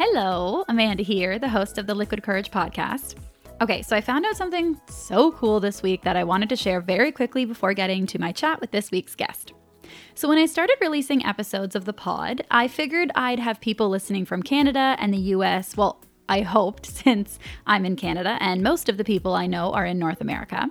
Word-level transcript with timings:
Hello, 0.00 0.64
Amanda 0.68 1.02
here, 1.02 1.40
the 1.40 1.48
host 1.48 1.76
of 1.76 1.88
the 1.88 1.94
Liquid 1.96 2.22
Courage 2.22 2.52
podcast. 2.52 3.16
Okay, 3.60 3.82
so 3.82 3.96
I 3.96 4.00
found 4.00 4.24
out 4.26 4.36
something 4.36 4.80
so 4.88 5.32
cool 5.32 5.58
this 5.58 5.82
week 5.82 6.02
that 6.02 6.16
I 6.16 6.22
wanted 6.22 6.48
to 6.50 6.56
share 6.56 6.80
very 6.80 7.10
quickly 7.10 7.44
before 7.44 7.74
getting 7.74 8.06
to 8.06 8.20
my 8.20 8.30
chat 8.30 8.60
with 8.60 8.70
this 8.70 8.92
week's 8.92 9.16
guest. 9.16 9.54
So, 10.14 10.28
when 10.28 10.38
I 10.38 10.46
started 10.46 10.76
releasing 10.80 11.26
episodes 11.26 11.74
of 11.74 11.84
the 11.84 11.92
pod, 11.92 12.46
I 12.48 12.68
figured 12.68 13.10
I'd 13.16 13.40
have 13.40 13.60
people 13.60 13.88
listening 13.88 14.24
from 14.24 14.44
Canada 14.44 14.94
and 15.00 15.12
the 15.12 15.34
US. 15.34 15.76
Well, 15.76 16.00
I 16.28 16.42
hoped 16.42 16.86
since 17.04 17.40
I'm 17.66 17.84
in 17.84 17.96
Canada 17.96 18.38
and 18.38 18.62
most 18.62 18.88
of 18.88 18.98
the 18.98 19.04
people 19.04 19.34
I 19.34 19.48
know 19.48 19.72
are 19.72 19.84
in 19.84 19.98
North 19.98 20.20
America. 20.20 20.68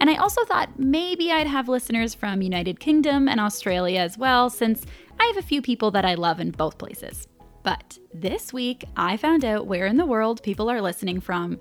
And 0.00 0.08
I 0.08 0.14
also 0.14 0.44
thought 0.44 0.78
maybe 0.78 1.32
I'd 1.32 1.48
have 1.48 1.68
listeners 1.68 2.14
from 2.14 2.42
United 2.42 2.78
Kingdom 2.78 3.26
and 3.26 3.40
Australia 3.40 3.98
as 3.98 4.16
well 4.16 4.48
since 4.48 4.86
I 5.18 5.26
have 5.26 5.36
a 5.36 5.42
few 5.42 5.62
people 5.62 5.90
that 5.90 6.04
I 6.04 6.14
love 6.14 6.38
in 6.38 6.52
both 6.52 6.78
places. 6.78 7.26
But 7.62 7.98
this 8.14 8.52
week, 8.52 8.84
I 8.96 9.16
found 9.16 9.44
out 9.44 9.66
where 9.66 9.86
in 9.86 9.96
the 9.96 10.06
world 10.06 10.42
people 10.42 10.70
are 10.70 10.80
listening 10.80 11.20
from, 11.20 11.58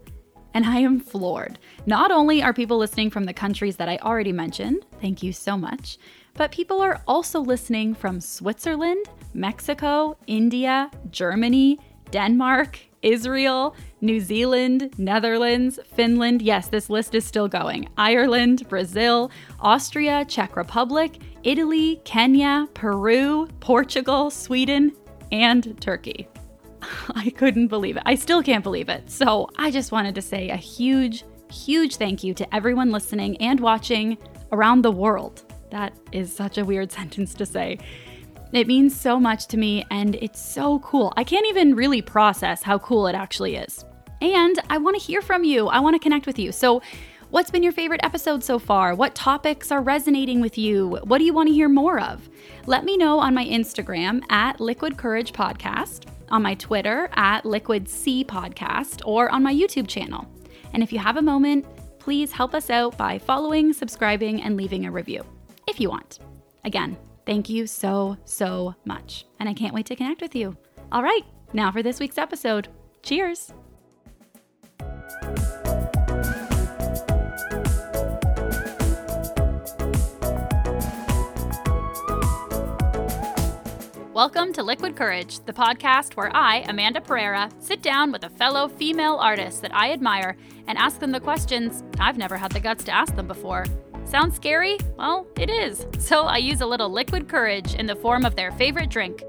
and 0.54 0.66
I 0.66 0.78
am 0.78 1.00
floored. 1.00 1.60
Not 1.86 2.12
only 2.12 2.42
are 2.42 2.54
people 2.54 2.78
listening 2.78 3.10
from 3.10 3.26
the 3.26 3.34
countries 3.34 3.76
that 3.78 3.90
I 3.90 3.98
already 3.98 4.32
mentioned, 4.32 4.86
thank 5.02 5.22
you 5.22 5.34
so 5.34 5.58
much, 5.58 5.98
but 6.34 6.52
people 6.52 6.82
are 6.82 7.02
also 7.08 7.40
listening 7.40 7.94
from 7.94 8.22
Switzerland, 8.22 9.05
Mexico, 9.34 10.18
India, 10.28 10.90
Germany, 11.10 11.80
Denmark, 12.12 12.80
Israel, 13.02 13.76
New 14.02 14.20
Zealand, 14.20 14.94
Netherlands, 14.98 15.80
Finland. 15.96 16.41
Yes, 16.41 16.68
this 16.68 16.90
list 16.90 17.16
is 17.16 17.26
still 17.26 17.48
going. 17.48 17.90
Ireland, 17.98 18.68
Brazil, 18.70 19.32
Austria, 19.60 20.26
Czech 20.26 20.55
Republic, 20.55 21.20
Italy, 21.44 22.02
Kenya, 22.05 22.68
Peru, 22.74 23.48
Portugal, 23.60 24.30
Sweden, 24.30 24.91
and 25.31 25.80
Turkey. 25.81 26.27
I 27.16 27.30
couldn't 27.31 27.68
believe 27.68 27.98
it. 27.98 28.04
I 28.05 28.16
still 28.16 28.44
can't 28.44 28.63
believe 28.63 28.90
it. 28.90 29.10
So 29.10 29.49
I 29.57 29.71
just 29.71 29.91
wanted 29.91 30.15
to 30.15 30.21
say 30.21 30.49
a 30.49 30.55
huge, 30.55 31.24
huge 31.52 31.96
thank 31.96 32.24
you 32.24 32.34
to 32.35 32.55
everyone 32.55 32.91
listening 32.91 33.37
and 33.37 33.60
watching 33.60 34.18
around 34.52 34.82
the 34.82 34.91
world. 34.91 35.43
That 35.71 35.93
is 36.12 36.34
such 36.34 36.57
a 36.57 36.65
weird 36.65 36.91
sentence 36.99 37.34
to 37.35 37.46
say. 37.46 37.77
It 38.54 38.68
means 38.68 38.98
so 38.99 39.20
much 39.20 39.48
to 39.48 39.57
me 39.57 39.85
and 39.91 40.15
it's 40.15 40.40
so 40.40 40.79
cool. 40.79 41.13
I 41.18 41.24
can't 41.24 41.46
even 41.48 41.76
really 41.76 42.02
process 42.02 42.63
how 42.63 42.80
cool 42.80 43.07
it 43.07 43.15
actually 43.15 43.55
is. 43.55 43.84
And 44.21 44.57
I 44.70 44.77
want 44.77 44.98
to 44.98 45.02
hear 45.02 45.21
from 45.21 45.43
you. 45.43 45.68
I 45.68 45.80
want 45.80 45.96
to 45.96 45.99
connect 45.99 46.26
with 46.26 46.40
you. 46.40 46.52
So, 46.52 46.82
what's 47.30 47.52
been 47.52 47.64
your 47.64 47.72
favorite 47.72 48.02
episode 48.04 48.44
so 48.44 48.60
far? 48.60 48.96
What 48.96 49.16
topics 49.16 49.72
are 49.72 49.82
resonating 49.82 50.42
with 50.42 50.58
you? 50.58 51.00
What 51.04 51.18
do 51.18 51.26
you 51.26 51.34
want 51.34 51.48
to 51.50 51.54
hear 51.54 51.70
more 51.70 52.00
of? 52.00 52.30
Let 52.66 52.86
me 52.86 52.98
know 52.98 53.20
on 53.20 53.34
my 53.34 53.46
Instagram 53.46 54.24
at 54.30 54.60
Liquid 54.60 54.98
Courage 54.98 55.34
Podcast, 55.34 56.05
on 56.30 56.42
my 56.42 56.55
Twitter 56.55 57.10
at 57.14 57.46
Liquid 57.46 57.90
C 57.90 58.24
Podcast, 58.24 59.02
or 59.05 59.30
on 59.30 59.44
my 59.44 59.54
YouTube 59.54 59.88
channel. 59.88 60.28
And 60.74 60.84
if 60.84 60.92
you 60.92 61.00
have 61.00 61.18
a 61.18 61.22
moment, 61.22 61.66
please 62.00 62.32
help 62.32 62.54
us 62.54 62.70
out 62.70 62.98
by 62.98 63.20
following, 63.20 63.74
subscribing, 63.74 64.42
and 64.42 64.56
leaving 64.56 64.86
a 64.86 64.92
review 64.92 65.25
if 65.68 65.80
you 65.80 65.90
want. 65.90 66.20
Again, 66.64 66.98
thank 67.25 67.50
you 67.50 67.68
so, 67.68 68.18
so 68.25 68.75
much. 68.86 69.25
And 69.40 69.50
I 69.50 69.53
can't 69.53 69.74
wait 69.74 69.86
to 69.88 69.96
connect 69.96 70.22
with 70.22 70.36
you. 70.36 70.56
All 70.92 71.03
right, 71.03 71.24
now 71.53 71.72
for 71.72 71.84
this 71.84 72.00
week's 72.00 72.18
episode. 72.18 72.70
Cheers. 73.03 73.53
Welcome 84.18 84.51
to 84.53 84.63
Liquid 84.63 84.96
Courage, 84.96 85.41
the 85.46 85.53
podcast 85.53 86.16
where 86.16 86.35
I, 86.35 86.66
Amanda 86.68 87.00
Pereira, 87.00 87.51
sit 87.59 87.84
down 87.84 88.12
with 88.12 88.24
a 88.24 88.31
fellow 88.31 88.68
female 88.68 89.18
artist 89.18 89.62
that 89.62 89.75
I 89.75 89.91
admire 89.91 90.35
and 90.66 90.75
ask 90.75 91.00
them 91.00 91.12
the 91.12 91.19
questions 91.19 91.84
I've 92.00 92.18
never 92.18 92.35
had 92.35 92.51
the 92.51 92.59
guts 92.59 92.84
to 92.85 92.92
ask 92.92 93.16
them 93.16 93.28
before. 93.28 93.66
Sounds 94.06 94.36
scary? 94.36 94.80
Well, 94.97 95.28
it 95.38 95.52
is. 95.52 95.86
So 96.00 96.24
I 96.24 96.38
use 96.38 96.62
a 96.62 96.66
little 96.66 96.90
liquid 96.90 97.30
courage 97.30 97.75
in 97.75 97.86
the 97.86 97.96
form 97.96 98.25
of 98.25 98.36
their 98.36 98.52
favorite 98.53 98.90
drink. 98.90 99.24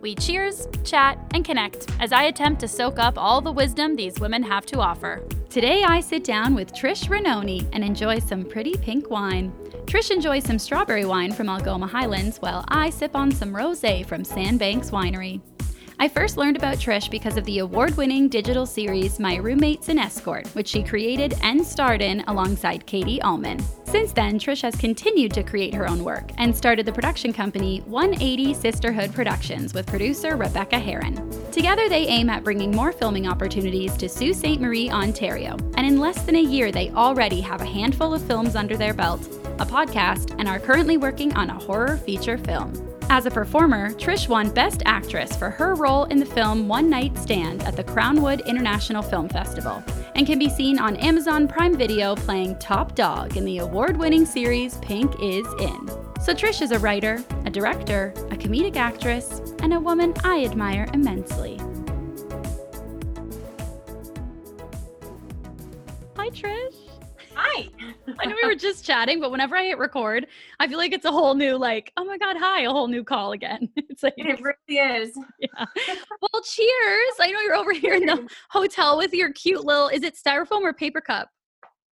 We 0.00 0.14
cheers, 0.14 0.66
chat, 0.84 1.18
and 1.34 1.44
connect 1.44 1.90
as 2.00 2.10
I 2.10 2.22
attempt 2.22 2.60
to 2.60 2.68
soak 2.68 2.98
up 2.98 3.18
all 3.18 3.42
the 3.42 3.52
wisdom 3.52 3.94
these 3.94 4.20
women 4.20 4.42
have 4.44 4.64
to 4.66 4.80
offer. 4.80 5.22
Today 5.50 5.82
I 5.82 6.00
sit 6.00 6.24
down 6.24 6.54
with 6.54 6.72
Trish 6.72 7.10
Rainone 7.10 7.68
and 7.74 7.84
enjoy 7.84 8.20
some 8.20 8.44
pretty 8.46 8.72
pink 8.78 9.10
wine. 9.10 9.52
Trish 9.86 10.10
enjoys 10.10 10.44
some 10.44 10.58
strawberry 10.58 11.04
wine 11.04 11.32
from 11.32 11.48
Algoma 11.48 11.86
Highlands 11.86 12.38
while 12.38 12.64
I 12.68 12.90
sip 12.90 13.16
on 13.16 13.32
some 13.32 13.52
rosé 13.52 14.06
from 14.06 14.24
Sandbanks 14.24 14.90
Winery. 14.90 15.40
I 15.98 16.08
first 16.08 16.38
learned 16.38 16.56
about 16.56 16.78
Trish 16.78 17.10
because 17.10 17.36
of 17.36 17.44
the 17.44 17.58
award 17.58 17.94
winning 17.96 18.28
digital 18.28 18.64
series 18.64 19.20
My 19.20 19.36
Roommate's 19.36 19.90
an 19.90 19.98
Escort, 19.98 20.46
which 20.54 20.68
she 20.68 20.82
created 20.82 21.34
and 21.42 21.62
starred 21.62 22.00
in 22.00 22.22
alongside 22.26 22.86
Katie 22.86 23.20
Ullman. 23.20 23.62
Since 23.84 24.12
then, 24.12 24.38
Trish 24.38 24.62
has 24.62 24.74
continued 24.76 25.34
to 25.34 25.42
create 25.42 25.74
her 25.74 25.86
own 25.86 26.02
work 26.02 26.30
and 26.38 26.56
started 26.56 26.86
the 26.86 26.92
production 26.92 27.34
company 27.34 27.80
180 27.80 28.54
Sisterhood 28.54 29.12
Productions 29.12 29.74
with 29.74 29.86
producer 29.86 30.38
Rebeka 30.38 30.80
Herron. 30.80 31.16
Together, 31.50 31.88
they 31.88 32.06
aim 32.06 32.30
at 32.30 32.44
bringing 32.44 32.70
more 32.70 32.92
filming 32.92 33.26
opportunities 33.26 33.94
to 33.98 34.08
Sault 34.08 34.36
Ste. 34.36 34.58
Marie, 34.58 34.88
Ontario, 34.88 35.58
and 35.76 35.86
in 35.86 36.00
less 36.00 36.22
than 36.22 36.36
a 36.36 36.42
year, 36.42 36.72
they 36.72 36.90
already 36.92 37.42
have 37.42 37.60
a 37.60 37.66
handful 37.66 38.14
of 38.14 38.22
films 38.22 38.56
under 38.56 38.76
their 38.76 38.94
belt 38.94 39.39
a 39.60 39.66
podcast, 39.66 40.34
and 40.38 40.48
are 40.48 40.58
currently 40.58 40.96
working 40.96 41.32
on 41.36 41.50
a 41.50 41.58
horror 41.58 41.98
feature 41.98 42.38
film. 42.38 42.72
As 43.12 43.26
a 43.26 43.30
performer, 43.30 43.90
Trish 43.90 44.28
won 44.28 44.50
Best 44.50 44.82
Actress 44.86 45.36
for 45.36 45.50
her 45.50 45.74
role 45.74 46.04
in 46.04 46.18
the 46.18 46.26
film 46.26 46.68
One 46.68 46.88
Night 46.88 47.18
Stand 47.18 47.62
at 47.64 47.76
the 47.76 47.82
Crown 47.82 48.22
Wood 48.22 48.40
International 48.46 49.02
Film 49.02 49.28
Festival 49.28 49.82
and 50.14 50.26
can 50.26 50.38
be 50.38 50.48
seen 50.48 50.78
on 50.78 50.96
Amazon 50.96 51.48
Prime 51.48 51.76
Video 51.76 52.14
playing 52.14 52.56
Top 52.58 52.94
Dog 52.94 53.36
in 53.36 53.44
the 53.44 53.58
award 53.58 53.96
winning 53.96 54.24
series 54.24 54.76
Pink 54.78 55.12
is 55.20 55.46
In. 55.58 55.88
So, 56.20 56.32
Trish 56.32 56.62
is 56.62 56.70
a 56.70 56.78
writer, 56.78 57.22
a 57.46 57.50
director, 57.50 58.14
a 58.30 58.36
comedic 58.36 58.76
actress, 58.76 59.40
and 59.60 59.72
a 59.72 59.80
woman 59.80 60.14
I 60.22 60.44
admire 60.44 60.88
immensely. 60.94 61.56
Hi, 66.16 66.28
Trish. 66.30 66.79
I 68.20 68.26
know 68.26 68.36
we 68.42 68.48
were 68.48 68.54
just 68.54 68.84
chatting, 68.84 69.20
but 69.20 69.30
whenever 69.30 69.56
I 69.56 69.64
hit 69.64 69.78
record, 69.78 70.26
I 70.58 70.68
feel 70.68 70.78
like 70.78 70.92
it's 70.92 71.04
a 71.04 71.10
whole 71.12 71.34
new, 71.34 71.56
like, 71.56 71.92
oh 71.96 72.04
my 72.04 72.18
God, 72.18 72.36
hi, 72.38 72.62
a 72.62 72.70
whole 72.70 72.88
new 72.88 73.04
call 73.04 73.32
again. 73.32 73.68
It's 73.90 74.02
like, 74.04 74.14
it 74.16 74.40
really 74.40 74.78
is. 74.78 75.18
yeah. 75.38 75.66
Well, 76.22 76.42
cheers. 76.42 77.12
I 77.20 77.30
know 77.30 77.40
you're 77.40 77.56
over 77.56 77.72
here 77.72 77.94
in 77.94 78.06
the 78.06 78.26
hotel 78.48 78.96
with 78.96 79.12
your 79.12 79.30
cute 79.32 79.64
little, 79.64 79.88
is 79.88 80.02
it 80.02 80.14
styrofoam 80.16 80.62
or 80.62 80.72
paper 80.72 81.00
cup? 81.02 81.28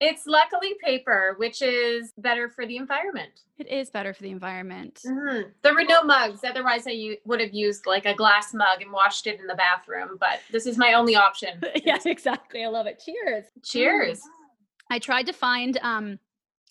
It's 0.00 0.26
luckily 0.26 0.74
paper, 0.82 1.34
which 1.38 1.60
is 1.60 2.12
better 2.18 2.48
for 2.48 2.64
the 2.64 2.76
environment. 2.76 3.40
It 3.58 3.66
is 3.66 3.90
better 3.90 4.14
for 4.14 4.22
the 4.22 4.30
environment. 4.30 5.00
Mm-hmm. 5.04 5.48
There 5.62 5.74
were 5.74 5.82
no 5.82 6.04
mugs. 6.04 6.44
Otherwise, 6.44 6.86
I 6.86 6.90
u- 6.90 7.16
would 7.24 7.40
have 7.40 7.52
used 7.52 7.84
like 7.84 8.06
a 8.06 8.14
glass 8.14 8.54
mug 8.54 8.80
and 8.80 8.92
washed 8.92 9.26
it 9.26 9.40
in 9.40 9.48
the 9.48 9.56
bathroom. 9.56 10.16
But 10.20 10.38
this 10.52 10.66
is 10.66 10.78
my 10.78 10.92
only 10.92 11.16
option. 11.16 11.60
yes, 11.84 12.06
exactly. 12.06 12.62
I 12.64 12.68
love 12.68 12.86
it. 12.86 13.02
Cheers. 13.04 13.46
Cheers. 13.64 14.20
I 14.90 14.98
tried 14.98 15.26
to 15.26 15.32
find 15.32 15.78
um, 15.82 16.18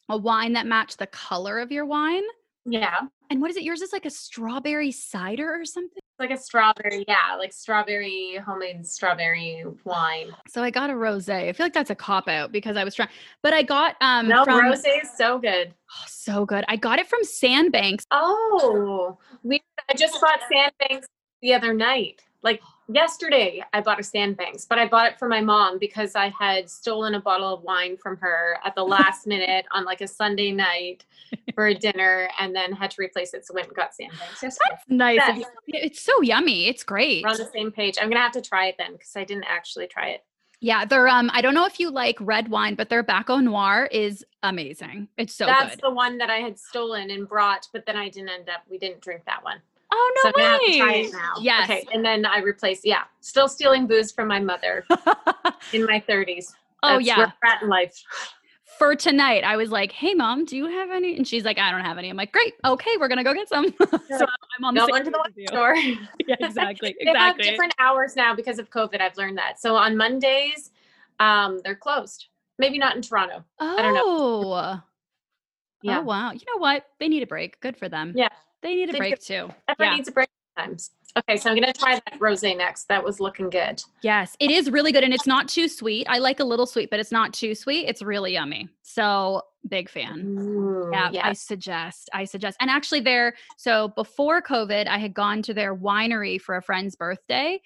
a 0.09 0.17
wine 0.17 0.53
that 0.53 0.65
matched 0.65 0.99
the 0.99 1.07
color 1.07 1.59
of 1.59 1.71
your 1.71 1.85
wine. 1.85 2.23
Yeah. 2.65 2.99
And 3.29 3.41
what 3.41 3.49
is 3.49 3.57
it? 3.57 3.63
Yours 3.63 3.81
is 3.81 3.93
like 3.93 4.05
a 4.05 4.09
strawberry 4.09 4.91
cider 4.91 5.49
or 5.53 5.65
something? 5.65 6.01
Like 6.19 6.31
a 6.31 6.37
strawberry, 6.37 7.05
yeah, 7.07 7.35
like 7.37 7.53
strawberry 7.53 8.39
homemade 8.43 8.85
strawberry 8.85 9.63
wine. 9.83 10.31
So 10.47 10.63
I 10.63 10.71
got 10.71 10.89
a 10.89 10.93
rosé. 10.93 11.49
I 11.49 11.53
feel 11.53 11.65
like 11.65 11.73
that's 11.73 11.91
a 11.91 11.95
cop 11.95 12.27
out 12.27 12.51
because 12.51 12.75
I 12.75 12.83
was 12.83 12.95
trying, 12.95 13.09
but 13.43 13.53
I 13.53 13.63
got 13.63 13.95
um 14.01 14.27
No, 14.27 14.43
from, 14.43 14.61
rosé 14.61 15.03
is 15.03 15.09
so 15.15 15.37
good. 15.37 15.73
Oh, 15.91 16.05
so 16.07 16.45
good. 16.45 16.65
I 16.67 16.75
got 16.75 16.99
it 16.99 17.07
from 17.07 17.23
Sandbanks. 17.23 18.05
Oh, 18.11 19.17
we 19.43 19.61
I 19.89 19.93
just 19.93 20.19
bought 20.19 20.39
Sandbanks 20.51 21.07
the 21.41 21.53
other 21.53 21.73
night. 21.73 22.23
Like 22.41 22.61
yesterday, 22.87 23.63
I 23.73 23.81
bought 23.81 23.99
a 23.99 24.03
Sandbanks, 24.03 24.65
but 24.65 24.79
I 24.79 24.87
bought 24.87 25.11
it 25.11 25.19
for 25.19 25.27
my 25.27 25.41
mom 25.41 25.79
because 25.79 26.15
I 26.15 26.29
had 26.29 26.69
stolen 26.69 27.15
a 27.15 27.21
bottle 27.21 27.53
of 27.53 27.63
wine 27.63 27.97
from 27.97 28.17
her 28.17 28.57
at 28.63 28.75
the 28.75 28.83
last 28.83 29.27
minute 29.27 29.65
on 29.71 29.85
like 29.85 30.01
a 30.01 30.07
Sunday 30.07 30.51
night 30.51 31.05
for 31.53 31.67
a 31.67 31.75
dinner, 31.75 32.29
and 32.39 32.55
then 32.55 32.71
had 32.71 32.91
to 32.91 33.01
replace 33.01 33.33
it. 33.33 33.45
So 33.45 33.53
went 33.53 33.67
and 33.67 33.75
got 33.75 33.93
Sandbanks. 33.93 34.43
yesterday. 34.43 34.69
That's 34.69 34.83
nice. 34.89 35.19
Yes. 35.27 35.47
It's 35.67 36.01
so 36.01 36.21
yummy. 36.21 36.67
It's 36.67 36.83
great. 36.83 37.23
We're 37.23 37.31
on 37.31 37.37
the 37.37 37.49
same 37.51 37.71
page. 37.71 37.97
I'm 38.01 38.09
gonna 38.09 38.21
have 38.21 38.31
to 38.33 38.41
try 38.41 38.67
it 38.67 38.75
then 38.77 38.93
because 38.93 39.15
I 39.15 39.23
didn't 39.23 39.45
actually 39.47 39.87
try 39.87 40.09
it. 40.09 40.23
Yeah, 40.59 40.85
they're 40.85 41.07
um 41.07 41.29
I 41.33 41.41
don't 41.41 41.53
know 41.53 41.65
if 41.65 41.79
you 41.79 41.91
like 41.91 42.17
red 42.19 42.47
wine, 42.47 42.75
but 42.75 42.89
their 42.89 43.03
Baco 43.03 43.43
Noir 43.43 43.87
is 43.91 44.25
amazing. 44.43 45.07
It's 45.17 45.35
so 45.35 45.45
That's 45.45 45.75
good. 45.75 45.83
the 45.83 45.91
one 45.91 46.17
that 46.17 46.29
I 46.29 46.37
had 46.37 46.57
stolen 46.57 47.11
and 47.11 47.27
brought, 47.27 47.67
but 47.73 47.85
then 47.85 47.95
I 47.95 48.09
didn't 48.09 48.29
end 48.29 48.49
up. 48.49 48.63
We 48.69 48.77
didn't 48.77 49.01
drink 49.01 49.23
that 49.25 49.43
one. 49.43 49.61
Oh 49.91 50.13
So 50.23 50.31
no 50.35 50.57
to 50.57 50.63
way. 50.71 50.77
try 50.79 50.93
it 50.93 51.11
now. 51.13 51.33
Yes. 51.41 51.69
Okay. 51.69 51.85
And 51.93 52.03
then 52.03 52.25
I 52.25 52.39
replaced. 52.39 52.85
Yeah. 52.85 53.03
Still 53.21 53.47
stealing 53.47 53.87
booze 53.87 54.11
from 54.11 54.27
my 54.27 54.39
mother 54.39 54.85
in 55.73 55.85
my 55.85 56.03
30s. 56.07 56.53
oh 56.83 56.93
That's 56.95 57.05
yeah. 57.07 57.17
where 57.17 57.33
we're 57.43 57.49
at 57.49 57.61
in 57.63 57.69
life. 57.69 58.01
for 58.77 58.95
tonight. 58.95 59.43
I 59.43 59.57
was 59.57 59.71
like, 59.71 59.91
"Hey, 59.91 60.13
mom, 60.13 60.45
do 60.45 60.55
you 60.55 60.65
have 60.67 60.91
any?" 60.91 61.15
And 61.17 61.27
she's 61.27 61.43
like, 61.45 61.57
"I 61.57 61.71
don't 61.71 61.81
have 61.85 61.97
any." 61.97 62.09
I'm 62.09 62.17
like, 62.17 62.31
"Great, 62.31 62.53
okay, 62.63 62.91
we're 62.99 63.07
gonna 63.07 63.23
go 63.23 63.33
get 63.33 63.49
some." 63.49 63.73
so 63.79 64.25
I'm 64.59 64.63
on 64.65 64.75
the 64.75 64.85
same 64.85 64.95
into 64.97 65.09
the 65.11 65.17
page 65.25 65.35
with 65.35 65.35
wine 65.35 65.35
you. 65.35 65.47
store. 65.47 65.75
Yeah, 66.27 66.35
exactly, 66.41 66.95
they 67.03 67.11
have 67.17 67.37
different 67.39 67.73
hours 67.79 68.15
now 68.15 68.35
because 68.35 68.59
of 68.59 68.69
COVID. 68.69 69.01
I've 69.01 69.17
learned 69.17 69.37
that. 69.39 69.59
So 69.59 69.75
on 69.75 69.95
Mondays, 69.97 70.71
um, 71.19 71.59
they're 71.63 71.75
closed. 71.75 72.27
Maybe 72.59 72.77
not 72.77 72.95
in 72.95 73.01
Toronto. 73.01 73.43
I 73.59 73.81
don't 73.81 73.93
know. 73.95 74.03
Oh, 74.05 74.81
Yeah. 75.81 75.99
oh 75.99 76.01
wow. 76.03 76.31
You 76.31 76.41
know 76.53 76.57
what? 76.59 76.85
They 76.99 77.07
need 77.07 77.23
a 77.23 77.27
break. 77.27 77.59
Good 77.61 77.77
for 77.77 77.87
them. 77.89 78.13
Yeah. 78.15 78.29
They 78.61 78.75
need 78.75 78.89
a 78.93 78.97
break 78.97 79.19
too. 79.19 79.49
Everyone 79.67 79.93
Yeah. 79.93 79.95
needs 79.95 80.07
a 80.07 80.11
break 80.11 80.29
sometimes. 80.57 80.91
Okay, 81.17 81.37
so 81.37 81.49
I'm 81.49 81.55
gonna 81.55 81.73
try 81.73 81.95
that 81.95 82.19
rosé 82.19 82.55
next. 82.55 82.87
That 82.89 83.03
was 83.03 83.19
looking 83.19 83.49
good. 83.49 83.81
Yes, 84.01 84.35
it 84.39 84.51
is 84.51 84.69
really 84.69 84.91
good 84.91 85.03
and 85.03 85.13
it's 85.13 85.25
not 85.27 85.47
too 85.47 85.67
sweet. 85.67 86.05
I 86.09 86.19
like 86.19 86.39
a 86.39 86.43
little 86.43 86.65
sweet, 86.67 86.89
but 86.91 86.99
it's 86.99 87.11
not 87.11 87.33
too 87.33 87.55
sweet. 87.55 87.87
It's 87.87 88.01
really 88.01 88.33
yummy. 88.33 88.69
So, 88.83 89.41
big 89.67 89.89
fan. 89.89 90.37
Ooh, 90.39 90.89
Yeah, 90.93 91.09
I 91.23 91.33
suggest. 91.33 92.09
I 92.13 92.25
suggest. 92.25 92.57
And 92.61 92.69
actually 92.69 92.99
there 93.01 93.33
so 93.57 93.89
before 93.89 94.41
COVID, 94.41 94.87
I 94.87 94.97
had 94.97 95.13
gone 95.13 95.41
to 95.43 95.53
their 95.53 95.75
winery 95.75 96.39
for 96.39 96.55
a 96.55 96.61
friend's 96.61 96.95
birthday 96.95 97.59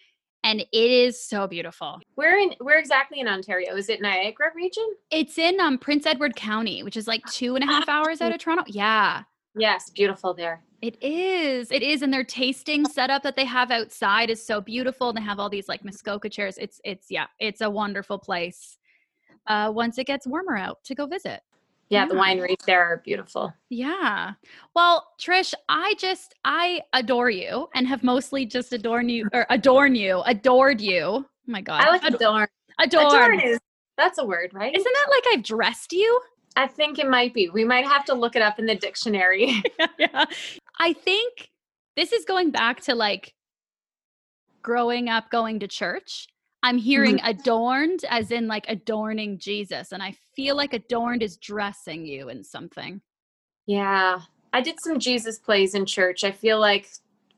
and 0.44 0.62
it 0.62 0.68
is 0.72 1.24
so 1.24 1.46
beautiful. 1.48 2.00
Where 2.16 2.40
in 2.40 2.56
where 2.60 2.80
exactly 2.80 3.20
in 3.20 3.28
Ontario? 3.28 3.76
Is 3.76 3.90
it 3.90 4.02
Niagara 4.02 4.48
region? 4.56 4.86
It's 5.12 5.38
in 5.38 5.60
um 5.60 5.78
Prince 5.78 6.06
Edward 6.06 6.36
County, 6.36 6.84
which 6.84 6.96
is 6.98 7.08
like 7.08 7.24
two 7.26 7.56
and 7.56 7.64
a 7.64 7.68
half 7.68 7.88
hours 7.90 8.22
out 8.22 8.32
of 8.34 8.40
Toronto. 8.40 8.64
Yeah. 8.68 9.24
Yes, 9.56 9.89
beautiful 9.89 10.33
there. 10.33 10.63
It 10.81 11.01
is. 11.01 11.71
It 11.71 11.83
is. 11.83 12.01
And 12.01 12.12
their 12.12 12.24
tasting 12.24 12.86
setup 12.86 13.21
that 13.24 13.36
they 13.36 13.45
have 13.45 13.69
outside 13.69 14.30
is 14.30 14.45
so 14.45 14.62
beautiful. 14.62 15.09
And 15.09 15.18
they 15.18 15.21
have 15.21 15.39
all 15.39 15.50
these 15.50 15.68
like 15.68 15.83
Muskoka 15.83 16.30
chairs. 16.30 16.57
It's 16.57 16.81
it's 16.83 17.07
yeah, 17.09 17.27
it's 17.39 17.62
a 17.62 17.69
wonderful 17.69 18.18
place. 18.18 18.77
Uh 19.48 19.71
once 19.74 19.98
it 19.98 20.07
gets 20.07 20.25
warmer 20.25 20.57
out 20.57 20.83
to 20.86 20.95
go 20.95 21.06
visit. 21.06 21.42
Yeah, 21.89 22.07
the 22.07 22.15
wineries 22.15 22.63
there 22.65 22.81
are 22.81 23.01
beautiful. 23.03 23.53
Yeah. 23.69 24.31
Well, 24.74 25.09
Trish, 25.21 25.54
I 25.68 25.94
just 26.00 26.36
I 26.45 26.81
adore 26.94 27.30
you 27.30 27.68
and 27.75 27.86
have 27.86 28.01
mostly 28.01 28.45
just 28.45 28.71
adorn 28.71 29.09
you 29.09 29.27
or 29.33 29.45
adorn 29.50 29.94
you, 29.95 30.21
adored 30.21 30.80
you. 30.80 31.04
Oh 31.04 31.25
my 31.47 31.59
god. 31.59 31.83
I 31.83 31.89
like 31.89 32.04
adorn. 32.06 32.47
adorn. 32.80 33.07
Adorn 33.07 33.39
is 33.42 33.59
that's 33.97 34.19
a 34.19 34.25
word, 34.25 34.51
right? 34.54 34.74
Isn't 34.74 34.94
that 34.94 35.07
like 35.12 35.24
I've 35.33 35.44
dressed 35.44 35.92
you? 35.92 36.21
I 36.56 36.68
think 36.68 37.00
it 37.00 37.09
might 37.09 37.33
be. 37.33 37.50
We 37.50 37.63
might 37.63 37.86
have 37.86 38.06
to 38.06 38.13
look 38.13 38.36
it 38.36 38.42
up 38.42 38.59
in 38.59 38.65
the 38.65 38.75
dictionary. 38.75 39.63
yeah. 39.98 40.25
I 40.80 40.94
think 40.94 41.50
this 41.95 42.12
is 42.12 42.25
going 42.25 42.51
back 42.51 42.81
to 42.81 42.95
like 42.95 43.33
growing 44.62 45.09
up 45.09 45.30
going 45.31 45.59
to 45.59 45.68
church. 45.68 46.27
I'm 46.63 46.77
hearing 46.77 47.18
mm-hmm. 47.18 47.27
adorned 47.27 48.06
as 48.09 48.31
in 48.31 48.48
like 48.48 48.65
adorning 48.68 49.39
Jesus. 49.39 49.92
And 49.92 50.03
I 50.03 50.15
feel 50.36 50.56
like 50.56 50.74
adorned 50.74 51.24
is 51.24 51.38
dressing 51.38 52.06
you 52.06 52.30
in 52.30 52.44
something. 52.44 53.01
yeah. 53.65 54.21
I 54.54 54.62
did 54.62 54.80
some 54.81 55.00
Jesus 55.00 55.39
plays 55.39 55.75
in 55.75 55.86
church. 55.86 56.24
I 56.24 56.31
feel 56.31 56.59
like 56.59 56.89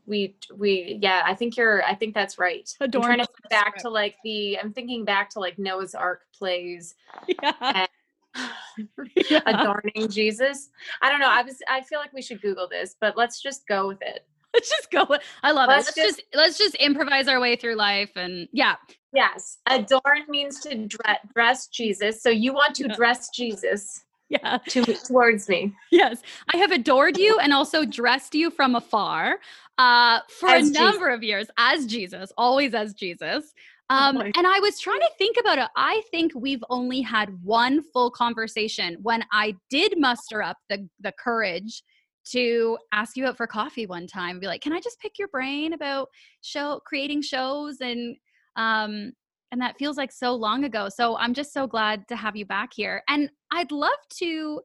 we 0.05 0.35
we 0.55 0.99
yeah, 1.01 1.23
I 1.25 1.33
think 1.33 1.55
you're 1.55 1.83
I 1.83 1.95
think 1.95 2.13
that's 2.13 2.37
right. 2.37 2.69
I'm 2.81 2.85
Adorned 2.85 3.05
trying 3.05 3.19
to 3.19 3.27
back 3.49 3.77
to 3.79 3.89
like 3.89 4.15
the 4.23 4.59
I'm 4.59 4.73
thinking 4.73 5.05
back 5.05 5.29
to 5.31 5.39
like 5.39 5.57
Noah's 5.57 5.95
Ark 5.95 6.25
plays. 6.37 6.95
Yeah. 7.41 7.85
Yeah. 9.29 9.41
adorning 9.45 10.09
Jesus. 10.09 10.69
I 11.01 11.09
don't 11.11 11.19
know. 11.19 11.29
I 11.29 11.43
was 11.43 11.57
I 11.69 11.81
feel 11.81 11.99
like 11.99 12.13
we 12.13 12.21
should 12.21 12.41
Google 12.41 12.67
this, 12.67 12.95
but 12.99 13.15
let's 13.17 13.41
just 13.41 13.67
go 13.67 13.87
with 13.87 14.01
it. 14.01 14.25
let's 14.53 14.69
just 14.69 14.91
go. 14.91 15.05
with- 15.09 15.21
I 15.43 15.51
love 15.51 15.67
Let's 15.67 15.89
it. 15.95 16.01
Let's 16.01 16.15
just, 16.17 16.23
let's 16.35 16.57
just 16.57 16.75
improvise 16.75 17.27
our 17.27 17.39
way 17.39 17.55
through 17.55 17.75
life 17.75 18.11
and 18.15 18.47
yeah. 18.51 18.75
Yes. 19.13 19.57
Adorn 19.67 20.23
means 20.27 20.59
to 20.61 20.75
dress, 20.87 21.19
dress 21.35 21.67
Jesus. 21.67 22.21
So 22.23 22.29
you 22.29 22.53
want 22.53 22.75
to 22.75 22.87
Yeah. 22.87 22.95
dress 22.95 23.29
Jesus 23.29 24.03
Yeah. 24.29 24.57
to 24.69 24.83
towards 24.83 25.47
me. 25.49 25.73
Yes. 25.91 26.21
I 26.53 26.57
have 26.57 26.71
adored 26.71 27.17
you 27.17 27.37
and 27.39 27.53
also 27.53 27.85
dressed 27.85 28.33
you 28.35 28.49
from 28.49 28.75
afar 28.75 29.37
uh 29.79 30.19
for 30.39 30.49
As 30.49 30.69
a 30.69 30.71
Jesus. 30.71 30.79
number 30.79 31.09
of 31.09 31.23
years 31.23 31.47
as 31.57 31.85
Jesus, 31.87 32.31
always 32.37 32.73
as 32.75 32.93
Jesus. 32.93 33.53
Um, 33.89 34.15
my 34.15 34.31
and 34.35 34.47
I 34.47 34.59
was 34.59 34.79
trying 34.79 34.99
to 35.01 35.09
think 35.17 35.37
about 35.39 35.57
it. 35.57 35.67
I 35.75 36.01
think 36.09 36.31
we've 36.35 36.63
only 36.69 37.01
had 37.01 37.29
one 37.43 37.81
full 37.91 38.09
conversation 38.11 38.97
when 39.01 39.23
I 39.31 39.55
did 39.69 39.99
muster 39.99 40.41
up 40.41 40.57
the 40.69 40.87
the 41.01 41.11
courage 41.23 41.83
to 42.31 42.77
ask 42.93 43.17
you 43.17 43.25
out 43.25 43.35
for 43.35 43.45
coffee 43.45 43.85
one 43.85 44.07
time. 44.07 44.39
Be 44.39 44.47
like, 44.47 44.61
can 44.61 44.71
I 44.73 44.79
just 44.79 44.99
pick 44.99 45.19
your 45.19 45.27
brain 45.27 45.73
about 45.73 46.07
show 46.41 46.79
creating 46.85 47.21
shows 47.21 47.81
and 47.81 48.15
um 48.55 49.11
and 49.51 49.61
that 49.61 49.77
feels 49.77 49.97
like 49.97 50.11
so 50.11 50.33
long 50.33 50.63
ago. 50.63 50.89
So 50.89 51.15
I'm 51.17 51.33
just 51.33 51.53
so 51.53 51.67
glad 51.67 52.07
to 52.07 52.15
have 52.15 52.35
you 52.35 52.45
back 52.45 52.71
here. 52.73 53.03
And 53.07 53.29
I'd 53.51 53.71
love 53.71 53.91
to 54.15 54.61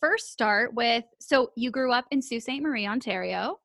first 0.00 0.30
start 0.30 0.74
with 0.74 1.02
so 1.18 1.50
you 1.56 1.72
grew 1.72 1.90
up 1.90 2.04
in 2.12 2.22
Sault 2.22 2.42
Ste. 2.42 2.60
Marie, 2.60 2.86
Ontario 2.86 3.58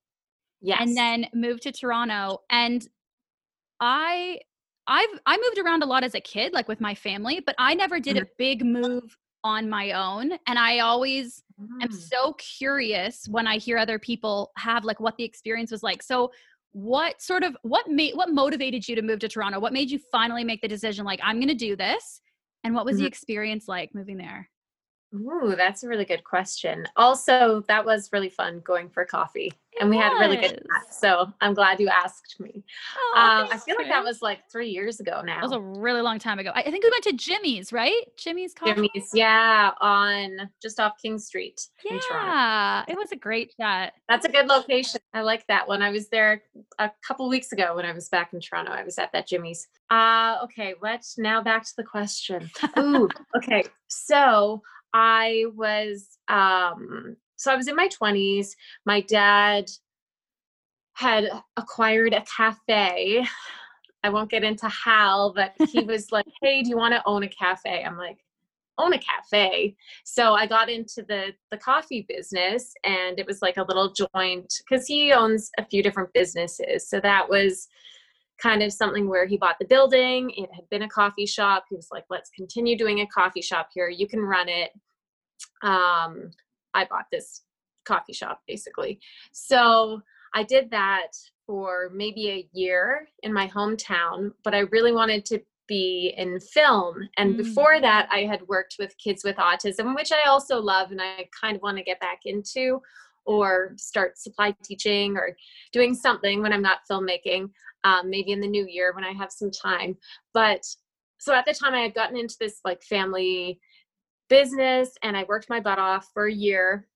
Yes. 0.61 0.79
and 0.81 0.97
then 0.97 1.27
moved 1.33 1.61
to 1.63 1.71
Toronto. 1.71 2.39
And 2.49 2.87
I 3.81 4.39
I've 4.87 5.19
I 5.25 5.37
moved 5.37 5.59
around 5.65 5.83
a 5.83 5.85
lot 5.85 6.03
as 6.03 6.15
a 6.15 6.21
kid, 6.21 6.53
like 6.53 6.67
with 6.67 6.81
my 6.81 6.95
family, 6.95 7.39
but 7.45 7.55
I 7.57 7.73
never 7.73 7.99
did 7.99 8.17
a 8.17 8.27
big 8.37 8.65
move 8.65 9.17
on 9.43 9.69
my 9.69 9.91
own. 9.91 10.33
And 10.47 10.59
I 10.59 10.79
always 10.79 11.43
am 11.81 11.89
Mm. 11.89 11.91
so 11.91 12.33
curious 12.33 13.27
when 13.29 13.47
I 13.47 13.57
hear 13.57 13.77
other 13.77 13.99
people 13.99 14.51
have 14.57 14.85
like 14.85 14.99
what 14.99 15.17
the 15.17 15.23
experience 15.23 15.71
was 15.71 15.83
like. 15.83 16.03
So 16.03 16.31
what 16.71 17.21
sort 17.21 17.43
of 17.43 17.55
what 17.61 17.87
made 17.89 18.15
what 18.15 18.31
motivated 18.31 18.87
you 18.87 18.95
to 18.95 19.01
move 19.01 19.19
to 19.19 19.27
Toronto? 19.27 19.59
What 19.59 19.73
made 19.73 19.91
you 19.91 19.99
finally 20.11 20.43
make 20.43 20.61
the 20.61 20.67
decision 20.67 21.05
like 21.05 21.19
I'm 21.23 21.39
gonna 21.39 21.55
do 21.55 21.75
this? 21.75 22.21
And 22.63 22.73
what 22.73 22.85
was 22.85 22.97
the 22.97 23.03
Mhm. 23.03 23.07
experience 23.07 23.67
like 23.67 23.93
moving 23.93 24.17
there? 24.17 24.49
Ooh, 25.13 25.53
that's 25.55 25.83
a 25.83 25.87
really 25.87 26.05
good 26.05 26.23
question. 26.23 26.87
Also, 26.95 27.63
that 27.67 27.85
was 27.85 28.09
really 28.11 28.29
fun 28.29 28.61
going 28.65 28.89
for 28.89 29.05
coffee, 29.05 29.53
and 29.79 29.89
we 29.89 29.97
had 29.97 30.11
a 30.11 30.15
really 30.19 30.37
good 30.37 30.51
chat. 30.51 30.91
So 30.93 31.31
I'm 31.39 31.53
glad 31.53 31.79
you 31.79 31.87
asked 31.87 32.39
me. 32.39 32.63
Oh, 32.97 33.13
Um, 33.15 33.49
I 33.51 33.57
feel 33.57 33.75
like 33.77 33.89
that 33.89 34.03
was 34.03 34.23
like 34.23 34.39
three 34.51 34.69
years 34.69 34.99
ago 34.99 35.21
now. 35.23 35.35
That 35.35 35.43
was 35.43 35.51
a 35.51 35.61
really 35.61 36.01
long 36.01 36.17
time 36.17 36.39
ago. 36.39 36.51
I 36.55 36.63
think 36.63 36.83
we 36.83 36.89
went 36.89 37.03
to 37.03 37.13
Jimmy's, 37.13 37.71
right? 37.71 38.01
Jimmy's 38.17 38.55
coffee. 38.55 38.73
Jimmy's, 38.73 39.11
yeah, 39.13 39.71
on 39.81 40.49
just 40.61 40.79
off 40.79 40.93
King 40.99 41.19
Street 41.19 41.61
in 41.89 41.99
Toronto. 41.99 42.25
Yeah, 42.27 42.83
it 42.87 42.97
was 42.97 43.11
a 43.11 43.15
great 43.15 43.53
chat. 43.59 43.93
That's 44.09 44.25
a 44.25 44.29
good 44.29 44.47
location. 44.47 44.99
I 45.13 45.21
like 45.21 45.45
that 45.45 45.67
one. 45.67 45.83
I 45.83 45.91
was 45.91 46.09
there 46.09 46.41
a 46.79 46.89
couple 47.07 47.29
weeks 47.29 47.51
ago 47.51 47.75
when 47.75 47.85
I 47.85 47.91
was 47.91 48.09
back 48.09 48.33
in 48.33 48.39
Toronto. 48.39 48.71
I 48.71 48.83
was 48.83 48.97
at 48.97 49.11
that 49.13 49.27
Jimmy's. 49.27 49.67
Uh 49.91 50.37
okay, 50.45 50.73
let's 50.81 51.19
now 51.19 51.43
back 51.43 51.65
to 51.65 51.73
the 51.77 51.83
question. 51.83 52.49
Ooh, 52.79 53.07
okay. 53.37 53.63
So 53.87 54.63
I 54.93 55.45
was 55.55 56.17
um 56.27 57.17
so 57.35 57.51
I 57.51 57.55
was 57.55 57.67
in 57.67 57.75
my 57.75 57.89
20s. 57.89 58.49
My 58.85 59.01
dad 59.01 59.69
had 60.93 61.29
acquired 61.57 62.13
a 62.13 62.21
cafe. 62.21 63.25
I 64.03 64.09
won't 64.09 64.29
get 64.29 64.43
into 64.43 64.67
how, 64.67 65.33
but 65.35 65.53
he 65.69 65.79
was 65.85 66.11
like, 66.11 66.25
"Hey, 66.41 66.61
do 66.61 66.69
you 66.69 66.77
want 66.77 66.93
to 66.93 67.01
own 67.05 67.23
a 67.23 67.29
cafe?" 67.29 67.83
I'm 67.83 67.97
like, 67.97 68.19
"Own 68.77 68.93
a 68.93 68.99
cafe?" 68.99 69.75
So 70.03 70.33
I 70.33 70.45
got 70.45 70.69
into 70.69 71.03
the 71.07 71.33
the 71.51 71.57
coffee 71.57 72.05
business, 72.07 72.73
and 72.83 73.19
it 73.19 73.25
was 73.25 73.41
like 73.41 73.57
a 73.57 73.63
little 73.63 73.93
joint 73.93 74.53
because 74.69 74.85
he 74.87 75.11
owns 75.13 75.49
a 75.57 75.65
few 75.65 75.81
different 75.81 76.13
businesses. 76.13 76.87
So 76.87 76.99
that 76.99 77.27
was 77.29 77.67
kind 78.41 78.61
of 78.61 78.73
something 78.73 79.07
where 79.07 79.25
he 79.25 79.37
bought 79.37 79.57
the 79.59 79.65
building. 79.65 80.31
It 80.31 80.49
had 80.53 80.69
been 80.69 80.83
a 80.83 80.89
coffee 80.89 81.25
shop. 81.25 81.65
He 81.69 81.75
was 81.75 81.87
like, 81.91 82.05
"Let's 82.09 82.29
continue 82.29 82.77
doing 82.77 82.99
a 82.99 83.07
coffee 83.07 83.41
shop 83.41 83.69
here. 83.73 83.89
You 83.89 84.07
can 84.07 84.21
run 84.21 84.49
it." 84.49 84.71
Um, 85.61 86.31
I 86.73 86.85
bought 86.85 87.05
this 87.11 87.43
coffee 87.85 88.13
shop 88.13 88.41
basically. 88.47 88.99
So 89.31 90.01
I 90.33 90.43
did 90.43 90.71
that 90.71 91.11
for 91.45 91.91
maybe 91.93 92.29
a 92.29 92.49
year 92.53 93.07
in 93.21 93.33
my 93.33 93.47
hometown, 93.47 94.31
but 94.43 94.55
I 94.55 94.59
really 94.59 94.91
wanted 94.91 95.25
to 95.25 95.39
be 95.67 96.13
in 96.17 96.39
film. 96.39 97.07
And 97.17 97.35
Mm. 97.35 97.37
before 97.37 97.79
that, 97.79 98.07
I 98.11 98.21
had 98.21 98.41
worked 98.47 98.75
with 98.79 98.97
kids 98.97 99.23
with 99.23 99.37
autism, 99.37 99.95
which 99.95 100.11
I 100.11 100.27
also 100.27 100.59
love 100.59 100.91
and 100.91 101.01
I 101.01 101.27
kind 101.39 101.55
of 101.55 101.61
want 101.61 101.77
to 101.77 101.83
get 101.83 101.99
back 101.99 102.21
into 102.25 102.81
or 103.25 103.73
start 103.77 104.17
supply 104.17 104.53
teaching 104.63 105.15
or 105.15 105.35
doing 105.71 105.95
something 105.95 106.41
when 106.41 106.51
I'm 106.51 106.61
not 106.61 106.79
filmmaking, 106.89 107.49
um, 107.85 108.09
maybe 108.09 108.31
in 108.31 108.41
the 108.41 108.47
new 108.47 108.67
year 108.67 108.93
when 108.93 109.05
I 109.05 109.13
have 109.13 109.31
some 109.31 109.51
time. 109.51 109.95
But 110.33 110.65
so 111.19 111.33
at 111.33 111.45
the 111.45 111.53
time, 111.53 111.73
I 111.73 111.79
had 111.79 111.95
gotten 111.95 112.17
into 112.17 112.35
this 112.37 112.59
like 112.65 112.83
family 112.83 113.61
business 114.33 114.97
and 115.03 115.15
I 115.15 115.25
worked 115.25 115.47
my 115.47 115.59
butt 115.59 115.77
off 115.77 116.09
for 116.11 116.25
a 116.25 116.33
year 116.33 116.87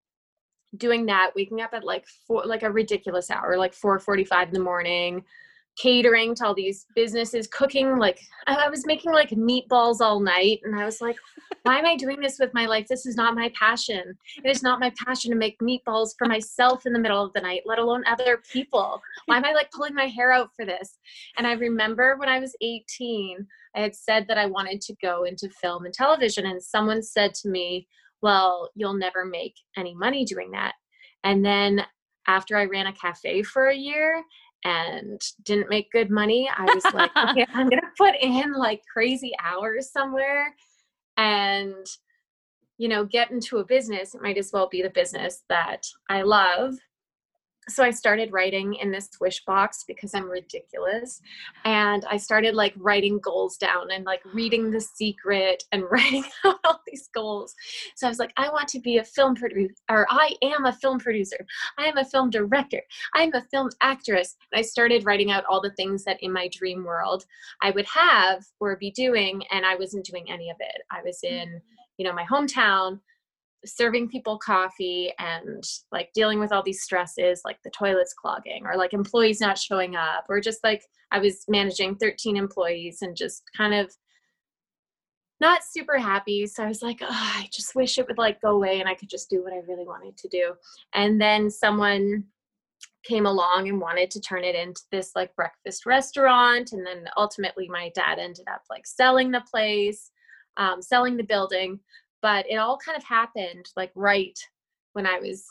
doing 0.76 1.06
that 1.06 1.32
waking 1.36 1.62
up 1.62 1.70
at 1.74 1.84
like 1.84 2.06
four 2.26 2.44
like 2.46 2.64
a 2.64 2.72
ridiculous 2.72 3.30
hour 3.30 3.58
like 3.58 3.74
4:45 3.74 4.48
in 4.48 4.54
the 4.54 4.60
morning 4.60 5.24
catering 5.78 6.34
to 6.36 6.46
all 6.46 6.54
these 6.54 6.86
businesses, 6.96 7.48
cooking 7.48 7.98
like 7.98 8.20
I 8.48 8.70
was 8.70 8.86
making 8.86 9.12
like 9.12 9.30
meatballs 9.30 10.02
all 10.02 10.20
night. 10.20 10.60
And 10.64 10.76
I 10.80 10.86
was 10.86 11.02
like, 11.02 11.18
why 11.64 11.78
am 11.78 11.86
I 11.86 11.96
doing 11.96 12.20
this 12.20 12.40
with 12.40 12.54
my 12.54 12.66
life? 12.66 12.88
This 12.88 13.06
is 13.06 13.16
not 13.16 13.36
my 13.36 13.52
passion. 13.58 14.18
It 14.44 14.50
is 14.50 14.64
not 14.64 14.80
my 14.80 14.92
passion 15.06 15.32
to 15.32 15.38
make 15.38 15.60
meatballs 15.60 16.16
for 16.18 16.28
myself 16.28 16.86
in 16.86 16.94
the 16.94 17.00
middle 17.00 17.24
of 17.24 17.34
the 17.34 17.42
night, 17.42 17.62
let 17.66 17.80
alone 17.80 18.04
other 18.08 18.42
people. 18.52 19.02
Why 19.26 19.38
am 19.38 19.46
I 19.46 19.54
like 19.54 19.72
pulling 19.72 19.94
my 19.94 20.08
hair 20.08 20.32
out 20.32 20.50
for 20.56 20.66
this? 20.66 20.98
And 21.38 21.46
I 21.46 21.54
remember 21.54 22.16
when 22.18 22.30
I 22.30 22.40
was 22.40 22.56
18, 22.62 23.46
I 23.78 23.82
had 23.82 23.96
said 23.96 24.26
that 24.28 24.38
I 24.38 24.48
wanted 24.48 24.82
to 24.82 24.96
go 25.02 25.24
into 25.24 25.50
film 25.50 25.86
and 25.86 25.94
television. 25.94 26.48
And 26.48 26.62
someone 26.62 27.04
said 27.04 27.34
to 27.36 27.50
me, 27.50 27.88
well, 28.22 28.70
you'll 28.76 28.96
never 28.96 29.24
make 29.24 29.56
any 29.78 29.94
money 29.94 30.26
doing 30.26 30.52
that. 30.52 30.74
And 31.24 31.46
then 31.46 31.84
after 32.28 32.58
I 32.58 32.66
ran 32.66 32.88
a 32.88 32.94
cafe 32.94 33.44
for 33.44 33.68
a 33.68 33.76
year 33.76 34.24
and 34.64 35.22
didn't 35.44 35.70
make 35.70 35.92
good 35.92 36.10
money, 36.10 36.50
I 36.56 36.64
was 36.64 36.84
like, 36.94 37.12
okay, 37.30 37.46
I'm 37.54 37.70
going 37.70 37.82
to 37.82 37.88
put 37.98 38.16
in 38.20 38.54
like 38.54 38.82
crazy 38.92 39.34
hours 39.44 39.92
somewhere 39.92 40.56
and, 41.16 41.86
you 42.80 42.88
know, 42.88 43.06
get 43.06 43.30
into 43.30 43.60
a 43.60 43.66
business. 43.66 44.16
It 44.16 44.22
might 44.24 44.38
as 44.38 44.52
well 44.52 44.68
be 44.68 44.82
the 44.82 44.90
business 44.90 45.44
that 45.50 45.86
I 46.10 46.24
love 46.24 46.76
so 47.70 47.84
I 47.84 47.92
started 47.92 48.32
writing 48.32 48.76
in 48.76 48.92
this 48.92 49.10
wish 49.20 49.44
box 49.46 49.84
because 49.88 50.14
I'm 50.14 50.30
ridiculous. 50.30 51.22
And 51.66 52.06
I 52.10 52.18
started 52.18 52.56
like 52.56 52.74
writing 52.78 53.20
goals 53.20 53.58
down 53.58 53.92
and 53.92 54.06
like 54.06 54.22
reading 54.34 54.72
The 54.72 54.80
Secret 54.80 55.64
and 55.72 55.84
writing 55.92 56.24
out 56.46 56.60
all 56.64 56.82
these 56.88 57.10
goals. 57.14 57.54
So 57.96 58.08
I 58.08 58.10
was 58.10 58.20
like, 58.20 58.32
I 58.38 58.50
want 58.50 58.70
to 58.70 58.80
be 58.80 58.98
a 58.98 59.04
film 59.04 59.36
producer, 59.36 59.74
or 59.90 60.08
I 60.10 60.32
am 60.42 60.66
a 60.66 60.74
film 60.74 61.00
producer. 61.00 61.46
I 61.78 61.86
am 61.86 61.98
a 61.98 62.06
film 62.06 62.30
director. 62.30 62.82
I'm 63.14 63.34
a 63.34 63.44
film 63.52 63.70
actress. 63.82 64.36
And 64.52 64.60
I 64.60 64.62
started 64.62 65.06
writing 65.06 65.32
out 65.32 65.46
all 65.50 65.62
the 65.62 65.72
things 65.72 66.04
that 66.06 66.22
in 66.22 66.32
my 66.32 66.50
dream 66.52 66.84
world 66.84 67.26
I 67.62 67.72
would 67.72 67.88
have 67.88 68.46
or 68.60 68.78
be 68.78 68.92
doing. 68.92 69.44
And 69.52 69.66
I 69.66 69.76
wasn't 69.76 70.06
doing 70.06 70.26
any 70.30 70.50
of 70.50 70.58
it. 70.60 70.82
I 70.92 71.02
was 71.04 71.20
in, 71.24 71.50
mm-hmm. 71.50 71.58
you 71.98 72.06
know, 72.06 72.14
my 72.14 72.26
hometown 72.26 73.00
serving 73.68 74.10
people 74.10 74.38
coffee 74.38 75.12
and 75.20 75.64
like 75.92 76.10
dealing 76.14 76.40
with 76.40 76.52
all 76.52 76.64
these 76.64 76.84
stresses 76.84 77.42
like 77.46 77.58
the 77.64 77.72
toilets 77.72 78.14
clogging 78.14 78.66
or 78.66 78.76
like 78.76 78.94
employees 78.94 79.42
not 79.42 79.58
showing 79.58 79.96
up 79.96 80.26
or 80.30 80.40
just 80.40 80.64
like 80.64 80.84
I 81.12 81.20
was 81.20 81.46
managing 81.48 81.96
13 81.96 82.38
employees 82.38 83.00
and 83.02 83.16
just 83.16 83.44
kind 83.56 83.74
of 83.74 83.92
not 85.40 85.64
super 85.64 85.98
happy. 85.98 86.48
So 86.48 86.64
I 86.64 86.68
was 86.68 86.82
like, 86.82 87.00
oh, 87.02 87.08
I 87.10 87.48
just 87.54 87.76
wish 87.76 87.98
it 87.98 88.08
would 88.08 88.18
like 88.18 88.42
go 88.42 88.52
away 88.52 88.80
and 88.80 88.90
I 88.90 88.96
could 88.96 89.10
just 89.10 89.30
do 89.30 89.44
what 89.44 89.54
I 89.54 89.62
really 89.68 89.86
wanted 89.86 90.18
to 90.18 90.28
do. 90.28 90.54
And 90.94 91.22
then 91.22 91.52
someone 91.52 92.24
came 93.04 93.26
along 93.26 93.70
and 93.70 93.80
wanted 93.80 94.12
to 94.12 94.20
turn 94.20 94.44
it 94.44 94.56
into 94.56 94.82
this 94.92 95.12
like 95.16 95.36
breakfast 95.36 95.86
restaurant. 95.86 96.72
And 96.72 96.86
then 96.86 97.06
ultimately 97.18 97.70
my 97.70 97.92
dad 97.96 98.20
ended 98.20 98.48
up 98.52 98.64
like 98.70 98.86
selling 98.86 99.32
the 99.32 99.44
place, 99.50 100.12
um, 100.58 100.82
selling 100.82 101.18
the 101.18 101.24
building 101.24 101.80
but 102.22 102.46
it 102.50 102.56
all 102.56 102.78
kind 102.78 102.98
of 102.98 103.04
happened 103.04 103.70
like 103.76 103.92
right 103.96 104.38
when 104.94 105.06
I 105.06 105.20
was 105.20 105.46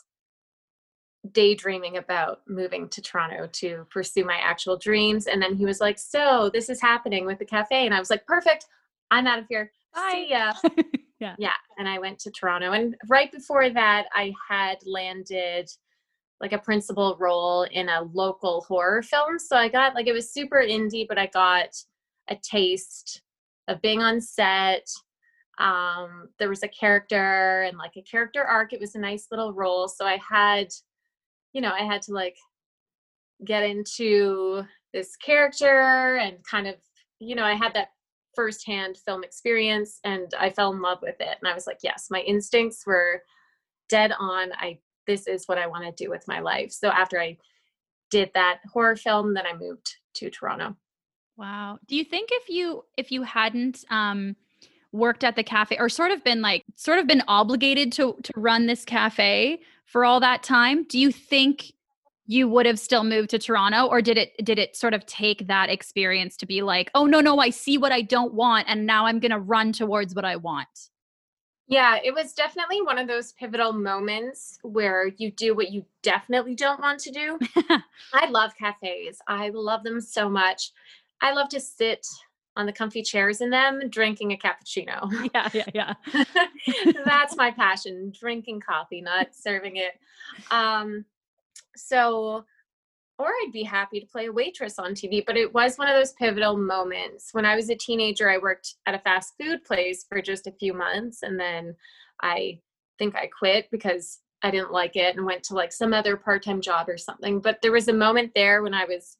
daydreaming 1.31 1.97
about 1.97 2.41
moving 2.47 2.87
to 2.89 3.01
Toronto 3.01 3.47
to 3.51 3.85
pursue 3.89 4.23
my 4.23 4.37
actual 4.37 4.77
dreams. 4.77 5.27
And 5.27 5.41
then 5.41 5.55
he 5.55 5.65
was 5.65 5.79
like, 5.79 5.99
So 5.99 6.49
this 6.53 6.69
is 6.69 6.81
happening 6.81 7.25
with 7.25 7.39
the 7.39 7.45
cafe. 7.45 7.85
And 7.85 7.93
I 7.93 7.99
was 7.99 8.09
like, 8.09 8.25
Perfect. 8.25 8.65
I'm 9.11 9.27
out 9.27 9.39
of 9.39 9.45
here. 9.49 9.71
Bye. 9.93 10.51
Yeah. 11.19 11.35
Yeah. 11.39 11.53
And 11.79 11.89
I 11.89 11.97
went 11.97 12.19
to 12.19 12.31
Toronto. 12.31 12.73
And 12.73 12.95
right 13.09 13.31
before 13.31 13.71
that, 13.71 14.05
I 14.13 14.31
had 14.47 14.77
landed 14.85 15.67
like 16.39 16.53
a 16.53 16.59
principal 16.59 17.17
role 17.19 17.63
in 17.63 17.89
a 17.89 18.03
local 18.13 18.61
horror 18.67 19.01
film. 19.01 19.39
So 19.39 19.57
I 19.57 19.67
got 19.67 19.95
like 19.95 20.05
it 20.05 20.13
was 20.13 20.31
super 20.31 20.57
indie, 20.57 21.07
but 21.07 21.17
I 21.17 21.25
got 21.25 21.69
a 22.29 22.35
taste 22.35 23.23
of 23.67 23.81
being 23.81 24.01
on 24.03 24.21
set 24.21 24.87
um, 25.59 26.29
there 26.37 26.49
was 26.49 26.63
a 26.63 26.67
character 26.67 27.63
and 27.63 27.77
like 27.77 27.95
a 27.97 28.01
character 28.01 28.43
arc 28.43 28.73
it 28.73 28.79
was 28.79 28.95
a 28.95 28.99
nice 28.99 29.27
little 29.31 29.53
role 29.53 29.87
so 29.87 30.05
i 30.05 30.19
had 30.29 30.67
you 31.53 31.61
know 31.61 31.71
i 31.71 31.81
had 31.81 32.01
to 32.01 32.13
like 32.13 32.35
get 33.45 33.63
into 33.63 34.63
this 34.93 35.15
character 35.15 36.17
and 36.17 36.37
kind 36.43 36.67
of 36.67 36.75
you 37.19 37.35
know 37.35 37.43
i 37.43 37.53
had 37.53 37.73
that 37.73 37.89
firsthand 38.35 38.97
film 38.97 39.23
experience 39.23 39.99
and 40.03 40.33
i 40.39 40.49
fell 40.49 40.71
in 40.71 40.81
love 40.81 40.99
with 41.01 41.15
it 41.19 41.37
and 41.41 41.49
i 41.49 41.53
was 41.53 41.65
like 41.65 41.79
yes 41.81 42.07
my 42.11 42.19
instincts 42.21 42.85
were 42.85 43.23
dead 43.89 44.11
on 44.19 44.51
i 44.53 44.77
this 45.07 45.25
is 45.25 45.47
what 45.47 45.57
i 45.57 45.65
want 45.65 45.83
to 45.83 46.03
do 46.03 46.09
with 46.09 46.27
my 46.27 46.39
life. 46.39 46.71
So 46.71 46.89
after 46.89 47.19
i 47.19 47.37
did 48.11 48.29
that 48.35 48.59
horror 48.71 48.95
film 48.95 49.33
then 49.33 49.47
i 49.47 49.53
moved 49.53 49.95
to 50.15 50.29
toronto. 50.29 50.75
Wow. 51.37 51.77
Do 51.87 51.95
you 51.95 52.03
think 52.03 52.29
if 52.31 52.49
you 52.49 52.83
if 52.97 53.11
you 53.11 53.23
hadn't 53.23 53.83
um 53.89 54.35
worked 54.91 55.23
at 55.23 55.35
the 55.35 55.43
cafe 55.43 55.77
or 55.79 55.89
sort 55.89 56.11
of 56.11 56.23
been 56.23 56.41
like 56.41 56.63
sort 56.75 56.99
of 56.99 57.07
been 57.07 57.23
obligated 57.27 57.91
to 57.91 58.15
to 58.23 58.31
run 58.35 58.65
this 58.65 58.85
cafe 58.85 59.59
for 59.85 60.05
all 60.05 60.19
that 60.19 60.43
time 60.43 60.83
do 60.83 60.99
you 60.99 61.11
think 61.11 61.73
you 62.29 62.47
would 62.47 62.65
have 62.65 62.77
still 62.77 63.05
moved 63.05 63.29
to 63.29 63.39
Toronto 63.39 63.85
or 63.85 64.01
did 64.01 64.17
it 64.17 64.33
did 64.43 64.59
it 64.59 64.75
sort 64.75 64.93
of 64.93 65.05
take 65.05 65.47
that 65.47 65.69
experience 65.69 66.35
to 66.37 66.45
be 66.45 66.61
like 66.61 66.91
oh 66.95 67.05
no 67.05 67.21
no 67.21 67.39
I 67.39 67.49
see 67.49 67.77
what 67.77 67.91
I 67.91 68.01
don't 68.01 68.33
want 68.33 68.67
and 68.69 68.85
now 68.85 69.05
I'm 69.05 69.19
going 69.19 69.31
to 69.31 69.39
run 69.39 69.71
towards 69.71 70.13
what 70.15 70.25
I 70.25 70.35
want 70.35 70.89
yeah, 71.69 71.99
it 72.01 72.13
was 72.13 72.31
definitely 72.31 72.81
one 72.81 72.97
of 72.97 73.07
those 73.07 73.33
pivotal 73.33 73.73
moments 73.73 74.57
where 74.63 75.11
you 75.17 75.31
do 75.31 75.53
what 75.53 75.69
you 75.69 75.85
definitely 76.01 76.55
don't 76.55 76.79
want 76.79 77.01
to 77.01 77.11
do. 77.11 77.37
I 78.13 78.29
love 78.29 78.53
cafes. 78.55 79.19
I 79.27 79.49
love 79.49 79.83
them 79.83 79.99
so 79.99 80.29
much. 80.29 80.71
I 81.21 81.33
love 81.33 81.49
to 81.49 81.59
sit 81.59 82.07
on 82.57 82.65
the 82.65 82.73
comfy 82.73 83.03
chairs 83.03 83.39
in 83.39 83.51
them 83.51 83.81
drinking 83.89 84.33
a 84.33 84.37
cappuccino. 84.37 85.09
Yeah, 85.33 85.49
yeah, 85.53 85.65
yeah. 85.73 85.93
That's 87.05 87.37
my 87.37 87.51
passion, 87.51 88.11
drinking 88.19 88.61
coffee, 88.61 89.01
not 89.01 89.27
serving 89.33 89.77
it. 89.77 89.93
Um, 90.49 91.05
so, 91.75 92.43
or 93.19 93.27
I'd 93.27 93.51
be 93.53 93.63
happy 93.63 93.99
to 93.99 94.07
play 94.07 94.27
a 94.27 94.31
waitress 94.31 94.79
on 94.79 94.93
TV, 94.93 95.23
but 95.25 95.37
it 95.37 95.53
was 95.53 95.77
one 95.77 95.87
of 95.87 95.95
those 95.95 96.13
pivotal 96.13 96.57
moments. 96.57 97.29
When 97.31 97.45
I 97.45 97.55
was 97.55 97.69
a 97.69 97.75
teenager, 97.75 98.29
I 98.29 98.37
worked 98.37 98.75
at 98.87 98.95
a 98.95 98.99
fast 98.99 99.33
food 99.39 99.63
place 99.63 100.05
for 100.07 100.21
just 100.21 100.47
a 100.47 100.51
few 100.51 100.73
months 100.73 101.23
and 101.23 101.39
then 101.39 101.75
I 102.21 102.59
think 102.97 103.15
I 103.15 103.27
quit 103.27 103.69
because 103.71 104.19
I 104.41 104.49
didn't 104.49 104.71
like 104.71 104.95
it 104.95 105.15
and 105.15 105.25
went 105.25 105.43
to 105.43 105.55
like 105.55 105.71
some 105.71 105.93
other 105.93 106.17
part-time 106.17 106.61
job 106.61 106.89
or 106.89 106.97
something. 106.97 107.39
But 107.39 107.61
there 107.61 107.71
was 107.71 107.87
a 107.87 107.93
moment 107.93 108.31
there 108.33 108.63
when 108.63 108.73
I 108.73 108.85
was 108.85 109.17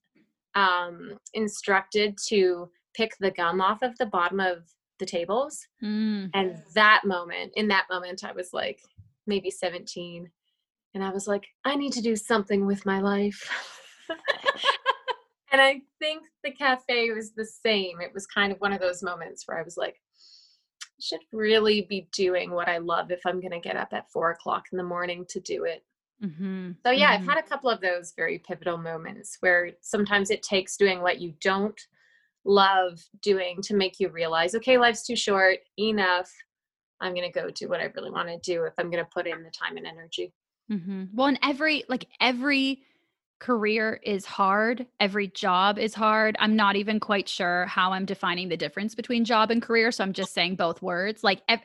um, 0.55 1.19
instructed 1.33 2.17
to 2.27 2.69
pick 2.97 3.15
the 3.19 3.31
gum 3.31 3.61
off 3.61 3.83
of 3.83 3.95
the 3.97 4.07
bottom 4.07 4.39
of 4.39 4.63
the 4.99 5.05
tables. 5.05 5.67
Mm. 5.83 6.31
And 6.33 6.63
that 6.73 7.03
moment, 7.05 7.53
in 7.55 7.67
that 7.67 7.85
moment, 7.89 8.23
I 8.23 8.31
was 8.31 8.49
like 8.51 8.81
maybe 9.27 9.51
17. 9.51 10.29
And 10.95 11.03
I 11.03 11.11
was 11.11 11.27
like, 11.27 11.45
I 11.63 11.75
need 11.75 11.93
to 11.93 12.01
do 12.01 12.15
something 12.15 12.65
with 12.65 12.85
my 12.85 12.99
life. 12.99 13.49
and 15.51 15.61
I 15.61 15.81
think 15.99 16.23
the 16.43 16.51
cafe 16.51 17.11
was 17.11 17.33
the 17.33 17.45
same. 17.45 18.01
It 18.01 18.11
was 18.13 18.25
kind 18.25 18.51
of 18.51 18.59
one 18.59 18.73
of 18.73 18.81
those 18.81 19.03
moments 19.03 19.43
where 19.45 19.59
I 19.59 19.63
was 19.63 19.77
like, 19.77 20.01
I 20.81 20.99
should 20.99 21.19
really 21.31 21.85
be 21.87 22.09
doing 22.11 22.49
what 22.51 22.67
I 22.67 22.79
love 22.79 23.11
if 23.11 23.21
I'm 23.25 23.39
going 23.39 23.51
to 23.51 23.59
get 23.59 23.77
up 23.77 23.89
at 23.91 24.09
four 24.09 24.31
o'clock 24.31 24.65
in 24.71 24.77
the 24.79 24.83
morning 24.83 25.25
to 25.29 25.39
do 25.39 25.65
it. 25.65 25.83
Mm-hmm. 26.23 26.71
So, 26.83 26.91
yeah, 26.91 27.13
mm-hmm. 27.13 27.29
I've 27.29 27.35
had 27.35 27.45
a 27.45 27.47
couple 27.47 27.69
of 27.69 27.79
those 27.79 28.13
very 28.17 28.39
pivotal 28.39 28.77
moments 28.79 29.37
where 29.41 29.73
sometimes 29.81 30.31
it 30.31 30.41
takes 30.41 30.75
doing 30.75 31.03
what 31.03 31.21
you 31.21 31.35
don't 31.41 31.79
love 32.47 32.99
doing 33.21 33.61
to 33.61 33.75
make 33.75 33.99
you 33.99 34.09
realize 34.09 34.55
okay 34.55 34.77
life's 34.77 35.05
too 35.05 35.15
short 35.15 35.59
enough. 35.77 36.31
I'm 36.99 37.13
going 37.13 37.31
to 37.31 37.39
go 37.39 37.51
do 37.51 37.67
what 37.69 37.79
i 37.79 37.91
really 37.95 38.09
want 38.09 38.29
to 38.29 38.39
do 38.39 38.63
if 38.63 38.73
i'm 38.77 38.89
going 38.89 39.03
to 39.03 39.09
put 39.13 39.27
in 39.27 39.43
the 39.43 39.51
time 39.51 39.77
and 39.77 39.85
energy. 39.85 40.33
Mm-hmm. 40.71 41.03
well 41.13 41.27
and 41.27 41.39
every 41.43 41.83
like 41.87 42.07
every 42.19 42.81
career 43.39 43.99
is 44.03 44.25
hard 44.25 44.87
every 44.99 45.27
job 45.27 45.77
is 45.77 45.93
hard. 45.93 46.35
I'm 46.39 46.55
not 46.55 46.75
even 46.75 46.99
quite 46.99 47.29
sure 47.29 47.65
how 47.67 47.91
i'm 47.91 48.05
defining 48.05 48.49
the 48.49 48.57
difference 48.57 48.95
between 48.95 49.25
job 49.25 49.51
and 49.51 49.61
career 49.61 49.91
so 49.91 50.03
i'm 50.03 50.13
just 50.13 50.33
saying 50.33 50.55
both 50.55 50.81
words. 50.81 51.23
Like 51.23 51.41
ev- 51.49 51.61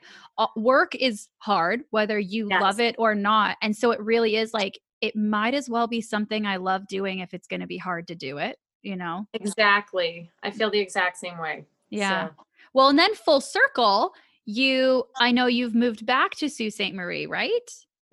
work 0.57 0.95
is 0.97 1.29
hard 1.39 1.83
whether 1.91 2.19
you 2.19 2.49
yes. 2.51 2.61
love 2.61 2.81
it 2.81 2.97
or 2.99 3.15
not 3.15 3.57
and 3.63 3.75
so 3.75 3.93
it 3.93 4.01
really 4.01 4.37
is 4.37 4.53
like 4.53 4.79
it 5.01 5.17
might 5.17 5.55
as 5.55 5.69
well 5.69 5.87
be 5.87 6.01
something 6.01 6.45
i 6.45 6.57
love 6.57 6.87
doing 6.89 7.21
if 7.21 7.33
it's 7.35 7.47
going 7.47 7.61
to 7.61 7.67
be 7.67 7.79
hard 7.79 8.09
to 8.09 8.15
do 8.15 8.39
it 8.39 8.57
you 8.83 8.97
know? 8.97 9.27
Exactly. 9.33 10.31
I 10.43 10.51
feel 10.51 10.71
the 10.71 10.79
exact 10.79 11.19
same 11.19 11.39
way. 11.39 11.65
Yeah. 11.91 12.29
So. 12.29 12.35
Well, 12.75 12.89
and 12.89 12.99
then 12.99 13.15
full 13.15 13.41
circle, 13.41 14.15
you 14.45 15.05
I 15.19 15.31
know 15.33 15.47
you've 15.47 15.75
moved 15.75 16.05
back 16.07 16.33
to 16.37 16.49
Sault 16.49 16.73
Ste. 16.73 16.93
Marie, 16.95 17.27
right? 17.27 17.51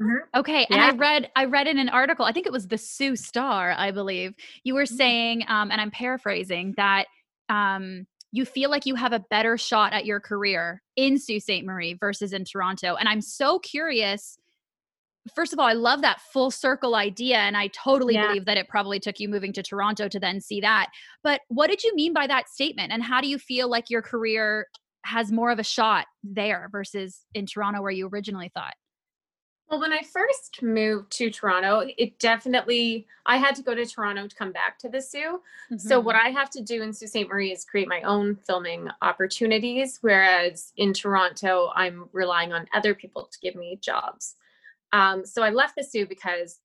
Mm-hmm. 0.01 0.39
Okay, 0.39 0.65
and. 0.69 0.81
I 0.81 0.91
read 0.95 1.31
I 1.35 1.45
read 1.45 1.67
in 1.67 1.77
an 1.77 1.89
article, 1.89 2.25
I 2.25 2.31
think 2.31 2.45
it 2.45 2.53
was 2.53 2.67
the 2.67 2.77
Sault 2.77 3.17
Star, 3.17 3.73
I 3.77 3.91
believe. 3.91 4.33
You 4.63 4.75
were 4.75 4.83
mm-hmm. 4.83 4.95
saying 4.95 5.43
um 5.47 5.71
and 5.71 5.81
I'm 5.81 5.91
paraphrasing 5.91 6.73
that 6.77 7.05
um 7.49 8.05
you 8.31 8.45
feel 8.45 8.69
like 8.69 8.85
you 8.85 8.93
have 8.95 9.11
a 9.11 9.19
better 9.19 9.57
shot 9.57 9.91
at 9.91 10.05
your 10.05 10.19
career 10.19 10.83
in 10.95 11.17
Sault 11.17 11.41
Ste. 11.41 11.63
Marie 11.63 11.95
versus 11.95 12.31
in 12.31 12.45
Toronto. 12.45 12.95
And 12.95 13.09
I'm 13.09 13.21
so 13.21 13.59
curious 13.59 14.37
first 15.35 15.53
of 15.53 15.59
all, 15.59 15.65
I 15.67 15.73
love 15.73 16.01
that 16.01 16.21
full 16.21 16.51
circle 16.51 16.95
idea. 16.95 17.37
And 17.37 17.55
I 17.57 17.67
totally 17.67 18.13
Yeah. 18.15 18.27
believe 18.27 18.45
that 18.45 18.57
it 18.57 18.67
probably 18.67 18.99
took 18.99 19.19
you 19.19 19.29
moving 19.29 19.53
to 19.53 19.63
Toronto 19.63 20.07
to 20.07 20.19
then 20.19 20.41
see 20.41 20.61
that. 20.61 20.89
But 21.23 21.41
what 21.49 21.69
did 21.69 21.83
you 21.83 21.93
mean 21.95 22.13
by 22.13 22.27
that 22.27 22.49
statement? 22.49 22.91
And 22.91 23.03
how 23.03 23.21
do 23.21 23.27
you 23.27 23.37
feel 23.37 23.69
like 23.69 23.89
your 23.89 24.01
career 24.01 24.67
has 25.05 25.31
more 25.31 25.51
of 25.51 25.59
a 25.59 25.63
shot 25.63 26.07
there 26.23 26.69
versus 26.71 27.21
in 27.33 27.45
Toronto 27.45 27.81
where 27.81 27.91
you 27.91 28.07
originally 28.07 28.49
thought? 28.53 28.73
Well, 29.69 29.79
when 29.81 29.93
I 29.93 30.01
first 30.01 30.63
moved 30.63 31.11
to 31.11 31.29
Toronto, 31.29 31.87
it 31.95 32.17
definitely 32.17 33.05
I 33.27 33.37
had 33.37 33.53
to 33.55 33.61
go 33.61 33.75
to 33.75 33.85
Toronto 33.85 34.27
to 34.27 34.35
come 34.35 34.51
back 34.51 34.79
to 34.79 34.89
the 34.89 34.99
Soo. 34.99 35.41
So 35.77 35.97
Mm-hmm. 35.99 36.05
what 36.05 36.15
I 36.15 36.29
have 36.29 36.49
to 36.51 36.61
do 36.63 36.81
in 36.81 36.91
Sault 36.91 37.11
Ste. 37.11 37.27
Marie 37.29 37.51
is 37.51 37.65
create 37.65 37.87
my 37.87 38.01
own 38.01 38.35
filming 38.47 38.89
opportunities, 39.03 39.99
whereas 40.01 40.73
in 40.77 40.91
Toronto, 40.91 41.69
I'm 41.75 42.09
relying 42.13 42.51
on 42.51 42.65
other 42.73 42.95
people 42.95 43.25
to 43.31 43.39
give 43.41 43.53
me 43.55 43.77
jobs. 43.79 44.35
Um, 44.93 45.25
so 45.25 45.43
I 45.43 45.49
left 45.49 45.75
the 45.77 45.83
Soo 45.83 46.05
because 46.07 46.59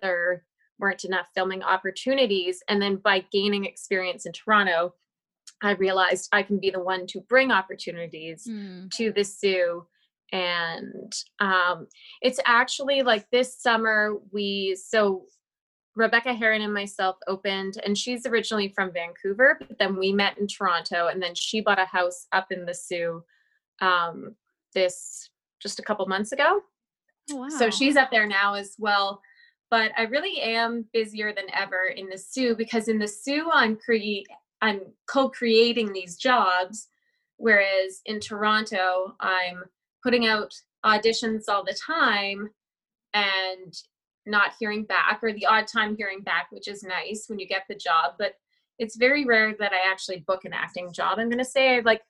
there 0.00 0.44
weren't 0.78 1.04
enough 1.04 1.28
filming 1.34 1.62
opportunities, 1.62 2.62
and 2.68 2.80
then 2.80 2.96
by 2.96 3.24
gaining 3.32 3.64
experience 3.66 4.26
in 4.26 4.32
Toronto, 4.32 4.94
I 5.62 5.72
realized 5.72 6.28
I 6.32 6.42
can 6.42 6.58
be 6.58 6.70
the 6.70 6.80
one 6.80 7.06
to 7.08 7.20
bring 7.20 7.50
opportunities 7.52 8.46
Mm. 8.48 8.90
to 8.92 9.12
the 9.12 9.22
Soo. 9.24 9.86
And 10.32 11.12
um, 11.40 11.86
it's 12.22 12.40
actually 12.46 13.02
like 13.02 13.30
this 13.30 13.60
summer, 13.60 14.14
we 14.32 14.76
so 14.76 15.26
Rebeka 15.96 16.34
Herron 16.34 16.62
and 16.62 16.72
myself 16.72 17.16
opened, 17.28 17.74
and 17.84 17.96
she's 17.98 18.24
originally 18.24 18.68
from 18.70 18.92
Vancouver, 18.94 19.58
but 19.60 19.78
then 19.78 19.98
we 19.98 20.10
met 20.10 20.38
in 20.38 20.46
Toronto, 20.46 21.08
and 21.08 21.22
then 21.22 21.34
she 21.34 21.60
bought 21.60 21.78
a 21.78 21.84
house 21.84 22.26
up 22.32 22.50
in 22.50 22.64
the 22.64 22.72
Soo 22.74 23.22
um, 23.82 24.34
this 24.74 25.28
just 25.60 25.78
a 25.78 25.82
couple 25.82 26.06
months 26.06 26.32
ago. 26.32 26.62
Oh, 27.30 27.36
wow. 27.36 27.48
So 27.48 27.70
she's 27.70 27.96
up 27.96 28.10
there 28.10 28.26
now 28.26 28.54
as 28.54 28.74
well. 28.78 29.20
But 29.70 29.92
I 29.96 30.02
really 30.02 30.40
am 30.40 30.84
busier 30.92 31.32
than 31.32 31.46
ever 31.54 31.86
in 31.96 32.08
the 32.08 32.18
Soo 32.18 32.54
because 32.54 32.88
in 32.88 32.98
the 32.98 33.08
Soo 33.08 33.48
I'm 33.52 33.76
create 33.76 34.26
I'm 34.60 34.80
co-creating 35.08 35.92
these 35.92 36.16
jobs, 36.16 36.88
whereas 37.36 38.00
in 38.06 38.20
Toronto 38.20 39.16
I'm 39.18 39.64
putting 40.02 40.26
out 40.26 40.52
auditions 40.84 41.44
all 41.48 41.64
the 41.64 41.76
time 41.86 42.50
and 43.14 43.74
not 44.26 44.52
hearing 44.58 44.84
back 44.84 45.20
or 45.22 45.32
the 45.32 45.46
odd 45.46 45.66
time 45.66 45.96
hearing 45.96 46.20
back, 46.20 46.46
which 46.50 46.68
is 46.68 46.82
nice 46.82 47.24
when 47.28 47.38
you 47.38 47.46
get 47.46 47.62
the 47.68 47.74
job. 47.74 48.14
But 48.18 48.34
it's 48.78 48.96
very 48.96 49.24
rare 49.24 49.54
that 49.58 49.72
I 49.72 49.90
actually 49.90 50.24
book 50.26 50.44
an 50.44 50.52
acting 50.52 50.92
job. 50.92 51.18
I'm 51.18 51.30
gonna 51.30 51.44
say 51.44 51.76
I 51.76 51.80
like 51.80 52.02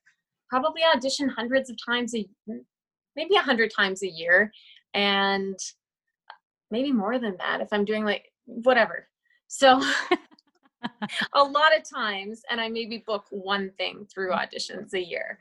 probably 0.49 0.81
audition 0.83 1.29
hundreds 1.29 1.69
of 1.69 1.77
times 1.83 2.13
a 2.13 2.27
maybe 3.15 3.35
a 3.35 3.41
hundred 3.41 3.71
times 3.75 4.03
a 4.03 4.09
year 4.09 4.51
and 4.93 5.57
maybe 6.71 6.91
more 6.91 7.19
than 7.19 7.35
that 7.37 7.61
if 7.61 7.71
I'm 7.71 7.85
doing 7.85 8.03
like 8.03 8.31
whatever. 8.45 9.07
So 9.47 9.81
a 11.33 11.43
lot 11.43 11.75
of 11.77 11.87
times, 11.87 12.41
and 12.49 12.59
I 12.59 12.69
maybe 12.69 13.03
book 13.05 13.25
one 13.29 13.71
thing 13.77 14.07
through 14.11 14.31
auditions 14.31 14.93
a 14.93 15.03
year. 15.03 15.37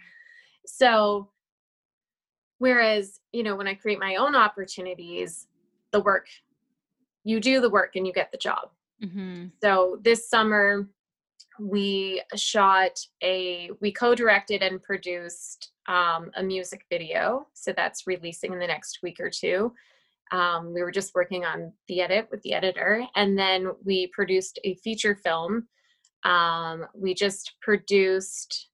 So, 0.67 1.31
whereas, 2.59 3.21
you 3.33 3.43
know, 3.43 3.57
when 3.57 3.67
I 3.67 3.75
create 3.75 3.99
my 3.99 4.17
own 4.17 4.37
opportunities, 4.37 5.47
the 5.91 6.01
work, 6.01 6.29
you 7.25 7.41
do 7.41 7.61
the 7.61 7.71
work 7.71 7.97
and 7.97 8.07
you 8.07 8.13
get 8.13 8.31
the 8.31 8.39
job. 8.39 8.71
hmm 9.03 9.47
So, 9.63 9.99
this 10.03 10.29
summer, 10.29 10.89
we 11.61 12.23
shot 12.35 12.99
a, 13.23 13.71
we 13.81 13.93
co 13.93 14.15
directed 14.15 14.63
and 14.63 14.83
produced 14.83 15.73
um, 15.89 16.31
a 16.37 16.43
music 16.43 16.85
video. 16.91 17.47
So, 17.55 17.73
that's 17.77 18.07
releasing 18.07 18.53
in 18.53 18.59
the 18.59 18.67
next 18.67 19.01
week 19.03 19.19
or 19.21 19.31
two. 19.31 19.73
Um, 20.33 20.73
we 20.73 20.83
were 20.83 20.91
just 20.91 21.15
working 21.15 21.45
on 21.45 21.73
the 21.89 22.01
edit 22.01 22.29
with 22.31 22.41
the 22.43 22.55
editor, 22.55 23.05
and 23.17 23.39
then 23.39 23.73
we 23.85 24.07
produced 24.09 24.59
a 24.65 24.75
feature 24.77 25.15
film. 25.15 25.69
Um, 26.25 26.87
we 26.95 27.15
just 27.15 27.55
produced 27.61 28.69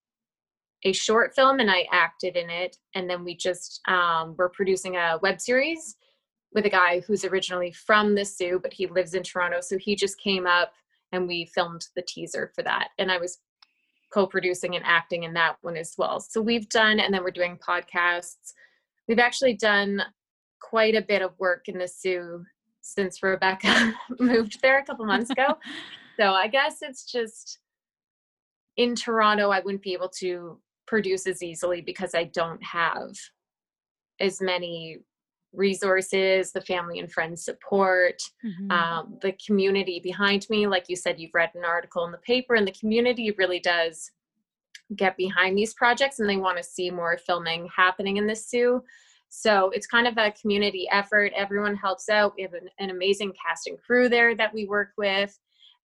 a 0.85 0.93
short 0.93 1.35
film, 1.35 1.61
and 1.61 1.71
I 1.71 1.87
acted 1.93 2.37
in 2.37 2.51
it. 2.51 2.77
And 2.95 3.09
then 3.09 3.25
we 3.25 3.37
just 3.37 3.81
um, 3.89 4.35
we're 4.39 4.51
producing 4.51 4.97
a 4.97 5.19
web 5.23 5.41
series 5.41 5.97
with 6.53 6.65
a 6.67 6.71
guy 6.71 7.01
who's 7.01 7.25
originally 7.25 7.73
from 7.73 8.15
the 8.15 8.25
Soo, 8.25 8.59
but 8.63 8.73
he 8.73 8.87
lives 8.87 9.15
in 9.15 9.23
Toronto. 9.23 9.59
So 9.61 9.77
he 9.79 9.95
just 9.95 10.19
came 10.21 10.47
up, 10.47 10.73
and 11.13 11.27
we 11.27 11.51
filmed 11.55 11.87
the 11.97 12.03
teaser 12.07 12.53
for 12.55 12.63
that. 12.63 12.89
And 12.99 13.11
I 13.11 13.19
was 13.19 13.39
co-producing 14.13 14.75
and 14.75 14.85
acting 14.87 15.25
in 15.25 15.35
that 15.35 15.57
one 15.63 15.77
as 15.77 15.95
well. 15.99 16.21
So 16.21 16.41
we've 16.41 16.69
done, 16.69 17.01
and 17.01 17.13
then 17.13 17.23
we're 17.23 17.31
doing 17.31 17.59
podcasts. 17.59 18.53
We've 19.07 19.19
actually 19.19 19.55
done 19.55 20.03
quite 20.61 20.95
a 20.95 21.03
bit 21.03 21.23
of 21.23 21.39
work 21.39 21.69
in 21.69 21.79
the 21.79 21.89
Soo 21.89 22.45
since 22.81 23.21
Rebeka 23.21 23.93
moved 24.19 24.61
there 24.63 24.79
a 24.79 24.85
couple 24.85 25.05
months 25.05 25.31
ago. 25.31 25.57
So 26.21 26.33
I 26.33 26.49
guess 26.49 26.79
it's 26.83 27.05
just 27.05 27.61
in 28.77 28.97
Toronto, 28.97 29.51
I 29.51 29.61
wouldn't 29.61 29.85
be 29.85 29.93
able 29.93 30.09
to 30.19 30.59
produce 30.85 31.29
as 31.29 31.45
easily 31.45 31.81
because 31.81 32.13
I 32.13 32.25
don't 32.25 32.61
have 32.65 33.13
as 34.19 34.41
many 34.41 34.99
resources, 35.53 36.53
the 36.53 36.61
family 36.61 36.99
and 36.99 37.11
friends 37.11 37.45
support, 37.45 38.21
Mhm. 38.45 38.71
um, 38.71 39.19
the 39.23 39.33
community 39.45 40.01
behind 40.01 40.49
me. 40.51 40.67
Like 40.67 40.89
you 40.89 40.97
said, 40.97 41.19
you've 41.19 41.35
read 41.35 41.51
an 41.55 41.65
article 41.65 42.05
in 42.05 42.13
the 42.13 42.19
paper, 42.19 42.55
and 42.55 42.67
the 42.67 42.73
community 42.73 43.31
really 43.33 43.61
does 43.61 44.11
get 44.97 45.17
behind 45.17 45.57
these 45.57 45.75
projects 45.75 46.19
and 46.19 46.29
they 46.29 46.37
want 46.39 46.57
to 46.57 46.63
see 46.63 46.91
more 46.91 47.19
filming 47.19 47.69
happening 47.75 48.17
in 48.17 48.27
the 48.27 48.35
Soo. 48.35 48.83
So 49.29 49.69
it's 49.71 49.87
kind 49.87 50.07
of 50.07 50.17
a 50.17 50.33
community 50.33 50.89
effort. 50.91 51.33
Everyone 51.37 51.77
helps 51.77 52.09
out. 52.09 52.35
We 52.37 52.43
have 52.43 52.55
an, 52.55 52.71
an 52.79 52.89
amazing 52.89 53.35
cast 53.35 53.67
and 53.67 53.79
crew 53.83 54.09
there 54.09 54.35
that 54.35 54.55
we 54.55 54.65
work 54.67 54.93
with. 54.97 55.39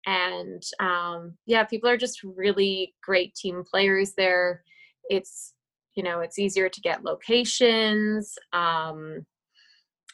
And 0.05 0.63
um, 0.79 1.37
yeah, 1.45 1.65
people 1.65 1.89
are 1.89 1.97
just 1.97 2.23
really 2.23 2.93
great 3.03 3.35
team 3.35 3.63
players 3.69 4.13
there. 4.13 4.63
It's, 5.09 5.53
you 5.95 6.03
know, 6.03 6.21
it's 6.21 6.39
easier 6.39 6.69
to 6.69 6.81
get 6.81 7.03
locations. 7.03 8.37
Um, 8.53 9.25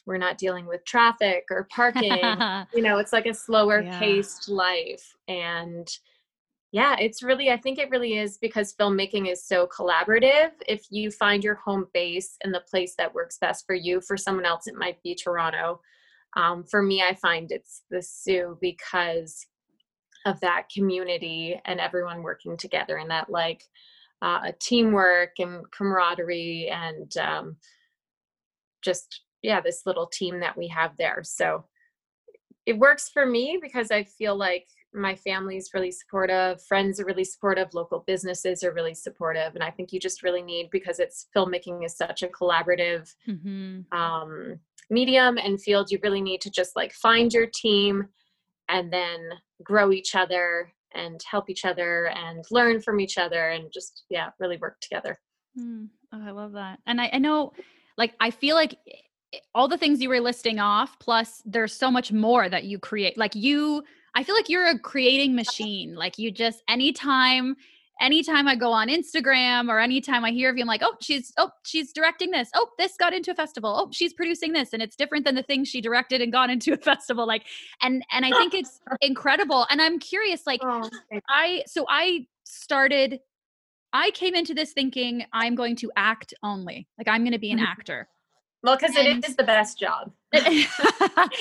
we're 0.10 0.18
not 0.18 0.40
dealing 0.40 0.66
with 0.66 0.84
traffic 0.86 1.46
or 1.52 1.68
parking. 1.74 2.10
You 2.76 2.84
know 2.84 2.98
it's 2.98 3.14
like 3.14 3.26
a 3.26 3.34
slower 3.34 3.84
Yeah. 3.84 3.98
paced 4.00 4.50
life. 4.50 5.16
And 5.28 5.88
yeah 6.72 6.96
it's 7.00 7.24
really 7.24 7.50
i 7.50 7.58
think 7.58 7.80
it 7.80 7.90
really 7.90 8.20
is 8.20 8.38
because 8.38 8.76
filmmaking 8.76 9.32
is 9.32 9.44
so 9.44 9.68
collaborative. 9.68 10.52
If 10.68 10.86
you 10.92 11.10
find 11.12 11.44
your 11.44 11.56
home 11.56 11.86
base 11.94 12.36
and 12.44 12.54
the 12.54 12.64
place 12.70 12.94
that 12.98 13.14
works 13.14 13.38
best 13.40 13.66
for 13.66 13.74
you 13.76 14.02
for 14.02 14.18
someone 14.18 14.46
else 14.46 14.68
it 14.68 14.76
might 14.76 15.02
be 15.04 15.16
toronto. 15.16 15.80
Um, 16.36 16.64
for 16.64 16.82
me 16.84 17.02
i 17.02 17.14
find 17.16 17.52
it's 17.52 17.84
the 17.90 18.02
Soo 18.02 18.58
because 18.62 19.46
of 20.26 20.40
that 20.42 20.64
community 20.76 21.60
and 21.66 21.80
everyone 21.80 22.22
working 22.24 22.56
together 22.58 22.98
and 22.98 23.10
that 23.10 23.30
like 23.30 23.64
uh, 24.22 24.52
teamwork 24.60 25.32
and 25.40 25.64
camaraderie 25.72 26.70
and 26.72 27.16
um, 27.18 27.56
just 28.84 29.22
yeah 29.42 29.62
this 29.62 29.84
little 29.86 30.08
team 30.08 30.40
that 30.40 30.58
we 30.58 30.68
have 30.68 30.96
there 30.98 31.22
so 31.24 31.64
it 32.66 32.78
works 32.78 33.10
for 33.10 33.26
me 33.26 33.58
because 33.62 33.92
i 33.92 34.04
feel 34.04 34.36
like 34.36 34.68
my 34.94 35.16
family's 35.16 35.70
really 35.74 35.92
supportive 35.92 36.62
friends 36.64 37.00
are 37.00 37.06
really 37.06 37.24
supportive 37.24 37.74
local 37.74 38.04
businesses 38.08 38.64
are 38.64 38.74
really 38.74 38.94
supportive 38.94 39.54
and 39.56 39.64
i 39.64 39.70
think 39.72 39.94
you 39.94 40.00
just 40.00 40.24
really 40.24 40.42
need 40.42 40.70
because 40.72 41.00
it's 41.00 41.28
filmmaking 41.36 41.86
is 41.86 41.96
such 41.96 42.24
a 42.24 42.28
collaborative 42.28 43.14
Mhm. 43.28 43.86
um, 43.94 44.60
medium 44.90 45.38
and 45.38 45.62
field 45.62 45.92
you 45.92 46.00
really 46.04 46.22
need 46.22 46.42
to 46.42 46.50
just 46.50 46.76
like 46.76 46.92
find 46.94 47.32
your 47.34 47.46
team 47.46 48.08
and 48.68 48.92
then 48.92 49.30
grow 49.64 49.92
each 49.92 50.16
other 50.16 50.72
and 50.96 51.22
help 51.30 51.50
each 51.52 51.66
other 51.66 52.08
and 52.08 52.44
learn 52.50 52.82
from 52.82 53.00
each 53.00 53.18
other 53.20 53.50
and 53.50 53.72
just 53.72 54.06
yeah 54.10 54.30
really 54.40 54.58
work 54.58 54.80
together 54.82 55.18
Mm. 55.58 55.90
Oh, 56.14 56.22
I 56.24 56.30
love 56.30 56.52
that. 56.54 56.80
And 56.86 57.02
I, 57.02 57.10
I 57.12 57.18
know, 57.18 57.54
like, 57.98 58.14
I 58.20 58.30
feel 58.30 58.56
like 58.56 58.78
Eh, 59.34 59.40
all 59.56 59.68
the 59.68 59.78
things 59.78 60.02
you 60.02 60.10
were 60.10 60.20
listing 60.20 60.60
off, 60.60 60.98
plus 61.00 61.42
there's 61.46 61.74
so 61.74 61.92
much 61.92 62.12
more 62.12 62.50
that 62.50 62.66
you 62.66 62.80
create. 62.80 63.18
Like, 63.18 63.36
you, 63.36 63.84
I 64.16 64.24
feel 64.24 64.36
like 64.36 64.50
you're 64.50 64.68
a 64.68 64.80
creating 64.80 65.36
machine. 65.36 65.96
Like, 65.96 66.18
you 66.18 66.32
just, 66.32 66.64
anytime, 66.68 67.56
anytime 68.02 68.48
I 68.48 68.56
go 68.56 68.72
on 68.72 68.88
Instagram 68.88 69.70
or 69.70 69.80
anytime 69.80 70.26
I 70.26 70.32
hear 70.32 70.50
of 70.50 70.58
you, 70.58 70.64
I'm 70.64 70.68
like, 70.68 70.82
oh, 70.84 70.96
she's, 71.02 71.32
oh, 71.38 71.52
she's 71.64 71.94
directing 71.94 72.32
this. 72.32 72.50
Oh, 72.56 72.70
this 72.78 72.96
got 72.98 73.14
into 73.14 73.32
a 73.32 73.36
festival. 73.36 73.76
Oh, 73.78 73.90
she's 73.92 74.14
producing 74.14 74.54
this. 74.54 74.74
And 74.74 74.82
it's 74.82 74.96
different 74.96 75.26
than 75.26 75.36
the 75.36 75.44
thing 75.44 75.64
she 75.64 75.82
directed 75.82 76.22
and 76.22 76.32
got 76.32 76.50
into 76.50 76.74
a 76.74 76.78
festival. 76.92 77.28
Like, 77.28 77.46
and, 77.82 78.04
and 78.12 78.26
I 78.26 78.32
think 78.32 78.54
it's 78.54 78.80
incredible. 79.02 79.68
And 79.70 79.82
I'm 79.82 80.00
curious, 80.00 80.48
like, 80.48 80.62
oh, 80.64 80.90
I 81.30 81.64
so 81.68 81.86
I 81.88 82.26
started 82.44 83.20
I 83.94 84.12
came 84.12 84.36
into 84.36 84.54
this 84.54 84.74
thinking 84.74 85.26
I'm 85.34 85.56
going 85.56 85.76
to 85.78 85.92
act 85.96 86.34
only. 86.44 86.88
Like 86.98 87.08
I'm 87.08 87.22
going 87.22 87.34
to 87.34 87.40
be 87.40 87.52
an 87.52 87.60
actor. 87.78 88.08
Well 88.64 88.76
because 88.76 88.96
it 88.96 89.24
is 89.24 89.36
the 89.36 89.44
best 89.44 89.80
job 89.80 90.12
It 90.32 90.44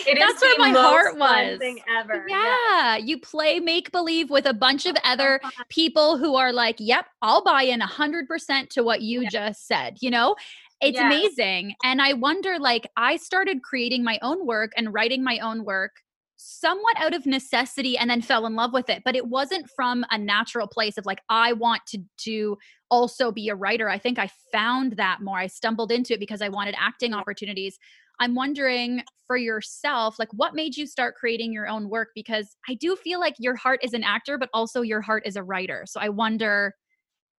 It 0.07 0.19
That's 0.19 0.41
where 0.41 0.59
my 0.59 0.71
most 0.71 0.83
heart 0.83 1.19
was. 1.19 1.59
thing 1.59 1.81
ever 1.99 2.25
yeah, 2.29 2.97
you 2.97 3.21
play 3.21 3.61
make 3.61 3.93
believe 3.93 4.31
with 4.31 4.47
a 4.47 4.55
bunch 4.55 4.87
of 4.87 4.97
other 5.05 5.41
people 5.69 6.17
who 6.17 6.37
are 6.37 6.53
like, 6.53 6.77
"Yep, 6.79 7.07
I'll 7.23 7.43
buy 7.43 7.63
in 7.63 7.81
100% 7.81 8.71
to 8.71 8.83
what 8.83 9.03
you 9.03 9.27
just 9.29 9.67
said," 9.67 9.99
you 10.01 10.11
know? 10.11 10.37
it's 10.81 10.97
Yes. 10.97 11.07
amazing. 11.07 11.75
And 11.83 12.01
I 12.01 12.13
wonder, 12.13 12.57
like, 12.59 12.87
I 12.97 13.17
started 13.17 13.63
creating 13.65 14.05
my 14.05 14.19
own 14.23 14.47
work 14.47 14.71
and 14.77 14.95
writing 14.95 15.25
my 15.25 15.39
own 15.41 15.65
work 15.65 15.93
somewhat 16.39 16.97
out 16.99 17.15
of 17.15 17.27
necessity 17.27 17.99
and 17.99 18.09
then 18.09 18.23
fell 18.23 18.47
in 18.47 18.55
love 18.55 18.73
with 18.73 18.89
it. 18.89 19.03
But 19.05 19.17
it 19.17 19.27
wasn't 19.27 19.69
from 19.75 20.05
a 20.11 20.17
natural 20.17 20.69
place 20.69 20.97
of 20.97 21.05
like, 21.05 21.21
I 21.29 21.53
want 21.53 21.83
to 21.89 21.99
to 22.19 22.57
also 22.91 23.33
be 23.33 23.49
a 23.49 23.57
writer. 23.57 23.89
I 23.91 23.99
think 23.99 24.19
I 24.19 24.31
found 24.53 24.93
that 24.93 25.19
more. 25.21 25.37
I 25.37 25.49
stumbled 25.49 25.93
into 25.93 26.15
it 26.15 26.21
because 26.21 26.41
I 26.41 26.49
wanted 26.49 26.77
acting 26.79 27.13
opportunities. 27.13 27.79
I'm 28.21 28.35
wondering 28.35 29.03
for 29.27 29.37
yourself, 29.37 30.19
like 30.19 30.29
what 30.33 30.55
made 30.55 30.77
you 30.77 30.87
start 30.87 31.17
creating 31.17 31.53
your 31.53 31.69
own 31.69 31.89
work? 31.89 32.11
Because 32.15 32.57
I 32.69 32.75
do 32.75 32.97
feel 32.97 33.21
like 33.21 33.35
your 33.39 33.57
heart 33.57 33.81
is 33.83 33.93
an 33.93 34.05
actor, 34.05 34.39
but 34.39 34.49
also 34.55 34.83
your 34.83 35.01
heart 35.01 35.25
is 35.27 35.37
a 35.37 35.43
writer. 35.43 35.85
So 35.87 36.01
I 36.01 36.09
wonder, 36.09 36.75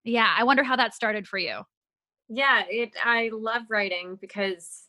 yeah, 0.04 0.36
I 0.38 0.44
wonder 0.44 0.64
how 0.64 0.76
that 0.76 0.94
started 0.94 1.26
for 1.26 1.38
you. 1.38 1.62
Yeah, 2.28 2.64
it 2.70 2.92
I 3.04 3.32
love 3.34 3.64
writing 3.70 4.18
because 4.20 4.88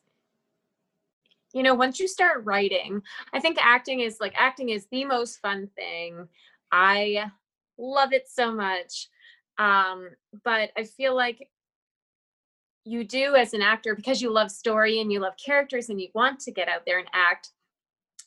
you 1.53 1.63
know, 1.63 1.75
once 1.75 1.99
you 1.99 2.07
start 2.07 2.45
writing, 2.45 3.03
I 3.33 3.41
think 3.41 3.59
acting 3.61 4.01
is 4.01 4.19
like 4.21 4.35
acting 4.37 4.69
is 4.69 4.87
the 4.91 5.05
most 5.05 5.41
fun 5.41 5.69
thing. 5.77 6.29
I 6.71 7.31
love 7.79 8.13
it 8.13 8.29
so 8.29 8.53
much. 8.53 9.09
Um, 9.59 10.11
but 10.45 10.71
I 10.77 10.85
feel 10.85 11.15
like 11.15 11.49
you 12.85 13.05
do 13.05 13.35
as 13.35 13.53
an 13.53 13.63
actor 13.63 13.95
because 13.95 14.23
you 14.23 14.31
love 14.31 14.51
story 14.51 15.01
and 15.01 15.13
you 15.13 15.21
love 15.21 15.35
characters 15.45 15.91
and 15.91 16.01
you 16.01 16.09
want 16.15 16.41
to 16.41 16.53
get 16.53 16.69
out 16.69 16.83
there 16.87 16.99
and 16.99 17.09
act. 17.13 17.51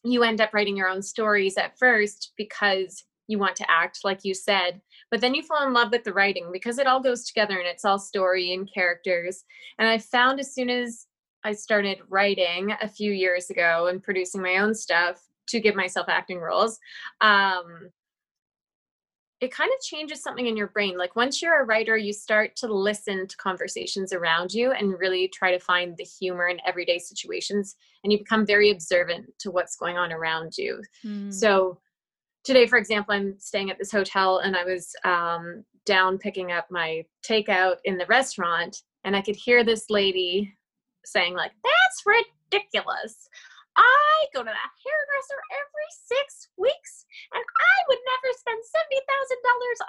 You 0.03 0.23
end 0.23 0.41
up 0.41 0.53
writing 0.53 0.77
your 0.77 0.89
own 0.89 1.01
stories 1.01 1.57
at 1.57 1.77
first 1.77 2.33
because 2.37 3.03
you 3.27 3.39
want 3.39 3.55
to 3.55 3.71
act, 3.71 3.99
like 4.03 4.25
you 4.25 4.33
said, 4.33 4.81
but 5.09 5.21
then 5.21 5.33
you 5.33 5.41
fall 5.41 5.65
in 5.65 5.73
love 5.73 5.91
with 5.91 6.03
the 6.03 6.13
writing 6.13 6.49
because 6.51 6.77
it 6.77 6.87
all 6.87 6.99
goes 6.99 7.25
together 7.25 7.57
and 7.57 7.67
it's 7.67 7.85
all 7.85 7.97
story 7.97 8.53
and 8.53 8.71
characters. 8.71 9.45
And 9.79 9.87
I 9.87 9.97
found 9.97 10.39
as 10.39 10.53
soon 10.53 10.69
as 10.69 11.07
I 11.43 11.53
started 11.53 11.99
writing 12.09 12.73
a 12.81 12.87
few 12.87 13.11
years 13.11 13.49
ago 13.49 13.87
and 13.87 14.01
producing 14.01 14.41
my 14.41 14.57
own 14.57 14.73
stuff 14.73 15.21
to 15.47 15.59
give 15.59 15.75
myself 15.75 16.07
acting 16.09 16.39
roles, 16.39 16.79
um, 17.21 17.89
it 19.41 19.51
kind 19.51 19.69
of 19.77 19.83
changes 19.83 20.23
something 20.23 20.47
in 20.47 20.55
your 20.55 20.67
brain. 20.67 20.97
Like 20.97 21.17
once 21.17 21.41
you're 21.41 21.61
a 21.61 21.65
writer, 21.65 21.97
you 21.97 22.13
start 22.13 22.55
to 22.57 22.73
listen 22.73 23.27
to 23.27 23.35
conversations 23.35 24.13
around 24.13 24.53
you 24.53 24.71
and 24.71 24.97
really 24.97 25.27
try 25.27 25.51
to 25.51 25.59
find 25.59 25.97
the 25.97 26.05
humor 26.05 26.47
in 26.47 26.59
everyday 26.65 26.97
situations. 26.97 27.75
And 28.03 28.13
you 28.13 28.19
become 28.19 28.45
very 28.45 28.71
observant 28.71 29.25
to 29.39 29.51
what's 29.51 29.75
going 29.75 29.97
on 29.97 30.13
around 30.13 30.57
you. 30.57 30.81
Mm. 31.05 31.33
So 31.33 31.81
today, 32.45 32.67
for 32.67 32.77
example, 32.77 33.15
I'm 33.15 33.37
staying 33.37 33.69
at 33.69 33.77
this 33.77 33.91
hotel 33.91 34.37
and 34.37 34.55
I 34.55 34.63
was 34.63 34.95
um, 35.03 35.65
down 35.85 36.19
picking 36.19 36.53
up 36.53 36.67
my 36.71 37.03
takeout 37.27 37.75
in 37.83 37.97
the 37.97 38.05
restaurant, 38.05 38.83
and 39.03 39.13
I 39.13 39.21
could 39.21 39.35
hear 39.35 39.65
this 39.65 39.89
lady 39.89 40.53
saying, 41.05 41.35
like, 41.35 41.51
that's 41.63 42.03
ridiculous. 42.51 43.29
I 43.75 44.25
go 44.33 44.41
to 44.41 44.45
that 44.45 44.71
hairdresser 44.85 45.41
every 45.49 45.89
six 46.05 46.49
weeks, 46.57 47.05
and 47.33 47.43
I 47.43 47.75
would 47.87 47.97
never 48.05 48.29
spend 48.37 48.61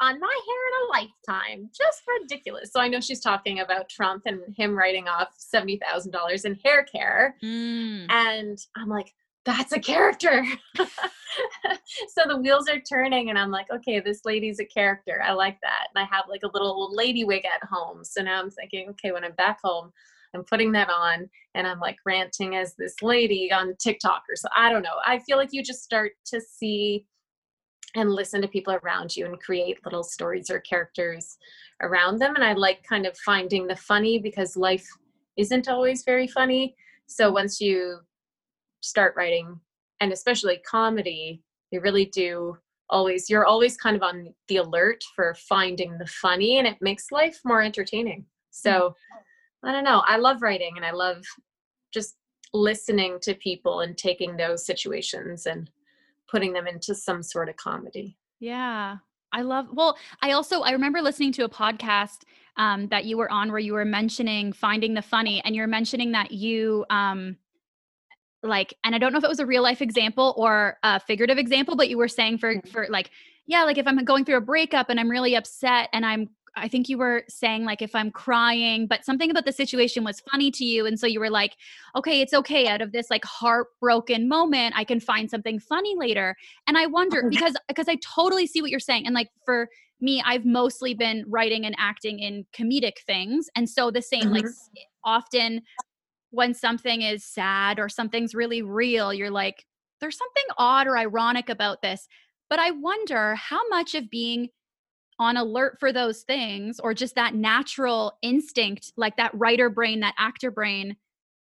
$70,000 0.01 0.15
on 0.15 0.21
my 0.21 0.41
hair 0.47 0.63
in 0.69 0.75
a 0.81 0.91
lifetime. 0.91 1.71
Just 1.77 2.03
ridiculous. 2.21 2.73
So 2.73 2.81
I 2.81 2.89
know 2.89 3.01
she's 3.01 3.21
talking 3.21 3.61
about 3.61 3.89
Trump 3.89 4.23
and 4.27 4.41
him 4.57 4.77
writing 4.77 5.09
off 5.09 5.37
$70,000 5.55 6.45
in 6.45 6.59
hair 6.65 6.85
care. 6.85 7.37
Mm. 7.43 8.07
And 8.09 8.59
I'm 8.77 8.89
like, 8.89 9.13
that's 9.45 9.73
a 9.73 9.79
character. 9.79 10.45
so 10.77 12.23
the 12.27 12.39
wheels 12.39 12.69
are 12.69 12.81
turning, 12.81 13.29
and 13.29 13.39
I'm 13.39 13.51
like, 13.51 13.67
okay, 13.71 14.01
this 14.01 14.25
lady's 14.25 14.61
a 14.61 14.65
character. 14.65 15.23
I 15.23 15.33
like 15.33 15.59
that. 15.63 15.89
And 15.95 16.03
I 16.03 16.15
have 16.15 16.25
like 16.29 16.43
a 16.45 16.51
little 16.53 16.95
lady 16.95 17.25
wig 17.25 17.45
at 17.45 17.69
home. 17.69 18.05
So 18.05 18.23
now 18.23 18.41
I'm 18.41 18.51
thinking, 18.51 18.89
okay, 18.91 19.13
when 19.13 19.25
I'm 19.25 19.33
back 19.33 19.59
home, 19.63 19.93
I'm 20.35 20.45
putting 20.45 20.73
that 20.73 20.91
on 20.91 21.29
and 21.55 21.67
I'm 21.67 21.81
like 21.81 21.97
ranting 22.05 22.57
as 22.57 22.75
this 22.75 23.03
lady 23.03 23.53
on 23.53 23.75
TikTok 23.77 24.23
or 24.29 24.37
so. 24.37 24.49
I 24.57 24.71
don't 24.71 24.83
know. 24.83 24.99
I 25.07 25.19
feel 25.21 25.37
like 25.37 25.51
you 25.53 25.63
just 25.63 25.85
start 25.85 26.13
to 26.27 26.41
see 26.41 27.07
and 27.95 28.11
listen 28.11 28.43
to 28.43 28.49
people 28.49 28.75
around 28.83 29.17
you 29.17 29.27
and 29.27 29.41
create 29.41 29.79
little 29.85 30.03
stories 30.03 30.51
or 30.51 30.61
characters 30.61 31.37
around 31.81 32.19
them. 32.19 32.35
And 32.35 32.45
I 32.45 32.53
like 32.55 32.83
kind 32.83 33.07
of 33.07 33.17
finding 33.19 33.67
the 33.67 33.77
funny 33.77 34.19
because 34.19 34.57
life 34.57 34.87
isn't 35.37 35.69
always 35.69 36.03
very 36.05 36.27
funny. 36.27 36.75
So 37.07 37.31
once 37.31 37.61
you 37.61 37.99
start 38.81 39.15
writing, 39.17 39.61
and 40.01 40.13
especially 40.13 40.61
comedy, 40.69 41.43
you 41.71 41.81
really 41.81 42.07
do 42.07 42.57
always, 42.91 43.31
you're 43.31 43.47
always 43.47 43.77
kind 43.77 43.97
of 43.97 44.03
on 44.03 44.35
the 44.49 44.57
alert 44.57 45.03
for 45.15 45.35
finding 45.35 45.97
the 45.99 46.07
funny 46.07 46.59
and 46.59 46.67
it 46.67 46.77
makes 46.81 47.13
life 47.13 47.41
more 47.45 47.63
entertaining. 47.63 48.25
So 48.51 48.71
mm-hmm. 48.71 49.21
I 49.67 49.73
don't 49.73 49.85
know. 49.85 50.03
I 50.07 50.17
love 50.17 50.43
writing 50.43 50.75
and 50.77 50.85
I 50.85 50.93
love 50.93 51.23
just 51.93 52.17
listening 52.53 53.19
to 53.23 53.35
people 53.35 53.81
and 53.81 53.97
taking 53.97 54.37
those 54.37 54.65
situations 54.65 55.47
and 55.47 55.71
putting 56.31 56.53
them 56.53 56.67
into 56.67 56.95
some 56.95 57.23
sort 57.23 57.49
of 57.49 57.57
comedy. 57.57 58.17
Yeah. 58.41 58.99
I 59.33 59.43
love 59.43 59.67
well, 59.73 59.97
I 60.23 60.33
also 60.33 60.61
I 60.63 60.71
remember 60.71 61.03
listening 61.03 61.33
to 61.33 61.45
a 61.45 61.49
podcast 61.49 62.23
um 62.57 62.87
that 62.89 63.05
you 63.05 63.17
were 63.17 63.31
on 63.33 63.51
where 63.51 63.59
you 63.59 63.73
were 63.73 63.85
mentioning 63.85 64.53
finding 64.53 64.95
the 64.95 65.03
funny 65.03 65.43
and 65.45 65.57
you're 65.57 65.67
mentioning 65.67 66.13
that 66.13 66.31
you 66.31 66.85
um 66.91 67.37
like 68.43 68.75
and 68.85 68.95
I 68.95 68.99
don't 68.99 69.13
know 69.13 69.19
if 69.19 69.25
it 69.25 69.29
was 69.29 69.41
a 69.41 69.47
real 69.47 69.63
life 69.63 69.83
example 69.83 70.35
or 70.37 70.79
a 70.83 71.01
figurative 71.01 71.39
example, 71.39 71.77
but 71.77 71.89
you 71.89 71.99
were 71.99 72.09
saying 72.09 72.39
for 72.39 72.55
Mhm. 72.55 72.69
for 72.69 72.87
like, 72.91 73.11
yeah, 73.47 73.65
like 73.65 73.79
if 73.79 73.87
I'm 73.87 73.97
going 74.05 74.25
through 74.25 74.37
a 74.37 74.41
breakup 74.43 74.89
and 74.91 75.01
I'm 75.01 75.11
really 75.11 75.35
upset 75.35 75.89
and 75.93 76.05
I'm 76.07 76.31
I 76.57 76.69
think 76.69 76.89
you 76.89 76.99
were 76.99 77.25
saying 77.29 77.65
like 77.65 77.83
if 77.83 77.95
I'm 77.95 78.11
crying, 78.11 78.87
but 78.87 79.05
something 79.05 79.31
about 79.31 79.45
the 79.45 79.53
situation 79.53 80.05
was 80.05 80.21
funny 80.31 80.51
to 80.53 80.65
you. 80.65 80.87
And 80.87 80.99
so 80.99 81.07
you 81.07 81.19
were 81.21 81.31
like, 81.31 81.57
okay, 81.97 82.21
it's 82.21 82.33
okay. 82.33 82.69
Out 82.69 82.81
of 82.81 82.93
this 82.93 83.11
like 83.11 83.25
heartbroken 83.25 84.29
moment, 84.29 84.75
I 84.77 84.85
can 84.85 85.01
find 85.01 85.29
something 85.31 85.59
funny 85.59 85.95
later. 85.97 86.37
And 86.67 86.79
I 86.79 86.87
wonder 86.87 87.25
Oh, 87.25 87.29
because 87.29 87.55
because 87.69 87.89
I 87.89 87.97
totally 87.97 88.47
see 88.47 88.63
what 88.63 88.71
you're 88.71 88.81
saying. 88.81 89.05
And 89.07 89.15
like 89.15 89.29
for 89.45 89.69
me, 90.01 90.23
I've 90.25 90.45
mostly 90.45 90.95
been 90.95 91.25
writing 91.29 91.65
and 91.67 91.75
acting 91.79 92.19
in 92.21 92.45
comedic 92.57 92.99
things. 93.07 93.49
And 93.57 93.69
so 93.69 93.91
the 93.91 94.03
same, 94.03 94.31
like 94.31 94.45
Mhm. 94.45 94.47
s- 94.47 94.71
often 95.05 95.63
when 96.31 96.55
something 96.55 97.03
is 97.03 97.25
sad 97.25 97.79
or 97.79 97.89
something's 97.89 98.35
really 98.35 98.63
real, 98.63 99.13
you're 99.15 99.31
like, 99.31 99.65
there's 100.01 100.19
something 100.19 100.45
odd 100.59 100.87
or 100.87 100.99
ironic 100.99 101.49
about 101.49 101.83
this. 101.83 102.09
But 102.51 102.59
I 102.59 102.73
wonder 102.73 103.35
how 103.37 103.67
much 103.69 103.95
of 103.95 104.11
being 104.11 104.49
on 105.19 105.37
alert 105.37 105.79
for 105.79 105.93
those 105.93 106.23
things 106.23 106.81
or 106.81 106.95
just 106.95 107.15
that 107.15 107.35
natural 107.35 108.19
instinct, 108.23 108.93
like 108.97 109.17
that 109.17 109.33
writer 109.35 109.71
brain, 109.71 110.01
that 110.01 110.15
actor 110.19 110.51
brain, 110.51 110.97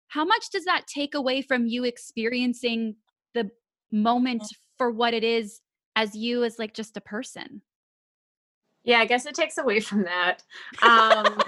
how 0.08 0.24
much 0.24 0.50
does 0.50 0.64
that 0.66 0.86
take 0.86 1.14
away 1.14 1.40
from 1.42 1.66
you 1.66 1.84
experiencing 1.84 2.96
the 3.34 3.50
moment 3.90 4.42
for 4.76 4.90
what 4.90 5.14
it 5.14 5.24
is 5.24 5.60
as 5.96 6.14
you 6.14 6.44
as 6.44 6.58
like 6.58 6.74
just 6.74 6.96
a 6.96 7.00
person? 7.00 7.62
Yeah, 8.84 8.98
I 8.98 9.06
guess 9.06 9.26
it 9.26 9.34
takes 9.34 9.58
away 9.58 9.80
from 9.80 10.04
that. 10.04 10.42
Um, 10.82 11.24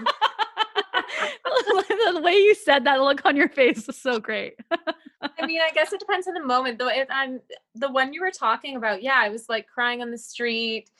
the 2.15 2.21
way 2.23 2.35
you 2.35 2.55
said 2.55 2.85
that 2.85 3.01
look 3.01 3.25
on 3.25 3.37
your 3.37 3.49
face 3.49 3.87
was 3.87 3.99
so 3.99 4.19
great. 4.19 4.55
I 4.71 5.47
mean, 5.47 5.61
I 5.61 5.71
guess 5.73 5.93
it 5.93 6.01
depends 6.01 6.29
on 6.29 6.35
the 6.35 6.45
moment. 6.45 6.79
Though, 6.79 6.89
if 6.89 7.09
I'm 7.11 7.41
the 7.75 7.91
one 7.91 8.13
you 8.13 8.21
were 8.21 8.31
talking 8.31 8.77
about, 8.77 9.03
yeah, 9.03 9.19
I 9.21 9.31
was 9.31 9.49
like 9.49 9.67
crying 9.67 10.01
on 10.01 10.11
the 10.11 10.19
street, 10.19 10.91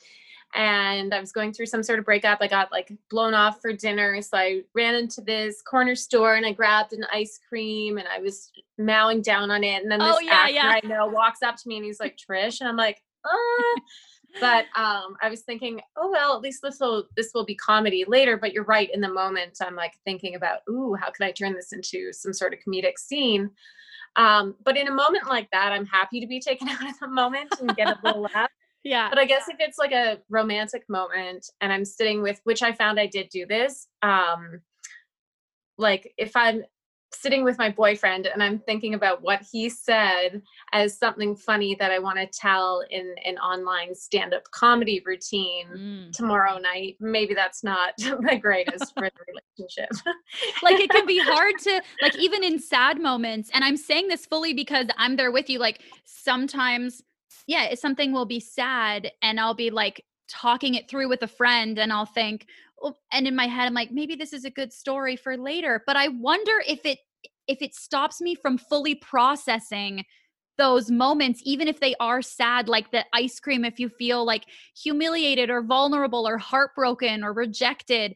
and 0.55 1.13
I 1.13 1.19
was 1.19 1.31
going 1.31 1.51
through 1.51 1.65
some 1.65 1.83
sort 1.83 1.99
of 1.99 2.05
breakup. 2.05 2.39
I 2.41 2.47
got 2.47 2.71
like 2.71 2.91
blown 3.09 3.33
off 3.33 3.61
for 3.61 3.73
dinner, 3.73 4.21
so 4.21 4.37
I 4.37 4.61
ran 4.73 4.95
into 4.95 5.21
this 5.21 5.61
corner 5.61 5.95
store 5.95 6.35
and 6.35 6.45
I 6.45 6.53
grabbed 6.53 6.93
an 6.93 7.05
ice 7.13 7.39
cream 7.47 7.97
and 7.97 8.07
I 8.07 8.19
was 8.19 8.51
mowing 8.77 9.21
down 9.21 9.51
on 9.51 9.63
it. 9.63 9.83
And 9.83 9.91
then 9.91 9.99
this 9.99 10.15
Oh, 10.15 10.19
yeah, 10.19 10.33
actor 10.33 10.53
yeah. 10.53 10.79
I 10.83 10.87
know 10.87 11.07
walks 11.07 11.41
up 11.43 11.57
to 11.57 11.67
me 11.67 11.77
and 11.77 11.85
he's 11.85 11.99
like, 11.99 12.17
"Trish," 12.17 12.61
and 12.61 12.69
I'm 12.69 12.77
like, 12.77 13.01
"Uh." 13.23 13.81
But 14.39 14.65
um, 14.75 15.15
I 15.21 15.29
was 15.29 15.41
thinking, 15.41 15.79
oh 15.95 16.11
well, 16.11 16.35
at 16.35 16.41
least 16.41 16.61
this 16.61 16.79
will 16.81 17.07
this 17.15 17.31
will 17.33 17.45
be 17.45 17.55
comedy 17.55 18.03
later. 18.07 18.37
But 18.37 18.53
you're 18.53 18.65
right. 18.65 18.89
In 18.93 19.01
the 19.01 19.07
moment, 19.07 19.57
I'm 19.61 19.75
like 19.75 19.93
thinking 20.03 20.35
about, 20.35 20.59
ooh, 20.69 20.93
how 20.99 21.09
could 21.11 21.25
I 21.25 21.31
turn 21.31 21.53
this 21.53 21.71
into 21.71 22.11
some 22.11 22.33
sort 22.33 22.53
of 22.53 22.59
comedic 22.59 22.97
scene? 22.97 23.49
Um, 24.17 24.55
but 24.63 24.77
in 24.77 24.87
a 24.87 24.93
moment 24.93 25.27
like 25.27 25.49
that, 25.51 25.71
I'm 25.71 25.85
happy 25.85 26.19
to 26.19 26.27
be 26.27 26.39
taken 26.39 26.67
out 26.69 26.89
of 26.89 26.99
the 26.99 27.07
moment 27.07 27.53
and 27.59 27.75
get 27.75 27.87
a 27.87 27.99
little 28.03 28.23
laugh. 28.33 28.49
Yeah. 28.85 29.09
But 29.09 29.19
I 29.19 29.25
guess 29.25 29.49
if 29.49 29.57
it's 29.59 29.77
like 29.77 29.91
a 29.91 30.19
romantic 30.29 30.83
moment 30.87 31.49
and 31.59 31.73
I'm 31.73 31.83
sitting 31.83 32.21
with, 32.21 32.39
which 32.45 32.63
I 32.63 32.71
found 32.71 32.99
I 32.99 33.07
did 33.07 33.27
do 33.29 33.45
this, 33.45 33.87
um, 34.01 34.61
like 35.77 36.13
if 36.17 36.35
I'm 36.37 36.63
sitting 37.13 37.43
with 37.45 37.57
my 37.57 37.69
boyfriend 37.69 38.27
and 38.27 38.43
I'm 38.43 38.59
thinking 38.59 38.93
about 38.93 39.21
what 39.21 39.41
he 39.51 39.69
said 39.69 40.41
as 40.73 40.97
something 40.97 41.35
funny 41.35 41.75
that 41.79 41.89
I 41.89 41.97
want 41.97 42.17
to 42.19 42.27
tell 42.27 42.83
in 42.89 43.15
an 43.25 43.37
online 43.37 43.95
stand-up 43.95 44.43
comedy 44.51 45.01
routine 45.05 45.67
Mm. 45.75 46.11
tomorrow 46.11 46.57
night, 46.57 46.97
maybe 46.99 47.33
that's 47.33 47.63
not 47.63 47.93
the 47.97 48.37
greatest 48.41 48.93
for 48.93 49.09
the 49.09 49.33
relationship. 49.57 49.89
like 50.63 50.79
it 50.79 50.89
can 50.89 51.05
be 51.05 51.19
hard 51.23 51.57
to 51.59 51.81
like 52.01 52.15
even 52.17 52.43
in 52.43 52.59
sad 52.59 53.01
moments 53.01 53.49
and 53.53 53.63
i'm 53.63 53.77
saying 53.77 54.07
this 54.09 54.25
fully 54.25 54.53
because 54.53 54.87
i'm 54.97 55.15
there 55.15 55.31
with 55.31 55.49
you 55.49 55.57
like 55.59 55.79
sometimes 56.03 57.01
yeah 57.47 57.65
it's 57.65 57.81
something 57.81 58.11
will 58.11 58.25
be 58.25 58.39
sad 58.39 59.11
and 59.21 59.39
i'll 59.39 59.53
be 59.53 59.69
like 59.69 60.03
talking 60.27 60.75
it 60.75 60.89
through 60.89 61.09
with 61.09 61.21
a 61.21 61.27
friend 61.27 61.79
and 61.79 61.91
I'll 61.91 62.05
think, 62.05 62.47
well, 62.81 62.97
and 63.11 63.27
in 63.27 63.35
my 63.35 63.47
head, 63.47 63.65
I'm 63.65 63.73
like, 63.73 63.91
maybe 63.91 64.15
this 64.15 64.33
is 64.33 64.45
a 64.45 64.49
good 64.49 64.73
story 64.73 65.15
for 65.15 65.37
later. 65.37 65.83
But 65.85 65.95
I 65.95 66.09
wonder 66.09 66.61
if 66.67 66.85
it 66.85 66.99
if 67.47 67.61
it 67.61 67.75
stops 67.75 68.21
me 68.21 68.33
from 68.33 68.57
fully 68.57 68.95
processing 68.95 70.03
those 70.57 70.89
moments, 70.89 71.41
even 71.43 71.67
if 71.67 71.79
they 71.79 71.95
are 71.99 72.21
sad, 72.21 72.67
like 72.67 72.91
the 72.91 73.05
ice 73.13 73.39
cream, 73.39 73.63
if 73.63 73.79
you 73.79 73.89
feel 73.89 74.25
like 74.25 74.45
humiliated 74.75 75.49
or 75.49 75.61
vulnerable 75.61 76.27
or 76.27 76.37
heartbroken 76.37 77.23
or 77.23 77.33
rejected. 77.33 78.15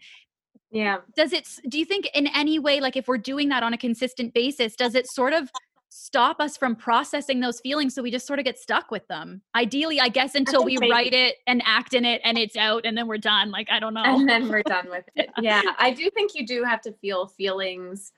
Yeah. 0.71 0.99
Does 1.15 1.33
it, 1.33 1.47
do 1.67 1.77
you 1.77 1.85
think 1.85 2.07
in 2.15 2.27
any 2.27 2.59
way, 2.59 2.79
like 2.79 2.95
if 2.95 3.07
we're 3.07 3.17
doing 3.17 3.49
that 3.49 3.61
on 3.61 3.73
a 3.73 3.77
consistent 3.77 4.33
basis, 4.33 4.75
does 4.75 4.95
it 4.95 5.05
sort 5.07 5.33
of 5.33 5.51
stop 5.89 6.39
us 6.39 6.55
from 6.55 6.75
processing 6.75 7.39
those 7.39 7.59
feelings 7.59 7.95
so 7.95 8.01
we 8.01 8.11
just 8.11 8.27
sort 8.27 8.39
of 8.39 8.45
get 8.45 8.59
stuck 8.59 8.91
with 8.91 9.07
them. 9.07 9.41
Ideally 9.55 9.99
i 9.99 10.09
guess 10.09 10.35
until 10.35 10.63
we 10.63 10.77
write 10.77 11.13
it 11.13 11.37
and 11.47 11.61
act 11.65 11.93
in 11.93 12.05
it 12.05 12.21
and 12.23 12.37
it's 12.37 12.55
out 12.55 12.85
and 12.85 12.97
then 12.97 13.07
we're 13.07 13.17
done 13.17 13.51
like 13.51 13.67
i 13.71 13.79
don't 13.79 13.93
know. 13.93 14.03
and 14.03 14.27
then 14.29 14.47
we're 14.47 14.63
done 14.63 14.87
with 14.89 15.05
it. 15.15 15.29
Yeah 15.39 15.61
i 15.77 15.91
do 15.91 16.09
think 16.11 16.31
you 16.35 16.45
do 16.45 16.63
have 16.63 16.81
to 16.81 16.93
feel 16.93 17.27
feelings 17.27 18.11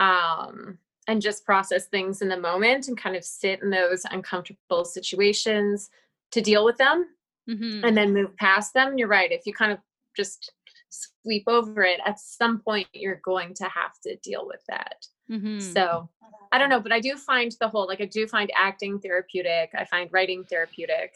um 0.00 0.78
and 1.08 1.22
just 1.22 1.44
process 1.44 1.86
things 1.86 2.20
in 2.22 2.28
the 2.28 2.36
moment 2.36 2.88
and 2.88 2.98
kind 2.98 3.16
of 3.16 3.24
sit 3.24 3.62
in 3.62 3.70
those 3.70 4.04
uncomfortable 4.10 4.84
situations 4.84 5.90
to 6.32 6.40
deal 6.40 6.64
with 6.64 6.76
them 6.76 7.06
mm-hmm. 7.48 7.84
and 7.84 7.96
then 7.96 8.12
move 8.12 8.36
past 8.36 8.74
them. 8.74 8.98
You're 8.98 9.08
right 9.08 9.30
if 9.30 9.46
you 9.46 9.54
kind 9.54 9.72
of 9.72 9.78
just 10.16 10.52
sweep 10.88 11.44
over 11.46 11.82
it 11.82 12.00
at 12.06 12.18
some 12.18 12.58
point 12.58 12.86
you're 12.92 13.20
going 13.24 13.52
to 13.52 13.64
have 13.64 13.98
to 14.02 14.16
deal 14.22 14.46
with 14.46 14.62
that 14.68 15.06
mm-hmm. 15.30 15.60
so 15.60 16.08
I 16.52 16.58
don't 16.58 16.70
know, 16.70 16.80
but 16.80 16.92
I 16.92 17.00
do 17.00 17.16
find 17.16 17.52
the 17.60 17.68
whole 17.68 17.86
like 17.86 18.00
I 18.00 18.06
do 18.06 18.26
find 18.26 18.50
acting 18.54 18.98
therapeutic. 18.98 19.70
I 19.76 19.84
find 19.84 20.10
writing 20.12 20.44
therapeutic. 20.44 21.14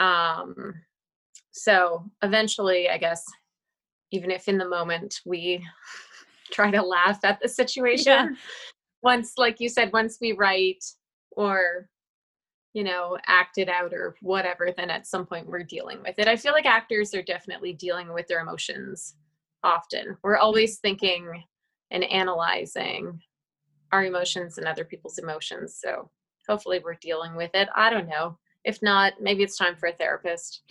Um 0.00 0.74
so 1.52 2.04
eventually, 2.22 2.88
I 2.88 2.98
guess 2.98 3.24
even 4.10 4.30
if 4.30 4.48
in 4.48 4.58
the 4.58 4.68
moment 4.68 5.20
we 5.24 5.64
try 6.50 6.70
to 6.70 6.82
laugh 6.82 7.20
at 7.24 7.40
the 7.40 7.48
situation, 7.48 8.12
yeah. 8.12 8.28
once 9.02 9.34
like 9.36 9.60
you 9.60 9.68
said, 9.68 9.92
once 9.92 10.18
we 10.20 10.32
write 10.32 10.84
or 11.32 11.88
you 12.74 12.84
know, 12.84 13.18
act 13.26 13.58
it 13.58 13.68
out 13.68 13.92
or 13.92 14.16
whatever, 14.22 14.72
then 14.74 14.88
at 14.88 15.06
some 15.06 15.26
point 15.26 15.46
we're 15.46 15.62
dealing 15.62 16.00
with 16.02 16.18
it. 16.18 16.26
I 16.26 16.36
feel 16.36 16.52
like 16.52 16.64
actors 16.64 17.14
are 17.14 17.22
definitely 17.22 17.74
dealing 17.74 18.12
with 18.12 18.26
their 18.28 18.40
emotions 18.40 19.14
often. 19.62 20.16
We're 20.22 20.38
always 20.38 20.78
thinking 20.78 21.44
and 21.90 22.04
analyzing 22.04 23.20
our 23.92 24.04
emotions 24.04 24.58
and 24.58 24.66
other 24.66 24.84
people's 24.84 25.18
emotions. 25.18 25.78
So 25.80 26.10
hopefully 26.48 26.80
we're 26.82 26.94
dealing 26.94 27.36
with 27.36 27.50
it. 27.54 27.68
I 27.76 27.90
don't 27.90 28.08
know. 28.08 28.38
If 28.64 28.80
not, 28.82 29.14
maybe 29.20 29.42
it's 29.42 29.56
time 29.56 29.76
for 29.76 29.88
a 29.88 29.92
therapist. 29.92 30.62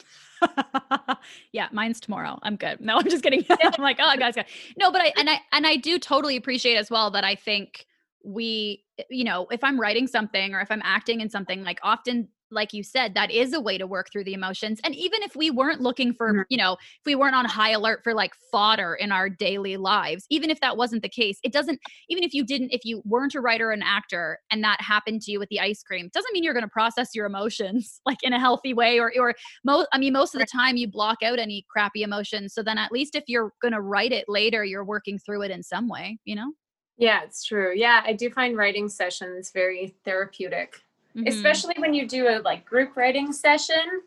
yeah, 1.51 1.67
mine's 1.71 1.99
tomorrow. 1.99 2.39
I'm 2.41 2.55
good. 2.55 2.79
No, 2.79 2.97
I'm 2.97 3.09
just 3.09 3.23
kidding. 3.23 3.45
I'm 3.49 3.81
like, 3.81 3.97
oh, 3.99 4.15
guys, 4.17 4.35
guys. 4.35 4.45
No, 4.77 4.91
but 4.91 5.01
I 5.01 5.13
and 5.17 5.29
I 5.29 5.39
and 5.51 5.67
I 5.67 5.75
do 5.75 5.99
totally 5.99 6.37
appreciate 6.37 6.77
as 6.77 6.89
well 6.89 7.11
that 7.11 7.23
I 7.23 7.35
think 7.35 7.85
we, 8.23 8.83
you 9.09 9.23
know, 9.23 9.47
if 9.51 9.63
I'm 9.63 9.79
writing 9.79 10.07
something 10.07 10.53
or 10.53 10.61
if 10.61 10.71
I'm 10.71 10.81
acting 10.83 11.21
in 11.21 11.29
something, 11.29 11.63
like 11.63 11.79
often 11.83 12.29
like 12.51 12.73
you 12.73 12.83
said, 12.83 13.13
that 13.13 13.31
is 13.31 13.53
a 13.53 13.61
way 13.61 13.77
to 13.77 13.87
work 13.87 14.07
through 14.11 14.25
the 14.25 14.33
emotions. 14.33 14.79
And 14.83 14.95
even 14.95 15.23
if 15.23 15.35
we 15.35 15.49
weren't 15.49 15.81
looking 15.81 16.13
for, 16.13 16.31
mm-hmm. 16.31 16.41
you 16.49 16.57
know, 16.57 16.73
if 16.73 17.05
we 17.05 17.15
weren't 17.15 17.35
on 17.35 17.45
high 17.45 17.71
alert 17.71 18.01
for 18.03 18.13
like 18.13 18.33
fodder 18.51 18.93
in 18.95 19.11
our 19.11 19.29
daily 19.29 19.77
lives, 19.77 20.25
even 20.29 20.49
if 20.49 20.59
that 20.59 20.77
wasn't 20.77 21.01
the 21.01 21.09
case, 21.09 21.39
it 21.43 21.53
doesn't, 21.53 21.79
even 22.09 22.23
if 22.23 22.33
you 22.33 22.45
didn't, 22.45 22.71
if 22.71 22.81
you 22.83 23.01
weren't 23.05 23.35
a 23.35 23.41
writer 23.41 23.69
or 23.69 23.71
an 23.71 23.83
actor 23.83 24.39
and 24.51 24.63
that 24.63 24.81
happened 24.81 25.21
to 25.21 25.31
you 25.31 25.39
with 25.39 25.49
the 25.49 25.59
ice 25.59 25.81
cream, 25.83 26.09
doesn't 26.13 26.33
mean 26.33 26.43
you're 26.43 26.53
going 26.53 26.63
to 26.63 26.69
process 26.69 27.09
your 27.15 27.25
emotions 27.25 28.01
like 28.05 28.19
in 28.23 28.33
a 28.33 28.39
healthy 28.39 28.73
way 28.73 28.99
or, 28.99 29.11
or 29.17 29.33
most, 29.63 29.87
I 29.93 29.97
mean, 29.97 30.13
most 30.13 30.35
of 30.35 30.39
the 30.39 30.47
time 30.47 30.77
you 30.77 30.87
block 30.87 31.17
out 31.23 31.39
any 31.39 31.65
crappy 31.69 32.03
emotions. 32.03 32.53
So 32.53 32.63
then 32.63 32.77
at 32.77 32.91
least 32.91 33.15
if 33.15 33.23
you're 33.27 33.51
going 33.61 33.73
to 33.73 33.81
write 33.81 34.11
it 34.11 34.25
later, 34.27 34.63
you're 34.63 34.85
working 34.85 35.17
through 35.17 35.43
it 35.43 35.51
in 35.51 35.63
some 35.63 35.87
way, 35.87 36.19
you 36.25 36.35
know? 36.35 36.51
Yeah, 36.97 37.21
it's 37.23 37.43
true. 37.43 37.73
Yeah, 37.75 38.03
I 38.05 38.13
do 38.13 38.29
find 38.29 38.55
writing 38.55 38.87
sessions 38.87 39.51
very 39.53 39.95
therapeutic 40.05 40.75
mm-hmm. 41.15 41.27
especially 41.27 41.75
when 41.77 41.93
you 41.93 42.07
do 42.07 42.27
a 42.27 42.39
like 42.39 42.65
group 42.65 42.95
writing 42.95 43.31
session 43.31 44.01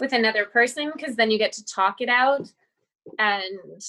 with 0.00 0.12
another 0.12 0.44
person 0.46 0.90
because 0.94 1.16
then 1.16 1.30
you 1.30 1.38
get 1.38 1.52
to 1.52 1.64
talk 1.64 2.00
it 2.00 2.08
out 2.08 2.50
and 3.18 3.82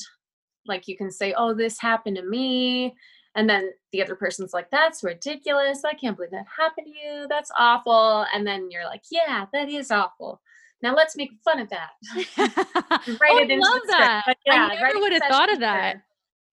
like 0.66 0.88
you 0.88 0.96
can 0.96 1.12
say 1.12 1.34
oh 1.38 1.54
this 1.54 1.80
happened 1.80 2.16
to 2.16 2.24
me 2.24 2.96
and 3.36 3.50
then 3.50 3.72
the 3.92 4.02
other 4.02 4.16
person's 4.16 4.54
like 4.54 4.70
that's 4.72 5.04
ridiculous. 5.04 5.84
I 5.86 5.94
can't 5.94 6.16
believe 6.16 6.32
that 6.32 6.46
happened 6.58 6.88
to 6.88 6.92
you. 6.92 7.28
That's 7.30 7.52
awful. 7.58 8.26
And 8.34 8.46
then 8.46 8.70
you're 8.72 8.86
like 8.86 9.04
yeah 9.12 9.46
that 9.54 9.70
is 9.70 9.92
awful. 9.92 10.42
Now 10.82 10.96
let's 10.96 11.18
make 11.18 11.32
fun 11.44 11.60
of 11.60 11.70
that. 11.70 11.92
Write 12.38 13.32
oh, 13.32 13.40
it 13.40 13.52
into 13.52 13.68
love 13.68 13.82
the 13.82 13.96
that. 13.98 14.38
Yeah, 14.46 14.70
i 14.72 14.76
never 14.76 15.00
would 15.00 15.14
have 15.14 15.24
thought 15.30 15.52
of 15.52 15.60
that. 15.60 15.98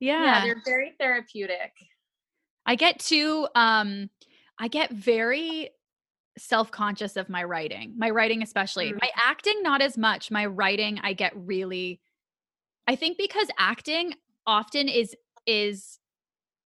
yeah. 0.01 0.23
yeah. 0.23 0.41
they're 0.45 0.63
very 0.65 0.93
therapeutic. 0.99 1.73
I 2.67 2.75
get 2.75 2.99
to 3.01 3.49
um 3.55 4.11
i 4.59 4.69
get 4.69 4.91
very 4.91 5.71
self-conscious 6.39 7.17
of 7.17 7.29
my 7.29 7.43
writing 7.43 7.95
my 7.97 8.11
writing 8.11 8.43
especially 8.43 8.93
mm. 8.93 9.01
my 9.01 9.11
acting 9.17 9.63
not 9.63 9.81
as 9.81 9.97
much 9.97 10.31
my 10.31 10.45
writing 10.45 10.99
i 11.03 11.13
get 11.13 11.33
really 11.35 12.01
i 12.87 12.95
think 12.95 13.17
because 13.17 13.49
acting 13.59 14.15
often 14.47 14.89
is 14.89 15.17
is 15.47 15.99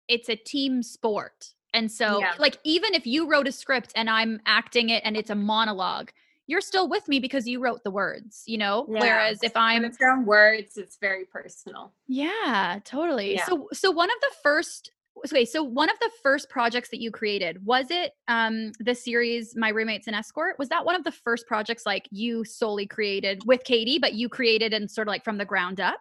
it's 0.08 0.28
a 0.28 0.36
team 0.36 0.82
sport 0.82 1.54
and 1.72 1.90
so 1.90 2.18
yeah. 2.18 2.32
like 2.38 2.58
even 2.64 2.94
if 2.94 3.06
you 3.06 3.30
wrote 3.30 3.46
a 3.46 3.52
script 3.52 3.92
and 3.94 4.10
i'm 4.10 4.40
acting 4.44 4.88
it 4.88 5.02
and 5.04 5.16
it's 5.16 5.30
a 5.30 5.34
monologue 5.34 6.10
you're 6.46 6.60
still 6.60 6.88
with 6.88 7.06
me 7.06 7.20
because 7.20 7.46
you 7.46 7.60
wrote 7.60 7.84
the 7.84 7.90
words 7.90 8.42
you 8.46 8.58
know 8.58 8.86
yeah. 8.90 9.00
whereas 9.00 9.38
if 9.42 9.56
i'm 9.56 9.84
it's 9.84 10.00
your 10.00 10.10
own 10.10 10.24
words 10.24 10.76
it's 10.76 10.96
very 11.00 11.24
personal 11.24 11.92
yeah 12.08 12.80
totally 12.84 13.34
yeah. 13.34 13.44
so 13.46 13.68
so 13.72 13.90
one 13.90 14.10
of 14.10 14.20
the 14.20 14.32
first 14.42 14.90
okay 15.24 15.44
so 15.44 15.62
one 15.62 15.90
of 15.90 15.98
the 16.00 16.10
first 16.22 16.48
projects 16.48 16.88
that 16.90 17.00
you 17.00 17.10
created 17.10 17.64
was 17.64 17.86
it 17.90 18.12
um 18.28 18.72
the 18.80 18.94
series 18.94 19.54
My 19.56 19.70
Roommate's 19.70 20.06
an 20.06 20.14
Escort? 20.14 20.58
Was 20.58 20.68
that 20.68 20.84
one 20.84 20.94
of 20.94 21.04
the 21.04 21.12
first 21.12 21.46
projects 21.46 21.86
like 21.86 22.08
you 22.10 22.44
solely 22.44 22.86
created 22.86 23.42
with 23.46 23.64
katie 23.64 23.98
but 23.98 24.14
you 24.14 24.28
created 24.28 24.72
and 24.72 24.90
sort 24.90 25.08
of 25.08 25.12
like 25.12 25.24
from 25.24 25.38
the 25.38 25.44
ground 25.44 25.80
up? 25.80 26.00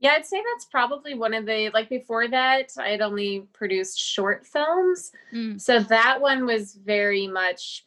Yeah 0.00 0.12
i'd 0.12 0.26
say 0.26 0.42
that's 0.52 0.66
probably 0.66 1.14
one 1.14 1.34
of 1.34 1.46
the 1.46 1.70
like 1.74 1.88
before 1.88 2.28
that 2.28 2.70
i 2.78 2.88
had 2.88 3.00
only 3.00 3.46
produced 3.52 3.98
short 3.98 4.46
films. 4.46 5.12
Mm. 5.32 5.60
so 5.60 5.80
that 5.80 6.20
one 6.20 6.46
was 6.46 6.74
very 6.74 7.26
much 7.26 7.86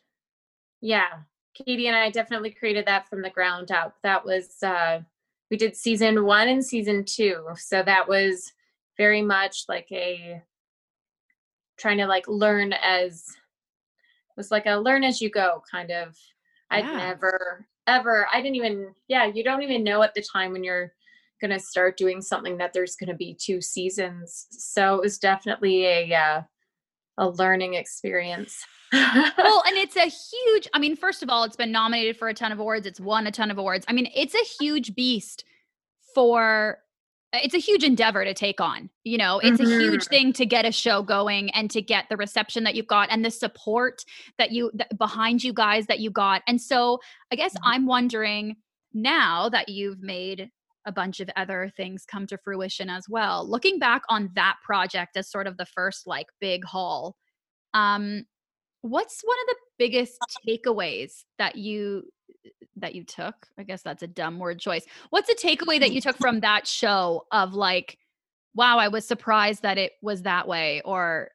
yeah 0.82 1.08
katie 1.54 1.88
and 1.88 1.96
i 1.96 2.10
definitely 2.10 2.52
created 2.52 2.86
that 2.86 3.08
from 3.10 3.22
the 3.22 3.30
ground 3.30 3.72
up. 3.72 3.96
That 4.04 4.26
was 4.26 4.62
uh 4.64 5.00
we 5.52 5.58
did 5.58 5.76
season 5.76 6.26
one 6.26 6.48
and 6.48 6.66
season 6.66 7.04
two. 7.06 7.46
So 7.56 7.84
that 7.84 8.08
was 8.08 8.52
very 8.98 9.22
much 9.22 9.66
like 9.68 9.88
a 9.92 10.42
trying 11.78 11.98
to 11.98 12.08
like 12.08 12.28
learn 12.28 12.74
as 12.74 13.26
it 13.28 14.38
was 14.38 14.52
like 14.52 14.66
a 14.66 14.76
learn 14.76 15.04
as 15.04 15.22
you 15.22 15.30
go 15.30 15.62
kind 15.70 15.92
of. 15.92 16.16
Yeah. 16.72 16.78
i'd 16.78 16.98
never 16.98 17.68
ever 17.86 18.28
i 18.34 18.42
didn't 18.42 18.56
even 18.56 18.96
yeah 19.08 19.26
you 19.26 19.44
don't 19.44 19.62
even 19.62 19.84
know 19.84 20.02
at 20.02 20.16
the 20.16 20.24
time 20.34 20.52
when 20.52 20.64
you're 20.64 20.92
going 21.42 21.52
to 21.52 21.60
start 21.60 21.98
doing 21.98 22.22
something 22.22 22.58
that 22.58 22.74
there's 22.74 22.96
going 22.96 23.10
to 23.10 23.16
be 23.16 23.36
two 23.40 23.62
seasons. 23.62 24.48
So 24.52 24.96
it 24.96 25.02
was 25.02 25.18
definitely 25.18 25.86
a 25.86 26.14
uh, 26.14 26.42
a 27.18 27.30
learning 27.30 27.76
experience. 27.76 28.66
Well 28.94 29.64
and 29.66 29.78
it's 29.78 29.96
a 29.96 30.06
huge 30.06 30.68
i 30.74 30.80
mean 30.80 30.96
first 30.96 31.24
of 31.24 31.30
all 31.30 31.44
it's 31.44 31.56
been 31.56 31.72
nominated 31.72 32.18
for 32.18 32.30
a 32.30 32.34
ton 32.34 32.52
of 32.52 32.60
awards 32.60 32.86
it's 32.86 33.00
won 33.00 33.28
a 33.28 33.32
ton 33.32 33.52
of 33.52 33.58
awards. 33.58 33.86
I 33.88 33.94
mean 33.94 34.10
it's 34.16 34.36
a 34.36 34.64
huge 34.64 34.96
beast 34.96 35.44
for 36.14 36.80
it's 37.34 37.54
a 37.54 37.60
huge 37.60 37.84
endeavor 37.84 38.24
to 38.24 38.34
take 38.34 38.62
on. 38.62 38.90
You 39.04 39.18
know, 39.18 39.40
it's 39.40 39.60
mm-hmm. 39.60 39.72
a 39.72 39.80
huge 39.80 40.02
mm-hmm. 40.02 40.10
thing 40.10 40.34
to 40.34 40.46
get 40.46 40.66
a 40.66 40.72
show 40.72 41.02
going 41.02 41.50
and 41.52 41.70
to 41.72 41.82
get 41.82 42.06
the 42.10 42.18
reception 42.18 42.64
that 42.64 42.76
you've 42.76 42.88
got 42.88 43.10
and 43.12 43.24
the 43.24 43.32
support 43.32 44.04
that 44.38 44.52
you 44.52 44.72
that 44.76 44.98
behind 44.98 45.44
you 45.44 45.54
guys 45.54 45.88
that 45.88 46.00
you 46.00 46.10
got. 46.10 46.42
And 46.48 46.62
so, 46.62 47.00
I 47.32 47.36
guess 47.36 47.54
mm-hmm. 47.54 47.70
I'm 47.70 47.86
wondering 47.86 48.56
now 48.94 49.50
that 49.50 49.70
you've 49.70 50.02
made 50.02 50.50
a 50.86 50.92
bunch 50.92 51.20
of 51.20 51.30
other 51.36 51.72
things 51.76 52.06
come 52.06 52.28
to 52.28 52.38
fruition 52.38 52.90
as 52.90 53.10
well. 53.10 53.48
Looking 53.50 53.80
back 53.80 54.04
on 54.08 54.30
that 54.36 54.58
project 54.64 55.18
as 55.18 55.30
sort 55.30 55.48
of 55.48 55.58
the 55.58 55.66
first 55.66 56.06
like 56.06 56.28
big 56.40 56.64
haul, 56.64 57.16
um, 57.74 58.26
what's 58.82 59.22
one 59.24 59.38
of 59.42 59.48
the 59.48 59.56
biggest 59.80 60.18
takeaways 60.48 61.24
that 61.40 61.56
you 61.56 62.04
that 62.78 62.96
you 62.96 63.04
took? 63.04 63.48
I 63.58 63.64
guess 63.64 63.82
that's 63.82 64.04
a 64.04 64.08
dumb 64.08 64.40
word 64.40 64.60
choice. 64.60 64.86
What's 65.10 65.30
a 65.30 65.36
takeaway 65.36 65.80
that 65.80 65.92
you 65.92 66.02
took 66.02 66.18
from 66.20 66.42
that 66.42 66.68
show 66.68 67.26
of 67.32 67.54
like, 67.54 67.98
wow, 68.54 68.78
I 68.78 68.88
was 68.88 69.06
surprised 69.06 69.64
that 69.64 69.78
it 69.78 69.94
was 70.02 70.24
that 70.24 70.48
way, 70.48 70.82
or 70.86 71.30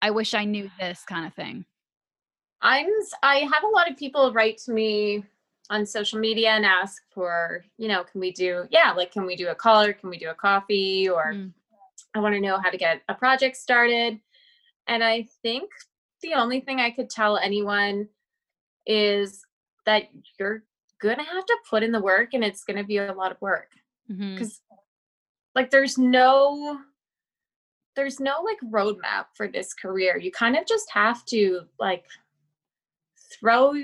I 0.00 0.10
wish 0.10 0.34
I 0.34 0.44
knew 0.44 0.70
this 0.78 1.02
kind 1.06 1.26
of 1.26 1.34
thing? 1.34 1.64
I'm 2.62 2.86
I 3.22 3.40
have 3.40 3.62
a 3.62 3.68
lot 3.68 3.90
of 3.90 3.96
people 3.96 4.32
write 4.32 4.58
to 4.64 4.72
me 4.72 5.24
on 5.70 5.86
social 5.86 6.18
media 6.18 6.50
and 6.50 6.64
ask 6.64 7.02
for, 7.10 7.64
you 7.78 7.88
know, 7.88 8.04
can 8.04 8.20
we 8.20 8.32
do, 8.32 8.66
yeah, 8.70 8.92
like 8.92 9.12
can 9.12 9.26
we 9.26 9.36
do 9.36 9.48
a 9.48 9.54
call 9.54 9.82
or 9.82 9.92
can 9.92 10.10
we 10.10 10.18
do 10.18 10.30
a 10.30 10.34
coffee 10.34 11.08
or 11.08 11.32
mm. 11.32 11.52
I 12.14 12.20
want 12.20 12.34
to 12.34 12.40
know 12.40 12.58
how 12.58 12.70
to 12.70 12.76
get 12.76 13.02
a 13.08 13.14
project 13.14 13.56
started. 13.56 14.20
And 14.86 15.02
I 15.02 15.26
think 15.42 15.70
the 16.22 16.34
only 16.34 16.60
thing 16.60 16.80
I 16.80 16.90
could 16.90 17.10
tell 17.10 17.38
anyone 17.38 18.08
is 18.86 19.43
that 19.86 20.04
you're 20.38 20.62
gonna 21.00 21.24
have 21.24 21.44
to 21.46 21.56
put 21.68 21.82
in 21.82 21.92
the 21.92 22.00
work 22.00 22.34
and 22.34 22.42
it's 22.44 22.64
gonna 22.64 22.84
be 22.84 22.98
a 22.98 23.12
lot 23.12 23.30
of 23.32 23.40
work. 23.40 23.70
Because 24.34 24.60
like 25.54 25.70
there's 25.70 25.98
no 25.98 26.78
there's 27.96 28.18
no 28.18 28.42
like 28.42 28.58
roadmap 28.72 29.26
for 29.34 29.46
this 29.46 29.72
career. 29.72 30.16
You 30.18 30.32
kind 30.32 30.56
of 30.56 30.66
just 30.66 30.90
have 30.90 31.24
to 31.26 31.62
like 31.78 32.04
throw 33.40 33.74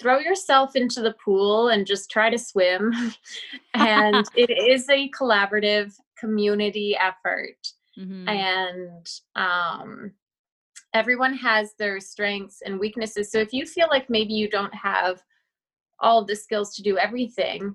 throw 0.00 0.18
yourself 0.18 0.76
into 0.76 1.00
the 1.00 1.14
pool 1.24 1.68
and 1.68 1.86
just 1.86 2.10
try 2.10 2.30
to 2.30 2.38
swim. 2.38 2.92
And 3.74 4.24
it 4.36 4.50
is 4.72 4.88
a 4.88 5.10
collaborative 5.10 5.94
community 6.18 6.96
effort. 6.96 7.56
Mhm. 7.98 8.28
and 8.28 9.06
um, 9.36 10.12
everyone 10.94 11.32
has 11.34 11.74
their 11.74 12.00
strengths 12.00 12.60
and 12.62 12.80
weaknesses. 12.80 13.30
So 13.30 13.38
if 13.38 13.52
you 13.52 13.66
feel 13.66 13.86
like 13.88 14.10
maybe 14.10 14.34
you 14.34 14.48
don't 14.48 14.74
have 14.74 15.22
all 16.00 16.20
of 16.20 16.26
the 16.26 16.36
skills 16.36 16.74
to 16.76 16.82
do 16.82 16.98
everything, 16.98 17.74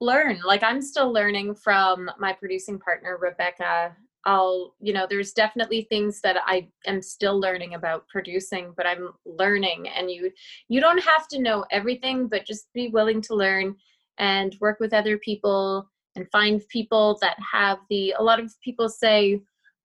learn. 0.00 0.40
Like 0.44 0.62
I'm 0.62 0.82
still 0.82 1.12
learning 1.12 1.54
from 1.54 2.10
my 2.18 2.32
producing 2.32 2.78
partner, 2.78 3.18
Rebeka. 3.22 3.92
I'll, 4.26 4.74
you 4.80 4.94
know, 4.94 5.06
there's 5.08 5.32
definitely 5.32 5.86
things 5.90 6.20
that 6.22 6.36
I 6.46 6.68
am 6.86 7.02
still 7.02 7.38
learning 7.38 7.74
about 7.74 8.08
producing, 8.08 8.72
but 8.74 8.86
I'm 8.86 9.10
learning 9.26 9.88
and 9.88 10.10
you 10.10 10.30
you 10.68 10.80
don't 10.80 11.02
have 11.02 11.28
to 11.28 11.42
know 11.42 11.64
everything, 11.70 12.28
but 12.28 12.46
just 12.46 12.72
be 12.72 12.88
willing 12.88 13.20
to 13.22 13.34
learn 13.34 13.76
and 14.18 14.56
work 14.60 14.80
with 14.80 14.94
other 14.94 15.18
people 15.18 15.90
and 16.16 16.30
find 16.30 16.66
people 16.68 17.18
that 17.20 17.36
have 17.52 17.78
the 17.90 18.14
a 18.18 18.22
lot 18.22 18.40
of 18.40 18.52
people 18.60 18.88
say 18.88 19.40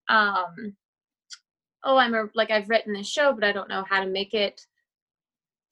um 0.10 0.76
oh 1.84 1.98
i'm 1.98 2.14
a 2.14 2.26
like 2.36 2.52
i've 2.52 2.70
written 2.70 2.94
this 2.94 3.08
show 3.08 3.34
but 3.34 3.44
i 3.44 3.52
don't 3.52 3.70
know 3.70 3.84
how 3.90 4.04
to 4.04 4.10
make 4.10 4.34
it 4.34 4.62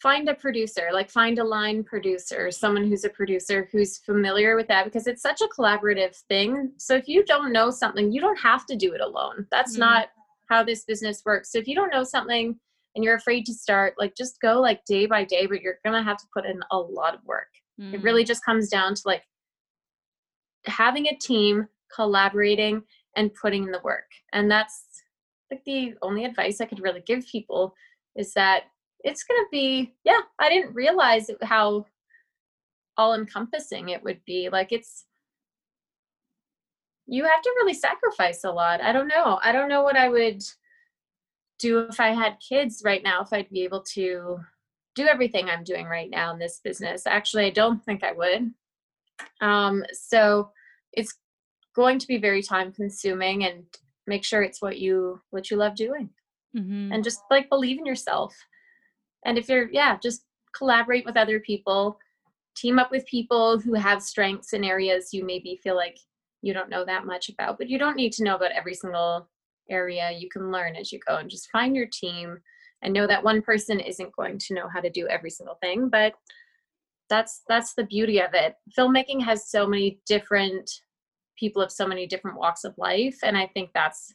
find 0.02 0.30
a 0.30 0.34
producer 0.36 0.90
like 0.94 1.10
find 1.10 1.40
a 1.40 1.44
line 1.44 1.84
producer 1.84 2.52
someone 2.52 2.88
who's 2.88 3.04
a 3.04 3.10
producer 3.10 3.68
who's 3.72 3.98
familiar 3.98 4.56
with 4.56 4.68
that 4.68 4.86
because 4.86 5.08
it's 5.08 5.22
such 5.22 5.42
a 5.42 5.48
collaborative 5.48 6.16
thing 6.28 6.72
so 6.78 6.96
if 6.96 7.08
you 7.08 7.26
don't 7.26 7.52
know 7.52 7.70
something 7.72 8.12
you 8.12 8.22
don't 8.22 8.40
have 8.40 8.66
to 8.66 8.76
do 8.76 8.94
it 8.94 9.02
alone 9.02 9.48
that's 9.50 9.76
Mhm. 9.76 9.80
not 9.80 10.08
how 10.50 10.64
this 10.64 10.84
business 10.86 11.24
works 11.26 11.52
so 11.52 11.58
if 11.58 11.68
you 11.68 11.74
don't 11.76 11.92
know 11.92 12.04
something 12.04 12.60
and 12.96 13.04
you're 13.04 13.16
afraid 13.16 13.46
to 13.46 13.54
start 13.54 13.96
like 13.98 14.16
just 14.16 14.40
go 14.40 14.62
like 14.62 14.86
day 14.86 15.06
by 15.08 15.24
day 15.24 15.46
but 15.48 15.62
you're 15.62 15.80
gonna 15.84 16.04
have 16.04 16.18
to 16.18 16.28
put 16.34 16.46
in 16.46 16.60
a 16.72 16.78
lot 16.78 17.16
of 17.16 17.24
work 17.26 17.50
it 17.80 18.00
Mhm. 18.00 18.04
really 18.04 18.24
just 18.24 18.44
comes 18.46 18.70
down 18.70 18.94
to 18.96 19.02
like 19.06 19.24
having 20.66 21.08
a 21.08 21.16
team, 21.18 21.68
collaborating, 21.94 22.84
and 23.16 23.34
putting 23.36 23.64
in 23.64 23.72
the 23.72 23.80
work. 23.84 24.10
And 24.34 24.50
that's 24.52 24.86
like 25.52 25.64
the 25.66 25.94
only 26.02 26.26
advice 26.26 26.60
I 26.60 26.66
could 26.66 26.82
really 26.82 27.02
give 27.02 27.26
people 27.26 27.74
is 28.16 28.34
that 28.34 28.64
it's 29.04 29.24
going 29.24 29.40
to 29.40 29.48
be, 29.52 29.94
yeah, 30.04 30.22
I 30.40 30.50
didn't 30.50 30.74
realize 30.76 31.30
how 31.44 31.86
all 32.98 33.14
encompassing 33.14 33.90
it 33.90 34.04
would 34.04 34.20
be. 34.26 34.50
Like 34.50 34.72
it's, 34.72 35.06
you 37.06 37.24
have 37.24 37.42
to 37.42 37.54
really 37.58 37.74
sacrifice 37.74 38.44
a 38.44 38.52
lot. 38.52 38.82
I 38.82 38.92
don't 38.92 39.08
know. 39.08 39.40
I 39.44 39.52
don't 39.52 39.70
know 39.70 39.84
what 39.84 39.96
I 39.96 40.10
would 40.10 40.44
do 41.60 41.80
if 41.80 42.00
I 42.00 42.10
had 42.10 42.38
kids 42.40 42.82
right 42.84 43.02
now, 43.04 43.22
if 43.22 43.32
I'd 43.32 43.50
be 43.50 43.64
able 43.64 43.82
to 43.94 44.40
do 44.96 45.08
everything 45.08 45.50
I'm 45.50 45.64
doing 45.64 45.86
right 45.86 46.10
now 46.10 46.34
in 46.34 46.40
this 46.40 46.60
business. 46.64 47.08
Actually, 47.08 47.46
I 47.46 47.52
don't 47.52 47.84
think 47.86 48.04
I 48.04 48.12
would. 48.12 48.52
Um, 49.42 49.84
so 49.94 50.52
it's 50.92 51.16
going 51.76 52.00
to 52.00 52.08
be 52.08 52.18
very 52.18 52.42
time 52.42 52.72
consuming 52.72 53.46
and 53.46 53.64
make 54.08 54.24
sure 54.24 54.42
it's 54.42 54.62
what 54.62 54.80
you 54.80 55.22
what 55.30 55.52
you 55.52 55.58
love 55.58 55.76
doing 55.76 56.10
Mhm. 56.56 56.94
and 56.94 57.04
just 57.04 57.22
like 57.30 57.50
believe 57.50 57.78
in 57.78 57.86
yourself. 57.86 58.36
And 59.28 59.38
if 59.38 59.48
you're 59.48 59.70
yeah, 59.72 59.98
just 60.02 60.24
collaborate 60.58 61.06
with 61.06 61.18
other 61.18 61.40
people, 61.40 62.00
team 62.56 62.80
up 62.80 62.90
with 62.90 63.06
people 63.06 63.60
who 63.60 63.76
have 63.76 64.02
strengths 64.02 64.54
in 64.54 64.64
areas 64.64 65.14
you 65.14 65.24
maybe 65.24 65.60
feel 65.62 65.76
like 65.76 66.00
you 66.42 66.54
don't 66.54 66.70
know 66.70 66.84
that 66.86 67.06
much 67.06 67.30
about, 67.30 67.58
but 67.60 67.70
you 67.70 67.78
don't 67.78 67.96
need 67.96 68.14
to 68.14 68.24
know 68.24 68.36
about 68.36 68.52
every 68.52 68.74
single 68.74 69.30
area. 69.70 70.12
You 70.12 70.30
can 70.30 70.52
learn 70.52 70.76
as 70.76 70.92
you 70.92 71.00
go 71.08 71.18
and 71.18 71.30
just 71.30 71.52
find 71.52 71.76
your 71.76 71.88
team 71.92 72.40
and 72.82 72.94
know 72.94 73.06
that 73.06 73.24
one 73.24 73.42
person 73.42 73.80
isn't 73.80 74.16
going 74.16 74.40
to 74.40 74.54
know 74.54 74.68
how 74.68 74.80
to 74.80 74.90
do 74.90 75.08
every 75.08 75.30
single 75.30 75.56
thing, 75.62 75.90
but 75.90 76.14
that's 77.10 77.42
that's 77.48 77.74
the 77.74 77.86
beauty 77.86 78.20
of 78.20 78.34
it. 78.34 78.56
Filmmaking 78.78 79.24
has 79.24 79.50
so 79.50 79.68
many 79.68 80.00
different 80.06 80.70
people 81.38 81.62
of 81.62 81.72
so 81.72 81.88
many 81.88 82.08
different 82.08 82.38
walks 82.38 82.64
of 82.64 82.78
life 82.78 83.20
and 83.24 83.38
I 83.38 83.48
think 83.48 83.72
that's 83.74 84.14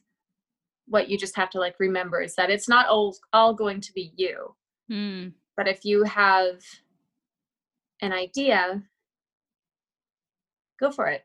what 0.87 1.09
you 1.09 1.17
just 1.17 1.35
have 1.37 1.49
to 1.51 1.59
like 1.59 1.75
remember 1.79 2.21
is 2.21 2.35
that 2.35 2.49
it's 2.49 2.67
not 2.67 2.87
all 2.87 3.15
all 3.31 3.53
going 3.53 3.79
to 3.81 3.93
be 3.93 4.11
you. 4.15 4.55
Mm. 4.93 5.33
But 5.57 5.67
if 5.67 5.83
you 5.85 6.03
have 6.03 6.61
an 8.01 8.13
idea, 8.13 8.83
go 10.79 10.91
for 10.91 11.07
it. 11.07 11.23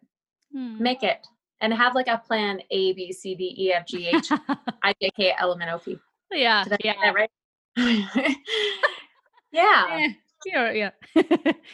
Mm. 0.56 0.80
Make 0.80 1.02
it. 1.02 1.26
And 1.60 1.74
have 1.74 1.94
like 1.94 2.06
a 2.06 2.18
plan 2.18 2.60
A, 2.70 2.92
B, 2.92 3.12
C, 3.12 3.34
D, 3.34 3.54
E, 3.58 3.72
F, 3.72 3.86
G, 3.86 4.06
H, 4.06 4.30
I, 4.82 4.94
J, 5.02 5.10
K, 5.16 5.34
L, 5.38 5.52
M, 5.52 5.62
N, 5.62 5.68
O, 5.70 5.78
P. 5.78 5.98
yeah. 6.32 6.64
Did 6.64 6.72
I 6.74 6.76
Yeah. 6.84 6.94
that 7.02 7.14
right? 7.14 7.30
yeah. 9.52 9.86
Eh, 9.90 10.12
Yeah. 10.46 10.70
Yeah. 10.70 10.90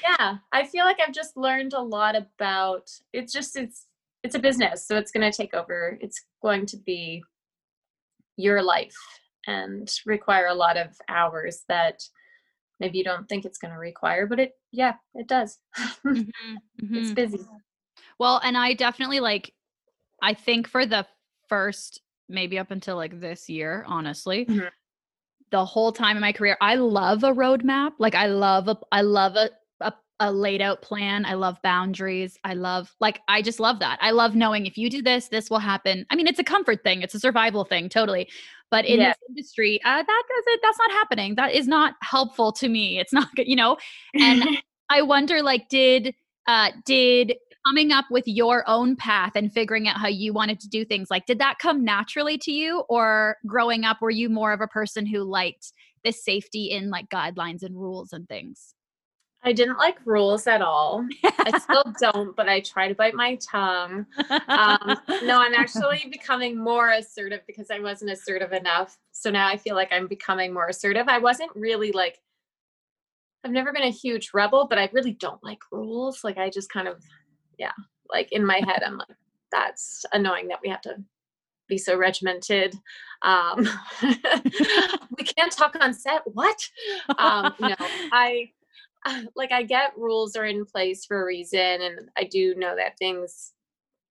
Yeah. 0.03 0.37
I 0.53 0.65
feel 0.65 0.87
like 0.87 0.97
I've 0.99 1.13
just 1.13 1.37
learned 1.37 1.75
a 1.75 1.83
lot 1.83 2.17
about 2.17 2.91
it's 3.13 3.31
just 3.31 3.57
it's 3.57 3.87
it's 4.23 4.35
a 4.35 4.39
business. 4.39 4.87
So 4.87 4.97
it's 4.97 5.11
gonna 5.13 5.31
take 5.31 5.53
over. 5.53 5.99
It's 6.01 6.25
going 6.41 6.65
to 6.67 6.79
be 6.79 7.23
your 8.37 8.63
life 8.63 8.97
and 9.47 9.91
require 10.07 10.47
a 10.47 10.55
lot 10.55 10.77
of 10.77 10.89
hours 11.09 11.65
that 11.69 12.03
maybe 12.81 12.99
you 12.99 13.05
don't 13.05 13.29
think 13.29 13.45
it's 13.45 13.59
gonna 13.59 13.79
require, 13.79 14.27
but 14.27 14.41
it 14.41 14.53
yeah, 14.73 14.95
it 15.15 15.27
does. 15.29 15.59
Mhm, 16.05 16.25
it's 16.81 17.11
mhm. 17.11 17.15
busy. 17.15 17.41
Well, 18.19 18.41
and 18.45 18.57
I 18.57 18.75
definitely 18.75 19.21
like 19.21 19.53
I 20.23 20.35
think 20.35 20.69
for 20.69 20.87
the 20.87 21.07
first 21.49 22.01
maybe 22.29 22.59
up 22.59 22.71
until 22.71 22.97
like 22.97 23.21
this 23.21 23.49
year, 23.49 23.85
honestly, 23.87 24.47
Mhm. 24.47 24.71
the 25.51 25.65
whole 25.65 25.93
time 25.93 26.17
in 26.17 26.21
my 26.21 26.33
career, 26.33 26.57
I 26.61 26.77
love 26.77 27.23
a 27.25 27.33
roadmap. 27.33 27.93
Like 27.99 28.15
I 28.15 28.27
love 28.27 28.69
a 28.69 28.79
I 28.93 29.03
love 29.03 29.37
a, 29.37 29.51
a 30.21 30.31
laid 30.33 30.63
out 30.63 30.81
plan. 30.81 31.25
I 31.27 31.35
love 31.35 31.61
boundaries. 31.63 32.39
I 32.45 32.55
love 32.55 32.95
like 33.01 33.21
I 33.29 33.43
just 33.43 33.59
love 33.61 33.81
that. 33.81 33.99
I 34.01 34.13
love 34.13 34.35
knowing 34.35 34.67
if 34.67 34.79
you 34.79 34.89
do 34.89 35.03
this, 35.03 35.29
this 35.29 35.51
will 35.51 35.59
happen. 35.59 36.07
I 36.11 36.17
mean, 36.17 36.27
it's 36.27 36.39
a 36.39 36.45
comfort 36.45 36.83
thing. 36.85 37.03
It's 37.03 37.15
a 37.15 37.21
survival 37.21 37.65
thing, 37.65 37.89
totally. 37.89 38.29
But 38.71 38.85
in 38.85 39.01
Yeah. 39.01 39.09
this 39.09 39.17
industry, 39.29 39.81
uh, 39.85 40.03
that 40.03 40.23
doesn't. 40.29 40.61
That's 40.63 40.79
not 40.79 40.91
happening. 40.93 41.35
That 41.35 41.53
is 41.53 41.67
not 41.67 41.95
helpful 42.03 42.53
to 42.53 42.69
me. 42.69 42.99
It's 42.99 43.13
not 43.21 43.29
good. 43.35 43.49
You 43.49 43.57
know. 43.57 43.77
And 44.15 44.43
I 44.91 45.03
wonder, 45.03 45.43
like, 45.43 45.69
did 45.69 46.15
uh 46.47 46.71
did 46.85 47.35
coming 47.67 47.91
up 47.93 48.05
with 48.11 48.25
your 48.27 48.63
own 48.69 48.95
path 48.95 49.33
and 49.35 49.53
figuring 49.53 49.89
out 49.89 49.97
how 49.99 50.07
you 50.09 50.33
wanted 50.35 50.61
to 50.61 50.69
do 50.69 50.85
things 50.85 51.09
like 51.11 51.25
did 51.25 51.39
that 51.39 51.59
come 51.59 51.83
naturally 51.83 52.37
to 52.37 52.53
you 52.53 52.81
or 52.91 53.39
growing 53.47 53.85
up 53.85 53.97
were 54.03 54.11
you 54.11 54.29
more 54.29 54.53
of 54.53 54.61
a 54.61 54.67
person 54.69 55.07
who 55.07 55.23
liked 55.23 55.73
the 56.05 56.13
safety 56.13 56.67
in 56.67 56.91
like 56.91 57.09
guidelines 57.09 57.63
and 57.63 57.75
rules 57.75 58.13
and 58.13 58.29
things 58.29 58.75
I 59.45 59.53
didn't 59.53 59.77
like 59.77 59.99
rules 60.07 60.47
at 60.47 60.63
all. 60.63 61.07
I 61.23 61.59
still 61.61 61.85
don't, 62.01 62.35
but 62.35 62.49
I 62.49 62.61
try 62.61 62.89
to 62.89 62.95
bite 62.95 63.15
my 63.15 63.37
tongue. 63.37 64.07
Um, 64.49 64.97
no, 65.23 65.41
I'm 65.41 65.55
actually 65.55 66.09
becoming 66.11 66.57
more 66.57 66.91
assertive 66.91 67.41
because 67.47 67.71
I 67.71 67.79
wasn't 67.79 68.11
assertive 68.11 68.53
enough. 68.53 68.99
So 69.13 69.31
now 69.31 69.47
I 69.47 69.59
feel 69.59 69.75
like 69.75 69.93
I'm 69.93 70.07
becoming 70.07 70.55
more 70.55 70.69
assertive. 70.69 71.09
I 71.09 71.19
wasn't 71.19 71.51
really 71.55 71.93
like, 71.93 72.21
I've 73.45 73.53
never 73.53 73.73
been 73.73 73.83
a 73.83 73.91
huge 73.91 74.31
rebel, 74.33 74.67
but 74.69 74.79
I 74.79 74.89
really 74.93 75.13
don't 75.13 75.43
like 75.45 75.61
rules. 75.71 76.25
Like, 76.25 76.39
I 76.39 76.49
just 76.49 76.73
kind 76.73 76.89
of, 76.89 77.03
yeah, 77.59 77.73
like 78.09 78.33
in 78.33 78.47
my 78.47 78.61
head, 78.67 78.83
I'm 78.85 78.97
like, 78.97 79.09
that's 79.53 80.07
annoying 80.13 80.49
that 80.49 80.61
we 80.63 80.71
have 80.71 80.81
to 80.83 80.97
be 81.69 81.77
so 81.77 81.97
regimented. 81.97 82.75
Um, 83.21 83.69
we 84.03 85.25
can't 85.25 85.53
talk 85.53 85.77
on 85.81 85.93
set. 85.93 86.23
What? 86.33 86.69
Um, 87.19 87.55
no, 87.61 87.75
I 87.79 88.51
like 89.37 89.53
I 89.53 89.63
get 89.63 89.97
rules 89.97 90.37
are 90.37 90.47
in 90.47 90.65
place 90.65 91.05
for 91.05 91.23
a 91.23 91.27
reason, 91.27 91.61
and 91.61 92.11
I 92.17 92.25
do 92.25 92.55
know 92.57 92.77
that 92.77 92.99
things. 92.99 93.53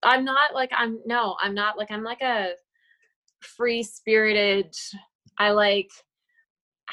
I'm 0.03 0.25
not 0.25 0.53
like 0.53 0.71
I'm 0.75 0.99
no, 1.05 1.35
I'm 1.41 1.53
not 1.53 1.77
like 1.77 1.91
I'm 1.91 2.03
like 2.03 2.21
a 2.21 2.51
free 3.41 3.83
spirited. 3.83 4.73
I 5.37 5.51
like 5.51 5.91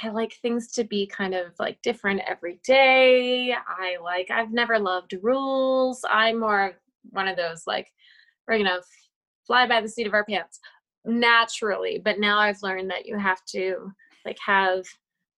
I 0.03 0.09
like 0.11 0.35
things 0.41 0.73
to 0.73 0.85
be 0.85 1.07
kind 1.07 1.35
of 1.35 1.53
like 1.59 1.83
different 1.83 2.23
every 2.27 2.61
day. 2.65 3.53
I 3.53 3.97
like 4.03 4.31
I've 4.31 4.53
never 4.53 4.79
loved 4.79 5.15
rules. 5.23 6.05
I'm 6.09 6.41
more 6.41 6.75
one 7.11 7.29
of 7.29 7.37
those 7.37 7.67
like 7.67 7.89
we're 8.47 8.59
gonna 8.59 8.77
f- 8.79 8.85
fly 9.47 9.67
by 9.67 9.81
the 9.81 9.89
seat 9.89 10.07
of 10.07 10.15
our 10.15 10.25
pants 10.25 10.61
naturally. 11.05 12.01
But 12.03 12.19
now 12.21 12.39
I've 12.39 12.63
learned 12.63 12.91
that 12.91 13.07
you 13.07 13.19
have 13.19 13.45
to 13.47 13.93
like 14.25 14.39
have 14.45 14.85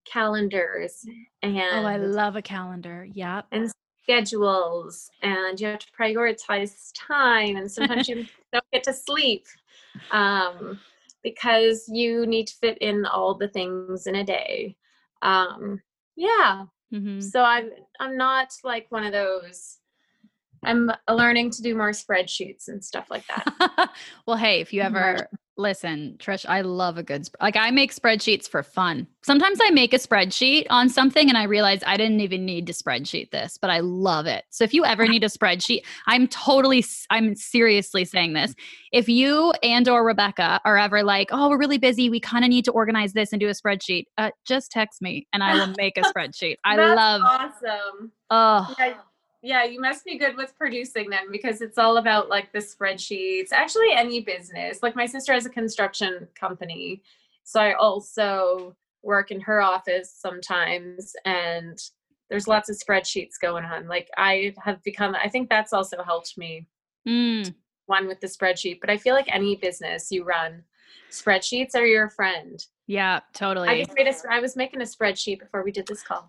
calendars 0.05 1.05
and 1.43 1.59
oh 1.59 1.87
i 1.87 1.97
love 1.97 2.37
a 2.37 2.43
calendar 2.43 3.07
yep 3.13 3.47
and 3.53 3.71
schedules 4.03 5.11
and 5.23 5.61
you 5.61 5.67
have 5.69 5.79
to 5.79 5.87
prioritize 5.99 6.91
time 6.95 7.57
and 7.57 7.71
sometimes 7.71 8.09
you 8.09 8.25
don't 8.53 8.65
get 8.73 8.83
to 8.83 8.93
sleep 8.93 9.47
um, 10.11 10.79
because 11.23 11.89
you 11.89 12.27
need 12.27 12.47
to 12.49 12.57
fit 12.57 12.79
in 12.79 13.07
all 13.07 13.35
the 13.35 13.49
things 13.49 14.07
in 14.07 14.17
a 14.17 14.25
day 14.25 14.77
um, 15.23 15.81
yeah 16.17 16.65
Mhm. 16.93 17.23
So 17.23 17.43
I'm 17.43 17.71
I'm 18.01 18.17
not 18.17 18.53
like 18.65 18.87
one 18.91 19.05
of 19.05 19.13
those. 19.13 19.79
I'm 20.65 20.91
learning 21.09 21.51
to 21.53 21.63
do 21.63 21.75
more 21.75 21.91
spreadsheets 21.91 22.69
and 22.69 22.85
stuff 22.85 23.07
like 23.11 23.25
that. 23.27 23.91
well, 24.27 24.37
hey, 24.37 24.61
if 24.61 24.73
you 24.73 24.81
ever 24.81 25.29
listen, 25.57 26.17
Trish, 26.19 26.47
I 26.49 26.63
love 26.63 26.99
a 26.99 27.03
good 27.03 27.29
like 27.41 27.57
I 27.57 27.71
make 27.71 27.95
spreadsheets 27.95 28.49
for 28.49 28.63
fun. 28.63 29.07
Sometimes 29.23 29.59
I 29.63 29.71
make 29.71 29.93
a 29.93 29.99
spreadsheet 29.99 30.67
on 30.71 30.89
something 30.89 31.29
and 31.29 31.37
I 31.37 31.45
realize 31.45 31.83
I 31.87 31.97
didn't 31.97 32.21
even 32.21 32.45
need 32.45 32.67
to 32.69 32.73
spreadsheet 32.73 33.31
this, 33.31 33.59
but 33.59 33.71
I 33.71 33.81
love 33.81 34.27
it. 34.27 34.45
So 34.51 34.65
if 34.65 34.73
you 34.75 34.85
ever 34.85 35.07
need 35.09 35.25
a 35.25 35.29
spreadsheet, 35.29 35.83
I'm 36.07 36.27
totally 36.29 36.85
I'm 37.11 37.35
seriously 37.35 38.05
saying 38.05 38.33
this. 38.33 38.55
If 38.93 39.09
you 39.09 39.53
and 39.63 39.89
or 39.89 40.05
Rebeka 40.05 40.61
are 40.65 40.79
ever 40.79 41.03
like, 41.03 41.29
"Oh, 41.33 41.49
we're 41.49 41.59
really 41.59 41.79
busy, 41.79 42.11
we 42.11 42.21
kind 42.21 42.45
of 42.45 42.49
need 42.49 42.65
to 42.67 42.73
organize 42.73 43.13
this 43.13 43.33
and 43.33 43.41
do 43.41 43.49
a 43.49 43.53
spreadsheet." 43.53 44.05
Uh, 44.19 44.31
just 44.45 44.71
text 44.71 45.03
me 45.03 45.27
and 45.33 45.43
I 45.43 45.55
will 45.55 45.75
make 45.77 45.97
a 45.99 46.03
spreadsheet. 46.03 46.57
I 46.65 46.77
That's 46.77 46.97
love 46.97 47.23
awesome. 47.25 48.13
Oh, 48.31 48.75
Yeah, 48.79 48.95
yeah, 49.43 49.65
you 49.65 49.81
must 49.81 50.05
be 50.05 50.17
good 50.17 50.37
with 50.37 50.57
producing 50.57 51.11
them 51.11 51.27
because 51.33 51.61
it's 51.61 51.77
all 51.77 51.97
about 51.97 52.29
like 52.29 52.53
the 52.53 52.61
spreadsheets. 52.61 53.53
Actually, 53.53 53.93
any 53.93 54.21
business. 54.21 54.83
Like 54.83 54.95
my 54.95 55.07
sister 55.07 55.33
has 55.33 55.47
a 55.47 55.51
construction 55.51 56.29
company. 56.39 57.03
So 57.43 57.61
I 57.61 57.75
also 57.75 58.77
work 59.03 59.33
in 59.33 59.41
her 59.41 59.61
office 59.61 60.15
sometimes 60.17 61.15
and 61.25 61.77
there's 62.31 62.47
lots 62.47 62.71
of 62.71 62.79
spreadsheets 62.79 63.33
going 63.41 63.65
on. 63.65 63.89
Like 63.89 64.09
I 64.17 64.55
have 64.63 64.81
become 64.85 65.17
I 65.17 65.29
think 65.29 65.51
that's 65.51 65.73
also 65.73 66.05
helped 66.05 66.39
me 66.39 66.69
mm, 67.07 67.53
one 67.87 68.07
with 68.07 68.21
the 68.21 68.29
spreadsheet, 68.29 68.81
but 68.81 68.91
I 68.91 68.97
feel 68.97 69.15
like 69.15 69.27
any 69.29 69.57
business 69.57 70.13
you 70.13 70.23
run, 70.23 70.63
spreadsheets 71.11 71.75
are 71.75 71.85
your 71.85 72.09
friend. 72.09 72.65
yeah, 72.87 73.21
totally. 73.35 73.69
I 73.69 73.83
just 73.83 73.97
made 73.97 74.07
a, 74.07 74.15
I 74.31 74.39
was 74.39 74.55
making 74.55 74.83
a 74.83 74.85
spreadsheet 74.85 75.41
before 75.41 75.65
we 75.65 75.73
did 75.73 75.89
this 75.89 76.05
call. 76.05 76.29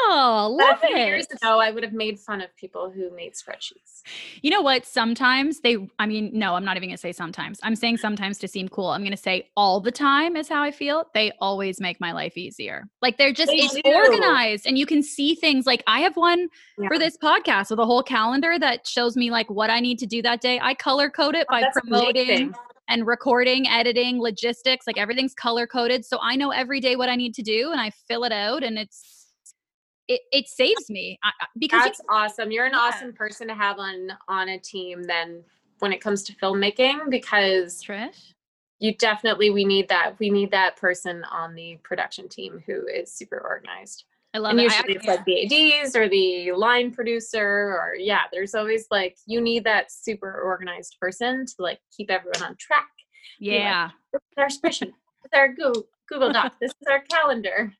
Oh, 0.00 0.56
love 0.58 0.80
few 0.80 0.96
years 0.96 1.26
ago, 1.30 1.58
I 1.60 1.70
would 1.70 1.82
have 1.82 1.92
made 1.92 2.18
fun 2.18 2.40
of 2.40 2.54
people 2.56 2.90
who 2.90 3.10
made 3.14 3.34
spreadsheets. 3.34 4.02
You 4.42 4.50
know 4.50 4.62
what? 4.62 4.86
Sometimes 4.86 5.60
they, 5.60 5.76
I 5.98 6.06
mean, 6.06 6.30
no, 6.32 6.54
I'm 6.54 6.64
not 6.64 6.76
even 6.76 6.88
going 6.88 6.96
to 6.96 7.00
say 7.00 7.12
sometimes. 7.12 7.58
I'm 7.62 7.74
saying 7.76 7.98
sometimes 7.98 8.38
to 8.38 8.48
seem 8.48 8.68
cool. 8.68 8.88
I'm 8.88 9.00
going 9.02 9.10
to 9.10 9.16
say 9.16 9.50
all 9.56 9.80
the 9.80 9.90
time 9.90 10.36
is 10.36 10.48
how 10.48 10.62
I 10.62 10.70
feel. 10.70 11.04
They 11.14 11.32
always 11.40 11.80
make 11.80 12.00
my 12.00 12.12
life 12.12 12.36
easier. 12.36 12.88
Like 13.02 13.18
they're 13.18 13.32
just, 13.32 13.50
They 13.50 13.58
it's 13.58 13.80
organized 13.84 14.66
and 14.66 14.78
you 14.78 14.86
can 14.86 15.02
see 15.02 15.34
things. 15.34 15.66
Like 15.66 15.82
I 15.86 16.00
have 16.00 16.16
one 16.16 16.48
Yeah. 16.78 16.88
for 16.88 16.98
this 16.98 17.16
podcast 17.16 17.70
with 17.70 17.78
a 17.80 17.84
whole 17.86 18.02
calendar 18.02 18.58
that 18.58 18.86
shows 18.86 19.16
me 19.16 19.30
like 19.30 19.50
what 19.50 19.68
I 19.70 19.80
need 19.80 19.98
to 19.98 20.06
do 20.06 20.22
that 20.22 20.40
day. 20.40 20.58
I 20.62 20.74
color 20.74 21.10
code 21.10 21.34
it 21.34 21.46
Oh, 21.50 21.60
by 21.60 21.64
promoting 21.72 22.54
and 22.88 23.06
recording, 23.06 23.68
editing, 23.68 24.20
logistics, 24.20 24.86
like 24.86 24.96
everything's 24.96 25.34
color 25.34 25.66
coded. 25.66 26.04
So 26.06 26.18
I 26.22 26.36
know 26.36 26.50
every 26.50 26.80
day 26.80 26.96
what 26.96 27.08
I 27.08 27.16
need 27.16 27.34
to 27.34 27.42
do 27.42 27.70
and 27.72 27.80
I 27.80 27.90
fill 28.06 28.24
it 28.24 28.32
out 28.32 28.62
and 28.62 28.78
it's, 28.78 29.26
it, 30.08 30.20
it 30.32 30.48
saves 30.48 30.88
me 30.90 31.18
I, 31.22 31.28
I- 31.40 31.46
because 31.58 31.78
you 31.80 31.84
That's 31.84 32.00
awesome. 32.08 32.50
You're 32.50 32.66
an 32.66 32.72
Yeah. 32.72 32.78
awesome 32.80 33.12
person 33.12 33.48
to 33.48 33.54
have 33.54 33.78
on 33.78 34.08
on 34.28 34.48
a 34.48 34.58
team 34.58 35.02
then 35.04 35.44
when 35.80 35.92
it 35.92 36.00
comes 36.00 36.22
to 36.24 36.32
filmmaking 36.34 37.08
because 37.10 37.82
Trish. 37.84 38.32
you 38.80 38.94
definitely 38.96 39.50
we 39.50 39.64
need 39.64 39.88
that. 39.88 40.18
We 40.18 40.30
need 40.30 40.50
that 40.52 40.76
person 40.76 41.24
on 41.30 41.54
the 41.54 41.78
production 41.84 42.28
team 42.28 42.62
who 42.66 42.86
is 42.86 43.12
super 43.12 43.38
organized. 43.38 44.04
I 44.34 44.38
love 44.38 44.50
and 44.52 44.60
it. 44.60 44.70
I 44.70 44.74
usually 44.76 44.94
it's 44.94 45.08
actually- 45.08 45.34
like 45.42 45.48
the 45.48 45.80
ADs 45.82 45.96
or 45.96 46.08
the 46.08 46.52
line 46.52 46.90
producer 46.92 47.42
or 47.78 47.94
yeah, 47.98 48.22
there's 48.32 48.54
always 48.54 48.86
like 48.90 49.16
you 49.26 49.40
need 49.40 49.64
that 49.64 49.90
super 49.92 50.40
organized 50.42 50.96
person 51.00 51.46
to 51.46 51.54
like 51.60 51.80
keep 51.96 52.10
everyone 52.10 52.42
on 52.42 52.56
track. 52.56 52.88
yeah. 53.38 53.90
Is 54.14 54.20
our 54.36 54.48
spreadsheet. 54.48 54.92
Our 55.34 55.48
Google 55.52 55.86
Google 56.08 56.32
Doc. 56.32 56.52
This 56.60 56.70
is 56.70 56.86
our 56.88 57.00
calendar. 57.10 57.72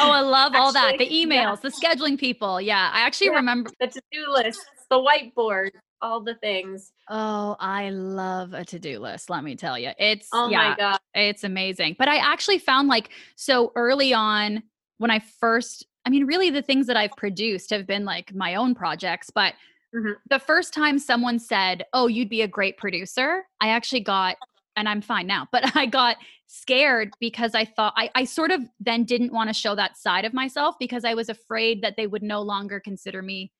Oh, 0.00 0.10
I 0.10 0.20
love 0.20 0.54
all 0.54 0.72
that. 0.72 0.96
The 0.98 1.04
Actually, 1.04 1.20
yeah. 1.34 1.44
emails, 1.46 1.60
the 1.60 1.68
scheduling 1.70 2.18
people. 2.18 2.60
Yeah. 2.60 2.90
I 2.92 3.00
actually 3.00 3.28
Yeah. 3.28 3.36
remember. 3.36 3.70
The 3.80 3.86
to-do 3.88 4.30
list, 4.32 4.60
the 4.90 4.96
whiteboard, 4.98 5.70
all 6.02 6.20
the 6.20 6.34
things. 6.36 6.92
Oh, 7.08 7.56
I 7.60 7.90
love 7.90 8.52
a 8.52 8.64
to 8.66 8.78
do 8.78 8.98
list. 8.98 9.30
Let 9.30 9.44
me 9.44 9.56
tell 9.56 9.78
you. 9.78 9.90
It's, 9.98 10.28
Oh 10.32 10.48
yeah, 10.48 10.70
my 10.70 10.76
god. 10.76 10.98
it's 11.14 11.44
amazing. 11.44 11.96
But 11.98 12.08
I 12.08 12.16
actually 12.16 12.58
found 12.58 12.88
like, 12.88 13.10
so 13.36 13.72
early 13.76 14.12
on 14.12 14.62
when 14.98 15.10
I 15.10 15.20
first, 15.40 15.86
I 16.04 16.10
mean, 16.10 16.26
really 16.26 16.50
the 16.50 16.62
things 16.62 16.86
that 16.86 16.96
I've 16.96 17.12
produced 17.16 17.70
have 17.70 17.86
been 17.86 18.04
like 18.04 18.34
my 18.34 18.54
own 18.56 18.74
projects. 18.74 19.30
But 19.30 19.54
Mhm. 19.94 20.16
the 20.28 20.38
first 20.38 20.74
time 20.74 20.98
someone 20.98 21.38
said, 21.38 21.84
Oh, 21.92 22.08
you'd 22.08 22.28
be 22.28 22.42
a 22.42 22.48
great 22.48 22.76
producer, 22.76 23.44
I 23.60 23.68
actually 23.70 24.00
got, 24.00 24.36
and 24.76 24.88
I'm 24.88 25.00
fine 25.00 25.26
now, 25.26 25.48
but 25.50 25.62
I 25.76 25.86
got 25.86 26.16
scared 26.48 27.12
because 27.20 27.54
I 27.54 27.64
thought 27.64 27.92
I, 27.96 28.10
I 28.14 28.24
sort 28.24 28.50
of 28.50 28.62
then 28.80 29.04
didn't 29.04 29.32
want 29.32 29.50
to 29.50 29.54
show 29.54 29.74
that 29.74 29.96
side 29.96 30.24
of 30.24 30.32
myself 30.32 30.76
because 30.80 31.04
I 31.04 31.14
was 31.14 31.28
afraid 31.28 31.82
that 31.82 31.96
they 31.96 32.06
would 32.06 32.22
no 32.22 32.40
longer 32.40 32.80
consider 32.80 33.20
me 33.22 33.52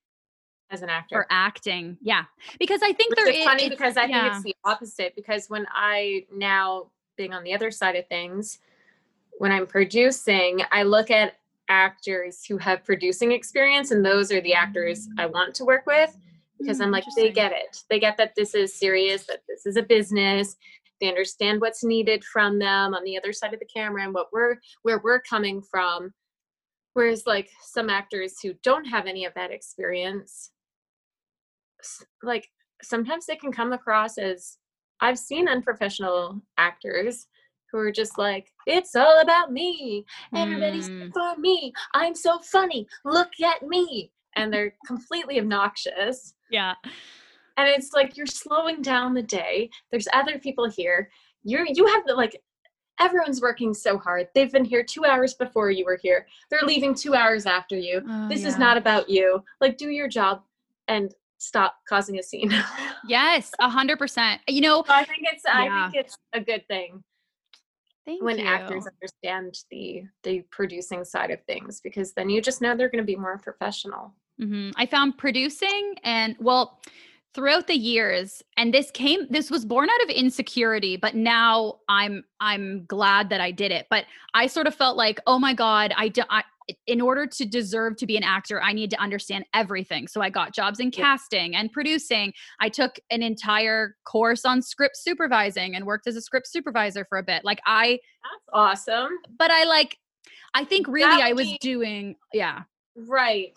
As 0.70 0.82
an 0.82 0.88
actor. 0.88 1.14
or 1.16 1.26
acting. 1.30 1.98
Yeah. 2.00 2.24
Because 2.58 2.82
I 2.82 2.92
think 2.94 3.10
Which 3.10 3.18
there 3.18 3.30
is 3.30 3.44
funny 3.44 3.68
because 3.68 3.96
I 3.98 4.04
yeah. 4.06 4.22
think 4.22 4.34
it's 4.34 4.42
the 4.42 4.56
opposite. 4.64 5.14
Because 5.14 5.48
when 5.48 5.66
I 5.70 6.24
now 6.34 6.90
being 7.16 7.34
on 7.34 7.44
the 7.44 7.52
other 7.54 7.70
side 7.70 7.94
of 7.94 8.08
things, 8.08 8.58
when 9.36 9.52
I'm 9.52 9.66
producing, 9.66 10.62
I 10.72 10.82
look 10.82 11.10
at 11.10 11.34
actors 11.68 12.44
who 12.46 12.56
have 12.56 12.84
producing 12.84 13.32
experience, 13.32 13.90
and 13.90 14.02
those 14.02 14.32
are 14.32 14.40
the 14.40 14.54
actors 14.54 15.08
I 15.18 15.26
want 15.26 15.54
to 15.56 15.64
work 15.66 15.84
with 15.86 16.16
because 16.58 16.78
Mm, 16.78 16.84
I'm 16.84 16.90
like, 16.90 17.04
they 17.14 17.30
get 17.30 17.52
it. 17.52 17.84
They 17.88 18.00
get 18.00 18.16
that 18.16 18.34
this 18.34 18.54
is 18.54 18.74
serious, 18.74 19.24
that 19.26 19.42
this 19.46 19.66
is 19.66 19.76
a 19.76 19.82
business. 19.82 20.56
They 21.00 21.08
understand 21.08 21.60
what's 21.60 21.84
needed 21.84 22.24
from 22.24 22.58
them 22.58 22.94
on 22.94 23.04
the 23.04 23.16
other 23.16 23.32
side 23.32 23.54
of 23.54 23.60
the 23.60 23.66
camera 23.66 24.04
and 24.04 24.14
what 24.14 24.28
we're 24.32 24.56
where 24.82 25.00
we're 25.02 25.20
coming 25.20 25.62
from. 25.62 26.12
Whereas 26.94 27.26
like 27.26 27.50
some 27.62 27.90
actors 27.90 28.36
who 28.42 28.54
don't 28.62 28.84
have 28.84 29.06
any 29.06 29.24
of 29.24 29.34
that 29.34 29.52
experience, 29.52 30.50
like 32.22 32.48
sometimes 32.82 33.26
they 33.26 33.36
can 33.36 33.52
come 33.52 33.72
across 33.72 34.18
as 34.18 34.58
I've 35.00 35.18
seen 35.18 35.48
unprofessional 35.48 36.42
actors 36.56 37.26
who 37.70 37.78
are 37.78 37.92
just 37.92 38.18
like, 38.18 38.50
it's 38.66 38.96
all 38.96 39.20
about 39.20 39.52
me. 39.52 40.04
Everybody's 40.34 40.88
Mm. 40.88 41.12
for 41.12 41.36
me. 41.36 41.72
I'm 41.94 42.14
so 42.14 42.38
funny. 42.40 42.86
Look 43.04 43.30
at 43.44 43.62
me. 43.62 44.10
And 44.36 44.52
they're 44.52 44.74
completely 44.86 45.38
obnoxious. 45.38 46.34
Yeah. 46.50 46.74
And 47.58 47.68
it's 47.68 47.92
like 47.92 48.16
you're 48.16 48.26
slowing 48.26 48.80
down 48.80 49.12
the 49.14 49.22
day. 49.22 49.68
There's 49.90 50.06
other 50.14 50.38
people 50.38 50.70
here. 50.70 51.10
You're 51.42 51.66
you 51.66 51.86
have 51.86 52.06
the 52.06 52.14
like 52.14 52.40
everyone's 53.00 53.40
working 53.42 53.74
so 53.74 53.98
hard. 53.98 54.28
They've 54.34 54.50
been 54.50 54.64
here 54.64 54.82
two 54.84 55.04
hours 55.04 55.34
before 55.34 55.70
you 55.70 55.84
were 55.84 55.98
here. 56.00 56.26
They're 56.50 56.62
leaving 56.64 56.94
two 56.94 57.14
hours 57.14 57.46
after 57.46 57.76
you. 57.76 58.02
Oh, 58.08 58.28
this 58.28 58.44
is 58.44 58.58
not 58.58 58.76
about 58.76 59.10
you. 59.10 59.42
Like 59.60 59.76
do 59.76 59.90
your 59.90 60.08
job 60.08 60.42
and 60.86 61.12
stop 61.38 61.76
causing 61.88 62.18
a 62.18 62.22
scene. 62.22 62.54
Yes, 63.06 63.52
a 63.60 63.68
hundred 63.70 63.98
percent. 63.98 64.40
You 64.48 64.60
know, 64.60 64.84
I 64.88 65.04
think 65.04 65.20
it's 65.32 65.44
Yeah. 65.46 65.52
I 65.86 65.90
think 65.90 66.04
it's 66.04 66.18
a 66.32 66.40
good 66.40 66.66
thing 66.66 67.02
thank 68.04 68.22
when 68.22 68.38
you. 68.38 68.44
actors 68.44 68.86
understand 68.86 69.62
the 69.70 70.02
the 70.24 70.42
producing 70.50 71.04
side 71.04 71.30
of 71.30 71.40
things 71.44 71.80
because 71.80 72.12
then 72.12 72.28
you 72.28 72.42
just 72.42 72.60
know 72.60 72.76
they're 72.76 72.88
going 72.90 73.02
to 73.02 73.06
be 73.06 73.16
more 73.16 73.38
professional. 73.38 74.14
Mhm. 74.40 74.72
I 74.76 74.84
found 74.86 75.16
producing 75.16 75.94
and 76.02 76.36
well, 76.40 76.80
throughout 77.38 77.68
the 77.68 77.78
years, 77.78 78.42
and 78.56 78.74
this 78.74 78.90
came, 78.90 79.24
this 79.30 79.48
was 79.48 79.64
born 79.64 79.88
out 79.88 80.02
of 80.02 80.08
insecurity, 80.08 80.96
but 80.96 81.14
now 81.14 81.76
I'm 81.88 82.24
I'm 82.40 82.84
glad 82.86 83.30
that 83.30 83.40
I 83.40 83.52
did 83.52 83.70
it. 83.70 83.86
But 83.88 84.06
I 84.34 84.48
sort 84.48 84.66
of 84.66 84.74
felt 84.74 84.96
like, 84.96 85.20
oh 85.24 85.38
my 85.38 85.54
god, 85.54 85.94
I 85.96 86.08
do. 86.08 86.22
I, 86.30 86.42
in 86.88 87.00
order 87.00 87.28
to 87.28 87.44
deserve 87.46 87.96
to 87.98 88.06
be 88.06 88.16
an 88.16 88.24
actor, 88.24 88.60
I 88.60 88.72
need 88.72 88.90
to 88.90 89.00
understand 89.00 89.44
everything. 89.54 90.08
So 90.08 90.20
I 90.20 90.30
got 90.30 90.52
jobs 90.52 90.80
in 90.80 90.90
casting 90.90 91.54
and 91.54 91.70
producing. 91.70 92.32
I 92.58 92.70
took 92.70 92.98
an 93.08 93.22
entire 93.22 93.94
course 94.04 94.44
on 94.44 94.60
script 94.60 94.96
supervising 94.96 95.76
and 95.76 95.86
worked 95.86 96.08
as 96.08 96.16
a 96.16 96.20
script 96.20 96.48
supervisor 96.48 97.06
for 97.08 97.18
a 97.18 97.22
bit. 97.22 97.44
Like 97.44 97.60
I, 97.66 98.00
That's 98.24 98.44
awesome. 98.52 99.10
but 99.38 99.52
I 99.52 99.62
like, 99.62 99.96
I 100.54 100.64
think 100.64 100.88
really 100.88 101.06
That 101.06 101.22
I 101.22 101.34
was 101.34 101.56
doing, 101.60 102.16
yeah. 102.34 102.62
Right. 102.96 103.56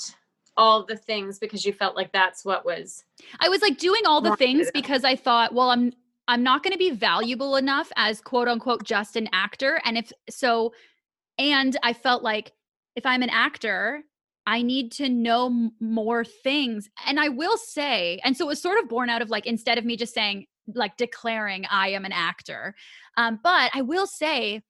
All 0.57 0.85
the 0.85 0.97
things 0.97 1.39
because 1.39 1.65
you 1.65 1.73
felt 1.73 1.95
like 1.95 2.11
that's 2.11 2.43
what 2.43 2.65
was 2.65 3.03
I 3.39 3.49
was 3.49 3.61
like 3.61 3.77
doing 3.77 4.01
all 4.05 4.21
the 4.21 4.35
things 4.35 4.69
because 4.73 5.03
I 5.03 5.15
thought, 5.15 5.53
well, 5.53 5.71
I'm 5.71 5.93
I'm 6.27 6.43
not 6.43 6.63
going 6.63 6.71
to 6.71 6.77
be 6.77 6.91
valuable 6.91 7.55
enough 7.55 7.91
as 7.95 8.21
quote 8.21 8.47
unquote 8.47 8.83
just 8.83 9.15
an 9.15 9.29
actor. 9.33 9.81
And 9.85 9.97
if 9.97 10.11
so, 10.29 10.73
and 11.37 11.75
I 11.83 11.93
felt 11.93 12.23
like 12.23 12.53
if 12.95 13.05
I'm 13.05 13.23
an 13.23 13.29
actor, 13.29 14.03
I 14.45 14.61
need 14.61 14.91
to 14.93 15.09
know 15.09 15.71
more 15.79 16.23
things. 16.23 16.89
And 17.05 17.19
I 17.19 17.29
will 17.29 17.57
say, 17.57 18.19
and 18.23 18.35
so 18.35 18.45
it 18.45 18.47
was 18.47 18.61
sort 18.61 18.79
of 18.79 18.89
born 18.89 19.09
out 19.09 19.21
of 19.21 19.29
like 19.29 19.45
instead 19.45 19.77
of 19.77 19.85
me 19.85 19.95
just 19.95 20.13
saying 20.13 20.47
like 20.73 20.97
declaring 20.97 21.65
I 21.69 21.89
am 21.89 22.05
an 22.05 22.11
actor, 22.11 22.75
um, 23.17 23.39
but 23.43 23.71
I 23.73 23.81
will 23.81 24.07
say 24.07 24.61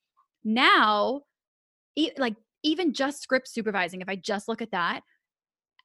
now, 0.44 1.22
e- 1.96 2.12
like 2.18 2.36
even 2.64 2.94
just 2.94 3.22
script 3.22 3.48
supervising, 3.48 4.02
if 4.02 4.10
I 4.10 4.16
just 4.16 4.48
look 4.48 4.62
at 4.62 4.72
that, 4.72 5.02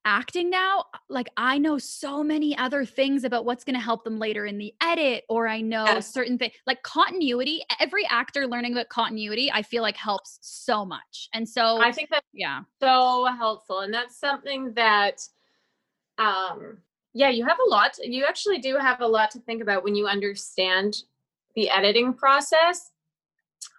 acting 0.06 0.48
now, 0.48 0.84
like 1.10 1.28
I 1.36 1.58
know 1.58 1.76
so 1.76 2.22
many 2.22 2.56
other 2.56 2.84
things 2.86 3.24
about 3.24 3.44
what's 3.44 3.64
going 3.64 3.74
to 3.74 3.80
help 3.80 4.04
them 4.04 4.18
later 4.18 4.46
in 4.46 4.56
the 4.56 4.72
edit, 4.80 5.24
or 5.28 5.48
I 5.48 5.60
know 5.60 5.84
Yes. 5.86 6.14
certain 6.14 6.38
things 6.38 6.54
like 6.66 6.82
continuity. 6.84 7.62
Every 7.80 8.06
actor 8.06 8.46
learning 8.46 8.72
about 8.72 8.88
continuity, 8.88 9.50
I 9.52 9.62
feel 9.62 9.82
like 9.82 9.96
helps 9.96 10.38
so 10.40 10.86
much. 10.86 11.28
And 11.34 11.46
so, 11.46 11.80
I 11.82 11.92
think 11.92 12.08
that 12.10 12.22
yeah, 12.32 12.62
so 12.80 13.26
helpful. 13.36 13.80
And 13.80 13.92
that's 13.92 14.16
something 14.18 14.72
that 14.74 15.22
um 16.18 16.78
yeah, 17.12 17.28
you 17.30 17.44
have 17.44 17.58
a 17.66 17.68
lot 17.68 17.98
you 18.02 18.24
actually 18.24 18.58
do 18.58 18.76
have 18.76 19.00
a 19.00 19.06
lot 19.06 19.30
to 19.32 19.40
think 19.40 19.60
about 19.60 19.84
when 19.84 19.94
you 19.94 20.06
understand 20.06 21.02
the 21.56 21.68
editing 21.68 22.14
process. 22.14 22.92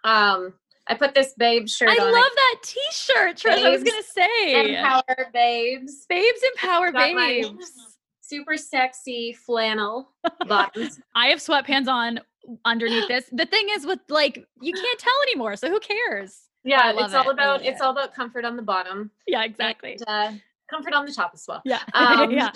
Um 0.04 0.54
I 0.88 0.94
put 0.94 1.14
this 1.14 1.34
babe 1.36 1.68
shirt 1.68 1.90
on. 1.90 2.00
I 2.00 2.04
on. 2.04 2.12
love 2.12 2.30
that 2.34 2.56
T-shirt, 2.62 3.36
Trish. 3.36 3.64
I 3.64 3.68
was 3.70 3.82
going 3.82 4.02
to 4.02 4.08
say, 4.08 4.76
Empower 4.78 5.28
babes. 5.32 6.06
babes 6.08 6.40
empower 6.54 6.92
babes. 6.92 7.72
Super 8.22 8.56
sexy 8.56 9.32
flannel 9.32 10.10
bottoms. 10.46 11.00
I 11.14 11.28
have 11.28 11.38
sweatpants 11.38 11.88
on 11.88 12.20
underneath 12.64 13.08
this. 13.08 13.24
The 13.32 13.46
thing 13.46 13.68
is, 13.70 13.86
with 13.86 14.00
like, 14.08 14.44
you 14.60 14.72
can't 14.72 14.98
tell 14.98 15.14
anymore, 15.22 15.56
so 15.56 15.68
who 15.70 15.80
cares? 15.80 16.38
Yeah, 16.64 16.92
it's 16.94 17.14
all 17.14 17.30
it. 17.30 17.32
About 17.34 17.64
it's 17.64 17.80
it. 17.80 17.84
all 17.84 17.92
about 17.92 18.14
comfort 18.14 18.44
on 18.44 18.56
the 18.56 18.62
bottom. 18.62 19.10
Yeah, 19.26 19.44
exactly. 19.44 19.92
And, 19.92 20.04
uh, 20.06 20.32
comfort 20.68 20.92
on 20.92 21.06
the 21.06 21.12
top 21.12 21.30
as 21.34 21.44
well. 21.48 21.62
Yeah, 21.64 21.80
Um, 21.94 22.30
yeah. 22.30 22.50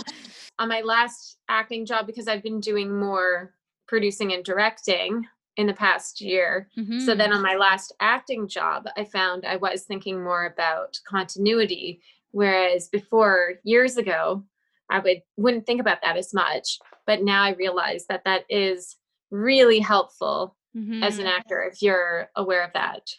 on 0.59 0.69
my 0.69 0.83
last 0.83 1.39
acting 1.49 1.87
job 1.87 2.07
because 2.07 2.29
I've 2.29 2.43
been 2.43 2.61
doing 2.61 2.95
more 2.99 3.55
producing 3.89 4.33
and 4.35 4.45
directing 4.45 5.27
in 5.57 5.67
the 5.67 5.75
past 5.75 6.21
year. 6.21 6.69
So 6.77 6.83
Mhm. 7.15 7.19
then 7.19 7.33
on 7.33 7.43
my 7.43 7.57
last 7.57 7.93
acting 8.01 8.49
job, 8.49 8.87
I 8.97 9.05
found 9.05 9.45
I 9.45 9.57
was 9.57 9.85
thinking 9.85 10.23
more 10.23 10.47
about 10.47 10.99
continuity. 11.07 12.03
Whereas 12.31 12.89
before, 12.89 13.55
years 13.65 13.97
ago, 13.99 14.45
I 14.91 14.99
would 15.01 15.23
wouldn't 15.37 15.67
think 15.67 15.81
about 15.81 16.01
that 16.03 16.17
as 16.17 16.33
much. 16.33 16.79
But 17.07 17.23
now 17.23 17.43
I 17.43 17.51
realize 17.51 18.07
that 18.07 18.25
that 18.25 18.45
is 18.49 18.97
really 19.31 19.81
helpful 19.81 20.57
as 21.03 21.19
an 21.19 21.27
Mhm. 21.27 21.39
actor 21.39 21.63
if 21.63 21.83
you're 21.83 22.31
aware 22.37 22.63
of 22.65 22.73
that 22.73 23.11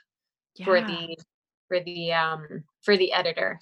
for 0.66 0.82
the 0.82 1.18
for 1.68 1.80
the 1.80 2.12
um 2.14 2.64
for 2.82 2.98
the 2.98 3.12
editor 3.14 3.60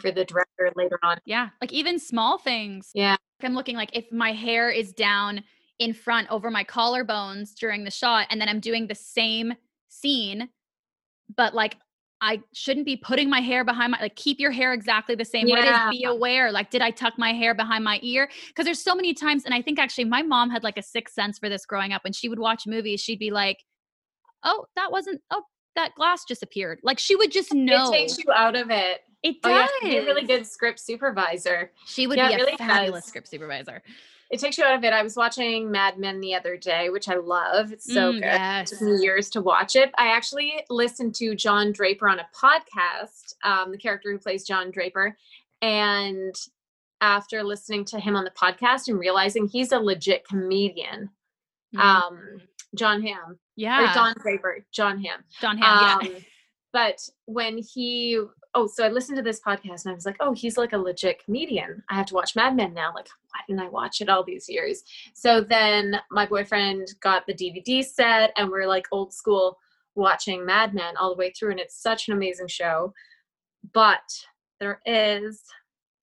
for 0.00 0.10
the 0.10 0.24
director 0.24 0.70
later 0.76 0.98
on. 1.02 1.18
Yeah, 1.24 1.50
like 1.60 1.72
even 1.72 1.98
small 1.98 2.38
things. 2.38 2.90
Yeah. 2.94 3.16
I'm 3.40 3.54
looking 3.54 3.76
like 3.76 3.90
if 3.96 4.10
my 4.10 4.32
hair 4.32 4.68
is 4.70 4.92
down 4.92 5.44
in 5.78 5.92
front 5.94 6.28
over 6.30 6.50
my 6.50 6.64
collarbones 6.64 7.54
during 7.54 7.84
the 7.84 7.90
shot, 7.90 8.26
and 8.30 8.40
then 8.40 8.48
I'm 8.48 8.60
doing 8.60 8.86
the 8.86 8.94
same 8.94 9.54
scene, 9.88 10.48
but 11.36 11.54
like 11.54 11.76
I 12.20 12.42
shouldn't 12.52 12.84
be 12.84 12.96
putting 12.96 13.30
my 13.30 13.40
hair 13.40 13.64
behind 13.64 13.92
my 13.92 14.00
like 14.00 14.16
keep 14.16 14.40
your 14.40 14.50
hair 14.50 14.72
exactly 14.72 15.14
the 15.14 15.24
same. 15.24 15.46
Yeah. 15.46 15.88
is, 15.90 15.96
be 15.98 16.04
aware. 16.04 16.50
Like, 16.50 16.70
did 16.70 16.82
I 16.82 16.90
tuck 16.90 17.14
my 17.16 17.32
hair 17.32 17.54
behind 17.54 17.84
my 17.84 18.00
ear? 18.02 18.28
Because 18.48 18.64
there's 18.64 18.82
so 18.82 18.94
many 18.96 19.14
times, 19.14 19.44
and 19.44 19.54
I 19.54 19.62
think 19.62 19.78
actually 19.78 20.04
my 20.06 20.22
mom 20.22 20.50
had 20.50 20.64
like 20.64 20.76
a 20.78 20.82
sixth 20.82 21.14
sense 21.14 21.38
for 21.38 21.48
this 21.48 21.64
growing 21.64 21.92
up. 21.92 22.02
When 22.02 22.12
she 22.12 22.28
would 22.28 22.40
watch 22.40 22.66
movies, 22.66 23.00
she'd 23.00 23.20
be 23.20 23.30
like, 23.30 23.58
"Oh, 24.42 24.66
that 24.74 24.90
wasn't. 24.90 25.20
Oh, 25.30 25.44
that 25.76 25.94
glass 25.94 26.24
just 26.26 26.42
appeared." 26.42 26.80
Like 26.82 26.98
she 26.98 27.14
would 27.14 27.30
just 27.30 27.54
know. 27.54 27.88
It 27.88 27.92
takes 27.92 28.18
you 28.18 28.32
out 28.34 28.56
of 28.56 28.70
it. 28.70 29.02
It 29.22 29.36
Oh, 29.44 29.48
does. 29.50 29.70
have 29.82 29.90
be 29.90 29.96
a 29.98 30.04
really 30.04 30.24
good 30.26 30.44
script 30.46 30.80
supervisor. 30.80 31.70
She 31.86 32.08
would 32.08 32.16
Yeah, 32.16 32.28
be 32.28 32.34
a 32.34 32.36
really 32.38 32.56
fabulous 32.56 33.02
does. 33.04 33.08
script 33.08 33.28
supervisor. 33.28 33.80
It 34.30 34.40
takes 34.40 34.58
you 34.58 34.64
out 34.64 34.74
of 34.76 34.84
it. 34.84 34.92
I 34.92 35.02
was 35.02 35.16
watching 35.16 35.70
Mad 35.70 35.98
Men 35.98 36.20
the 36.20 36.34
other 36.34 36.56
day, 36.58 36.90
which 36.90 37.08
I 37.08 37.14
love. 37.16 37.72
It's 37.72 37.86
so 37.92 38.12
Mm, 38.12 38.16
good. 38.16 38.24
Yes. 38.24 38.72
It 38.72 38.78
took 38.78 38.88
me 38.88 39.02
years 39.02 39.30
to 39.30 39.40
watch 39.40 39.74
it. 39.74 39.90
I 39.96 40.08
actually 40.08 40.64
listened 40.68 41.14
to 41.16 41.34
John 41.34 41.72
Draper 41.72 42.08
on 42.08 42.18
a 42.20 42.28
podcast, 42.34 43.34
um, 43.42 43.70
the 43.72 43.78
character 43.78 44.12
who 44.12 44.18
plays 44.18 44.44
John 44.46 44.70
Draper. 44.70 45.16
And 45.62 46.34
after 47.00 47.42
listening 47.42 47.84
to 47.86 48.00
him 48.00 48.16
on 48.16 48.24
the 48.24 48.30
podcast 48.30 48.88
and 48.88 48.98
realizing 48.98 49.46
he's 49.48 49.72
a 49.72 49.78
legit 49.78 50.26
comedian, 50.28 51.10
Mm. 51.74 51.80
um, 51.80 52.40
Jon 52.74 53.00
Hamm, 53.02 53.38
yeah. 53.56 53.90
or 53.90 53.94
Don 53.94 54.14
Draper, 54.22 54.64
Jon 54.72 55.02
Hamm. 55.02 55.22
Jon 55.40 55.58
Hamm. 55.58 56.00
yeah. 56.02 56.16
Um, 56.16 56.24
but 56.72 56.98
when 57.26 57.58
he, 57.58 58.20
oh, 58.58 58.66
so 58.66 58.84
I 58.84 58.88
listened 58.88 59.16
to 59.16 59.22
this 59.22 59.40
podcast 59.40 59.84
and 59.84 59.92
I 59.92 59.94
was 59.94 60.04
like, 60.04 60.16
oh, 60.18 60.32
he's 60.32 60.56
like 60.56 60.72
a 60.72 60.78
legit 60.78 61.24
comedian. 61.24 61.82
I 61.88 61.94
have 61.94 62.06
to 62.06 62.14
watch 62.14 62.34
Mad 62.34 62.56
Men 62.56 62.74
now. 62.74 62.92
Like, 62.94 63.08
why 63.30 63.40
didn't 63.46 63.62
I 63.62 63.68
watch 63.68 64.00
it 64.00 64.08
all 64.08 64.24
these 64.24 64.48
years? 64.48 64.82
So 65.14 65.40
then 65.40 66.00
my 66.10 66.26
boyfriend 66.26 66.88
got 67.00 67.26
the 67.26 67.34
DVD 67.34 67.84
set 67.84 68.32
and 68.36 68.50
we're 68.50 68.66
like 68.66 68.86
old 68.90 69.14
school 69.14 69.58
watching 69.94 70.44
Mad 70.44 70.74
Men 70.74 70.96
all 70.96 71.10
the 71.10 71.18
way 71.18 71.30
through. 71.30 71.52
And 71.52 71.60
it's 71.60 71.80
such 71.80 72.08
an 72.08 72.14
amazing 72.14 72.48
show. 72.48 72.92
But 73.72 74.24
there 74.58 74.80
is, 74.84 75.42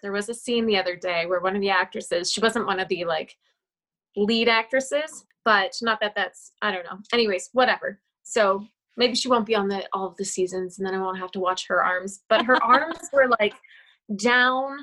there 0.02 0.14
was 0.14 0.30
a 0.30 0.34
scene 0.34 0.66
the 0.66 0.78
other 0.78 0.96
day 0.96 1.26
where 1.26 1.42
one 1.42 1.56
of 1.56 1.62
the 1.62 1.72
actresses, 1.72 2.32
she 2.32 2.40
wasn't 2.40 2.68
one 2.68 2.80
of 2.80 2.88
the 2.88 3.04
like 3.04 3.36
lead 4.16 4.48
actresses, 4.48 5.26
but 5.44 5.74
not 5.82 6.00
that 6.00 6.14
that's, 6.16 6.54
I 6.62 6.72
don't 6.72 6.86
know. 6.86 7.00
Anyways, 7.12 7.50
whatever. 7.52 8.00
So 8.24 8.66
maybe 8.98 9.16
she 9.16 9.28
won't 9.28 9.46
be 9.46 9.56
on 9.56 9.68
the 9.68 9.88
all 9.94 10.08
of 10.08 10.18
the 10.18 10.26
seasons 10.26 10.78
and 10.78 10.86
then 10.86 10.94
I 10.94 11.00
won't 11.00 11.20
have 11.20 11.32
to 11.32 11.40
watch 11.40 11.68
her 11.68 11.84
arms. 11.84 12.22
But 12.30 12.46
her 12.46 12.62
arms 12.64 13.10
were 13.14 13.30
like 13.40 13.54
down 14.16 14.78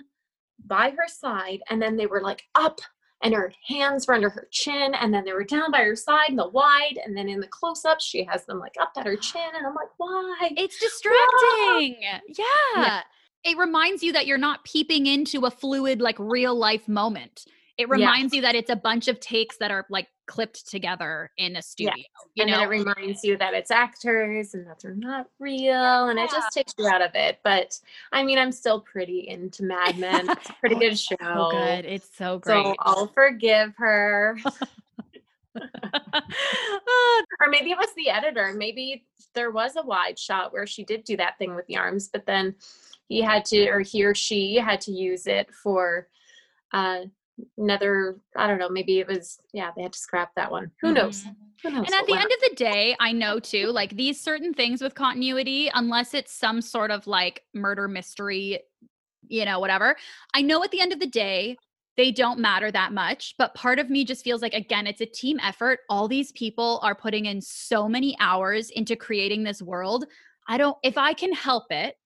by 0.67 0.91
her 0.91 1.09
side 1.09 1.61
and 1.71 1.81
then 1.81 1.97
they 1.97 2.07
were 2.07 2.21
like 2.21 2.45
up 2.55 2.81
and 3.23 3.35
her 3.35 3.53
hands 3.67 4.07
were 4.07 4.15
under 4.15 4.31
her 4.31 4.49
chin 4.51 4.95
and 4.95 5.15
then 5.15 5.25
they 5.25 5.33
were 5.33 5.45
down 5.45 5.71
by 5.71 5.79
her 5.83 5.97
side 5.97 6.31
in 6.31 6.37
the 6.37 6.49
wide 6.49 6.99
and 7.05 7.17
then 7.17 7.29
in 7.29 7.41
the 7.41 7.47
close 7.47 7.85
up 7.85 8.01
she 8.01 8.25
has 8.25 8.45
them 8.47 8.59
like 8.59 8.75
up 8.81 8.93
at 8.97 9.07
her 9.07 9.17
chin 9.17 9.51
and 9.57 9.67
I'm 9.67 9.75
like, 9.75 9.89
why? 9.97 10.53
It's 10.57 10.79
distracting. 10.79 11.97
Yeah. 12.29 13.03
It 13.45 13.59
reminds 13.59 14.03
you 14.03 14.13
that 14.13 14.27
you're 14.27 14.39
not 14.39 14.65
peeping 14.65 15.07
into 15.07 15.47
a 15.47 15.51
fluid, 15.51 16.01
like 16.01 16.17
real 16.19 16.55
life 16.55 16.87
moment. 16.87 17.45
It 17.79 17.89
Yeah. 17.89 17.95
reminds 17.95 18.35
you 18.35 18.43
that 18.43 18.55
it's 18.55 18.71
a 18.71 18.77
bunch 18.77 19.09
of 19.09 19.19
takes 19.19 19.57
that 19.57 19.71
are 19.71 19.87
like 19.89 20.09
clipped 20.27 20.69
together 20.71 21.31
in 21.39 21.57
a 21.57 21.63
studio. 21.63 21.95
You 22.35 22.43
and 22.43 22.51
know, 22.51 22.59
then 22.59 22.67
it 22.67 22.71
reminds 22.71 23.25
you 23.25 23.37
that 23.39 23.55
it's 23.55 23.71
actors 23.71 24.55
and 24.55 24.67
that 24.67 24.79
they're 24.81 24.95
not 24.95 25.29
real 25.39 26.09
and 26.09 26.19
it 26.19 26.31
just 26.31 26.53
takes 26.53 26.75
you 26.79 26.87
out 26.87 27.01
of 27.03 27.15
it. 27.15 27.41
But 27.43 27.79
I 28.13 28.23
mean 28.23 28.39
I'm 28.39 28.53
still 28.53 28.81
pretty 28.81 29.27
into 29.29 29.63
Mad 29.65 29.99
Men. 29.99 30.29
It's 30.31 30.51
a 30.51 30.53
pretty 30.55 30.75
good 30.77 30.99
show. 30.99 31.17
so 31.21 31.49
good. 31.51 31.85
It's 31.87 32.17
so 32.17 32.39
great. 32.39 32.63
So 32.63 32.75
I'll 32.81 33.07
forgive 33.09 33.75
her. 33.79 34.37
Ah, 34.45 34.53
or 37.41 37.49
maybe 37.49 37.71
it 37.71 37.79
was 37.79 37.93
the 37.97 38.09
editor. 38.11 38.53
Maybe 38.57 39.07
there 39.35 39.51
was 39.51 39.77
a 39.77 39.83
wide 39.83 40.19
shot 40.19 40.53
where 40.53 40.67
she 40.67 40.85
did 40.85 41.05
do 41.05 41.17
that 41.17 41.39
thing 41.39 41.55
with 41.55 41.67
the 41.67 41.77
arms, 41.77 42.09
but 42.09 42.27
then 42.27 42.55
he 43.09 43.21
had 43.21 43.45
to, 43.47 43.69
or 43.69 43.81
he 43.81 44.05
or 44.05 44.15
she 44.15 44.55
had 44.57 44.81
to 44.83 44.93
use 44.93 45.27
it 45.27 45.53
for 45.55 46.09
uh, 46.73 47.01
another. 47.59 48.19
I 48.37 48.47
don't 48.47 48.59
know. 48.59 48.69
Maybe 48.69 48.99
it 48.99 49.09
was. 49.09 49.41
Yeah, 49.53 49.71
they 49.77 49.83
had 49.83 49.93
to 49.93 49.99
scrap 49.99 50.35
that 50.37 50.51
one. 50.51 50.71
Who 50.81 50.93
knows? 50.93 51.25
mhm. 51.25 51.37
Who 51.63 51.71
knows? 51.71 51.87
And 51.87 51.95
at 51.95 52.07
the 52.07 52.13
went 52.13 52.25
end 52.25 52.33
of 52.33 52.51
the 52.51 52.57
day, 52.57 52.97
I 52.99 53.13
know 53.13 53.39
too, 53.39 53.69
like 53.69 53.97
these 53.97 54.21
certain 54.21 54.53
things 54.53 54.83
with 54.83 54.95
continuity, 54.95 55.71
unless 55.75 56.13
it's 56.15 56.33
some 56.33 56.61
sort 56.61 56.91
of 56.91 57.07
like 57.07 57.45
murder 57.55 57.87
mystery, 57.89 58.61
you 59.29 59.45
know, 59.45 59.61
whatever, 59.61 59.97
I 60.35 60.43
know 60.43 60.63
at 60.65 60.71
the 60.73 60.81
end 60.81 60.93
of 60.93 60.99
the 61.01 61.07
day, 61.07 61.57
they 61.97 62.11
don't 62.11 62.39
matter 62.41 62.71
that 62.73 62.93
much. 62.93 63.35
But 63.39 63.55
part 63.55 63.79
of 63.79 63.91
me 63.91 64.05
just 64.05 64.25
feels 64.25 64.43
like, 64.43 64.55
again, 64.55 64.87
it's 64.87 65.01
a 65.03 65.07
team 65.07 65.39
effort. 65.41 65.81
All 65.89 66.09
these 66.09 66.33
people 66.33 66.81
are 66.83 66.95
putting 66.95 67.27
in 67.27 67.41
so 67.41 67.89
many 67.89 68.17
hours 68.19 68.71
into 68.71 68.97
creating 68.97 69.45
this 69.45 69.63
world. 69.63 70.07
I 70.49 70.57
don't, 70.57 70.77
if 70.83 70.99
I 70.99 71.13
can 71.13 71.33
help 71.33 71.65
it, 71.71 71.97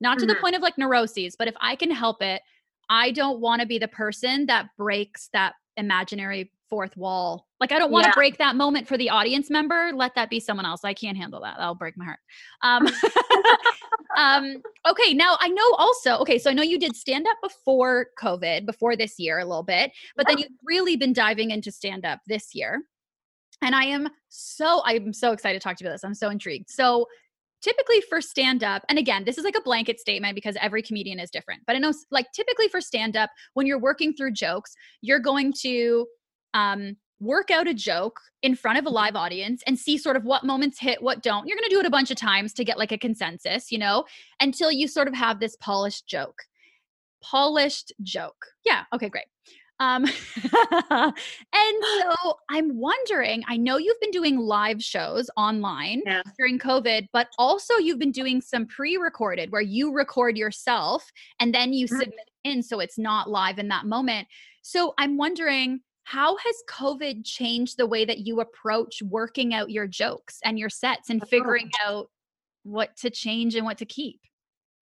not 0.00 0.18
to 0.18 0.26
the 0.26 0.34
Mhm. 0.34 0.40
point 0.40 0.56
of 0.56 0.62
like 0.62 0.76
neuroses, 0.78 1.36
but 1.36 1.46
if 1.46 1.54
I 1.60 1.76
can 1.76 1.90
help 1.90 2.22
it, 2.22 2.42
I 2.88 3.10
don't 3.10 3.40
want 3.40 3.60
to 3.60 3.66
be 3.66 3.78
the 3.78 3.88
person 3.88 4.46
that 4.46 4.68
breaks 4.76 5.28
that 5.32 5.54
imaginary 5.76 6.52
fourth 6.70 6.96
wall. 6.96 7.46
Like 7.60 7.72
I 7.72 7.78
don't 7.78 7.90
want 7.90 8.04
to 8.04 8.08
Yeah. 8.10 8.14
break 8.14 8.38
that 8.38 8.56
moment 8.56 8.88
for 8.88 8.96
the 8.96 9.10
audience 9.10 9.50
member. 9.50 9.90
Let 9.94 10.14
that 10.14 10.30
be 10.30 10.40
someone 10.40 10.66
else. 10.66 10.84
I 10.84 10.94
can't 10.94 11.16
handle 11.16 11.40
that. 11.42 11.56
That'll 11.58 11.74
break 11.74 11.96
my 11.96 12.04
heart. 12.04 12.18
Um, 12.62 12.86
um, 14.16 14.62
okay, 14.88 15.14
now 15.14 15.36
I 15.40 15.48
know 15.48 15.74
also, 15.76 16.18
okay, 16.18 16.38
so 16.38 16.50
I 16.50 16.54
know 16.54 16.62
you 16.62 16.78
did 16.78 16.96
stand 16.96 17.26
up 17.26 17.36
before 17.42 18.08
COVID, 18.20 18.66
before 18.66 18.96
this 18.96 19.18
year 19.18 19.38
a 19.38 19.44
little 19.44 19.62
bit, 19.62 19.92
but 20.16 20.26
then 20.26 20.38
you've 20.38 20.52
really 20.64 20.96
been 20.96 21.12
diving 21.12 21.50
into 21.50 21.70
stand 21.70 22.04
up 22.04 22.20
this 22.26 22.54
year. 22.54 22.82
And 23.62 23.74
I 23.74 23.84
am 23.84 24.08
so 24.28 24.82
I'm 24.84 25.12
so 25.12 25.32
excited 25.32 25.60
to 25.60 25.64
talk 25.64 25.76
to 25.76 25.84
you 25.84 25.88
about 25.88 25.94
this. 25.94 26.04
I'm 26.04 26.14
so 26.14 26.28
intrigued. 26.28 26.70
So 26.70 27.06
typically 27.64 28.02
for 28.02 28.20
stand 28.20 28.62
up, 28.62 28.84
and 28.88 28.98
again, 28.98 29.24
this 29.24 29.38
is 29.38 29.44
like 29.44 29.56
a 29.56 29.62
blanket 29.62 29.98
statement 29.98 30.34
because 30.34 30.56
every 30.60 30.82
comedian 30.82 31.18
is 31.18 31.30
different. 31.30 31.62
But 31.66 31.74
I 31.74 31.78
know 31.78 31.92
like 32.10 32.26
typically 32.34 32.68
for 32.68 32.80
stand 32.80 33.16
up, 33.16 33.30
when 33.54 33.66
you're 33.66 33.80
working 33.80 34.12
through 34.12 34.32
jokes, 34.32 34.74
you're 35.00 35.18
going 35.18 35.52
to 35.62 36.06
um 36.52 36.96
work 37.20 37.50
out 37.50 37.66
a 37.66 37.74
joke 37.74 38.20
in 38.42 38.54
front 38.54 38.78
of 38.78 38.84
a 38.84 38.90
live 38.90 39.16
audience 39.16 39.62
and 39.66 39.78
see 39.78 39.96
sort 39.96 40.16
of 40.16 40.24
what 40.24 40.44
moments 40.44 40.78
hit, 40.78 41.02
what 41.02 41.22
don't. 41.22 41.46
You're 41.46 41.56
going 41.56 41.68
to 41.68 41.74
do 41.74 41.80
it 41.80 41.86
a 41.86 41.90
bunch 41.90 42.10
of 42.10 42.16
times 42.16 42.52
to 42.54 42.64
get 42.64 42.76
like 42.76 42.92
a 42.92 42.98
consensus, 42.98 43.72
you 43.72 43.78
know, 43.78 44.04
until 44.40 44.70
you 44.70 44.86
sort 44.86 45.08
of 45.08 45.14
have 45.14 45.40
this 45.40 45.56
polished 45.56 46.06
joke. 46.06 46.42
Polished 47.22 47.92
joke. 48.02 48.44
Yeah, 48.66 48.82
okay, 48.92 49.08
great. 49.08 49.24
Um, 49.80 50.04
and 50.90 51.14
so 52.00 52.38
I'm 52.48 52.78
wondering, 52.78 53.42
I 53.48 53.56
know 53.56 53.76
you've 53.76 54.00
been 54.00 54.10
doing 54.10 54.38
live 54.38 54.82
shows 54.82 55.28
online 55.36 56.02
Yeah. 56.06 56.22
during 56.38 56.58
COVID, 56.58 57.08
but 57.12 57.28
also 57.38 57.74
you've 57.76 57.98
been 57.98 58.12
doing 58.12 58.40
some 58.40 58.66
pre-recorded 58.66 59.50
where 59.52 59.60
you 59.60 59.92
record 59.92 60.36
yourself 60.38 61.10
and 61.40 61.54
then 61.54 61.72
you 61.72 61.86
Mhm. 61.86 61.98
submit 61.98 62.14
it 62.44 62.48
in 62.48 62.62
so 62.62 62.80
it's 62.80 62.98
not 62.98 63.28
live 63.30 63.58
in 63.58 63.68
that 63.68 63.84
moment. 63.86 64.28
So 64.62 64.94
I'm 64.98 65.16
wondering, 65.16 65.80
how 66.04 66.36
has 66.36 66.56
COVID 66.68 67.24
changed 67.24 67.76
the 67.76 67.86
way 67.86 68.04
that 68.04 68.18
you 68.18 68.40
approach 68.40 69.02
working 69.02 69.54
out 69.54 69.70
your 69.70 69.86
jokes 69.86 70.38
and 70.44 70.58
your 70.58 70.70
sets 70.70 71.10
and 71.10 71.22
Oh. 71.22 71.26
figuring 71.26 71.70
out 71.82 72.10
what 72.62 72.96
to 72.98 73.10
change 73.10 73.54
and 73.54 73.64
what 73.66 73.78
to 73.78 73.86
keep? 73.86 74.20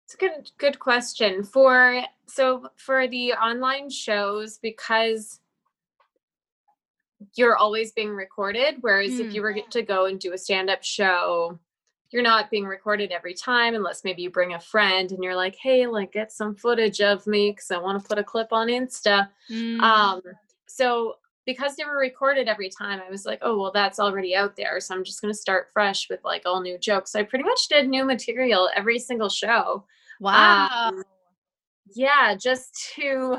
It's 0.06 0.14
a 0.14 0.18
good 0.18 0.50
good 0.58 0.78
question. 0.78 1.42
For 1.42 2.00
so 2.26 2.68
for 2.76 3.08
the 3.08 3.32
online 3.32 3.90
shows, 3.90 4.58
because 4.58 5.40
you're 7.34 7.56
always 7.56 7.90
being 7.90 8.10
recorded, 8.10 8.76
whereas 8.82 9.18
if 9.18 9.28
Mm. 9.28 9.34
you 9.34 9.42
were 9.42 9.54
to 9.70 9.82
go 9.82 10.04
and 10.06 10.20
do 10.20 10.32
a 10.32 10.38
stand-up 10.38 10.84
show, 10.84 11.58
you're 12.10 12.22
not 12.22 12.50
being 12.50 12.66
recorded 12.66 13.10
every 13.10 13.34
time 13.34 13.74
unless 13.74 14.04
maybe 14.04 14.22
you 14.22 14.30
bring 14.30 14.54
a 14.54 14.60
friend 14.60 15.10
and 15.10 15.24
you're 15.24 15.34
like, 15.34 15.56
hey, 15.56 15.88
like 15.88 16.12
get 16.12 16.30
some 16.30 16.54
footage 16.54 17.00
of 17.00 17.26
me 17.26 17.50
because 17.50 17.72
I 17.72 17.78
want 17.78 18.00
to 18.00 18.06
put 18.08 18.18
a 18.18 18.22
clip 18.22 18.52
on 18.52 18.68
Insta. 18.68 19.28
Mm. 19.50 19.80
Um, 19.80 20.22
so 20.66 21.16
because 21.46 21.76
they 21.76 21.84
were 21.84 21.96
recorded 21.96 22.48
every 22.48 22.68
time, 22.68 23.00
I 23.00 23.10
was 23.10 23.24
like, 23.24 23.38
oh 23.42 23.58
well, 23.58 23.70
that's 23.72 24.00
already 24.00 24.34
out 24.34 24.56
there. 24.56 24.80
So 24.80 24.94
I'm 24.94 25.04
just 25.04 25.22
gonna 25.22 25.32
start 25.32 25.68
fresh 25.72 26.10
with 26.10 26.20
like 26.24 26.42
all 26.44 26.60
new 26.60 26.76
jokes. 26.76 27.12
So 27.12 27.20
I 27.20 27.22
pretty 27.22 27.44
much 27.44 27.68
did 27.68 27.88
new 27.88 28.04
material 28.04 28.68
every 28.76 28.98
single 28.98 29.28
show. 29.28 29.84
wow. 30.20 30.68
Um, 30.88 31.04
yeah, 31.94 32.34
just 32.34 32.92
to 32.96 33.38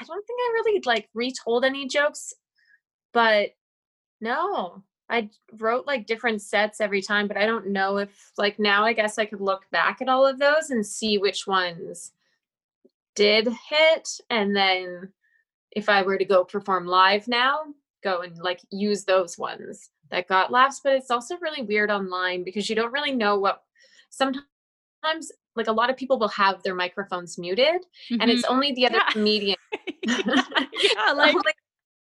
I 0.00 0.04
don't 0.04 0.26
think 0.26 0.40
I 0.40 0.52
really 0.54 0.82
like 0.84 1.08
retold 1.14 1.64
any 1.64 1.86
jokes, 1.86 2.32
but 3.12 3.50
no. 4.20 4.82
I 5.10 5.28
wrote 5.58 5.86
like 5.86 6.06
different 6.06 6.40
sets 6.40 6.80
every 6.80 7.02
time, 7.02 7.28
but 7.28 7.36
I 7.36 7.44
don't 7.44 7.68
know 7.68 7.98
if 7.98 8.32
like 8.38 8.58
now 8.58 8.84
I 8.84 8.94
guess 8.94 9.18
I 9.18 9.26
could 9.26 9.42
look 9.42 9.70
back 9.70 10.00
at 10.00 10.08
all 10.08 10.26
of 10.26 10.38
those 10.38 10.70
and 10.70 10.84
see 10.84 11.18
which 11.18 11.46
ones 11.46 12.12
did 13.14 13.46
hit 13.68 14.08
and 14.30 14.56
then 14.56 15.12
if 15.74 15.88
I 15.88 16.02
were 16.02 16.18
to 16.18 16.24
go 16.24 16.44
perform 16.44 16.86
live 16.86 17.28
now, 17.28 17.64
go 18.02 18.20
and 18.20 18.36
like 18.38 18.60
use 18.70 19.04
those 19.04 19.38
ones 19.38 19.90
that 20.10 20.28
got 20.28 20.52
laughs, 20.52 20.80
but 20.84 20.94
it's 20.94 21.10
also 21.10 21.36
really 21.38 21.62
weird 21.62 21.90
online 21.90 22.44
because 22.44 22.68
you 22.68 22.76
don't 22.76 22.92
really 22.92 23.14
know 23.14 23.38
what 23.38 23.62
sometimes 24.10 24.44
like 25.56 25.66
a 25.66 25.72
lot 25.72 25.90
of 25.90 25.96
people 25.96 26.18
will 26.18 26.28
have 26.28 26.62
their 26.62 26.74
microphones 26.74 27.38
muted 27.38 27.84
and 28.10 28.30
it's 28.30 28.42
mm-hmm. 28.42 28.54
only 28.54 28.72
the 28.72 28.86
other 28.86 28.96
Yeah. 28.96 29.10
comedian 29.10 29.56
yeah, 30.06 31.12
like 31.16 31.36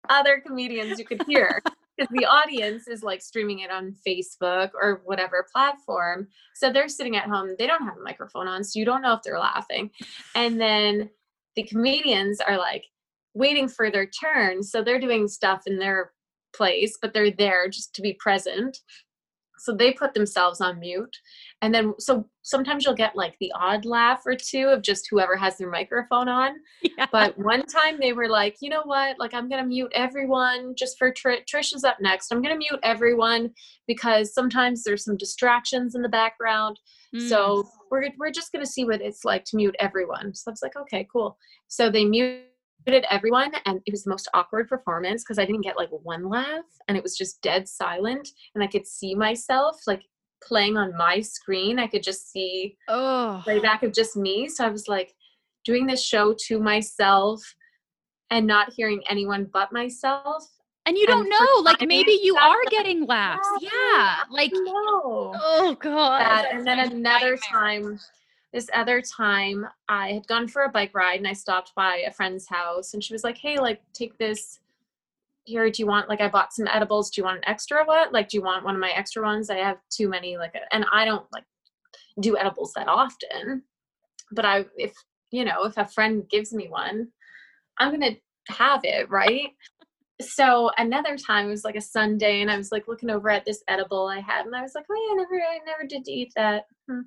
other 0.08 0.42
comedians 0.44 0.98
you 0.98 1.04
could 1.04 1.22
hear 1.26 1.62
because 1.96 2.12
the 2.12 2.26
audience 2.26 2.88
is 2.88 3.02
like 3.02 3.22
streaming 3.22 3.60
it 3.60 3.70
on 3.70 3.96
Facebook 4.06 4.70
or 4.80 5.02
whatever 5.04 5.46
platform. 5.52 6.28
So 6.54 6.70
they're 6.70 6.88
sitting 6.88 7.16
at 7.16 7.28
home, 7.28 7.54
they 7.58 7.66
don't 7.66 7.82
have 7.82 7.96
a 7.96 8.02
microphone 8.02 8.48
on, 8.48 8.64
so 8.64 8.78
you 8.78 8.84
don't 8.84 9.02
know 9.02 9.14
if 9.14 9.22
they're 9.22 9.38
laughing. 9.38 9.90
And 10.34 10.60
then 10.60 11.10
the 11.54 11.62
comedians 11.64 12.40
are 12.40 12.58
like 12.58 12.84
waiting 13.36 13.68
for 13.68 13.90
their 13.90 14.06
turn. 14.06 14.62
So 14.62 14.82
they're 14.82 15.00
doing 15.00 15.28
stuff 15.28 15.62
in 15.66 15.78
their 15.78 16.12
place, 16.54 16.98
but 17.00 17.12
they're 17.12 17.30
there 17.30 17.68
just 17.68 17.94
to 17.94 18.02
be 18.02 18.14
present. 18.14 18.78
So 19.58 19.74
they 19.74 19.92
put 19.92 20.14
themselves 20.14 20.60
on 20.60 20.80
mute. 20.80 21.16
And 21.62 21.74
then, 21.74 21.94
so 21.98 22.28
sometimes 22.42 22.84
you'll 22.84 22.94
get 22.94 23.16
like 23.16 23.36
the 23.40 23.52
odd 23.58 23.84
laugh 23.84 24.22
or 24.26 24.36
two 24.36 24.68
of 24.68 24.82
just 24.82 25.08
whoever 25.10 25.34
has 25.36 25.56
their 25.56 25.70
microphone 25.70 26.28
on. 26.28 26.52
yeah. 26.82 27.06
But 27.10 27.38
one 27.38 27.64
time 27.66 27.98
they 27.98 28.12
were 28.12 28.28
like, 28.28 28.56
you 28.60 28.68
know 28.68 28.82
what? 28.84 29.18
Like, 29.18 29.34
I'm 29.34 29.48
going 29.48 29.62
to 29.62 29.68
mute 29.68 29.92
everyone 29.94 30.74
just 30.76 30.98
for 30.98 31.10
Tr- 31.10 31.42
Trish 31.50 31.74
is 31.74 31.84
up 31.84 31.96
next. 32.00 32.30
I'm 32.30 32.42
going 32.42 32.54
to 32.54 32.58
mute 32.58 32.80
everyone 32.82 33.50
because 33.86 34.32
sometimes 34.34 34.82
there's 34.82 35.04
some 35.04 35.16
distractions 35.16 35.94
in 35.94 36.02
the 36.02 36.08
background. 36.08 36.78
Mm. 37.14 37.28
So 37.28 37.68
we're, 37.90 38.10
we're 38.18 38.30
just 38.30 38.52
going 38.52 38.64
to 38.64 38.70
see 38.70 38.84
what 38.84 39.00
it's 39.00 39.24
like 39.24 39.44
to 39.46 39.56
mute 39.56 39.76
everyone. 39.78 40.34
So 40.34 40.50
I 40.50 40.52
was 40.52 40.62
like, 40.62 40.76
okay, 40.76 41.08
cool. 41.10 41.38
So 41.68 41.90
they 41.90 42.04
muted 42.86 43.04
everyone 43.10 43.52
and 43.64 43.80
it 43.86 43.90
was 43.90 44.04
the 44.04 44.10
most 44.10 44.28
awkward 44.34 44.68
performance 44.68 45.22
because 45.24 45.38
I 45.38 45.44
didn't 45.44 45.62
get 45.62 45.76
like 45.76 45.90
one 45.90 46.28
laugh 46.28 46.64
and 46.88 46.96
it 46.96 47.02
was 47.02 47.16
just 47.16 47.42
dead 47.42 47.68
silent. 47.68 48.28
And 48.54 48.62
I 48.62 48.66
could 48.68 48.86
see 48.86 49.14
myself 49.14 49.76
like 49.86 50.02
playing 50.42 50.76
on 50.76 50.96
my 50.96 51.20
screen. 51.20 51.78
I 51.78 51.86
could 51.86 52.02
just 52.02 52.30
see 52.30 52.76
oh, 52.88 53.40
playback 53.44 53.82
of 53.82 53.92
just 53.92 54.16
me. 54.16 54.48
So 54.48 54.64
I 54.64 54.68
was 54.68 54.86
like 54.88 55.12
doing 55.64 55.86
this 55.86 56.04
show 56.04 56.34
to 56.46 56.60
myself 56.60 57.42
and 58.30 58.46
not 58.46 58.72
hearing 58.72 59.02
anyone 59.08 59.48
but 59.52 59.72
myself. 59.72 60.44
and 60.86 60.96
you 60.96 61.06
don't 61.06 61.22
and 61.22 61.30
know, 61.30 61.62
like 61.62 61.80
maybe 61.80 62.18
you 62.22 62.36
are 62.36 62.62
getting 62.70 63.04
laughs. 63.06 63.48
Yeah, 63.60 63.70
Yeah, 63.72 64.14
like 64.30 64.52
no. 64.52 65.34
oh 65.34 65.76
god. 65.80 66.20
That. 66.20 66.46
And 66.52 66.66
then 66.66 66.78
another 66.78 67.00
nightmare. 67.00 67.38
time, 67.38 67.98
this 68.56 68.70
other 68.72 69.02
time, 69.02 69.66
I 69.86 70.12
had 70.12 70.26
gone 70.26 70.48
for 70.48 70.62
a 70.62 70.70
bike 70.70 70.94
ride 70.94 71.18
and 71.18 71.28
I 71.28 71.34
stopped 71.34 71.74
by 71.76 71.96
a 72.06 72.10
friend's 72.10 72.48
house 72.48 72.94
and 72.94 73.04
she 73.04 73.12
was 73.12 73.22
like, 73.22 73.36
Hey, 73.36 73.58
like 73.58 73.82
take 73.92 74.16
this 74.16 74.60
here. 75.44 75.70
Do 75.70 75.82
you 75.82 75.86
want 75.86 76.08
like 76.08 76.22
I 76.22 76.28
bought 76.28 76.54
some 76.54 76.66
edibles? 76.66 77.10
Do 77.10 77.20
you 77.20 77.26
want 77.26 77.36
an 77.36 77.48
extra 77.48 77.84
what? 77.84 78.14
Like, 78.14 78.30
do 78.30 78.38
you 78.38 78.42
want 78.42 78.64
one 78.64 78.74
of 78.74 78.80
my 78.80 78.92
extra 78.92 79.22
ones? 79.22 79.50
I 79.50 79.58
have 79.58 79.76
too 79.90 80.08
many, 80.08 80.38
like 80.38 80.54
and 80.72 80.86
I 80.90 81.04
don't 81.04 81.26
like 81.34 81.44
do 82.18 82.38
edibles 82.38 82.72
that 82.76 82.88
often. 82.88 83.62
But 84.32 84.46
I 84.46 84.64
if 84.78 84.94
you 85.30 85.44
know, 85.44 85.64
if 85.64 85.76
a 85.76 85.84
friend 85.84 86.24
gives 86.30 86.54
me 86.54 86.68
one, 86.68 87.08
I'm 87.76 87.90
gonna 87.90 88.16
have 88.48 88.80
it, 88.84 89.10
right? 89.10 89.50
So 90.22 90.70
another 90.78 91.18
time 91.18 91.48
it 91.48 91.50
was 91.50 91.64
like 91.64 91.76
a 91.76 91.80
Sunday 91.82 92.40
and 92.40 92.50
I 92.50 92.56
was 92.56 92.72
like 92.72 92.88
looking 92.88 93.10
over 93.10 93.28
at 93.28 93.44
this 93.44 93.62
edible 93.68 94.06
I 94.06 94.20
had 94.20 94.46
and 94.46 94.56
I 94.56 94.62
was 94.62 94.72
like, 94.74 94.86
Oh 94.90 94.94
yeah, 94.94 95.12
I 95.12 95.16
never 95.16 95.42
I 95.42 95.58
never 95.66 95.86
did 95.86 96.08
eat 96.08 96.32
that. 96.36 96.64
Hmm. 96.88 97.00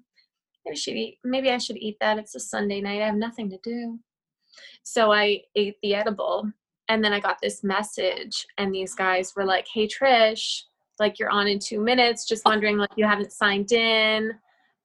Maybe 0.70 0.76
I 0.76 0.76
should 0.76 0.96
eat 0.96 1.18
maybe 1.24 1.50
I 1.50 1.58
should 1.58 1.78
eat 1.78 1.98
that. 2.00 2.18
It's 2.18 2.36
a 2.36 2.40
Sunday 2.40 2.82
night. 2.82 3.02
I 3.02 3.06
have 3.06 3.16
nothing 3.16 3.50
to 3.50 3.58
do. 3.64 4.00
So 4.84 5.12
I 5.12 5.42
ate 5.56 5.78
the 5.82 5.96
edible 5.96 6.52
and 6.88 7.04
then 7.04 7.14
I 7.14 7.20
got 7.20 7.38
this 7.42 7.64
message 7.64 8.46
and 8.58 8.74
these 8.74 8.94
guys 8.96 9.34
were 9.36 9.46
like, 9.46 9.68
Hey 9.72 9.88
Trish, 9.88 10.64
like 11.00 11.20
you're 11.20 11.30
on 11.30 11.48
in 11.48 11.60
two 11.60 11.80
minutes, 11.80 12.28
just 12.28 12.46
wondering 12.46 12.78
like 12.78 12.90
you 12.96 13.06
haven't 13.06 13.32
signed 13.32 13.72
in. 13.72 14.32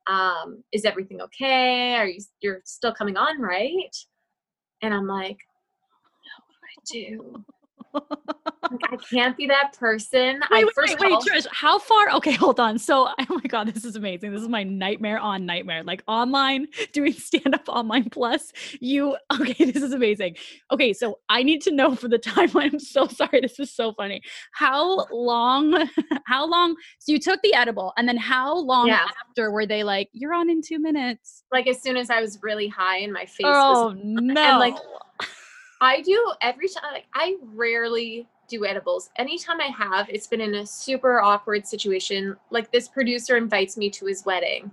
Um, 0.06 0.62
is 0.72 0.84
everything 0.84 1.20
okay? 1.22 1.94
Are 1.94 2.06
you 2.06 2.20
you're 2.40 2.60
still 2.64 2.94
coming 2.94 3.16
on, 3.16 3.40
right? 3.40 3.96
And 4.82 4.92
I'm 4.92 5.06
like, 5.06 5.38
no, 6.26 6.54
I 6.62 6.74
do. 6.92 7.44
I 7.94 8.96
can't 9.10 9.36
be 9.36 9.46
that 9.46 9.76
person. 9.78 10.40
I 10.50 10.58
Wait, 10.58 10.64
wait, 10.64 10.74
first 10.74 10.92
wait, 10.94 11.00
wait, 11.00 11.12
all, 11.12 11.22
Trish, 11.22 11.46
how 11.50 11.78
far? 11.78 12.10
Okay, 12.10 12.32
hold 12.32 12.58
on. 12.58 12.78
So, 12.78 13.08
oh 13.18 13.26
my 13.28 13.40
God, 13.48 13.72
this 13.72 13.84
is 13.84 13.96
amazing. 13.96 14.32
This 14.32 14.42
is 14.42 14.48
my 14.48 14.62
nightmare 14.62 15.18
on 15.18 15.46
nightmare. 15.46 15.82
Like 15.84 16.02
online, 16.08 16.66
doing 16.92 17.12
stand 17.12 17.54
up 17.54 17.68
online 17.68 18.10
plus. 18.10 18.52
You, 18.80 19.16
okay, 19.40 19.64
this 19.70 19.82
is 19.82 19.92
amazing. 19.92 20.36
Okay, 20.70 20.92
so 20.92 21.18
I 21.28 21.42
need 21.42 21.60
to 21.62 21.70
know 21.72 21.94
for 21.94 22.08
the 22.08 22.18
timeline. 22.18 22.72
I'm 22.72 22.78
so 22.78 23.06
sorry. 23.06 23.40
This 23.40 23.60
is 23.60 23.70
so 23.74 23.92
funny. 23.92 24.22
How 24.52 25.06
long, 25.12 25.88
how 26.26 26.46
long? 26.46 26.74
So, 26.98 27.12
you 27.12 27.18
took 27.20 27.40
the 27.42 27.54
edible, 27.54 27.92
and 27.96 28.08
then 28.08 28.16
how 28.16 28.56
long 28.56 28.88
Yeah. 28.88 29.06
after 29.28 29.50
were 29.50 29.66
they 29.66 29.84
like, 29.84 30.08
you're 30.12 30.34
on 30.34 30.50
in 30.50 30.62
two 30.62 30.78
minutes? 30.78 31.42
like 31.52 31.66
as 31.68 31.80
soon 31.80 31.96
as 31.96 32.10
I 32.10 32.20
was 32.20 32.38
really 32.42 32.66
high 32.66 32.98
and 32.98 33.12
my 33.12 33.26
face 33.26 33.44
Oh, 33.44 33.88
was 33.88 33.96
no. 34.04 34.58
like, 34.58 34.74
I 35.80 36.00
do 36.02 36.32
every 36.40 36.68
time 36.68 36.92
like 36.92 37.06
I 37.14 37.36
rarely 37.42 38.26
do 38.48 38.66
edibles. 38.66 39.10
Anytime 39.16 39.60
I 39.60 39.66
have, 39.66 40.08
it's 40.08 40.26
been 40.26 40.40
in 40.40 40.54
a 40.56 40.66
super 40.66 41.20
awkward 41.20 41.66
situation. 41.66 42.36
Like 42.50 42.70
this 42.70 42.88
producer 42.88 43.36
invites 43.36 43.76
me 43.76 43.90
to 43.90 44.06
his 44.06 44.24
wedding 44.24 44.70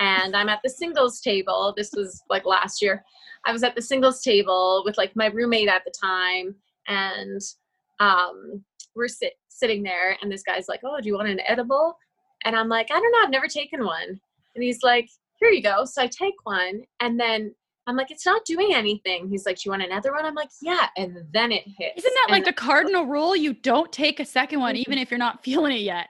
and 0.00 0.34
I'm 0.34 0.48
at 0.48 0.60
the 0.62 0.70
singles 0.70 1.20
table. 1.20 1.72
This 1.76 1.92
was 1.92 2.22
like 2.28 2.44
last 2.44 2.82
year. 2.82 3.04
I 3.46 3.52
was 3.52 3.62
at 3.62 3.74
the 3.74 3.82
singles 3.82 4.22
table 4.22 4.82
with 4.84 4.96
like 4.96 5.14
my 5.14 5.26
roommate 5.26 5.68
at 5.68 5.84
the 5.84 5.92
time 5.92 6.54
and 6.88 7.40
um 8.00 8.64
we're 8.96 9.08
sit- 9.08 9.38
sitting 9.48 9.82
there 9.82 10.16
and 10.20 10.30
this 10.30 10.42
guy's 10.42 10.68
like, 10.68 10.80
"Oh, 10.84 11.00
do 11.00 11.08
you 11.08 11.14
want 11.14 11.28
an 11.28 11.40
edible?" 11.46 11.96
And 12.44 12.56
I'm 12.56 12.68
like, 12.68 12.90
"I 12.90 13.00
don't 13.00 13.12
know, 13.12 13.22
I've 13.22 13.30
never 13.30 13.48
taken 13.48 13.84
one." 13.84 14.20
And 14.54 14.64
he's 14.64 14.82
like, 14.82 15.08
"Here 15.40 15.50
you 15.50 15.62
go." 15.62 15.84
So 15.84 16.02
I 16.02 16.06
take 16.06 16.34
one 16.44 16.84
and 17.00 17.18
then 17.18 17.54
I'm 17.86 17.96
like, 17.96 18.10
it's 18.10 18.24
not 18.24 18.44
doing 18.44 18.74
anything. 18.74 19.28
He's 19.28 19.44
like, 19.46 19.56
Do 19.56 19.62
you 19.66 19.70
want 19.70 19.82
another 19.82 20.12
one? 20.12 20.24
I'm 20.24 20.34
like, 20.34 20.50
Yeah. 20.62 20.86
And 20.96 21.24
then 21.32 21.52
it 21.52 21.64
hits. 21.66 21.98
Isn't 21.98 22.14
that 22.14 22.28
like 22.30 22.44
the 22.44 22.52
cardinal 22.52 23.04
rule? 23.06 23.36
You 23.36 23.54
don't 23.54 23.92
take 23.92 24.20
a 24.20 24.24
second 24.24 24.60
one, 24.60 24.76
even 24.76 24.98
if 24.98 25.10
you're 25.10 25.18
not 25.18 25.44
feeling 25.44 25.72
it 25.72 25.80
yet. 25.80 26.08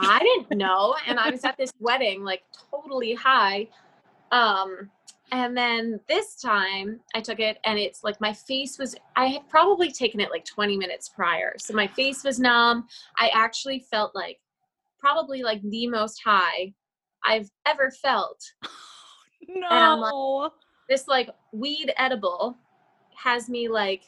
I 0.00 0.18
didn't 0.20 0.58
know. 0.58 0.94
And 1.06 1.18
I 1.18 1.30
was 1.30 1.44
at 1.44 1.56
this 1.56 1.72
wedding, 1.80 2.22
like 2.22 2.42
totally 2.70 3.14
high. 3.14 3.68
Um, 4.30 4.90
and 5.32 5.56
then 5.56 5.98
this 6.08 6.36
time 6.40 7.00
I 7.14 7.20
took 7.20 7.40
it 7.40 7.58
and 7.64 7.78
it's 7.78 8.04
like 8.04 8.20
my 8.20 8.32
face 8.32 8.78
was, 8.78 8.94
I 9.16 9.26
had 9.26 9.48
probably 9.48 9.90
taken 9.90 10.20
it 10.20 10.30
like 10.30 10.44
20 10.44 10.76
minutes 10.76 11.08
prior. 11.08 11.54
So 11.58 11.74
my 11.74 11.88
face 11.88 12.22
was 12.22 12.38
numb. 12.38 12.86
I 13.18 13.30
actually 13.34 13.80
felt 13.90 14.14
like 14.14 14.38
probably 15.00 15.42
like 15.42 15.60
the 15.62 15.88
most 15.88 16.20
high 16.24 16.72
I've 17.24 17.50
ever 17.66 17.90
felt. 17.90 18.40
No. 19.48 20.50
This 20.88 21.08
like 21.08 21.30
weed 21.52 21.92
edible 21.96 22.56
has 23.16 23.48
me 23.48 23.68
like 23.68 24.02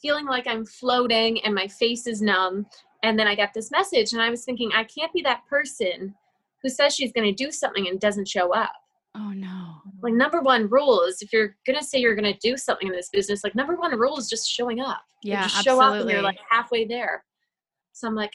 feeling 0.00 0.26
like 0.26 0.46
I'm 0.46 0.64
floating 0.64 1.42
and 1.44 1.54
my 1.54 1.66
face 1.68 2.06
is 2.06 2.22
numb. 2.22 2.66
And 3.02 3.18
then 3.18 3.26
I 3.26 3.34
got 3.34 3.52
this 3.52 3.70
message, 3.70 4.14
and 4.14 4.22
I 4.22 4.30
was 4.30 4.46
thinking, 4.46 4.70
I 4.74 4.84
can't 4.84 5.12
be 5.12 5.20
that 5.22 5.42
person 5.46 6.14
who 6.62 6.70
says 6.70 6.94
she's 6.94 7.12
going 7.12 7.26
to 7.26 7.44
do 7.44 7.52
something 7.52 7.86
and 7.86 8.00
doesn't 8.00 8.26
show 8.26 8.54
up. 8.54 8.72
Oh 9.14 9.30
no. 9.30 9.74
Like, 10.02 10.14
number 10.14 10.40
one 10.40 10.70
rule 10.70 11.02
is 11.02 11.20
if 11.20 11.30
you're 11.30 11.54
going 11.66 11.78
to 11.78 11.84
say 11.84 11.98
you're 11.98 12.14
going 12.14 12.32
to 12.32 12.38
do 12.40 12.56
something 12.56 12.88
in 12.88 12.94
this 12.94 13.10
business, 13.10 13.44
like, 13.44 13.54
number 13.54 13.76
one 13.76 13.94
rule 13.98 14.16
is 14.16 14.30
just 14.30 14.50
showing 14.50 14.80
up. 14.80 15.02
Like, 15.22 15.32
Yeah, 15.32 15.42
just 15.42 15.62
show 15.62 15.82
up 15.82 16.00
and 16.00 16.10
you're 16.10 16.22
like 16.22 16.38
halfway 16.48 16.86
there. 16.86 17.22
So 17.92 18.08
I'm 18.08 18.14
like, 18.14 18.32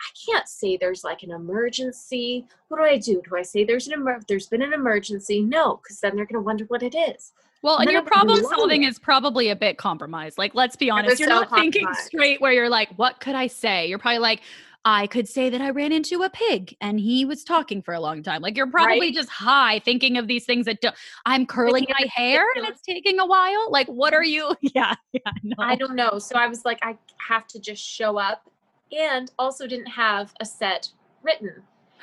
I 0.00 0.30
can't 0.32 0.48
say 0.48 0.76
there's 0.76 1.04
like 1.04 1.22
an 1.22 1.30
emergency. 1.30 2.46
What 2.68 2.78
do 2.78 2.84
I 2.84 2.96
do? 2.98 3.22
Do 3.28 3.36
I 3.36 3.42
say 3.42 3.64
there's 3.64 3.86
an 3.86 3.94
emer- 3.94 4.20
there's 4.28 4.46
been 4.46 4.62
an 4.62 4.72
emergency? 4.72 5.42
No, 5.42 5.76
because 5.76 6.00
then 6.00 6.16
they're 6.16 6.24
going 6.24 6.40
to 6.42 6.44
wonder 6.44 6.64
what 6.64 6.82
it 6.82 6.94
is. 6.94 7.32
Well, 7.62 7.76
and 7.76 7.86
Then 7.86 7.92
your 7.92 8.02
problem 8.02 8.42
solving 8.42 8.84
is 8.84 8.98
probably 8.98 9.50
a 9.50 9.56
bit 9.56 9.76
compromised. 9.76 10.38
Like, 10.38 10.54
let's 10.54 10.76
be 10.76 10.88
honest, 10.90 11.20
you're 11.20 11.28
so 11.28 11.40
not 11.40 11.50
thinking 11.50 11.86
straight 11.92 12.40
where 12.40 12.52
you're 12.52 12.70
like, 12.70 12.88
what 12.96 13.20
could 13.20 13.34
I 13.34 13.48
say? 13.48 13.86
You're 13.86 13.98
probably 13.98 14.20
like, 14.20 14.40
I 14.86 15.06
could 15.08 15.28
say 15.28 15.50
that 15.50 15.60
I 15.60 15.68
ran 15.68 15.92
into 15.92 16.22
a 16.22 16.30
pig 16.30 16.74
and 16.80 16.98
he 16.98 17.26
was 17.26 17.44
talking 17.44 17.82
for 17.82 17.92
a 17.92 18.00
long 18.00 18.22
time. 18.22 18.40
Like, 18.40 18.56
you're 18.56 18.66
probably 18.66 19.08
Right. 19.08 19.14
just 19.14 19.28
high 19.28 19.78
thinking 19.80 20.16
of 20.16 20.26
these 20.26 20.46
things 20.46 20.64
that 20.64 20.80
don't, 20.80 20.94
I'm 21.26 21.44
curling 21.44 21.84
my 21.90 22.06
hair 22.06 22.46
and 22.56 22.66
it's 22.66 22.80
taking 22.80 23.20
a 23.20 23.26
while. 23.26 23.70
Like, 23.70 23.88
what 23.88 24.14
are 24.14 24.24
you? 24.24 24.54
Yeah, 24.62 24.94
yeah, 25.12 25.20
no. 25.42 25.56
I 25.58 25.74
don't 25.76 25.96
know. 25.96 26.18
So 26.18 26.36
I 26.36 26.46
was 26.46 26.64
like, 26.64 26.78
I 26.80 26.96
have 27.18 27.46
to 27.48 27.60
just 27.60 27.82
show 27.82 28.18
up, 28.18 28.50
and 28.92 29.30
also 29.38 29.66
didn't 29.66 29.86
have 29.86 30.32
a 30.40 30.44
set 30.44 30.88
written. 31.22 31.62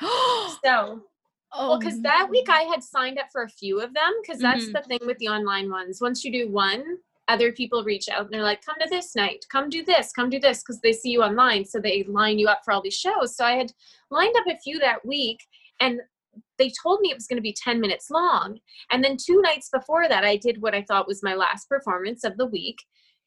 So 0.64 1.02
oh, 1.52 1.68
Well, 1.70 1.78
because 1.78 2.00
that 2.02 2.28
week. 2.30 2.48
I 2.48 2.62
had 2.62 2.82
signed 2.82 3.18
up 3.18 3.26
for 3.32 3.42
a 3.42 3.48
few 3.48 3.80
of 3.80 3.94
them 3.94 4.12
because 4.22 4.40
that's 4.40 4.66
Mhm. 4.66 4.72
the 4.72 4.82
thing 4.82 4.98
with 5.06 5.18
the 5.18 5.28
online 5.28 5.70
ones. 5.70 6.00
Once 6.00 6.24
you 6.24 6.32
do 6.32 6.50
one, 6.50 6.98
other 7.28 7.52
people 7.52 7.84
reach 7.84 8.08
out 8.08 8.24
and 8.24 8.30
they're 8.32 8.42
like, 8.42 8.64
come 8.64 8.76
to 8.80 8.88
this 8.88 9.14
night, 9.14 9.44
come 9.50 9.68
do 9.68 9.84
this, 9.84 10.12
come 10.12 10.30
do 10.30 10.40
this, 10.40 10.62
because 10.62 10.80
they 10.80 10.92
see 10.92 11.10
you 11.10 11.22
online. 11.22 11.64
So 11.64 11.78
they 11.78 12.02
line 12.04 12.38
you 12.38 12.48
up 12.48 12.60
for 12.64 12.72
all 12.72 12.80
these 12.82 12.96
shows. 12.98 13.36
So 13.36 13.44
I 13.44 13.52
had 13.52 13.72
lined 14.10 14.34
up 14.36 14.46
a 14.46 14.58
few 14.58 14.78
that 14.80 15.04
week 15.04 15.46
and 15.80 16.00
they 16.56 16.72
told 16.82 17.00
me 17.00 17.10
it 17.10 17.16
was 17.16 17.26
going 17.26 17.36
to 17.36 17.42
be 17.42 17.52
10 17.52 17.80
minutes 17.80 18.10
long. 18.10 18.58
And 18.90 19.04
then 19.04 19.16
two 19.16 19.40
nights 19.42 19.68
before 19.70 20.08
that, 20.08 20.24
I 20.24 20.36
did 20.36 20.62
what 20.62 20.74
I 20.74 20.82
thought 20.82 21.06
was 21.08 21.22
my 21.22 21.34
last 21.34 21.68
performance 21.68 22.24
of 22.24 22.36
the 22.36 22.46
week. 22.46 22.78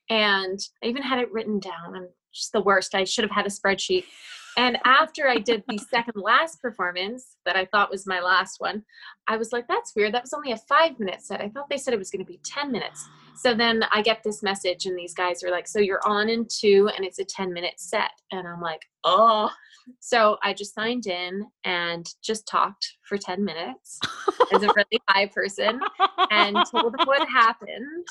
And 0.10 0.60
I 0.84 0.88
even 0.88 1.04
had 1.04 1.20
it 1.20 1.32
written 1.32 1.60
down. 1.60 1.96
I'm 1.96 2.08
just 2.34 2.52
the 2.52 2.62
worst. 2.62 2.96
I 2.96 3.04
should 3.04 3.24
have 3.24 3.32
had 3.32 3.46
a 3.46 3.50
spreadsheet. 3.50 4.06
And 4.58 4.78
after 4.84 5.28
I 5.28 5.38
did 5.38 5.64
the 5.68 5.78
second 5.78 6.22
last 6.22 6.62
performance 6.62 7.38
that 7.46 7.56
I 7.56 7.66
thought 7.66 7.90
was 7.90 8.06
my 8.06 8.20
last 8.20 8.60
one, 8.60 8.84
I 9.28 9.38
was 9.38 9.54
like, 9.54 9.68
that's 9.68 9.96
weird. 9.96 10.14
That 10.14 10.24
was 10.24 10.34
only 10.34 10.52
a 10.52 10.58
five 10.58 11.00
minute 11.00 11.22
set. 11.22 11.42
I 11.42 11.50
thought 11.50 11.70
they 11.70 11.78
said 11.78 11.94
it 11.94 12.00
was 12.00 12.12
going 12.12 12.26
to 12.26 12.30
be 12.30 12.40
10 12.44 12.72
minutes. 12.72 13.08
So 13.38 13.54
then 13.54 13.84
I 13.92 14.02
get 14.02 14.22
this 14.24 14.44
message, 14.44 14.86
and 14.86 14.98
these 14.98 15.14
guys 15.14 15.44
are 15.44 15.52
like, 15.52 15.68
so 15.68 15.80
you're 15.80 16.06
on 16.06 16.30
in 16.30 16.46
two, 16.50 16.90
and 16.96 17.06
it's 17.06 17.20
a 17.20 17.26
10 17.26 17.54
minute 17.54 17.76
set. 17.78 18.12
And 18.32 18.48
I'm 18.48 18.62
like, 18.62 18.82
oh. 19.04 19.50
So 20.00 20.38
I 20.44 20.54
just 20.54 20.76
signed 20.76 21.08
in 21.08 21.48
and 21.64 22.06
just 22.22 22.48
talked 22.48 22.98
for 23.04 23.18
10 23.18 23.44
minutes 23.44 24.00
as 24.54 24.62
a 24.62 24.68
really 24.68 25.02
high 25.08 25.26
person 25.28 25.80
and 26.30 26.58
told 26.70 26.94
them 26.94 27.06
what 27.06 27.28
happened. 27.30 28.08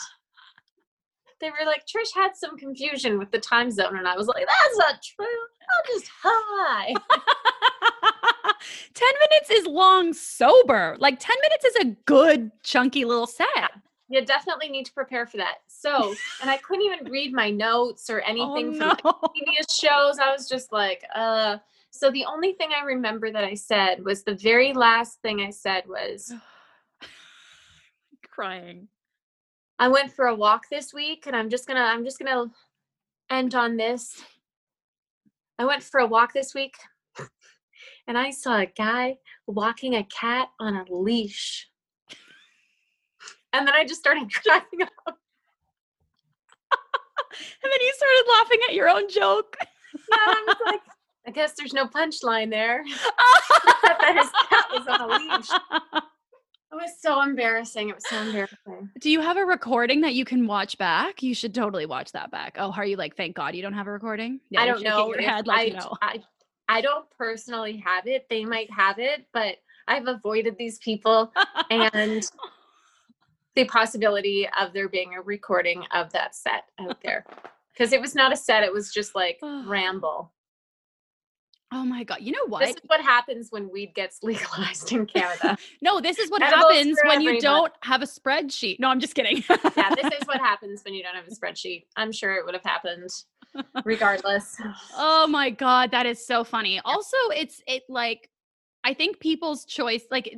They 1.40 1.50
were 1.50 1.64
like, 1.66 1.84
Trish 1.86 2.14
had 2.14 2.36
some 2.36 2.56
confusion 2.58 3.18
with 3.18 3.30
the 3.30 3.38
time 3.38 3.70
zone. 3.70 3.96
And 3.96 4.06
I 4.06 4.16
was 4.16 4.26
like, 4.26 4.46
that's 4.46 4.76
not 4.78 5.02
true. 5.02 5.26
I'm 5.26 5.84
just 5.86 6.10
high. 6.22 6.94
10 8.94 9.08
minutes 9.20 9.50
is 9.50 9.66
long 9.66 10.12
sober. 10.12 10.96
Like 10.98 11.18
10 11.18 11.36
minutes 11.42 11.64
is 11.64 11.76
a 11.76 11.96
good 12.04 12.50
chunky 12.62 13.04
little 13.04 13.26
set. 13.26 13.70
You 14.08 14.24
definitely 14.24 14.68
need 14.68 14.86
to 14.86 14.92
prepare 14.92 15.24
for 15.26 15.36
that. 15.38 15.58
So, 15.68 16.14
and 16.42 16.50
I 16.50 16.56
couldn't 16.58 16.84
even 16.84 17.10
read 17.10 17.32
my 17.32 17.50
notes 17.50 18.10
or 18.10 18.20
Oh, 18.26 18.30
anything 18.30 18.76
no. 18.78 18.94
from 19.00 19.14
previous 19.34 19.74
shows. 19.74 20.18
I 20.18 20.30
was 20.32 20.48
just 20.48 20.72
like, 20.72 21.04
uh. 21.14 21.58
So 21.92 22.08
the 22.12 22.24
only 22.24 22.52
thing 22.52 22.70
I 22.72 22.84
remember 22.84 23.32
that 23.32 23.42
I 23.42 23.54
said 23.54 24.04
was 24.04 24.22
the 24.22 24.36
very 24.36 24.72
last 24.72 25.20
thing 25.22 25.40
I 25.40 25.50
said 25.50 25.84
was, 25.88 26.32
Crying. 28.30 28.86
I 29.80 29.88
went 29.88 30.12
for 30.12 30.26
a 30.26 30.34
walk 30.34 30.68
this 30.70 30.92
week 30.92 31.26
and 31.26 31.34
I'm 31.34 31.48
just 31.48 31.66
gonna 31.66 31.80
I'm 31.80 32.04
just 32.04 32.18
gonna 32.18 32.50
end 33.30 33.54
on 33.54 33.78
this. 33.78 34.22
I 35.58 35.64
went 35.64 35.82
for 35.82 36.00
a 36.00 36.06
walk 36.06 36.34
this 36.34 36.54
week 36.54 36.74
and 38.06 38.18
I 38.18 38.30
saw 38.30 38.58
a 38.58 38.66
guy 38.66 39.16
walking 39.46 39.94
a 39.94 40.04
cat 40.04 40.48
on 40.60 40.76
a 40.76 40.84
leash. 40.90 41.66
And 43.54 43.66
then 43.66 43.74
I 43.74 43.86
just 43.86 44.00
started 44.00 44.30
cracking 44.44 44.82
up. 44.82 44.90
And 47.62 47.72
then 47.72 47.80
you 47.80 47.92
started 47.94 48.24
laughing 48.28 48.58
at 48.68 48.74
your 48.74 48.88
own 48.88 49.08
joke. 49.08 49.56
And 49.60 50.00
I 50.12 50.44
was 50.48 50.56
like, 50.66 50.80
I 51.26 51.30
guess 51.30 51.52
there's 51.56 51.72
no 51.72 51.86
punchline 51.86 52.50
there. 52.50 52.82
that 53.82 54.16
his 54.16 54.30
cat 54.48 54.66
was 54.72 54.86
on 54.88 55.00
a 55.00 55.06
leash. 55.16 55.48
It 56.72 56.76
was 56.76 57.00
so 57.00 57.20
embarrassing. 57.20 57.88
It 57.88 57.96
was 57.96 58.08
so 58.08 58.20
embarrassing. 58.20 58.90
Do 59.00 59.10
you 59.10 59.20
have 59.20 59.36
a 59.36 59.44
recording 59.44 60.02
that 60.02 60.14
you 60.14 60.24
can 60.24 60.46
watch 60.46 60.78
back? 60.78 61.20
You 61.20 61.34
should 61.34 61.52
totally 61.52 61.84
watch 61.84 62.12
that 62.12 62.30
back. 62.30 62.56
Oh, 62.58 62.70
are 62.70 62.84
you 62.84 62.96
like, 62.96 63.16
thank 63.16 63.34
God 63.34 63.56
you 63.56 63.62
don't 63.62 63.72
have 63.72 63.88
a 63.88 63.92
recording? 63.92 64.38
Yeah, 64.50 64.62
I 64.62 64.66
don't 64.66 64.82
know. 64.82 65.12
Head 65.18 65.48
like, 65.48 65.74
I, 65.74 65.76
no. 65.76 65.96
I, 66.00 66.20
I 66.68 66.80
don't 66.80 67.10
personally 67.18 67.82
have 67.84 68.06
it. 68.06 68.28
They 68.30 68.44
might 68.44 68.70
have 68.72 69.00
it, 69.00 69.26
but 69.32 69.56
I've 69.88 70.06
avoided 70.06 70.56
these 70.56 70.78
people 70.78 71.32
and 71.70 72.22
the 73.56 73.64
possibility 73.64 74.48
of 74.58 74.72
there 74.72 74.88
being 74.88 75.14
a 75.14 75.22
recording 75.22 75.84
of 75.92 76.12
that 76.12 76.36
set 76.36 76.64
out 76.78 77.02
there. 77.02 77.26
Because 77.72 77.92
it 77.92 78.00
was 78.00 78.14
not 78.14 78.32
a 78.32 78.36
set, 78.36 78.62
it 78.62 78.72
was 78.72 78.92
just 78.92 79.16
like 79.16 79.40
ramble. 79.66 80.30
Oh 81.72 81.84
my 81.84 82.04
God. 82.04 82.18
You 82.20 82.32
know 82.32 82.46
what? 82.46 82.60
This 82.60 82.70
is 82.76 82.82
what 82.86 83.00
happens 83.00 83.48
when 83.50 83.70
weed 83.70 83.94
gets 83.94 84.18
legalized 84.22 84.92
in 84.92 85.06
Canada. 85.06 85.56
no, 85.80 86.00
this 86.00 86.18
is 86.18 86.30
what 86.30 86.42
Edibles 86.42 86.72
happens 86.72 86.98
when 87.04 87.20
you 87.20 87.40
don't 87.40 87.72
have 87.82 88.02
a 88.02 88.06
spreadsheet. 88.06 88.78
No, 88.80 88.88
I'm 88.88 89.00
just 89.00 89.14
kidding. 89.14 89.44
yeah, 89.48 89.94
this 89.94 90.12
is 90.20 90.26
what 90.26 90.38
happens 90.40 90.82
when 90.84 90.94
you 90.94 91.02
don't 91.02 91.14
have 91.14 91.26
a 91.26 91.34
spreadsheet. 91.34 91.84
I'm 91.96 92.12
sure 92.12 92.34
it 92.34 92.44
would 92.44 92.54
have 92.54 92.64
happened 92.64 93.08
regardless. 93.84 94.56
Oh 94.96 95.26
my 95.26 95.50
god, 95.50 95.90
that 95.92 96.06
is 96.06 96.24
so 96.24 96.44
funny. 96.44 96.80
Also, 96.84 97.16
it's 97.34 97.62
it 97.66 97.82
like 97.88 98.30
I 98.84 98.94
think 98.94 99.20
people's 99.20 99.64
choice 99.64 100.04
like 100.10 100.34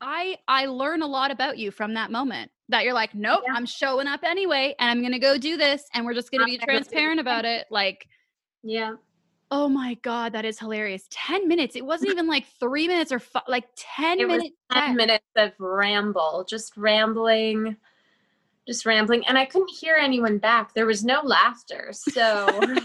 I 0.00 0.38
I 0.48 0.66
learn 0.66 1.02
a 1.02 1.06
lot 1.06 1.30
about 1.30 1.58
you 1.58 1.70
from 1.70 1.94
that 1.94 2.10
moment. 2.10 2.50
That 2.70 2.84
you're 2.84 2.94
like, 2.94 3.14
nope, 3.14 3.42
Yeah. 3.46 3.54
I'm 3.54 3.66
showing 3.66 4.06
up 4.06 4.22
anyway, 4.24 4.74
and 4.78 4.90
I'm 4.90 5.02
gonna 5.02 5.18
go 5.18 5.36
do 5.36 5.56
this, 5.56 5.84
and 5.92 6.04
we're 6.06 6.14
just 6.14 6.30
gonna 6.30 6.46
be 6.46 6.56
transparent 6.58 7.20
about 7.20 7.44
it. 7.44 7.66
Like, 7.70 8.06
Yeah. 8.62 8.94
Oh 9.50 9.68
my 9.68 9.94
god, 10.02 10.32
that 10.32 10.44
is 10.44 10.58
hilarious. 10.58 11.06
Ten 11.10 11.48
minutes. 11.48 11.76
It 11.76 11.84
wasn't 11.84 12.10
even 12.12 12.26
like 12.26 12.46
three 12.58 12.88
minutes 12.88 13.12
or 13.12 13.20
like 13.48 13.64
ten 13.76 14.20
It 14.20 14.26
was 14.26 14.38
minutes. 14.38 14.56
10 14.72 14.96
minutes 14.96 15.24
of 15.36 15.52
ramble, 15.58 16.44
just 16.48 16.76
rambling, 16.76 17.76
just 18.66 18.86
rambling. 18.86 19.26
And 19.26 19.38
I 19.38 19.44
couldn't 19.44 19.70
hear 19.70 19.96
anyone 19.96 20.38
back. 20.38 20.74
There 20.74 20.86
was 20.86 21.04
no 21.04 21.20
laughter. 21.22 21.90
So 21.92 22.46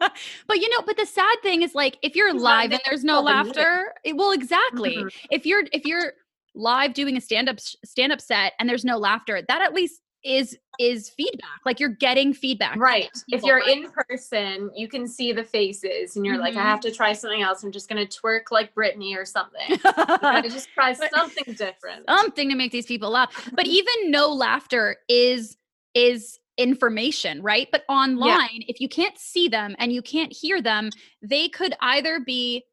but 0.46 0.58
you 0.60 0.68
know, 0.70 0.82
but 0.84 0.96
the 0.96 1.06
sad 1.06 1.36
thing 1.42 1.62
is 1.62 1.74
like 1.74 1.98
if 2.02 2.16
you're 2.16 2.34
live 2.34 2.72
and 2.72 2.80
there's 2.84 3.04
no 3.04 3.16
all 3.16 3.24
the 3.24 3.30
minute. 3.30 3.56
laughter, 3.56 3.94
it, 4.04 4.16
well, 4.16 4.32
exactly. 4.32 4.96
Mhm. 4.96 5.10
If 5.30 5.46
you're 5.46 5.64
if 5.72 5.84
you're 5.84 6.12
live 6.54 6.94
doing 6.94 7.16
a 7.16 7.20
stand 7.20 7.48
up 7.48 7.60
stand 7.60 8.12
up 8.12 8.20
set 8.20 8.54
and 8.58 8.68
there's 8.68 8.84
no 8.84 8.98
laughter, 8.98 9.42
that 9.46 9.62
at 9.62 9.72
least 9.72 10.00
is 10.24 10.56
is 10.78 11.10
feedback. 11.10 11.60
Like 11.66 11.78
you're 11.78 11.90
getting 11.90 12.32
feedback. 12.32 12.76
right. 12.78 13.10
If 13.28 13.42
you're 13.42 13.58
right? 13.58 13.68
in 13.76 13.90
person, 13.90 14.70
you 14.74 14.88
can 14.88 15.06
see 15.06 15.32
the 15.32 15.44
faces 15.44 16.16
and 16.16 16.24
you're 16.24 16.38
like, 16.38 16.56
I 16.56 16.60
Mhm. 16.60 16.64
have 16.64 16.80
to 16.80 16.90
try 16.90 17.12
something 17.12 17.42
else. 17.42 17.62
I'm 17.62 17.70
just 17.72 17.88
gonna 17.88 18.06
twerk 18.06 18.50
like 18.50 18.74
Britney 18.74 19.14
or 19.16 19.24
something. 19.26 19.60
I 20.22 20.40
just 20.42 20.68
try 20.72 20.94
something 20.94 21.54
different. 21.54 22.04
something 22.08 22.48
to 22.48 22.54
make 22.54 22.72
these 22.72 22.86
people 22.86 23.10
laugh. 23.10 23.50
But 23.52 23.66
even 23.66 24.10
no 24.10 24.28
laughter 24.32 24.96
is 25.08 25.56
is 25.94 26.38
information, 26.56 27.42
right? 27.42 27.68
But 27.72 27.84
online, 27.88 28.64
if 28.68 28.80
you 28.80 28.88
can't 28.88 29.18
see 29.18 29.48
them 29.48 29.74
and 29.78 29.92
you 29.92 30.02
can't 30.02 30.32
hear 30.32 30.60
them, 30.62 30.90
they 31.22 31.48
could 31.48 31.74
either 31.80 32.20
be 32.20 32.64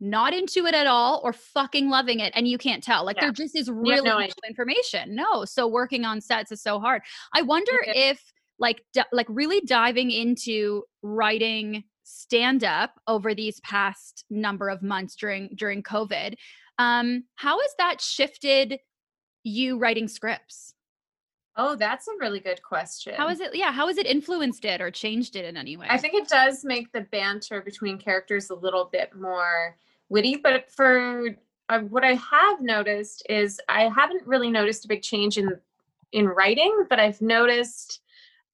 not 0.00 0.34
into 0.34 0.66
it 0.66 0.74
at 0.74 0.86
all 0.86 1.20
or 1.24 1.32
fucking 1.32 1.88
loving 1.88 2.20
it 2.20 2.32
and 2.36 2.46
you 2.48 2.58
can't 2.58 2.82
tell. 2.82 3.04
Like 3.04 3.16
Yeah. 3.16 3.22
there 3.26 3.32
just 3.32 3.56
is 3.56 3.70
really 3.70 4.02
no 4.02 4.20
information. 4.46 5.14
No. 5.14 5.44
So 5.44 5.66
working 5.66 6.04
on 6.04 6.20
sets 6.20 6.52
is 6.52 6.62
so 6.62 6.80
hard. 6.80 7.02
I 7.32 7.42
wonder 7.42 7.72
Okay. 7.82 8.10
if 8.10 8.22
like 8.58 8.82
di- 8.92 9.04
like 9.12 9.26
really 9.28 9.60
diving 9.62 10.10
into 10.10 10.84
writing 11.02 11.84
stand 12.02 12.64
up 12.64 13.00
over 13.08 13.34
these 13.34 13.60
past 13.60 14.24
number 14.30 14.68
of 14.68 14.82
months 14.82 15.16
during 15.16 15.48
during 15.56 15.82
COVID, 15.82 16.34
um 16.78 17.24
how 17.36 17.58
has 17.60 17.70
that 17.78 18.00
shifted 18.00 18.78
you 19.44 19.78
writing 19.78 20.08
scripts? 20.08 20.73
Oh, 21.56 21.76
that's 21.76 22.08
a 22.08 22.12
really 22.18 22.40
good 22.40 22.62
question. 22.62 23.14
How 23.14 23.28
is 23.28 23.40
it? 23.40 23.54
Yeah, 23.54 23.70
how 23.72 23.86
has 23.86 23.96
it 23.98 24.06
influenced 24.06 24.64
it 24.64 24.80
or 24.80 24.90
changed 24.90 25.36
it 25.36 25.44
in 25.44 25.56
any 25.56 25.76
way? 25.76 25.86
I 25.88 25.98
think 25.98 26.14
it 26.14 26.28
does 26.28 26.64
make 26.64 26.90
the 26.92 27.02
banter 27.02 27.60
between 27.62 27.98
characters 27.98 28.50
a 28.50 28.54
little 28.54 28.86
bit 28.90 29.14
more 29.14 29.76
witty, 30.08 30.36
but 30.36 30.70
for 30.70 31.28
uh, 31.68 31.80
what 31.80 32.04
I 32.04 32.14
have 32.14 32.60
noticed 32.60 33.24
is 33.28 33.60
I 33.68 33.88
haven't 33.88 34.26
really 34.26 34.50
noticed 34.50 34.84
a 34.84 34.88
big 34.88 35.02
change 35.02 35.38
in 35.38 35.50
in 36.12 36.26
writing, 36.28 36.86
but 36.88 36.98
I've 37.00 37.20
noticed 37.20 38.00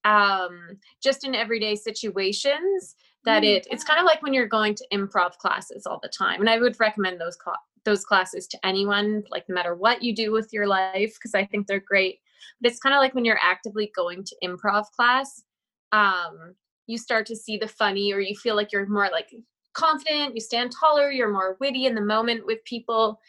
um 0.03 0.77
just 1.01 1.23
in 1.23 1.35
everyday 1.35 1.75
situations 1.75 2.95
that 3.23 3.43
Mm. 3.43 3.57
it 3.57 3.67
it's 3.69 3.83
kind 3.83 3.99
of 3.99 4.05
like 4.05 4.23
when 4.23 4.33
you're 4.33 4.47
going 4.47 4.73
to 4.73 4.87
improv 4.91 5.37
classes 5.37 5.85
all 5.85 5.99
the 6.01 6.09
time 6.09 6.39
and 6.39 6.49
i 6.49 6.57
would 6.57 6.79
recommend 6.79 7.21
those 7.21 7.35
cla 7.35 7.53
those 7.83 8.03
classes 8.03 8.47
to 8.47 8.65
anyone 8.65 9.23
like 9.29 9.47
no 9.47 9.53
matter 9.53 9.75
what 9.75 10.01
you 10.01 10.15
do 10.15 10.31
with 10.31 10.51
your 10.51 10.65
life 10.65 11.13
because 11.13 11.35
i 11.35 11.45
think 11.45 11.67
they're 11.67 11.79
great 11.79 12.19
but 12.59 12.71
it's 12.71 12.79
kind 12.79 12.95
of 12.95 12.99
like 12.99 13.13
when 13.15 13.25
you're 13.25 13.39
actively 13.41 13.91
going 13.95 14.23
to 14.23 14.35
improv 14.43 14.85
class 14.95 15.43
um 15.91 16.55
you 16.87 16.97
start 16.97 17.25
to 17.25 17.35
see 17.35 17.57
the 17.57 17.67
funny 17.67 18.13
or 18.13 18.19
you 18.19 18.35
feel 18.35 18.55
like 18.55 18.71
you're 18.71 18.87
more 18.87 19.09
like 19.11 19.29
confident 19.73 20.35
you 20.35 20.41
stand 20.41 20.71
taller 20.71 21.11
you're 21.11 21.31
more 21.31 21.57
witty 21.59 21.85
in 21.85 21.95
the 21.95 22.01
moment 22.01 22.45
with 22.45 22.63
people. 22.65 23.19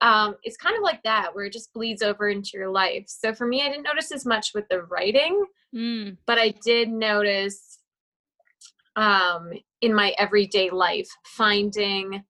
Um 0.00 0.36
it's 0.42 0.56
kind 0.56 0.76
of 0.76 0.82
like 0.82 1.02
that 1.04 1.34
where 1.34 1.44
it 1.44 1.52
just 1.52 1.72
bleeds 1.72 2.02
over 2.02 2.28
into 2.28 2.50
your 2.54 2.70
life. 2.70 3.04
So 3.06 3.32
for 3.32 3.46
me 3.46 3.62
i 3.62 3.68
didn't 3.68 3.84
notice 3.84 4.10
as 4.12 4.26
much 4.26 4.50
with 4.54 4.64
the 4.68 4.82
writing 4.82 5.44
Mm. 5.74 6.18
but 6.26 6.38
I 6.38 6.50
did 6.62 6.90
notice 6.90 7.78
um, 8.96 9.52
in 9.80 9.94
my 9.94 10.14
everyday 10.18 10.68
life 10.70 11.08
finding 11.24 12.22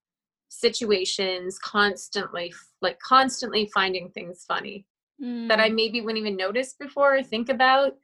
situations 0.47 1.59
constantly, 1.59 2.53
like 2.81 2.99
constantly 2.99 3.69
finding 3.73 4.09
things 4.11 4.45
funny 4.47 4.85
that 5.23 5.59
I 5.59 5.69
Mm. 5.69 5.75
maybe 5.75 6.01
wouldn't 6.01 6.19
even 6.19 6.35
notice 6.35 6.73
before 6.73 7.15
or 7.15 7.23
think 7.23 7.47
about, 7.49 7.95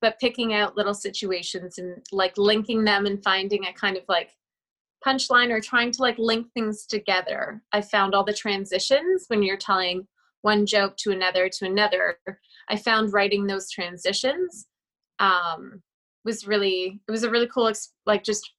but 0.00 0.18
picking 0.18 0.54
out 0.54 0.76
little 0.76 0.94
situations 0.94 1.78
and 1.78 2.04
like 2.12 2.36
linking 2.38 2.84
them 2.84 3.04
and 3.04 3.22
finding 3.22 3.66
a 3.66 3.72
kind 3.74 3.96
of 3.96 4.04
like 4.08 4.30
punchline 5.06 5.50
or 5.50 5.60
trying 5.60 5.90
to 5.92 6.02
like 6.02 6.16
link 6.18 6.46
things 6.54 6.86
together. 6.86 7.62
I 7.72 7.82
found 7.82 8.14
all 8.14 8.24
the 8.24 8.32
transitions 8.32 9.24
when 9.28 9.42
you're 9.42 9.56
telling 9.56 10.06
one 10.40 10.64
joke 10.64 10.96
to 10.98 11.10
another 11.12 11.48
to 11.48 11.66
another. 11.66 12.18
I 12.68 12.76
found 12.76 13.12
writing 13.12 13.46
those 13.46 13.70
transitions 13.70 14.66
um, 15.18 15.82
was 16.24 16.46
really 16.46 17.00
it 17.06 17.10
was 17.10 17.22
a 17.22 17.30
really 17.30 17.48
cool 17.48 17.68
ex- 17.68 17.92
like 18.06 18.24
just 18.24 18.50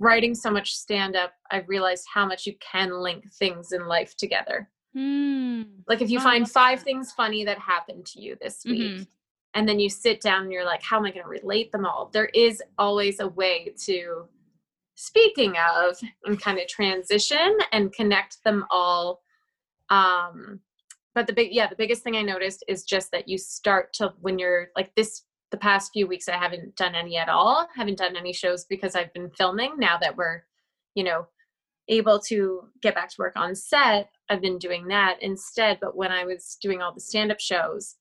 writing 0.00 0.34
so 0.34 0.50
much 0.50 0.72
stand 0.74 1.16
up. 1.16 1.34
I 1.50 1.58
realized 1.66 2.06
how 2.12 2.24
much 2.24 2.46
you 2.46 2.54
can 2.60 2.92
link 2.92 3.30
things 3.34 3.72
in 3.72 3.86
life 3.86 4.16
together. 4.16 4.70
Mm. 4.98 5.82
Like 5.86 6.02
if 6.02 6.10
you 6.10 6.18
Oh, 6.18 6.22
find 6.22 6.50
five 6.50 6.80
that. 6.80 6.84
things 6.84 7.12
funny 7.12 7.44
that 7.44 7.58
happened 7.58 8.04
to 8.06 8.20
you 8.20 8.36
this 8.40 8.64
week, 8.64 8.92
Mhm. 9.02 9.06
and 9.54 9.68
then 9.68 9.78
you 9.78 9.88
sit 9.88 10.20
down 10.20 10.42
and 10.42 10.52
you're 10.52 10.64
like, 10.64 10.82
how 10.82 10.96
am 10.98 11.04
I 11.04 11.10
going 11.12 11.22
to 11.22 11.28
relate 11.28 11.70
them 11.70 11.86
all? 11.86 12.06
There 12.12 12.30
is 12.34 12.62
always 12.78 13.20
a 13.20 13.28
way 13.28 13.74
to, 13.84 14.28
speaking 14.96 15.54
of, 15.56 15.98
and 16.24 16.40
kind 16.40 16.58
of 16.58 16.66
transition 16.66 17.56
and 17.70 17.92
connect 17.92 18.42
them 18.42 18.66
all. 18.70 19.22
Um, 19.90 20.60
but 21.14 21.26
the 21.26 21.32
big, 21.32 21.52
yeah, 21.52 21.68
the 21.68 21.76
biggest 21.76 22.02
thing 22.02 22.16
I 22.16 22.22
noticed 22.22 22.64
is 22.66 22.84
just 22.84 23.12
that 23.12 23.28
you 23.28 23.38
start 23.38 23.92
to, 23.94 24.14
when 24.20 24.38
you're 24.38 24.70
like 24.76 24.94
this, 24.96 25.24
the 25.50 25.56
past 25.56 25.92
few 25.92 26.06
weeks, 26.06 26.28
I 26.28 26.36
haven't 26.36 26.76
done 26.76 26.94
any 26.94 27.16
at 27.16 27.28
all, 27.28 27.68
haven't 27.74 27.98
done 27.98 28.16
any 28.16 28.32
shows 28.32 28.64
because 28.64 28.94
I've 28.94 29.12
been 29.14 29.30
filming 29.30 29.78
now 29.78 29.96
that 29.98 30.16
we're, 30.16 30.42
you 30.94 31.04
know, 31.04 31.26
able 31.88 32.18
to 32.20 32.68
get 32.82 32.94
back 32.94 33.08
to 33.10 33.16
work 33.18 33.34
on 33.36 33.54
set. 33.54 34.10
I've 34.30 34.40
been 34.40 34.58
doing 34.58 34.88
that 34.88 35.22
instead. 35.22 35.78
But 35.80 35.96
when 35.96 36.12
I 36.12 36.24
was 36.24 36.56
doing 36.60 36.82
all 36.82 36.92
the 36.92 37.00
stand 37.00 37.32
up 37.32 37.40
shows, 37.40 37.96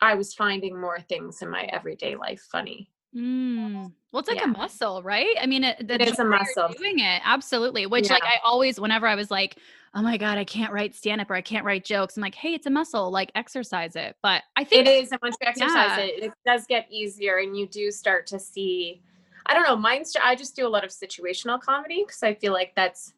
I 0.00 0.14
was 0.14 0.34
finding 0.34 0.80
more 0.80 1.00
things 1.00 1.42
in 1.42 1.50
my 1.50 1.64
everyday 1.64 2.16
life 2.16 2.46
funny. 2.50 2.90
Mm. 3.14 3.92
Well, 4.12 4.20
it's 4.20 4.28
like 4.28 4.38
Yeah. 4.38 4.44
a 4.44 4.48
muscle, 4.48 5.02
right? 5.02 5.36
I 5.40 5.46
mean, 5.46 5.64
it, 5.64 5.90
It 5.90 6.00
is 6.02 6.18
a 6.18 6.24
muscle. 6.24 6.68
Doing 6.78 7.00
it, 7.00 7.20
absolutely. 7.24 7.86
Which, 7.86 8.08
like, 8.08 8.22
I 8.24 8.38
always, 8.44 8.80
whenever 8.80 9.06
I 9.06 9.14
was 9.16 9.30
like, 9.30 9.56
"Oh 9.94 10.02
my 10.02 10.16
god, 10.16 10.38
I 10.38 10.44
can't 10.44 10.72
write 10.72 10.94
stand 10.94 11.20
up 11.20 11.30
or 11.30 11.34
I 11.34 11.40
can't 11.40 11.64
write 11.64 11.84
jokes," 11.84 12.16
I'm 12.16 12.20
like, 12.22 12.34
"Hey, 12.36 12.54
it's 12.54 12.66
a 12.66 12.70
muscle. 12.70 13.10
Like, 13.10 13.30
exercise 13.34 13.96
it." 13.96 14.16
But 14.22 14.44
I 14.56 14.64
think 14.64 14.86
It 14.86 14.90
is, 14.90 15.10
and 15.12 15.20
once 15.22 15.36
you 15.40 15.46
exercise 15.48 15.98
Yeah. 15.98 16.04
it, 16.04 16.22
it 16.24 16.32
does 16.46 16.66
get 16.66 16.86
easier, 16.90 17.38
and 17.38 17.56
you 17.56 17.66
do 17.66 17.90
start 17.90 18.26
to 18.28 18.38
see. 18.38 19.02
I 19.46 19.54
don't 19.54 19.64
know. 19.64 19.76
Mine's. 19.76 20.14
I 20.22 20.36
just 20.36 20.54
do 20.54 20.66
a 20.66 20.68
lot 20.70 20.84
of 20.84 20.90
situational 20.90 21.60
comedy 21.60 22.04
because 22.06 22.22
I 22.22 22.34
feel 22.34 22.52
like 22.52 22.74
that's 22.76 23.14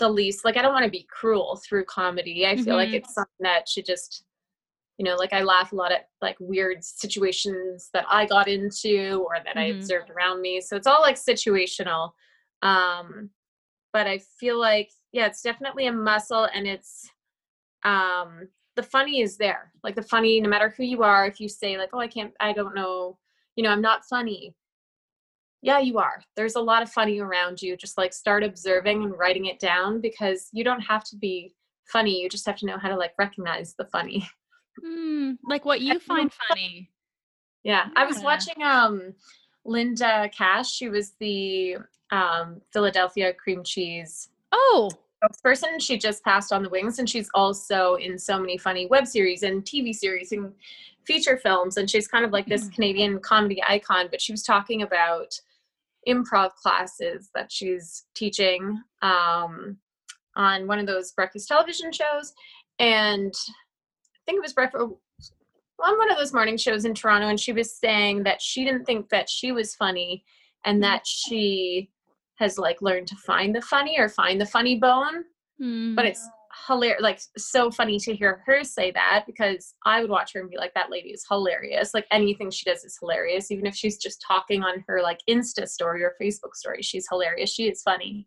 the 0.00 0.08
least. 0.08 0.44
Like 0.44 0.56
I 0.56 0.62
don't 0.62 0.72
want 0.72 0.84
to 0.84 0.90
be 0.90 1.06
cruel 1.08 1.60
through 1.64 1.84
comedy. 1.84 2.46
I 2.46 2.56
feel 2.56 2.74
like 2.74 2.90
Mhm. 2.90 2.94
it's 2.94 3.14
something 3.14 3.30
that 3.40 3.68
should 3.68 3.86
just, 3.86 4.24
you 4.98 5.04
know, 5.04 5.14
like 5.14 5.32
I 5.32 5.42
laugh 5.42 5.70
a 5.72 5.76
lot 5.76 5.92
at 5.92 6.08
like 6.20 6.36
weird 6.40 6.82
situations 6.84 7.90
that 7.94 8.04
I 8.08 8.26
got 8.26 8.48
into 8.48 9.24
or 9.26 9.36
that 9.44 9.56
I 9.56 9.66
Mhm. 9.66 9.76
observed 9.76 10.10
around 10.10 10.40
me. 10.40 10.60
So 10.60 10.76
it's 10.76 10.88
all 10.88 11.00
like 11.00 11.16
situational. 11.16 12.12
Um, 12.62 13.30
but 13.92 14.06
I 14.08 14.18
feel 14.18 14.58
like 14.58 14.90
yeah, 15.12 15.26
it's 15.26 15.42
definitely 15.42 15.86
a 15.86 15.92
muscle, 15.92 16.48
and 16.52 16.66
it's 16.66 17.08
um 17.84 18.48
the 18.76 18.82
funny 18.82 19.20
is 19.22 19.36
there 19.36 19.72
like 19.82 19.94
the 19.94 20.02
funny 20.02 20.40
no 20.40 20.48
matter 20.48 20.68
who 20.76 20.84
you 20.84 21.02
are 21.02 21.26
if 21.26 21.40
you 21.40 21.48
say 21.48 21.78
like 21.78 21.90
oh 21.94 21.98
i 21.98 22.06
can't 22.06 22.32
i 22.40 22.52
don't 22.52 22.74
know 22.74 23.16
you 23.56 23.64
know 23.64 23.70
i'm 23.70 23.80
not 23.80 24.04
funny 24.04 24.54
yeah 25.62 25.78
you 25.78 25.98
are 25.98 26.22
there's 26.36 26.54
a 26.56 26.60
lot 26.60 26.82
of 26.82 26.90
funny 26.90 27.18
around 27.20 27.60
you 27.60 27.76
just 27.76 27.98
like 27.98 28.12
start 28.12 28.42
observing 28.42 29.02
and 29.04 29.18
writing 29.18 29.46
it 29.46 29.58
down 29.58 30.00
because 30.00 30.48
you 30.52 30.64
don't 30.64 30.80
have 30.80 31.04
to 31.04 31.16
be 31.16 31.54
funny 31.84 32.20
you 32.22 32.28
just 32.28 32.46
have 32.46 32.56
to 32.56 32.66
know 32.66 32.78
how 32.78 32.88
to 32.88 32.96
like 32.96 33.12
recognize 33.18 33.74
the 33.74 33.84
funny 33.84 34.28
Mm, 34.84 35.36
like 35.44 35.64
what 35.64 35.80
you 35.80 35.98
find 36.12 36.32
funny. 36.48 36.90
yeah 37.64 37.88
i 37.96 38.04
was 38.06 38.22
watching 38.22 38.62
um 38.62 39.12
Linda 39.66 40.30
Kash 40.30 40.72
she 40.72 40.88
was 40.88 41.12
the 41.20 41.76
um 42.10 42.60
philadelphia 42.72 43.32
cream 43.34 43.62
cheese 43.62 44.28
Oh, 44.52 44.90
spokesperson. 45.22 45.80
She 45.80 45.96
just 45.96 46.24
passed 46.24 46.52
on 46.52 46.64
the 46.64 46.68
wings, 46.70 46.98
and 46.98 47.08
she's 47.08 47.30
also 47.34 47.94
in 47.96 48.18
so 48.18 48.36
many 48.36 48.58
funny 48.58 48.86
web 48.86 49.06
series 49.06 49.44
and 49.44 49.62
TV 49.64 49.94
series 49.94 50.32
and 50.32 50.52
feature 51.04 51.36
films. 51.36 51.76
And 51.76 51.88
she's 51.88 52.08
kind 52.08 52.24
of 52.24 52.32
like 52.32 52.46
this 52.46 52.68
Canadian 52.68 53.20
comedy 53.20 53.62
icon. 53.62 54.08
But 54.10 54.20
she 54.20 54.32
was 54.32 54.42
talking 54.42 54.82
about 54.82 55.40
improv 56.08 56.50
classes 56.54 57.30
that 57.34 57.50
she's 57.50 58.04
teaching 58.14 58.80
um, 59.02 59.76
on 60.36 60.66
one 60.66 60.78
of 60.78 60.86
those 60.86 61.12
breakfast 61.12 61.48
television 61.48 61.92
shows, 61.92 62.32
and 62.78 63.32
I 63.34 64.20
think 64.26 64.38
it 64.38 64.42
was 64.42 64.52
breakfast. 64.52 64.84
On 65.82 65.98
one 65.98 66.10
of 66.10 66.18
those 66.18 66.34
morning 66.34 66.58
shows 66.58 66.84
in 66.84 66.94
Toronto, 66.94 67.28
and 67.28 67.40
she 67.40 67.52
was 67.52 67.74
saying 67.74 68.24
that 68.24 68.42
she 68.42 68.64
didn't 68.64 68.84
think 68.84 69.08
that 69.08 69.28
she 69.28 69.52
was 69.52 69.74
funny, 69.74 70.24
and 70.64 70.82
that 70.82 71.06
she 71.06 71.90
has 72.36 72.58
like 72.58 72.80
learned 72.82 73.06
to 73.08 73.16
find 73.16 73.54
the 73.54 73.62
funny 73.62 73.98
or 73.98 74.08
find 74.08 74.40
the 74.40 74.46
funny 74.46 74.78
bone 74.78 75.24
Mm. 75.60 75.94
but 75.94 76.06
it's 76.06 76.26
hilarious 76.66 77.02
like 77.02 77.20
so 77.36 77.70
funny 77.70 77.98
to 77.98 78.14
hear 78.14 78.42
her 78.46 78.62
say 78.64 78.90
that 78.90 79.24
because 79.26 79.74
i 79.86 80.00
would 80.00 80.10
watch 80.10 80.32
her 80.32 80.40
and 80.40 80.50
be 80.50 80.56
like 80.56 80.74
that 80.74 80.90
lady 80.90 81.10
is 81.10 81.24
hilarious. 81.28 81.94
Like 81.94 82.06
anything 82.10 82.50
she 82.50 82.64
does 82.68 82.84
is 82.84 82.96
hilarious. 83.00 83.50
Even 83.50 83.66
if 83.66 83.74
she's 83.74 83.98
just 83.98 84.22
talking 84.26 84.62
on 84.62 84.84
her 84.86 85.02
like 85.02 85.20
insta 85.28 85.68
story 85.68 86.02
or 86.02 86.14
facebook 86.20 86.54
story 86.54 86.82
she's 86.82 87.06
hilarious. 87.08 87.52
She 87.52 87.68
is 87.68 87.82
funny. 87.82 88.26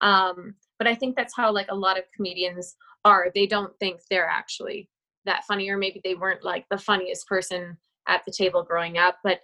Um 0.00 0.54
but 0.78 0.86
i 0.88 0.94
think 0.94 1.16
that's 1.16 1.36
how 1.36 1.52
like 1.52 1.68
a 1.70 1.74
lot 1.74 1.98
of 1.98 2.04
comedians 2.14 2.76
are. 3.04 3.30
They 3.34 3.46
don't 3.46 3.76
think 3.78 4.00
they're 4.10 4.28
actually 4.28 4.88
that 5.24 5.44
funny 5.44 5.68
or 5.70 5.76
maybe 5.76 6.00
they 6.02 6.14
weren't 6.14 6.44
like 6.44 6.66
the 6.70 6.78
funniest 6.78 7.26
person 7.26 7.76
at 8.08 8.22
the 8.24 8.32
table 8.32 8.62
growing 8.62 8.96
up 8.98 9.18
but 9.22 9.40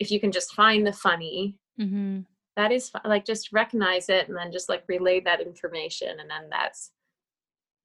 if 0.00 0.10
you 0.10 0.18
can 0.18 0.32
just 0.32 0.52
find 0.54 0.84
the 0.86 0.92
funny 0.92 1.56
Mhm. 1.78 2.26
that 2.56 2.72
is 2.72 2.90
like 3.04 3.24
just 3.24 3.52
recognize 3.52 4.08
it 4.08 4.28
and 4.28 4.36
then 4.36 4.50
just 4.50 4.68
like 4.68 4.82
relay 4.88 5.20
that 5.20 5.40
information 5.40 6.18
and 6.20 6.28
then 6.28 6.48
that's 6.50 6.90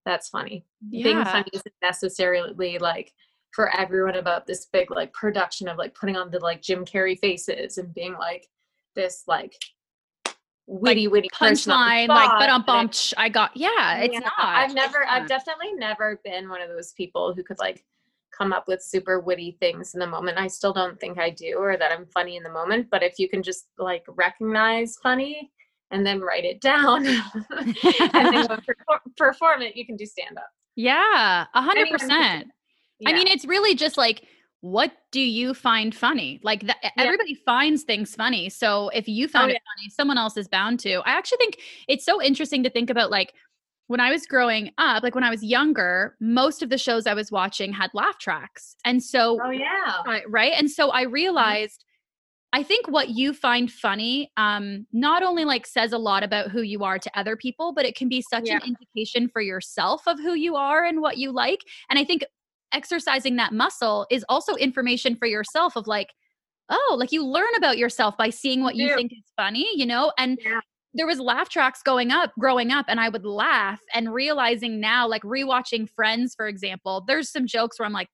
that's 0.06 0.30
funny 0.30 0.66
being 0.92 1.18
Yeah. 1.18 1.32
funny 1.32 1.50
isn't 1.54 1.74
necessarily 1.82 2.78
like 2.78 3.14
for 3.52 3.76
everyone 3.76 4.16
about 4.16 4.46
this 4.46 4.66
big 4.66 4.92
like 4.92 5.14
production 5.14 5.68
of 5.68 5.78
like 5.78 5.96
putting 5.96 6.16
on 6.16 6.30
the 6.30 6.40
like 6.40 6.62
jim 6.62 6.86
carrey 6.86 7.18
faces 7.18 7.78
and 7.78 7.94
being 7.94 8.14
like 8.14 8.48
this 8.96 9.24
like 9.28 9.58
witty 10.68 11.08
witty 11.08 11.30
on 11.40 11.50
the 11.50 11.56
punchline, 11.56 12.08
like, 12.08 12.40
but 12.40 12.50
on 12.50 12.64
bump. 12.64 12.94
I 13.18 13.30
got, 13.30 13.52
yeah, 13.56 13.98
it's 13.98 14.14
yeah, 14.14 14.20
not. 14.20 14.34
I've 14.40 14.74
never, 14.74 15.02
It's 15.02 15.12
I've 15.12 15.28
definitely 15.28 15.74
never 15.74 16.20
been 16.24 16.50
one 16.50 16.62
of 16.62 16.70
those 16.70 16.92
people 16.94 17.34
who 17.34 17.44
could 17.44 17.60
like 17.60 17.86
come 18.36 18.52
up 18.52 18.68
with 18.68 18.82
super 18.82 19.20
witty 19.20 19.58
things 19.60 19.94
in 19.94 20.00
the 20.00 20.08
moment. 20.08 20.38
I 20.38 20.48
still 20.48 20.74
don't 20.74 21.00
think 21.00 21.20
I 21.20 21.30
do, 21.30 21.56
or 21.58 21.78
that 21.78 21.92
I'm 21.92 22.08
funny 22.08 22.36
in 22.36 22.44
the 22.44 22.50
moment. 22.50 22.88
But 22.90 23.04
if 23.04 23.20
you 23.20 23.30
can 23.30 23.44
just 23.44 23.68
like 23.78 24.04
recognize 24.08 24.98
funny 25.02 25.52
and 25.92 26.06
then 26.06 26.22
write 26.22 26.46
it 26.46 26.62
down 26.62 27.06
and 27.52 27.76
then 28.14 28.48
perform, 28.48 29.00
perform 29.18 29.62
it, 29.62 29.76
you 29.76 29.86
can 29.86 29.96
do 29.96 30.06
stand 30.06 30.38
up. 30.38 30.50
yeah, 30.76 31.46
a 31.54 31.62
hundred 31.62 31.82
Anyone 31.82 32.00
can 32.00 32.08
do 32.08 32.16
percent. 32.16 32.48
I 33.06 33.14
mean, 33.14 33.28
it's 33.28 33.46
really 33.46 33.76
just 33.76 33.98
like, 33.98 34.24
what 34.62 34.92
do 35.12 35.20
you 35.20 35.54
find 35.54 35.94
funny? 35.94 36.40
Like 36.44 36.66
that, 36.66 36.78
everybody 36.98 37.36
finds 37.36 37.84
things 37.84 38.16
funny. 38.16 38.50
So 38.50 38.90
if 38.90 39.08
you 39.08 39.26
oh, 39.26 39.28
found 39.28 39.52
Oh, 39.52 39.56
it 39.56 39.62
funny, 39.76 39.90
someone 39.90 40.18
else 40.18 40.38
is 40.38 40.48
bound 40.48 40.80
to. 40.82 41.02
I 41.06 41.12
actually 41.12 41.38
think 41.38 41.60
it's 41.88 42.06
so 42.06 42.22
interesting 42.22 42.64
to 42.64 42.70
think 42.70 42.90
about 42.90 43.12
like 43.12 43.34
when 43.88 44.00
I 44.00 44.10
was 44.10 44.26
growing 44.26 44.72
up, 44.80 45.04
like 45.04 45.14
when 45.14 45.24
I 45.24 45.30
was 45.30 45.44
younger, 45.44 46.16
most 46.20 46.64
of 46.64 46.70
the 46.70 46.78
shows 46.78 47.06
I 47.06 47.14
was 47.14 47.32
watching 47.32 47.74
had 47.74 47.92
laugh 47.94 48.18
tracks. 48.18 48.76
And 48.84 49.04
so 49.04 49.40
oh 49.44 49.52
yeah, 49.52 50.02
Right, 50.08 50.24
right. 50.28 50.54
And 50.56 50.70
so 50.72 50.92
I 50.92 51.04
mm-hmm. 51.04 51.14
realized 51.14 51.85
I 52.54 52.64
think 52.64 52.88
what 52.88 53.10
you 53.10 53.34
find 53.34 53.72
funny 53.72 54.32
um 54.38 54.88
not 54.94 55.24
only 55.24 55.46
like 55.46 55.66
says 55.68 55.92
a 55.94 55.98
lot 55.98 56.24
about 56.24 56.52
who 56.52 56.62
you 56.62 56.84
are 56.84 57.00
to 57.00 57.20
other 57.20 57.36
people, 57.36 57.74
but 57.74 57.86
it 57.86 57.96
can 57.96 58.08
be 58.10 58.22
such 58.22 58.50
an 58.52 58.60
indication 58.66 59.28
for 59.30 59.42
yourself 59.42 60.04
of 60.08 60.20
who 60.20 60.34
you 60.34 60.56
are 60.56 60.84
and 60.84 61.02
what 61.02 61.18
you 61.18 61.32
like. 61.32 61.62
And 61.90 62.00
I 62.00 62.06
think 62.06 62.24
exercising 62.74 63.36
that 63.38 63.54
muscle 63.54 64.06
is 64.12 64.26
also 64.30 64.56
information 64.56 65.16
for 65.16 65.28
yourself 65.28 65.76
of 65.76 65.88
like 65.88 66.10
oh, 66.72 66.96
like 67.00 67.12
you 67.12 67.26
learn 67.26 67.54
about 67.58 67.78
yourself 67.80 68.18
by 68.18 68.30
seeing 68.30 68.62
what 68.64 68.76
you 68.78 68.88
Yeah. 68.88 68.96
think 68.96 69.12
is 69.14 69.26
funny, 69.38 69.68
you 69.76 69.86
know? 69.86 70.14
And 70.18 70.38
Yeah. 70.38 70.62
there 70.96 71.08
was 71.08 71.20
laugh 71.20 71.50
tracks 71.50 71.82
going 71.84 72.12
up 72.12 72.34
growing 72.40 72.72
up 72.72 72.86
and 72.90 73.00
I 73.02 73.10
would 73.10 73.26
laugh 73.26 73.82
and 73.94 74.14
realizing 74.14 74.80
now 74.82 75.08
like 75.08 75.24
rewatching 75.24 75.90
Friends 75.90 76.36
for 76.36 76.48
example, 76.48 77.04
there's 77.08 77.32
some 77.32 77.48
jokes 77.48 77.80
where 77.80 77.86
I'm 77.88 77.94
like 77.94 78.10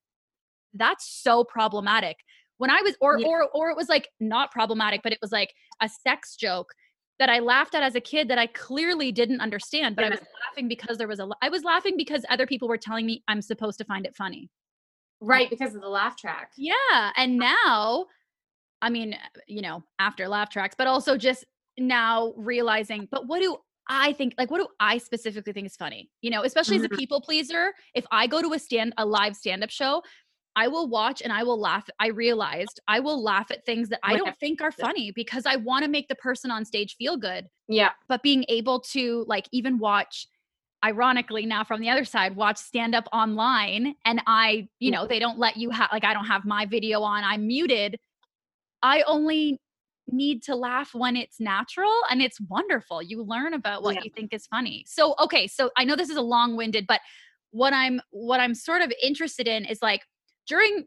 that's 0.74 1.06
so 1.08 1.44
problematic. 1.44 2.16
When 2.62 2.70
I 2.70 2.80
was 2.80 2.94
or 3.00 3.18
Yeah. 3.18 3.26
or 3.26 3.48
or 3.52 3.70
it 3.70 3.76
was 3.76 3.88
like 3.88 4.08
not 4.20 4.52
problematic, 4.52 5.00
but 5.02 5.12
it 5.12 5.18
was 5.20 5.32
like 5.32 5.52
a 5.80 5.88
sex 5.88 6.36
joke 6.36 6.72
that 7.18 7.28
I 7.28 7.40
laughed 7.40 7.74
at 7.74 7.82
as 7.82 7.96
a 7.96 8.00
kid 8.00 8.28
that 8.28 8.38
I 8.38 8.46
clearly 8.46 9.10
didn't 9.10 9.40
understand, 9.40 9.96
but 9.96 10.04
I 10.04 10.10
was 10.10 10.20
laughing 10.46 10.68
because 10.68 10.96
there 10.96 11.08
was 11.08 11.18
a 11.18 11.28
I 11.42 11.48
was 11.48 11.64
laughing 11.64 11.96
because 11.96 12.24
other 12.30 12.46
people 12.46 12.68
were 12.68 12.78
telling 12.78 13.04
me 13.04 13.24
I'm 13.26 13.42
supposed 13.42 13.78
to 13.78 13.84
find 13.84 14.06
it 14.06 14.14
funny. 14.14 14.48
Right, 15.20 15.50
because 15.50 15.74
of 15.74 15.80
the 15.80 15.88
laugh 15.88 16.16
track. 16.16 16.52
Yeah, 16.56 17.10
and 17.16 17.36
now 17.36 18.06
I 18.80 18.90
mean, 18.90 19.16
you 19.48 19.62
know, 19.62 19.82
after 19.98 20.28
laugh 20.28 20.48
tracks, 20.48 20.76
but 20.78 20.86
also 20.86 21.16
just 21.16 21.44
now 21.78 22.32
realizing, 22.36 23.08
but 23.10 23.26
what 23.26 23.40
do 23.40 23.56
I 23.88 24.12
think 24.12 24.34
like 24.38 24.52
what 24.52 24.58
do 24.58 24.68
I 24.78 24.98
specifically 24.98 25.52
think 25.52 25.66
is 25.66 25.74
funny? 25.74 26.12
You 26.20 26.30
know, 26.30 26.44
especially 26.44 26.76
as 26.76 26.84
a 26.84 26.88
Mhm. 26.88 26.96
people 26.96 27.20
pleaser, 27.22 27.74
if 27.92 28.06
I 28.12 28.28
go 28.28 28.40
to 28.40 28.52
a 28.52 28.58
stand 28.60 28.94
a 28.98 29.04
live 29.04 29.34
stand-up 29.34 29.70
show, 29.70 30.04
I 30.54 30.68
will 30.68 30.88
watch 30.88 31.22
and 31.22 31.32
I 31.32 31.42
will 31.42 31.58
laugh. 31.58 31.88
I 31.98 32.08
realized 32.08 32.80
I 32.86 33.00
will 33.00 33.22
laugh 33.22 33.50
at 33.50 33.64
things 33.64 33.88
that 33.88 34.00
I 34.02 34.16
don't 34.16 34.36
think 34.38 34.60
are 34.60 34.70
funny 34.72 35.10
because 35.10 35.46
I 35.46 35.56
want 35.56 35.84
to 35.84 35.90
make 35.90 36.08
the 36.08 36.14
person 36.14 36.50
on 36.50 36.64
stage 36.64 36.96
feel 36.96 37.16
good. 37.16 37.48
Yeah. 37.68 37.90
But 38.08 38.22
being 38.22 38.44
able 38.48 38.80
to 38.80 39.24
like 39.26 39.48
even 39.52 39.78
watch 39.78 40.26
ironically 40.84 41.46
now 41.46 41.64
from 41.64 41.80
the 41.80 41.88
other 41.88 42.04
side 42.04 42.36
watch 42.36 42.58
stand 42.58 42.94
up 42.94 43.08
online 43.12 43.94
and 44.04 44.20
I, 44.26 44.68
you 44.78 44.90
know, 44.90 45.06
they 45.06 45.18
don't 45.18 45.38
let 45.38 45.56
you 45.56 45.70
have 45.70 45.88
like 45.92 46.04
I 46.04 46.12
don't 46.12 46.26
have 46.26 46.44
my 46.44 46.66
video 46.66 47.02
on, 47.02 47.24
I'm 47.24 47.46
muted. 47.46 47.96
I 48.82 49.02
only 49.02 49.58
need 50.08 50.42
to 50.42 50.56
laugh 50.56 50.92
when 50.92 51.16
it's 51.16 51.40
natural 51.40 51.94
and 52.10 52.20
it's 52.20 52.38
wonderful. 52.48 53.00
You 53.00 53.22
learn 53.22 53.54
about 53.54 53.82
what 53.82 53.94
Yeah. 53.94 54.02
you 54.04 54.10
think 54.10 54.34
is 54.34 54.46
funny. 54.46 54.84
So 54.86 55.14
okay, 55.20 55.46
so 55.46 55.70
I 55.76 55.84
know 55.84 55.96
this 55.96 56.10
is 56.10 56.16
a 56.16 56.22
long-winded, 56.22 56.86
but 56.86 57.00
what 57.52 57.72
I'm 57.72 58.00
what 58.10 58.40
I'm 58.40 58.54
sort 58.54 58.82
of 58.82 58.92
interested 59.02 59.46
in 59.46 59.64
is 59.64 59.80
like 59.80 60.02
during 60.46 60.84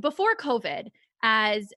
before 0.00 0.36
COVID 0.36 0.88
as 1.22 1.72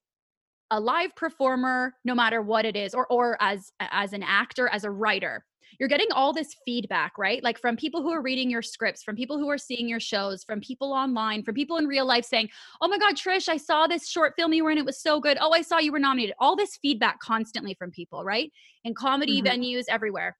a 0.71 0.79
live 0.79 1.15
performer 1.15 1.93
no 2.03 2.15
matter 2.15 2.41
what 2.41 2.65
it 2.65 2.75
is 2.75 2.93
or 2.93 3.05
or 3.07 3.37
as 3.39 3.71
as 3.79 4.13
an 4.13 4.23
actor 4.23 4.67
as 4.69 4.83
a 4.83 4.89
writer 4.89 5.45
you're 5.79 5.89
getting 5.89 6.11
all 6.11 6.31
this 6.31 6.55
feedback 6.65 7.17
right? 7.17 7.43
Like 7.43 7.59
from 7.59 7.75
people 7.75 8.01
who 8.01 8.11
are 8.11 8.21
reading 8.21 8.49
your 8.49 8.61
scripts 8.61 9.03
from 9.03 9.15
people 9.15 9.37
who 9.37 9.49
are 9.49 9.57
seeing 9.57 9.87
your 9.89 9.99
shows 9.99 10.43
from 10.43 10.61
people 10.61 10.93
online 10.93 11.43
from 11.43 11.53
people 11.55 11.77
in 11.77 11.85
real 11.87 12.05
life 12.05 12.25
saying 12.25 12.49
oh 12.81 12.87
my 12.87 12.97
god 12.97 13.15
trish 13.15 13.49
i 13.49 13.57
saw 13.57 13.85
this 13.85 14.07
short 14.07 14.33
film 14.35 14.53
you 14.53 14.63
were 14.63 14.71
in 14.71 14.77
it 14.77 14.85
was 14.85 15.01
so 15.01 15.19
good. 15.19 15.37
Oh 15.41 15.51
i 15.51 15.61
saw 15.61 15.77
you 15.79 15.91
were 15.91 15.99
nominated. 15.99 16.35
All 16.39 16.55
this 16.55 16.77
feedback 16.81 17.19
constantly 17.19 17.73
from 17.75 17.91
people 17.91 18.23
right? 18.23 18.51
In 18.85 18.93
comedy 18.93 19.41
Mhm. 19.41 19.47
venues 19.47 19.83
everywhere. 19.89 20.37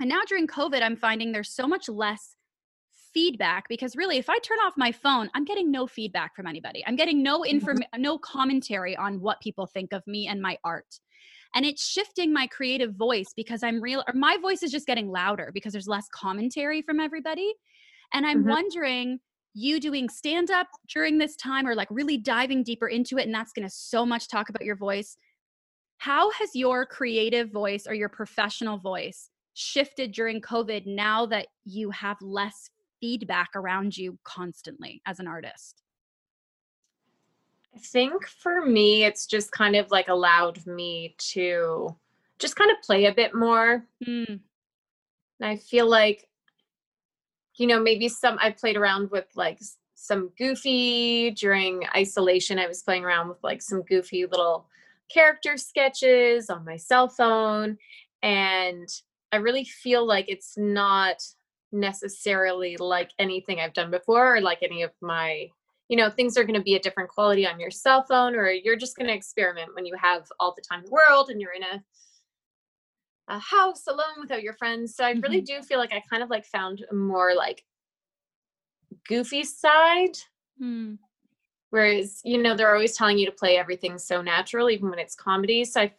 And 0.00 0.08
now 0.08 0.22
during 0.26 0.46
covid 0.46 0.82
i'm 0.82 0.96
finding 0.96 1.30
there's 1.32 1.50
so 1.54 1.68
much 1.68 1.88
less 1.88 2.34
feedback 3.14 3.68
because 3.68 3.96
really 3.96 4.18
if 4.18 4.28
i 4.28 4.38
turn 4.40 4.58
off 4.58 4.74
my 4.76 4.92
phone 4.92 5.30
i'm 5.34 5.44
getting 5.44 5.70
no 5.70 5.86
feedback 5.86 6.34
from 6.34 6.46
anybody. 6.46 6.84
I'm 6.86 6.96
getting 6.96 7.22
no 7.22 7.42
inform 7.44 7.78
no 7.96 8.18
commentary 8.18 8.96
on 8.96 9.20
what 9.20 9.40
people 9.40 9.66
think 9.66 9.92
of 9.92 10.06
me 10.06 10.26
and 10.26 10.42
my 10.42 10.58
art. 10.64 11.00
And 11.54 11.64
it's 11.64 11.86
shifting 11.86 12.32
my 12.32 12.46
creative 12.48 12.94
voice 12.94 13.32
because 13.36 13.62
i'm 13.62 13.80
real 13.80 14.02
or 14.06 14.14
my 14.14 14.36
voice 14.42 14.62
is 14.62 14.72
just 14.72 14.86
getting 14.86 15.08
louder 15.08 15.50
because 15.54 15.72
there's 15.72 15.88
less 15.88 16.08
commentary 16.12 16.82
from 16.82 17.00
everybody. 17.00 17.54
And 18.12 18.26
i'm 18.26 18.42
Mhm. 18.42 18.48
wondering 18.48 19.20
you 19.54 19.78
doing 19.78 20.08
stand 20.08 20.50
up 20.50 20.66
during 20.88 21.18
this 21.18 21.36
time 21.36 21.66
or 21.66 21.74
like 21.76 21.88
really 21.90 22.18
diving 22.18 22.64
deeper 22.64 22.88
into 22.88 23.18
it 23.18 23.24
and 23.26 23.34
that's 23.34 23.52
going 23.52 23.66
to 23.66 23.72
so 23.74 24.04
much 24.04 24.28
talk 24.28 24.48
about 24.48 24.64
your 24.64 24.76
voice 24.76 25.16
how 25.98 26.30
has 26.32 26.50
your 26.54 26.84
creative 26.84 27.50
voice 27.52 27.86
or 27.86 27.94
your 27.94 28.08
professional 28.08 28.78
voice 28.78 29.30
shifted 29.54 30.10
during 30.10 30.40
covid 30.40 30.86
now 30.86 31.24
that 31.24 31.46
you 31.64 31.90
have 31.90 32.16
less 32.20 32.68
feedback 33.04 33.50
around 33.54 33.96
you 33.96 34.18
constantly 34.24 35.02
as 35.04 35.20
an 35.20 35.28
artist 35.28 35.82
I 37.74 37.78
think 37.78 38.26
for 38.28 38.64
me, 38.64 39.04
it's 39.04 39.26
just 39.26 39.50
kind 39.50 39.74
of 39.74 39.90
like 39.90 40.08
allowed 40.08 40.64
me 40.66 41.16
to 41.32 41.94
just 42.38 42.56
kind 42.56 42.70
of 42.70 42.80
play 42.82 43.06
a 43.06 43.14
bit 43.14 43.34
more. 43.34 43.84
Hmm. 44.04 44.34
And 45.40 45.50
I 45.50 45.56
feel 45.56 45.88
like, 45.88 46.28
you 47.56 47.66
know, 47.66 47.80
maybe 47.80 48.08
some 48.08 48.38
I 48.40 48.50
played 48.50 48.76
around 48.76 49.10
with 49.10 49.26
like 49.34 49.60
some 49.94 50.30
goofy 50.38 51.32
during 51.32 51.82
isolation. 51.96 52.58
I 52.58 52.68
was 52.68 52.82
playing 52.82 53.04
around 53.04 53.28
with 53.28 53.42
like 53.42 53.60
some 53.60 53.82
goofy 53.82 54.26
little 54.26 54.68
character 55.12 55.56
sketches 55.56 56.50
on 56.50 56.64
my 56.64 56.76
cell 56.76 57.08
phone. 57.08 57.76
And 58.22 58.88
I 59.32 59.36
really 59.36 59.64
feel 59.64 60.06
like 60.06 60.26
it's 60.28 60.56
not 60.56 61.24
necessarily 61.74 62.76
like 62.78 63.10
anything 63.18 63.60
I've 63.60 63.74
done 63.74 63.90
before 63.90 64.36
or 64.36 64.40
like 64.40 64.62
any 64.62 64.82
of 64.82 64.92
my, 65.02 65.48
you 65.88 65.96
know, 65.96 66.08
things 66.08 66.38
are 66.38 66.44
going 66.44 66.58
to 66.58 66.62
be 66.62 66.76
a 66.76 66.80
different 66.80 67.10
quality 67.10 67.46
on 67.46 67.60
your 67.60 67.70
cell 67.70 68.04
phone 68.04 68.34
or 68.34 68.50
you're 68.50 68.76
just 68.76 68.96
going 68.96 69.08
to 69.08 69.14
experiment 69.14 69.74
when 69.74 69.84
you 69.84 69.94
have 70.00 70.26
all 70.40 70.54
the 70.54 70.62
time 70.62 70.80
in 70.80 70.86
the 70.86 70.92
world 70.92 71.28
and 71.30 71.40
you're 71.40 71.52
in 71.52 71.62
a 71.62 71.82
a 73.28 73.38
house 73.38 73.86
alone 73.86 74.20
without 74.20 74.42
your 74.42 74.52
friends. 74.52 74.94
So 74.94 75.04
I 75.04 75.12
really 75.12 75.40
do 75.40 75.62
feel 75.62 75.78
like 75.78 75.94
I 75.94 76.02
kind 76.10 76.22
of 76.22 76.28
like 76.28 76.44
found 76.44 76.84
a 76.90 76.94
more 76.94 77.34
like 77.34 77.64
goofy 79.08 79.44
side. 79.44 80.18
Hmm. 80.58 80.94
Whereas, 81.70 82.20
you 82.22 82.40
know, 82.40 82.54
they're 82.54 82.74
always 82.74 82.96
telling 82.96 83.18
you 83.18 83.26
to 83.26 83.32
play 83.32 83.56
everything 83.56 83.98
so 83.98 84.22
natural, 84.22 84.70
even 84.70 84.90
when 84.90 84.98
it's 84.98 85.14
comedy. 85.14 85.64
So 85.64 85.80
I 85.80 85.92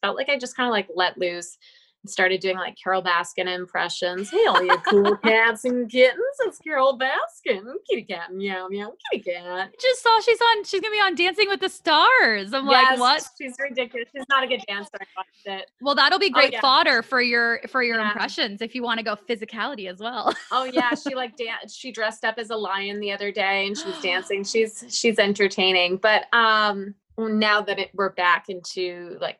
felt 0.00 0.16
like 0.16 0.28
I 0.28 0.38
just 0.38 0.56
kind 0.56 0.68
of 0.68 0.72
like 0.72 0.88
let 0.94 1.18
loose 1.18 1.58
started 2.06 2.40
doing 2.40 2.56
like 2.56 2.76
Carole 2.82 3.02
Baskin 3.02 3.46
impressions. 3.46 4.30
Hey, 4.30 4.44
all 4.48 4.62
you 4.62 4.76
cool 4.88 5.16
cats 5.18 5.64
and 5.64 5.88
kittens, 5.90 6.18
it's 6.40 6.58
Carole 6.58 6.98
Baskin. 6.98 7.62
Kitty 7.88 8.02
cat, 8.02 8.32
meow, 8.34 8.66
meow, 8.68 8.92
kitty 9.12 9.22
cat. 9.32 9.72
just 9.80 10.02
saw 10.02 10.20
she's 10.20 10.40
on 10.40 10.64
she's 10.64 10.80
gonna 10.80 10.92
be 10.92 11.00
on 11.00 11.14
dancing 11.14 11.48
with 11.48 11.60
the 11.60 11.68
stars 11.68 12.52
i'm 12.52 12.66
like 12.66 12.98
what 12.98 13.22
She's 13.40 13.54
ridiculous. 13.58 14.08
She's 14.14 14.24
not 14.28 14.42
a 14.44 14.46
good 14.46 14.62
dancer. 14.66 14.90
I 15.00 15.04
watched 15.16 15.46
it. 15.62 15.70
well 15.80 15.94
that'll 15.94 16.18
be 16.18 16.30
Oh, 16.34 16.38
great 16.38 16.52
yeah. 16.52 16.60
fodder 16.60 17.02
for 17.02 17.20
your 17.20 17.60
for 17.68 17.82
your 17.82 17.98
Yeah. 17.98 18.08
impressions 18.08 18.62
if 18.62 18.74
you 18.74 18.82
want 18.82 18.98
to 18.98 19.04
go 19.04 19.14
physicality 19.16 19.88
as 19.90 19.98
well 20.00 20.32
Oh 20.50 20.64
yeah, 20.64 20.94
she 20.94 21.14
like 21.14 21.36
dan- 21.36 21.68
she 21.68 21.92
dressed 21.92 22.24
up 22.24 22.36
as 22.38 22.50
a 22.50 22.56
lion 22.56 23.00
the 23.00 23.12
other 23.12 23.30
day 23.32 23.66
and 23.66 23.76
she 23.76 23.86
was 23.86 23.98
dancing. 24.02 24.44
She's 24.44 24.84
she's 24.88 25.18
entertaining. 25.18 25.98
But 25.98 26.26
um 26.34 26.94
now 27.18 27.60
that 27.62 27.78
it, 27.78 27.90
we're 27.94 28.10
back 28.12 28.48
into 28.48 29.16
like 29.20 29.38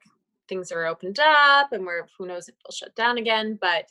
things 0.53 0.71
are 0.71 0.85
opened 0.87 1.19
up 1.19 1.73
and 1.73 1.87
we're 1.87 2.07
who 2.19 2.27
knows 2.27 2.47
if 2.49 2.55
they'll 2.59 2.73
shut 2.73 2.95
down 2.95 3.17
again, 3.17 3.59
but 3.61 3.87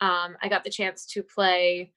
um 0.00 0.36
I 0.42 0.48
got 0.48 0.62
the 0.64 0.70
chance 0.70 1.06
to 1.06 1.22
play 1.22 1.92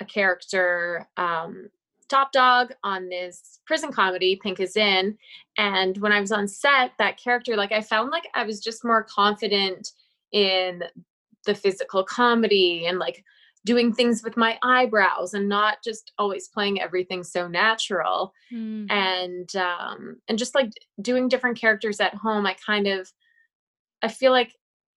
a 0.00 0.04
character 0.04 1.08
um 1.16 1.70
top 2.08 2.30
dog 2.32 2.72
on 2.84 3.08
this 3.08 3.60
prison 3.66 3.90
comedy 3.90 4.38
pink 4.42 4.60
is 4.60 4.76
in 4.76 5.16
and 5.58 5.96
when 5.98 6.12
i 6.12 6.20
was 6.20 6.30
on 6.30 6.46
set 6.46 6.92
that 6.98 7.16
character 7.16 7.56
like 7.56 7.72
i 7.72 7.80
found 7.80 8.10
like 8.10 8.28
i 8.34 8.44
was 8.44 8.60
just 8.60 8.84
more 8.84 9.02
confident 9.02 9.90
in 10.32 10.84
the 11.46 11.54
physical 11.54 12.04
comedy 12.04 12.86
and 12.86 12.98
like 13.00 13.24
doing 13.64 13.92
things 13.92 14.22
with 14.22 14.36
my 14.36 14.56
eyebrows 14.62 15.34
and 15.34 15.48
not 15.48 15.78
just 15.82 16.12
always 16.18 16.46
playing 16.46 16.80
everything 16.80 17.24
so 17.24 17.48
natural 17.48 18.32
Hmm. 18.50 18.86
and 18.90 19.56
um 19.56 20.18
and 20.28 20.38
just 20.38 20.54
like 20.54 20.70
doing 21.00 21.28
different 21.28 21.58
characters 21.58 21.98
at 21.98 22.14
home 22.14 22.46
i 22.46 22.54
kind 22.64 22.86
of 22.86 23.10
i 24.02 24.08
feel 24.08 24.32
like 24.32 24.52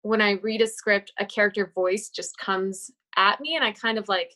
when 0.03 0.20
i 0.20 0.32
read 0.42 0.61
a 0.61 0.66
script 0.66 1.12
a 1.18 1.26
character 1.26 1.72
voice 1.74 2.09
just 2.09 2.36
comes 2.38 2.90
at 3.16 3.40
me 3.40 3.57
and 3.57 3.64
i 3.64 3.72
kind 3.72 3.99
of 3.99 4.09
like 4.09 4.32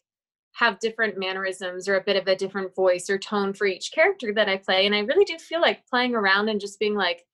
have 0.54 0.80
different 0.80 1.16
mannerisms 1.16 1.88
or 1.88 1.96
a 1.96 2.04
bit 2.04 2.16
of 2.16 2.26
a 2.26 2.36
different 2.36 2.74
voice 2.74 3.08
or 3.08 3.18
tone 3.18 3.52
for 3.52 3.66
each 3.66 3.92
character 3.92 4.32
that 4.34 4.48
i 4.48 4.56
play 4.56 4.86
and 4.86 4.94
i 4.94 5.00
really 5.00 5.24
do 5.24 5.38
feel 5.38 5.60
like 5.60 5.86
playing 5.86 6.14
around 6.14 6.48
and 6.48 6.60
just 6.60 6.78
being 6.78 6.94
like 6.94 7.24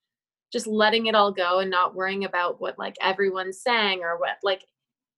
just 0.52 0.66
letting 0.66 1.06
it 1.06 1.14
all 1.14 1.32
go 1.32 1.58
and 1.58 1.70
not 1.70 1.94
worrying 1.94 2.24
about 2.24 2.60
what 2.60 2.78
like 2.78 2.96
everyone's 3.00 3.60
saying 3.60 4.00
or 4.02 4.18
what 4.18 4.36
like 4.42 4.64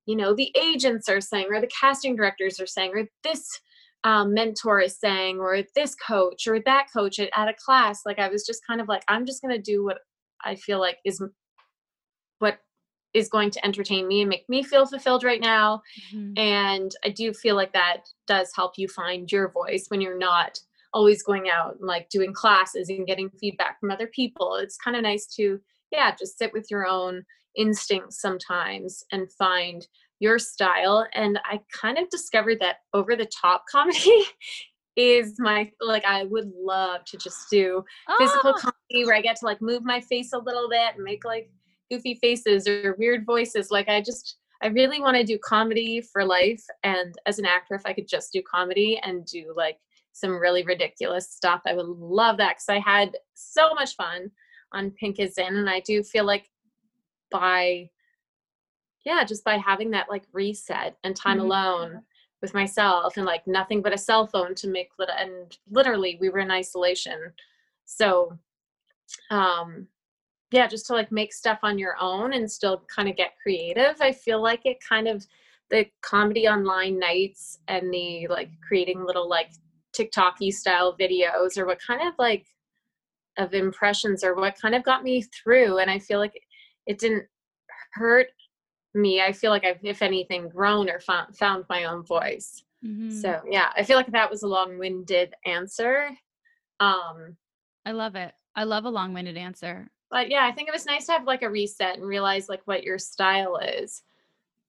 you 0.06 0.16
know 0.16 0.34
the 0.34 0.50
agents 0.58 1.08
are 1.08 1.20
saying 1.20 1.46
or 1.50 1.60
the 1.60 1.68
casting 1.68 2.16
directors 2.16 2.58
are 2.60 2.66
saying 2.66 2.92
or 2.94 3.06
this 3.22 3.60
um, 4.04 4.32
mentor 4.32 4.80
is 4.80 4.98
saying 4.98 5.38
or 5.38 5.62
this 5.74 5.94
coach 5.96 6.46
or 6.46 6.60
that 6.60 6.86
coach 6.94 7.18
at, 7.18 7.30
at 7.36 7.48
a 7.48 7.54
class. 7.54 8.02
Like 8.06 8.18
i 8.18 8.28
was 8.28 8.46
just 8.46 8.66
kind 8.66 8.80
of 8.80 8.88
like 8.88 9.02
i'm 9.08 9.26
just 9.26 9.42
going 9.42 9.54
to 9.54 9.62
do 9.62 9.84
what 9.84 9.98
i 10.44 10.54
feel 10.54 10.78
like 10.78 10.98
is 11.04 11.22
is 13.18 13.28
going 13.28 13.50
to 13.50 13.64
entertain 13.66 14.06
me 14.08 14.20
and 14.22 14.28
make 14.30 14.48
me 14.48 14.62
feel 14.62 14.86
fulfilled 14.86 15.24
right 15.24 15.40
now. 15.40 15.82
Mhm. 16.12 16.38
and 16.38 16.90
i 17.04 17.08
do 17.10 17.32
feel 17.34 17.56
like 17.56 17.72
that 17.72 18.08
does 18.26 18.50
help 18.54 18.72
you 18.78 18.88
find 18.88 19.30
your 19.32 19.48
voice 19.50 19.86
when 19.88 20.00
you're 20.00 20.18
not 20.18 20.58
always 20.94 21.22
going 21.22 21.50
out 21.50 21.72
and 21.78 21.86
like 21.86 22.08
doing 22.08 22.32
classes 22.32 22.88
and 22.88 23.06
getting 23.06 23.28
feedback 23.40 23.78
from 23.78 23.90
other 23.90 24.06
people. 24.06 24.54
It's 24.56 24.78
kind 24.78 24.96
of 24.96 25.02
nice 25.02 25.26
to 25.36 25.60
yeah 25.92 26.14
just 26.18 26.38
sit 26.38 26.50
with 26.54 26.66
your 26.70 26.86
own 26.86 27.24
instincts 27.56 28.20
sometimes 28.20 29.04
and 29.12 29.30
find 29.32 29.86
your 30.20 30.38
style. 30.38 31.06
And 31.12 31.38
i 31.44 31.60
kind 31.72 31.98
of 31.98 32.08
discovered 32.08 32.58
that 32.60 32.76
over 32.94 33.16
the 33.16 33.26
top 33.26 33.64
comedy 33.70 34.24
is 34.96 35.34
my 35.38 35.70
like 35.80 36.04
I 36.06 36.24
would 36.24 36.50
love 36.58 37.04
to 37.04 37.16
just 37.18 37.38
do 37.50 37.84
physical 38.18 38.54
Oh, 38.56 38.60
comedy 38.60 39.04
where 39.06 39.14
I 39.14 39.20
get 39.20 39.36
to 39.36 39.44
like 39.46 39.60
move 39.62 39.84
my 39.84 40.00
face 40.00 40.32
a 40.32 40.38
little 40.38 40.68
bit 40.68 40.94
and 40.96 41.04
make 41.04 41.24
like 41.24 41.50
goofy 41.90 42.14
faces 42.16 42.66
or 42.68 42.96
weird 42.98 43.24
voices. 43.26 43.70
Like 43.70 43.88
I 43.88 44.00
just 44.00 44.36
I 44.62 44.66
really 44.68 45.00
want 45.00 45.16
to 45.16 45.24
do 45.24 45.38
comedy 45.38 46.00
for 46.00 46.24
life. 46.24 46.64
And 46.82 47.14
as 47.26 47.38
an 47.38 47.46
actor, 47.46 47.74
if 47.74 47.82
I 47.86 47.92
could 47.92 48.08
just 48.08 48.32
do 48.32 48.42
comedy 48.42 49.00
and 49.04 49.24
do 49.24 49.52
like 49.56 49.78
some 50.12 50.36
really 50.38 50.64
ridiculous 50.64 51.30
stuff, 51.30 51.62
I 51.66 51.74
would 51.74 51.86
love 51.86 52.38
that 52.38 52.56
because 52.56 52.68
I 52.68 52.80
had 52.80 53.16
so 53.34 53.72
much 53.74 53.94
fun 53.94 54.30
on 54.72 54.90
Pink 54.90 55.20
is 55.20 55.38
In. 55.38 55.56
And 55.56 55.70
I 55.70 55.80
do 55.80 56.02
feel 56.02 56.24
like 56.24 56.50
by 57.30 57.88
yeah, 59.04 59.24
just 59.24 59.44
by 59.44 59.56
having 59.56 59.90
that 59.92 60.10
like 60.10 60.24
reset 60.32 60.98
and 61.04 61.14
time 61.16 61.38
Mhm. 61.38 61.42
alone 61.42 62.02
with 62.42 62.52
myself 62.54 63.16
and 63.16 63.24
like 63.26 63.46
nothing 63.46 63.80
but 63.80 63.92
a 63.94 63.98
cell 63.98 64.26
phone 64.26 64.54
to 64.56 64.68
make 64.68 64.90
lit- 64.98 65.08
and 65.16 65.56
literally 65.70 66.18
we 66.20 66.28
were 66.28 66.40
in 66.40 66.50
isolation. 66.50 67.32
So 67.84 68.38
um 69.30 69.88
yeah, 70.50 70.66
just 70.66 70.86
to 70.86 70.94
like 70.94 71.12
make 71.12 71.32
stuff 71.32 71.58
on 71.62 71.78
your 71.78 71.96
own 72.00 72.32
and 72.32 72.50
still 72.50 72.84
kind 72.94 73.08
of 73.08 73.16
get 73.16 73.34
creative. 73.42 73.96
I 74.00 74.12
feel 74.12 74.42
like 74.42 74.62
it 74.64 74.78
kind 74.86 75.06
of 75.08 75.26
the 75.70 75.86
comedy 76.02 76.48
online 76.48 76.98
nights 76.98 77.58
and 77.68 77.92
the 77.92 78.26
like 78.28 78.50
creating 78.66 79.04
little 79.04 79.28
like 79.28 79.50
TikTok-y 79.92 80.50
style 80.50 80.96
videos 80.98 81.58
or 81.58 81.66
what 81.66 81.78
kind 81.86 82.06
of 82.06 82.14
like 82.18 82.46
of 83.36 83.52
impressions 83.54 84.24
or 84.24 84.34
what 84.34 84.58
kind 84.60 84.74
of 84.74 84.82
got 84.82 85.04
me 85.04 85.22
through 85.22 85.78
and 85.78 85.90
I 85.90 85.98
feel 85.98 86.18
like 86.18 86.32
it 86.86 86.98
didn't 86.98 87.24
hurt 87.92 88.28
me. 88.94 89.20
I 89.20 89.32
feel 89.32 89.50
like 89.50 89.64
I've 89.64 89.78
if 89.84 90.02
anything 90.02 90.48
grown 90.48 90.88
or 90.88 90.98
found 91.00 91.36
found 91.36 91.64
my 91.68 91.84
own 91.84 92.04
voice. 92.04 92.64
mhm. 92.84 93.12
So 93.12 93.40
yeah, 93.50 93.70
I 93.76 93.82
feel 93.82 93.96
like 93.96 94.10
that 94.12 94.30
was 94.30 94.42
a 94.42 94.48
long-winded 94.48 95.34
answer. 95.44 96.10
Um 96.80 97.36
I 97.84 97.92
love 97.92 98.16
it. 98.16 98.32
I 98.56 98.64
love 98.64 98.86
a 98.86 98.90
long-winded 98.90 99.36
answer. 99.36 99.90
But 100.10 100.30
yeah, 100.30 100.46
I 100.46 100.52
think 100.52 100.68
it 100.68 100.72
was 100.74 100.86
nice 100.86 101.06
to 101.06 101.12
have 101.12 101.24
like 101.24 101.42
a 101.42 101.50
reset 101.50 101.96
and 101.96 102.06
realize 102.06 102.48
like 102.48 102.62
what 102.66 102.82
your 102.82 102.98
style 102.98 103.56
is. 103.56 104.02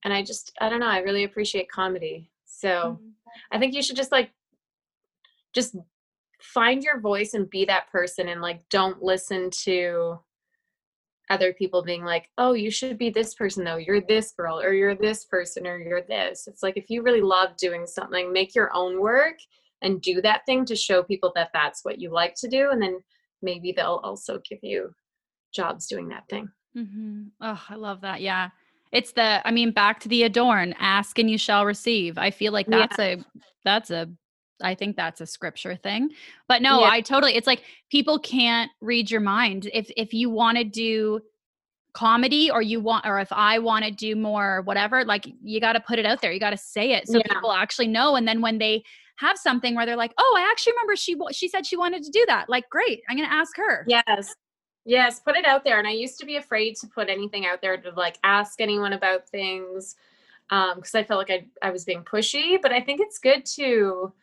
And 0.03 0.13
I 0.13 0.23
just 0.23 0.51
I 0.61 0.69
don't 0.69 0.79
know, 0.79 0.87
I 0.87 0.99
really 0.99 1.23
appreciate 1.23 1.71
comedy. 1.71 2.29
So 2.45 2.99
Mhm. 3.01 3.13
I 3.51 3.59
think 3.59 3.73
you 3.73 3.81
should 3.83 3.95
just 3.95 4.11
like 4.11 4.31
just 5.53 5.75
find 6.41 6.83
your 6.83 6.99
voice 6.99 7.33
and 7.33 7.49
be 7.49 7.65
that 7.65 7.89
person 7.91 8.29
and 8.29 8.41
like 8.41 8.67
don't 8.69 9.01
listen 9.03 9.49
to 9.51 10.19
other 11.29 11.53
people 11.53 11.83
being 11.83 12.03
like, 12.03 12.31
"Oh, 12.39 12.53
you 12.53 12.71
should 12.71 12.97
be 12.97 13.09
this 13.11 13.35
person 13.35 13.63
though. 13.63 13.75
You're 13.77 14.01
this 14.01 14.31
girl 14.31 14.59
or 14.59 14.73
you're 14.73 14.95
this 14.95 15.25
person 15.25 15.67
or 15.67 15.77
you're 15.77 16.01
this." 16.01 16.47
It's 16.47 16.63
like 16.63 16.75
if 16.77 16.89
you 16.89 17.03
really 17.03 17.21
love 17.21 17.55
doing 17.57 17.85
something, 17.85 18.33
make 18.33 18.55
your 18.55 18.73
own 18.73 18.99
work 18.99 19.37
and 19.81 20.01
do 20.01 20.21
that 20.21 20.45
thing 20.45 20.65
to 20.65 20.75
show 20.75 21.03
people 21.03 21.31
that 21.35 21.51
that's 21.53 21.85
what 21.85 21.99
you 22.01 22.09
like 22.11 22.33
to 22.35 22.47
do 22.49 22.71
and 22.71 22.81
then 22.81 22.99
maybe 23.41 23.71
they'll 23.71 24.01
also 24.03 24.39
give 24.49 24.59
you 24.61 24.93
jobs 25.51 25.87
doing 25.87 26.09
that 26.09 26.27
thing. 26.29 26.49
Mm-hmm. 26.77 27.23
Oh, 27.41 27.61
I 27.69 27.75
love 27.75 28.01
that. 28.01 28.21
Yeah. 28.21 28.49
It's 28.91 29.11
the, 29.11 29.45
I 29.47 29.51
mean, 29.51 29.71
back 29.71 29.99
to 30.01 30.09
the 30.09 30.23
adorn, 30.23 30.73
ask 30.79 31.19
and 31.19 31.29
you 31.29 31.37
shall 31.37 31.65
receive. 31.65 32.17
I 32.17 32.31
feel 32.31 32.51
like 32.53 32.67
Yeah. 32.67 32.79
that's 32.79 32.99
a, 32.99 33.17
that's 33.63 33.91
a, 33.91 34.09
I 34.61 34.75
think 34.75 34.95
that's 34.95 35.21
a 35.21 35.25
scripture 35.25 35.75
thing. 35.75 36.09
But 36.47 36.61
no, 36.61 36.81
Yeah. 36.81 36.89
I 36.89 37.01
totally, 37.01 37.35
it's 37.35 37.47
like 37.47 37.63
people 37.91 38.19
can't 38.19 38.71
read 38.81 39.09
your 39.11 39.21
mind. 39.21 39.69
If, 39.73 39.91
if 39.95 40.13
you 40.13 40.29
want 40.29 40.57
to 40.57 40.63
do 40.63 41.21
comedy 41.93 42.49
or 42.51 42.61
you 42.61 42.79
want, 42.79 43.05
or 43.05 43.19
if 43.19 43.31
I 43.31 43.59
want 43.59 43.85
to 43.85 43.91
do 43.91 44.15
more, 44.15 44.61
whatever, 44.63 45.05
like 45.05 45.27
you 45.41 45.59
got 45.59 45.73
to 45.73 45.79
put 45.79 45.99
it 45.99 46.05
out 46.05 46.21
there. 46.21 46.31
You 46.31 46.39
got 46.39 46.51
to 46.51 46.57
say 46.57 46.91
it 46.93 47.07
so 47.07 47.17
Yeah. 47.17 47.33
people 47.33 47.51
actually 47.51 47.87
know. 47.87 48.15
And 48.15 48.27
then 48.27 48.41
when 48.41 48.57
they 48.57 48.83
have 49.17 49.37
something 49.37 49.75
where 49.75 49.85
they're 49.85 49.95
like, 49.97 50.13
oh, 50.17 50.35
I 50.37 50.49
actually 50.49 50.73
remember 50.73 50.95
she, 50.95 51.15
she 51.31 51.47
said 51.47 51.65
she 51.65 51.75
wanted 51.77 52.03
to 52.03 52.11
do 52.11 52.23
that. 52.27 52.47
Like, 52.49 52.69
great. 52.69 53.01
I'm 53.09 53.17
going 53.17 53.27
to 53.27 53.33
ask 53.35 53.55
her. 53.57 53.85
Yes. 53.87 54.33
Yes, 54.89 55.19
put 55.19 55.35
it 55.37 55.45
out 55.45 55.63
there. 55.63 55.77
And 55.77 55.87
I 55.87 55.91
used 55.91 56.19
to 56.19 56.25
be 56.25 56.37
afraid 56.37 56.75
to 56.77 56.87
put 56.87 57.09
anything 57.09 57.45
out 57.45 57.61
there 57.61 57.77
to 57.77 57.91
like 57.91 58.17
ask 58.23 58.59
anyone 58.59 58.93
about 58.93 59.29
things 59.29 59.95
um 60.51 60.77
because 60.77 60.95
I 60.95 61.03
felt 61.03 61.19
like 61.19 61.31
I 61.31 61.67
I 61.67 61.71
was 61.71 61.85
being 61.85 62.03
pushy, 62.03 62.59
but 62.61 62.71
I 62.73 62.81
think 62.81 62.99
it's 63.01 63.19
good 63.19 63.45
to 63.57 64.13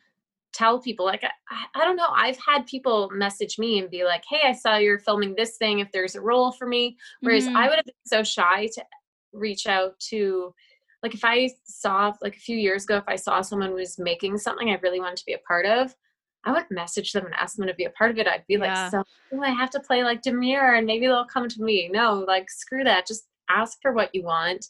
tell 0.52 0.80
people 0.80 1.06
like 1.06 1.24
I, 1.24 1.30
I 1.74 1.84
don't 1.84 1.96
know, 1.96 2.08
I've 2.12 2.38
had 2.38 2.66
people 2.66 3.10
message 3.12 3.58
me 3.58 3.78
and 3.80 3.90
be 3.90 4.04
like, 4.04 4.24
"Hey, 4.28 4.42
I 4.44 4.52
saw 4.52 4.76
you're 4.78 4.98
filming 5.00 5.34
this 5.36 5.58
thing 5.58 5.80
if 5.80 5.92
there's 5.92 6.16
a 6.16 6.22
role 6.22 6.52
for 6.52 6.66
me." 6.66 6.98
Whereas 7.24 7.48
Mhm. 7.48 7.56
I 7.56 7.68
would 7.68 7.76
have 7.76 7.86
been 7.86 7.94
so 8.06 8.24
shy 8.24 8.68
to 8.74 8.84
reach 9.32 9.66
out 9.68 9.98
to 10.10 10.54
like 11.02 11.14
if 11.14 11.24
I 11.24 11.50
saw 11.64 12.14
like 12.22 12.36
a 12.36 12.40
few 12.40 12.56
years 12.58 12.84
ago 12.84 12.98
if 12.98 13.08
I 13.08 13.16
saw 13.16 13.42
someone 13.42 13.74
was 13.74 13.98
making 13.98 14.38
something 14.38 14.70
I 14.70 14.74
really 14.82 15.00
wanted 15.00 15.18
to 15.18 15.26
be 15.26 15.34
a 15.34 15.38
part 15.38 15.66
of, 15.66 15.94
I 16.47 16.53
would 16.53 16.64
message 16.70 17.12
them 17.12 17.26
and 17.26 17.34
ask 17.34 17.57
them 17.57 17.66
to 17.66 17.74
be 17.74 17.84
a 17.84 17.90
part 17.90 18.11
of 18.12 18.18
it. 18.18 18.26
I'd 18.28 18.47
be 18.47 18.55
Yeah. 18.55 18.61
like, 18.84 18.90
so 18.92 19.03
oh, 19.32 19.42
I 19.42 19.51
have 19.51 19.70
to 19.70 19.80
play 19.80 20.05
like 20.05 20.22
Demure 20.22 20.74
and 20.76 20.86
maybe 20.86 21.07
they'll 21.07 21.26
come 21.26 21.49
to 21.49 21.62
me. 21.62 21.90
No, 21.92 22.24
like 22.26 22.49
screw 22.49 22.84
that. 22.84 23.07
Just 23.07 23.26
ask 23.51 23.78
for 23.82 23.92
what 23.92 24.14
you 24.14 24.22
want. 24.22 24.66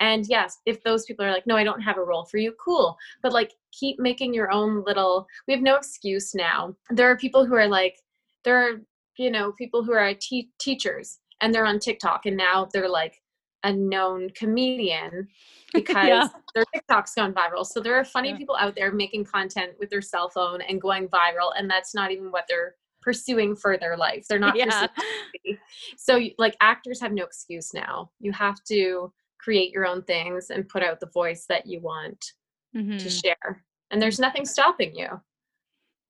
And 0.00 0.26
yes, 0.26 0.58
if 0.66 0.82
those 0.82 1.04
people 1.04 1.24
are 1.24 1.30
like, 1.30 1.46
no, 1.46 1.56
I 1.56 1.64
don't 1.64 1.80
have 1.82 1.98
a 1.98 2.04
role 2.04 2.24
for 2.24 2.38
you, 2.38 2.54
cool. 2.62 2.96
But 3.22 3.32
like 3.32 3.52
keep 3.72 3.98
making 3.98 4.32
your 4.34 4.50
own 4.50 4.82
little 4.86 5.26
we 5.46 5.54
have 5.54 5.62
no 5.62 5.76
excuse 5.76 6.34
now. 6.34 6.74
There 6.90 7.10
are 7.10 7.16
people 7.16 7.44
who 7.44 7.54
are 7.54 7.68
like, 7.68 7.96
there 8.44 8.56
are, 8.56 8.80
you 9.18 9.30
know, 9.30 9.52
people 9.52 9.84
who 9.84 9.92
are 9.92 10.14
te- 10.14 10.50
teachers 10.58 11.18
and 11.40 11.54
they're 11.54 11.66
on 11.66 11.78
TikTok 11.78 12.24
and 12.26 12.36
now 12.36 12.68
they're 12.72 12.88
like 12.88 13.20
a 13.64 13.72
known 13.72 14.30
comedian 14.30 15.28
because 15.74 16.08
Yeah. 16.08 16.28
their 16.54 16.64
TikTok's 16.74 17.14
gone 17.14 17.34
viral. 17.34 17.66
So 17.66 17.80
there 17.80 17.96
are 17.96 18.04
funny 18.04 18.30
Yeah. 18.30 18.36
people 18.36 18.56
out 18.56 18.74
there 18.74 18.92
making 18.92 19.24
content 19.24 19.72
with 19.78 19.90
their 19.90 20.02
cell 20.02 20.28
phone 20.28 20.60
and 20.62 20.80
going 20.80 21.08
viral, 21.08 21.52
and 21.56 21.68
that's 21.68 21.94
not 21.94 22.10
even 22.10 22.30
what 22.30 22.44
they're 22.48 22.76
pursuing 23.00 23.54
for 23.54 23.76
their 23.76 23.96
life. 23.96 24.26
They're 24.28 24.38
not 24.54 24.56
yeah. 24.56 24.86
pursuing. 24.86 25.58
So 25.96 26.20
like 26.38 26.56
actors 26.60 27.00
have 27.00 27.12
no 27.12 27.24
excuse 27.24 27.72
now. 27.74 28.10
You 28.20 28.32
have 28.32 28.62
to 28.64 29.12
create 29.38 29.70
your 29.72 29.86
own 29.86 30.02
things 30.02 30.50
and 30.50 30.68
put 30.68 30.82
out 30.82 31.00
the 31.00 31.06
voice 31.06 31.46
that 31.48 31.66
you 31.66 31.80
want 31.80 32.32
to 32.74 32.78
Mhm. 32.78 33.22
share. 33.22 33.64
And 33.90 34.00
there's 34.02 34.18
nothing 34.18 34.44
stopping 34.44 34.94
you. 34.94 35.20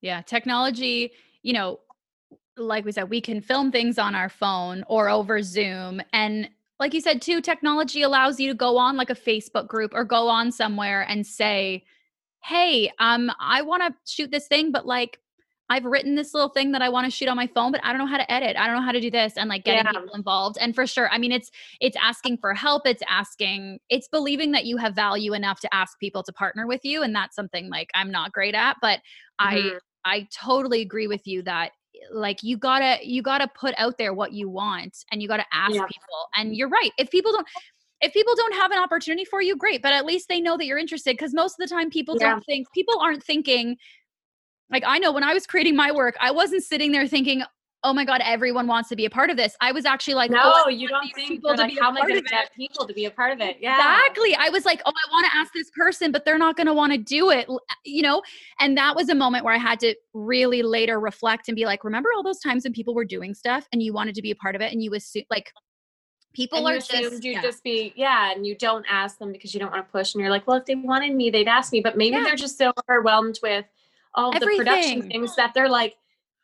Yeah, 0.01 0.21
technology, 0.21 1.11
you 1.43 1.53
know, 1.53 1.79
like 2.57 2.83
we 2.85 2.91
said, 2.91 3.09
we 3.09 3.21
can 3.21 3.39
film 3.41 3.71
things 3.71 3.97
on 3.97 4.15
our 4.15 4.29
phone 4.29 4.83
or 4.87 5.09
over 5.09 5.41
Zoom. 5.41 6.01
And 6.11 6.49
like 6.79 6.93
you 6.93 7.01
said, 7.01 7.21
too, 7.21 7.41
technology 7.41 8.01
allows 8.01 8.39
you 8.39 8.49
to 8.49 8.55
go 8.55 8.77
on 8.77 8.95
like 8.97 9.09
a 9.09 9.15
Facebook 9.15 9.67
group 9.67 9.91
or 9.93 10.03
go 10.05 10.27
on 10.29 10.51
somewhere 10.51 11.01
and 11.01 11.25
say, 11.25 11.83
hey, 12.43 12.91
um, 12.99 13.31
I 13.39 13.61
want 13.61 13.83
to 13.83 13.93
shoot 14.11 14.31
this 14.31 14.47
thing, 14.47 14.71
but 14.71 14.85
like 14.85 15.19
I've 15.69 15.85
written 15.85 16.15
this 16.15 16.33
little 16.33 16.49
thing 16.49 16.71
that 16.71 16.81
I 16.81 16.89
want 16.89 17.05
to 17.05 17.11
shoot 17.11 17.29
on 17.29 17.35
my 17.35 17.47
phone, 17.47 17.71
but 17.71 17.81
I 17.83 17.89
don't 17.91 17.99
know 17.99 18.07
how 18.07 18.17
to 18.17 18.31
edit. 18.31 18.57
I 18.57 18.65
don't 18.67 18.75
know 18.77 18.81
how 18.81 18.91
to 18.91 19.01
do 19.01 19.11
this 19.11 19.33
and 19.37 19.49
like 19.49 19.63
getting 19.65 19.85
Yeah. 19.85 19.91
people 19.91 20.13
involved. 20.15 20.57
And 20.59 20.73
for 20.73 20.87
sure, 20.87 21.09
I 21.11 21.17
mean 21.19 21.31
it's 21.31 21.51
it's 21.79 21.97
asking 22.01 22.37
for 22.39 22.53
help, 22.55 22.87
it's 22.87 23.03
asking, 23.07 23.79
it's 23.89 24.07
believing 24.07 24.51
that 24.53 24.65
you 24.65 24.77
have 24.77 24.95
value 24.95 25.33
enough 25.33 25.59
to 25.61 25.73
ask 25.75 25.99
people 25.99 26.23
to 26.23 26.33
partner 26.33 26.65
with 26.67 26.85
you. 26.85 27.03
And 27.03 27.13
that's 27.15 27.35
something 27.35 27.69
like 27.69 27.89
I'm 27.93 28.11
not 28.11 28.31
great 28.33 28.55
at, 28.55 28.77
but 28.81 28.99
I 29.39 29.73
Mhm. 29.73 29.79
I 30.05 30.27
totally 30.33 30.81
agree 30.81 31.07
with 31.07 31.27
you 31.27 31.43
that 31.43 31.71
like 32.11 32.43
you 32.43 32.57
gotta 32.57 32.97
you 33.03 33.21
gotta 33.21 33.47
put 33.47 33.73
out 33.77 33.97
there 33.97 34.13
what 34.13 34.33
you 34.33 34.49
want 34.49 35.05
and 35.11 35.21
you 35.21 35.27
gotta 35.27 35.45
ask 35.53 35.75
Yeah. 35.75 35.85
people. 35.85 36.29
And 36.35 36.55
you're 36.55 36.69
right. 36.69 36.91
If 36.97 37.11
people 37.11 37.31
don't 37.31 37.47
if 38.01 38.13
people 38.13 38.33
don't 38.35 38.53
have 38.55 38.71
an 38.71 38.77
opportunity 38.79 39.25
for 39.25 39.41
you, 39.41 39.55
great. 39.57 39.81
But 39.81 39.93
at 39.93 40.05
least 40.05 40.29
they 40.29 40.39
know 40.39 40.55
that 40.57 40.65
you're 40.65 40.77
interested. 40.77 41.17
Cause 41.17 41.33
most 41.33 41.59
of 41.59 41.67
the 41.67 41.73
time 41.73 41.89
people 41.89 42.15
Yeah. 42.19 42.31
don't 42.31 42.45
think 42.45 42.71
people 42.73 42.99
aren't 42.99 43.23
thinking 43.23 43.77
like 44.71 44.83
I 44.85 44.99
know 44.99 45.11
when 45.11 45.23
I 45.23 45.33
was 45.33 45.47
creating 45.47 45.75
my 45.75 45.91
work, 45.91 46.15
I 46.21 46.31
wasn't 46.31 46.63
sitting 46.63 46.91
there 46.91 47.07
thinking, 47.07 47.43
oh 47.83 47.93
my 47.93 48.03
God, 48.03 48.21
everyone 48.25 48.67
wants 48.67 48.89
to 48.89 48.95
be 48.95 49.05
a 49.05 49.09
part 49.09 49.29
of 49.29 49.37
this. 49.37 49.55
I 49.61 49.71
was 49.71 49.85
actually 49.85 50.15
like, 50.15 50.31
No, 50.31 50.41
oh, 50.43 50.69
you 50.69 50.87
don't 50.87 51.07
think 51.15 51.29
people 51.29 51.55
to 51.55 51.61
like, 51.61 51.71
be 51.71 51.77
a 51.77 51.81
how 51.81 51.89
am 51.89 51.95
I 51.95 51.99
part 52.01 52.09
going 52.09 52.19
of 52.19 52.27
to 52.27 52.33
it. 52.35 52.37
get 52.37 52.53
people 52.53 52.85
to 52.85 52.93
be 52.93 53.05
a 53.05 53.11
part 53.11 53.31
of 53.31 53.39
it? 53.39 53.57
Yeah. 53.61 53.75
Exactly. 53.75 54.35
I 54.35 54.49
was 54.49 54.65
like, 54.65 54.81
oh, 54.85 54.91
I 54.91 55.11
want 55.11 55.25
to 55.31 55.37
ask 55.37 55.53
this 55.53 55.71
person, 55.71 56.11
but 56.11 56.25
they're 56.25 56.37
not 56.37 56.57
going 56.57 56.67
to 56.67 56.73
want 56.73 56.91
to 56.91 56.97
do 56.97 57.29
it, 57.29 57.47
uh, 57.49 57.57
you 57.85 58.01
know? 58.01 58.21
And 58.59 58.75
that 58.77 58.95
was 58.95 59.07
a 59.09 59.15
moment 59.15 59.45
where 59.45 59.53
I 59.53 59.57
had 59.57 59.79
to 59.79 59.95
really 60.13 60.61
later 60.61 60.99
reflect 60.99 61.47
and 61.47 61.55
be 61.55 61.65
like, 61.65 61.83
remember 61.83 62.09
all 62.15 62.23
those 62.23 62.39
times 62.39 62.65
when 62.65 62.73
people 62.73 62.93
were 62.93 63.05
doing 63.05 63.33
stuff 63.33 63.67
and 63.71 63.81
you 63.81 63.93
wanted 63.93 64.15
to 64.15 64.21
be 64.21 64.31
a 64.31 64.35
part 64.35 64.55
of 64.55 64.61
it 64.61 64.73
and 64.73 64.83
you 64.83 64.93
assume 64.93 65.23
like 65.29 65.53
people 66.33 66.59
and 66.59 66.67
are 66.67 66.73
you 66.75 66.79
just, 67.09 67.23
you'd 67.23 67.33
yeah. 67.33 67.41
just 67.41 67.63
be 67.63 67.91
yeah 67.95 68.31
and 68.31 68.45
you 68.45 68.55
don't 68.55 68.85
ask 68.87 69.17
them 69.17 69.31
because 69.31 69.51
you 69.51 69.59
don't 69.59 69.71
want 69.71 69.83
to 69.83 69.91
push 69.91 70.13
and 70.13 70.21
you're 70.21 70.29
like 70.29 70.45
well 70.45 70.57
if 70.57 70.65
they 70.65 70.75
wanted 70.75 71.15
me 71.15 71.31
they'd 71.31 71.47
ask 71.47 71.73
me 71.73 71.81
but 71.81 71.97
maybe 71.97 72.15
Yeah. 72.15 72.23
they're 72.23 72.35
just 72.35 72.55
so 72.55 72.71
overwhelmed 72.87 73.39
with 73.41 73.65
all 74.13 74.31
the 74.31 74.39
production 74.39 75.09
things 75.09 75.35
that 75.37 75.55
they're 75.55 75.67
like 75.67 75.95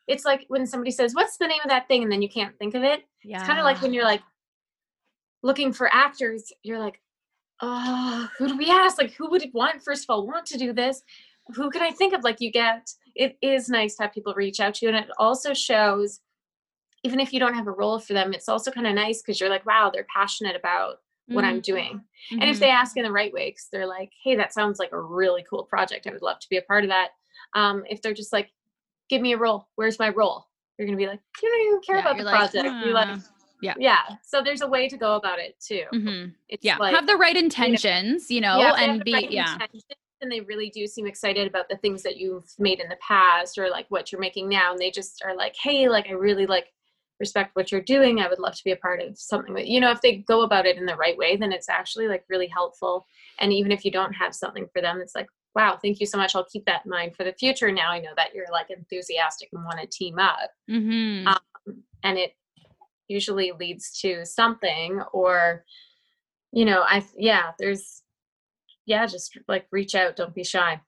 it's 0.06 0.24
like 0.24 0.44
when 0.48 0.66
somebody 0.66 0.90
says 0.90 1.14
what's 1.14 1.36
the 1.38 1.46
name 1.46 1.60
of 1.64 1.70
that 1.70 1.88
thing? 1.88 2.02
and 2.02 2.10
then 2.12 2.22
you 2.22 2.28
can't 2.28 2.56
think 2.58 2.74
of 2.74 2.82
it. 2.82 3.04
Yeah. 3.24 3.38
it's 3.38 3.46
kind 3.46 3.58
of 3.58 3.64
like 3.64 3.80
when 3.82 3.92
you're 3.92 4.04
like 4.04 4.22
looking 5.42 5.72
for 5.72 5.88
actors 5.94 6.52
you're 6.62 6.78
like 6.78 7.00
oh 7.62 8.28
who 8.38 8.48
do 8.48 8.56
we 8.56 8.70
ask? 8.70 8.98
Like 8.98 9.12
who 9.14 9.30
would 9.30 9.44
want 9.54 9.82
first 9.82 10.04
of 10.04 10.10
all 10.10 10.26
want 10.26 10.46
to 10.46 10.58
do 10.58 10.72
this? 10.72 11.02
Who 11.54 11.70
can 11.70 11.82
i 11.82 11.90
think 11.90 12.12
of? 12.14 12.24
Like 12.24 12.40
you 12.40 12.50
get 12.50 12.88
it 13.14 13.36
is 13.40 13.68
nice 13.68 13.96
to 13.96 14.02
have 14.04 14.12
people 14.12 14.34
reach 14.34 14.60
out 14.60 14.74
to 14.74 14.86
you 14.86 14.92
and 14.94 15.04
it 15.04 15.10
also 15.18 15.54
shows 15.54 16.20
even 17.04 17.20
if 17.20 17.32
you 17.32 17.38
don't 17.40 17.54
have 17.54 17.66
a 17.68 17.72
role 17.72 17.98
for 17.98 18.14
them 18.14 18.32
it's 18.34 18.48
also 18.48 18.70
kind 18.70 18.86
of 18.86 18.94
nice 18.94 19.22
because 19.22 19.40
you're 19.40 19.48
like 19.50 19.64
wow 19.64 19.90
they're 19.92 20.06
passionate 20.12 20.56
about 20.56 20.96
what 21.28 21.44
i'm 21.44 21.58
Mhm, 21.60 21.62
doing. 21.64 22.04
And 22.32 22.44
if 22.44 22.56
mhm. 22.56 22.60
they 22.60 22.70
ask 22.70 22.96
in 22.96 23.04
the 23.04 23.10
right 23.12 23.32
way 23.32 23.50
because 23.50 23.68
they're 23.72 23.86
like 23.86 24.12
hey 24.22 24.36
that 24.36 24.52
sounds 24.52 24.78
like 24.78 24.92
a 24.92 25.00
really 25.00 25.44
cool 25.48 25.64
project. 25.64 26.06
I 26.06 26.12
would 26.12 26.22
love 26.22 26.38
to 26.40 26.48
be 26.48 26.56
a 26.56 26.62
part 26.62 26.84
of 26.84 26.90
that. 26.90 27.10
Um, 27.54 27.84
if 27.88 28.02
they're 28.02 28.14
just 28.14 28.32
like, 28.32 28.50
give 29.08 29.22
me 29.22 29.32
a 29.32 29.38
role, 29.38 29.68
where's 29.76 29.98
my 29.98 30.08
role? 30.10 30.46
You're 30.78 30.86
gonna 30.86 30.96
be 30.96 31.06
like, 31.06 31.20
you 31.42 31.48
don't 31.48 31.66
even 31.68 31.80
care 31.80 31.96
Yeah, 31.96 32.02
about 32.02 32.18
the 32.18 32.24
like, 32.24 32.52
project. 32.52 32.84
You're 32.84 32.92
like, 32.94 33.08
"Uh, 33.08 33.16
yeah. 33.62 33.74
yeah. 33.78 34.02
So 34.22 34.42
there's 34.42 34.60
a 34.60 34.68
way 34.68 34.88
to 34.88 34.96
go 34.96 35.14
about 35.16 35.38
it 35.38 35.58
too. 35.60 35.84
Mhm. 35.92 36.34
It's 36.48 36.64
Yeah. 36.64 36.76
like, 36.78 36.94
have 36.94 37.06
the 37.06 37.16
right 37.16 37.36
intentions, 37.36 38.30
you 38.30 38.40
know, 38.40 38.60
if 38.60 38.76
they 38.76 38.84
and 38.84 39.04
be, 39.04 39.12
right 39.12 39.30
yeah. 39.30 39.58
And 40.22 40.32
they 40.32 40.40
really 40.40 40.70
do 40.70 40.86
seem 40.86 41.06
excited 41.06 41.46
about 41.46 41.68
the 41.68 41.76
things 41.76 42.02
that 42.02 42.16
you've 42.16 42.50
made 42.58 42.80
in 42.80 42.88
the 42.88 42.96
past 43.06 43.58
or 43.58 43.68
like 43.68 43.86
what 43.90 44.10
you're 44.10 44.20
making 44.20 44.48
now. 44.48 44.70
And 44.72 44.80
they 44.80 44.90
just 44.90 45.22
are 45.22 45.36
like, 45.36 45.54
hey, 45.62 45.90
like 45.90 46.08
I 46.08 46.12
really 46.12 46.46
like 46.46 46.72
respect 47.20 47.54
what 47.54 47.70
you're 47.70 47.82
doing. 47.82 48.18
I 48.20 48.28
would 48.28 48.38
love 48.38 48.54
to 48.54 48.64
be 48.64 48.72
a 48.72 48.76
part 48.76 49.02
of 49.02 49.18
something 49.18 49.52
that, 49.54 49.66
you 49.66 49.78
know, 49.78 49.90
if 49.90 50.00
they 50.00 50.16
go 50.16 50.40
about 50.42 50.64
it 50.64 50.78
in 50.78 50.86
the 50.86 50.96
right 50.96 51.16
way, 51.18 51.36
then 51.36 51.52
it's 51.52 51.68
actually 51.68 52.08
like 52.08 52.24
really 52.30 52.46
helpful. 52.46 53.06
And 53.40 53.52
even 53.52 53.70
if 53.72 53.84
you 53.84 53.90
don't 53.90 54.12
have 54.14 54.34
something 54.34 54.66
for 54.72 54.80
them, 54.80 55.00
it's 55.02 55.14
like, 55.14 55.26
wow, 55.56 55.78
thank 55.80 56.00
you 56.00 56.06
so 56.06 56.18
much. 56.18 56.36
I'll 56.36 56.44
keep 56.44 56.66
that 56.66 56.82
in 56.84 56.90
mind 56.90 57.16
for 57.16 57.24
the 57.24 57.32
future. 57.32 57.72
Now 57.72 57.90
I 57.90 57.98
know 57.98 58.12
that 58.16 58.34
you're 58.34 58.46
like 58.52 58.70
enthusiastic 58.70 59.48
and 59.54 59.64
want 59.64 59.80
to 59.80 59.86
team 59.86 60.18
up. 60.18 60.50
Mhm. 60.70 61.26
Um, 61.26 61.82
and 62.04 62.18
it 62.18 62.36
usually 63.08 63.52
leads 63.52 63.98
to 64.02 64.26
something 64.26 65.00
or, 65.14 65.64
you 66.52 66.66
know, 66.66 66.82
I, 66.82 67.02
yeah, 67.16 67.52
there's, 67.58 68.02
yeah, 68.84 69.06
just 69.06 69.38
like 69.48 69.66
reach 69.70 69.94
out. 69.94 70.14
Don't 70.14 70.34
be 70.34 70.44
shy. 70.44 70.78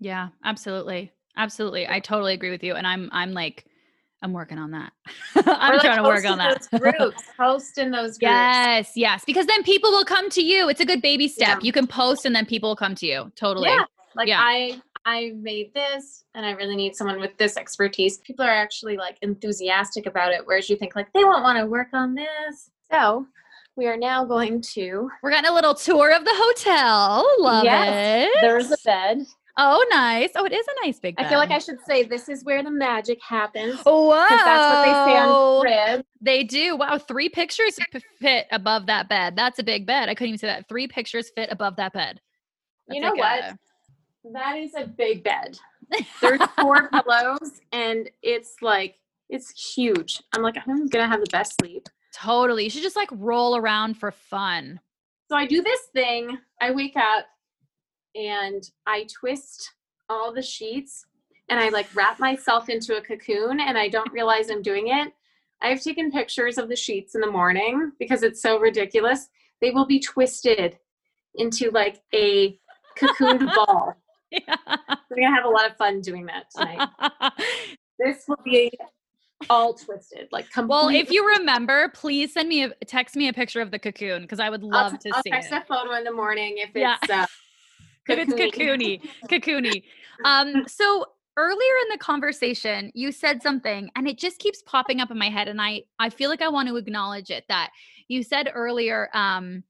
Yeah, 0.00 0.28
absolutely. 0.44 1.10
Absolutely. 1.38 1.88
I 1.88 1.98
totally 1.98 2.34
agree 2.34 2.50
with 2.50 2.62
you. 2.62 2.74
And 2.74 2.86
I'm 2.86 3.08
I'm 3.10 3.32
like, 3.32 3.64
I'm 4.24 4.32
working 4.32 4.56
on 4.56 4.70
that. 4.70 4.90
I'm 5.36 5.74
like, 5.74 5.82
trying 5.82 5.98
to 5.98 6.02
work 6.02 6.24
on 6.24 6.38
that. 6.38 6.66
Groups, 6.80 7.22
post 7.36 7.76
in 7.76 7.90
those 7.90 8.12
groups. 8.12 8.22
yes, 8.22 8.92
yes. 8.96 9.22
Because 9.26 9.44
then 9.46 9.62
people 9.62 9.90
will 9.90 10.04
come 10.06 10.30
to 10.30 10.40
you. 10.42 10.70
It's 10.70 10.80
a 10.80 10.86
good 10.86 11.02
baby 11.02 11.28
step. 11.28 11.58
Yeah. 11.58 11.58
You 11.60 11.72
can 11.72 11.86
post 11.86 12.24
and 12.24 12.34
then 12.34 12.46
people 12.46 12.70
will 12.70 12.76
come 12.76 12.94
to 12.94 13.06
you. 13.06 13.30
Totally. 13.36 13.68
Yeah. 13.68 13.84
Like 14.16 14.28
Yeah. 14.28 14.40
I 14.42 14.80
I 15.04 15.32
made 15.36 15.74
this 15.74 16.24
and 16.34 16.46
I 16.46 16.52
really 16.52 16.74
need 16.74 16.96
someone 16.96 17.20
with 17.20 17.36
this 17.36 17.58
expertise. 17.58 18.16
People 18.18 18.46
are 18.46 18.50
actually 18.50 18.96
like 18.96 19.18
enthusiastic 19.20 20.06
about 20.06 20.32
it, 20.32 20.40
whereas 20.46 20.70
you 20.70 20.76
think 20.76 20.96
like 20.96 21.12
they 21.12 21.22
won't 21.24 21.42
want 21.42 21.58
to 21.58 21.66
work 21.66 21.88
on 21.92 22.14
this. 22.14 22.70
So 22.90 23.26
we 23.76 23.86
are 23.86 23.98
now 23.98 24.24
going 24.24 24.62
to 24.62 25.10
We're 25.22 25.32
getting 25.32 25.50
a 25.50 25.54
little 25.54 25.74
tour 25.74 26.16
of 26.16 26.24
the 26.24 26.32
hotel. 26.32 27.26
Love 27.40 27.64
Yes, 27.64 28.30
it. 28.32 28.40
there's 28.40 28.70
a 28.72 28.76
bed. 28.86 29.26
Oh, 29.56 29.84
nice. 29.90 30.30
Oh, 30.34 30.44
it 30.44 30.52
is 30.52 30.66
a 30.66 30.86
nice 30.86 30.98
big 30.98 31.16
bed. 31.16 31.26
I 31.26 31.28
feel 31.28 31.38
like 31.38 31.50
I 31.52 31.58
should 31.58 31.78
say 31.86 32.02
this 32.02 32.28
is 32.28 32.44
where 32.44 32.62
the 32.64 32.70
magic 32.70 33.22
happens. 33.22 33.78
Whoa. 33.80 34.24
Because 34.28 34.44
that's 34.44 34.74
what 34.74 34.82
they 34.84 35.12
say 35.12 35.18
on 35.18 35.60
crib. 35.60 36.06
They 36.20 36.42
do. 36.42 36.76
Wow, 36.76 36.98
three 36.98 37.28
pictures 37.28 37.78
fit 38.20 38.46
above 38.50 38.86
that 38.86 39.08
bed. 39.08 39.36
That's 39.36 39.58
a 39.60 39.62
big 39.62 39.86
bed. 39.86 40.08
I 40.08 40.14
couldn't 40.14 40.30
even 40.30 40.38
say 40.38 40.48
that. 40.48 40.68
Three 40.68 40.88
pictures 40.88 41.30
fit 41.36 41.50
above 41.52 41.76
that 41.76 41.92
bed. 41.92 42.20
You 42.88 43.00
know 43.00 43.10
like 43.10 43.18
what? 43.18 43.44
a- 43.44 43.58
That 44.32 44.56
is 44.58 44.72
a 44.76 44.86
big 44.86 45.22
bed. 45.22 45.58
There's 46.20 46.40
four 46.58 46.88
pillows 46.88 47.60
and 47.72 48.10
it's 48.22 48.56
like 48.60 48.96
it's 49.28 49.74
huge. 49.74 50.20
I'm 50.32 50.42
like, 50.42 50.56
I'm 50.66 50.88
gonna 50.88 51.06
have 51.06 51.20
the 51.20 51.30
best 51.30 51.54
sleep. 51.60 51.88
Totally. 52.12 52.64
You 52.64 52.70
should 52.70 52.82
just 52.82 52.96
like 52.96 53.08
roll 53.12 53.56
around 53.56 53.94
for 53.98 54.10
fun. 54.10 54.80
So 55.30 55.36
I 55.36 55.46
do 55.46 55.62
this 55.62 55.80
thing. 55.92 56.38
I 56.60 56.70
wake 56.72 56.96
up 56.96 57.26
and 58.14 58.62
I 58.86 59.06
twist 59.12 59.72
all 60.08 60.32
the 60.32 60.42
sheets 60.42 61.04
and 61.48 61.58
I 61.60 61.68
like 61.70 61.86
wrap 61.94 62.18
myself 62.20 62.68
into 62.68 62.96
a 62.96 63.00
cocoon 63.00 63.60
and 63.60 63.76
I 63.76 63.88
don't 63.88 64.12
realize 64.12 64.50
I'm 64.50 64.62
doing 64.62 64.88
it. 64.88 65.12
I've 65.62 65.82
taken 65.82 66.10
pictures 66.10 66.58
of 66.58 66.68
the 66.68 66.76
sheets 66.76 67.14
in 67.14 67.20
the 67.20 67.30
morning 67.30 67.92
because 67.98 68.22
it's 68.22 68.42
so 68.42 68.58
ridiculous. 68.58 69.28
They 69.60 69.70
will 69.70 69.86
be 69.86 70.00
twisted 70.00 70.78
into 71.36 71.70
like 71.70 72.00
a 72.14 72.58
cocooned 72.98 73.46
ball. 73.54 73.94
Yeah. 74.30 74.56
We're 75.10 75.16
gonna 75.22 75.34
have 75.34 75.44
a 75.44 75.48
lot 75.48 75.70
of 75.70 75.76
fun 75.76 76.00
doing 76.00 76.26
that 76.26 76.44
tonight. 76.54 76.88
This 77.96 78.24
will 78.26 78.40
be 78.44 78.72
all 79.48 79.72
twisted, 79.72 80.26
like 80.32 80.50
completely. 80.50 80.68
well, 80.68 80.88
if 80.88 81.12
you 81.12 81.24
remember, 81.38 81.90
please 81.94 82.32
send 82.32 82.48
me 82.48 82.64
a 82.64 82.70
text 82.86 83.14
me 83.14 83.28
a 83.28 83.32
picture 83.32 83.60
of 83.60 83.70
the 83.70 83.78
cocoon 83.78 84.22
because 84.22 84.40
I 84.40 84.50
would 84.50 84.62
I'll, 84.64 84.68
love 84.70 84.92
t- 84.98 85.10
to 85.10 85.16
I'll 85.16 85.22
see 85.22 85.30
text 85.30 85.52
it. 85.52 85.62
a 85.62 85.64
photo 85.64 85.94
in 85.94 86.02
the 86.02 86.12
morning 86.12 86.56
if 86.58 86.70
Yeah. 86.74 86.96
it's 87.02 87.12
uh, 87.12 87.26
it's 88.08 88.32
cocoony. 88.32 89.00
cocoony. 89.28 89.82
Um, 90.24 90.66
so 90.66 91.06
earlier 91.36 91.74
in 91.82 91.88
the 91.90 91.98
conversation, 91.98 92.90
you 92.94 93.12
said 93.12 93.42
something, 93.42 93.90
and 93.96 94.06
it 94.08 94.18
just 94.18 94.38
keeps 94.38 94.62
popping 94.62 95.00
up 95.00 95.10
in 95.10 95.18
my 95.18 95.28
head, 95.28 95.48
and 95.48 95.60
I 95.60 95.82
I 95.98 96.10
feel 96.10 96.30
like 96.30 96.42
I 96.42 96.48
want 96.48 96.68
to 96.68 96.76
acknowledge 96.76 97.30
it. 97.30 97.44
That 97.48 97.70
you 98.08 98.22
said 98.22 98.50
earlier 98.54 99.08
um, 99.14 99.64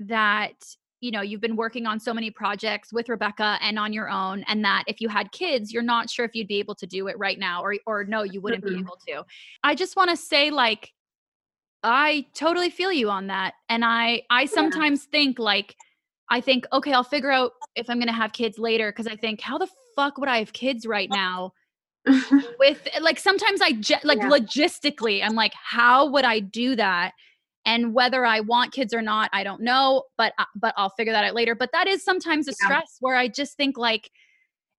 that 0.00 0.54
you 1.00 1.10
know 1.10 1.20
you've 1.20 1.40
been 1.40 1.56
working 1.56 1.86
on 1.86 2.00
so 2.00 2.12
many 2.12 2.30
projects 2.30 2.92
with 2.92 3.06
Rebeka 3.06 3.58
and 3.60 3.78
on 3.78 3.92
your 3.92 4.08
own, 4.08 4.44
and 4.48 4.64
that 4.64 4.84
if 4.86 5.00
you 5.00 5.08
had 5.08 5.30
kids, 5.32 5.72
you're 5.72 5.82
not 5.82 6.10
sure 6.10 6.24
if 6.24 6.34
you'd 6.34 6.48
be 6.48 6.58
able 6.58 6.74
to 6.76 6.86
do 6.86 7.08
it 7.08 7.18
right 7.18 7.38
now, 7.38 7.62
or 7.62 7.74
or 7.86 8.04
no, 8.04 8.22
you 8.22 8.40
wouldn't 8.40 8.64
be 8.64 8.76
able 8.78 8.98
to. 9.08 9.24
I 9.62 9.74
just 9.74 9.96
want 9.96 10.10
to 10.10 10.16
say 10.16 10.50
like. 10.50 10.92
I 11.82 12.26
totally 12.34 12.70
feel 12.70 12.90
you 12.90 13.10
on 13.10 13.28
that. 13.28 13.52
And 13.68 13.84
I 13.84 14.22
I 14.28 14.46
sometimes 14.46 15.04
think 15.04 15.38
like 15.38 15.76
I 16.30 16.40
think, 16.40 16.66
okay, 16.72 16.92
I'll 16.92 17.04
figure 17.04 17.30
out 17.30 17.52
if 17.74 17.88
I'm 17.88 17.98
going 17.98 18.08
to 18.08 18.12
have 18.12 18.32
kids 18.32 18.58
later 18.58 18.90
because 18.90 19.06
I 19.06 19.16
think, 19.16 19.40
how 19.40 19.58
the 19.58 19.68
fuck 19.94 20.18
would 20.18 20.28
I 20.28 20.38
have 20.38 20.52
kids 20.52 20.86
right 20.86 21.10
now? 21.10 21.52
With 22.58 22.86
like, 23.00 23.18
sometimes 23.18 23.60
I 23.60 23.72
ge- 23.72 24.04
like 24.04 24.18
Yeah. 24.18 24.28
logistically, 24.28 25.22
I'm 25.24 25.34
like, 25.34 25.52
how 25.54 26.10
would 26.10 26.24
I 26.24 26.40
do 26.40 26.76
that? 26.76 27.12
And 27.64 27.94
whether 27.94 28.24
I 28.24 28.40
want 28.40 28.72
kids 28.72 28.94
or 28.94 29.02
not, 29.02 29.28
I 29.32 29.42
don't 29.42 29.60
know, 29.60 30.04
but 30.16 30.32
uh, 30.38 30.44
but 30.54 30.72
I'll 30.76 30.90
figure 30.90 31.12
that 31.12 31.24
out 31.24 31.34
later. 31.34 31.56
But 31.56 31.70
that 31.72 31.88
is 31.88 32.04
sometimes 32.04 32.46
a 32.46 32.52
Yeah. 32.52 32.66
stress 32.66 32.96
where 33.00 33.16
I 33.16 33.26
just 33.26 33.56
think 33.56 33.76
like, 33.76 34.10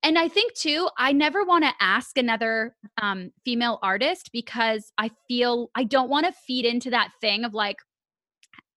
and 0.04 0.18
I 0.18 0.30
think 0.30 0.54
too, 0.54 0.88
I 0.98 1.12
never 1.12 1.44
want 1.44 1.66
to 1.66 1.72
ask 1.82 2.18
another 2.18 2.76
um, 3.02 3.32
female 3.44 3.80
artist 3.84 4.30
because 4.32 4.94
I 4.98 5.12
feel 5.28 5.70
I 5.76 5.84
don't 5.84 6.10
want 6.10 6.28
to 6.28 6.32
feed 6.32 6.64
into 6.64 6.90
that 6.92 7.12
thing 7.20 7.44
of 7.44 7.54
like, 7.54 7.78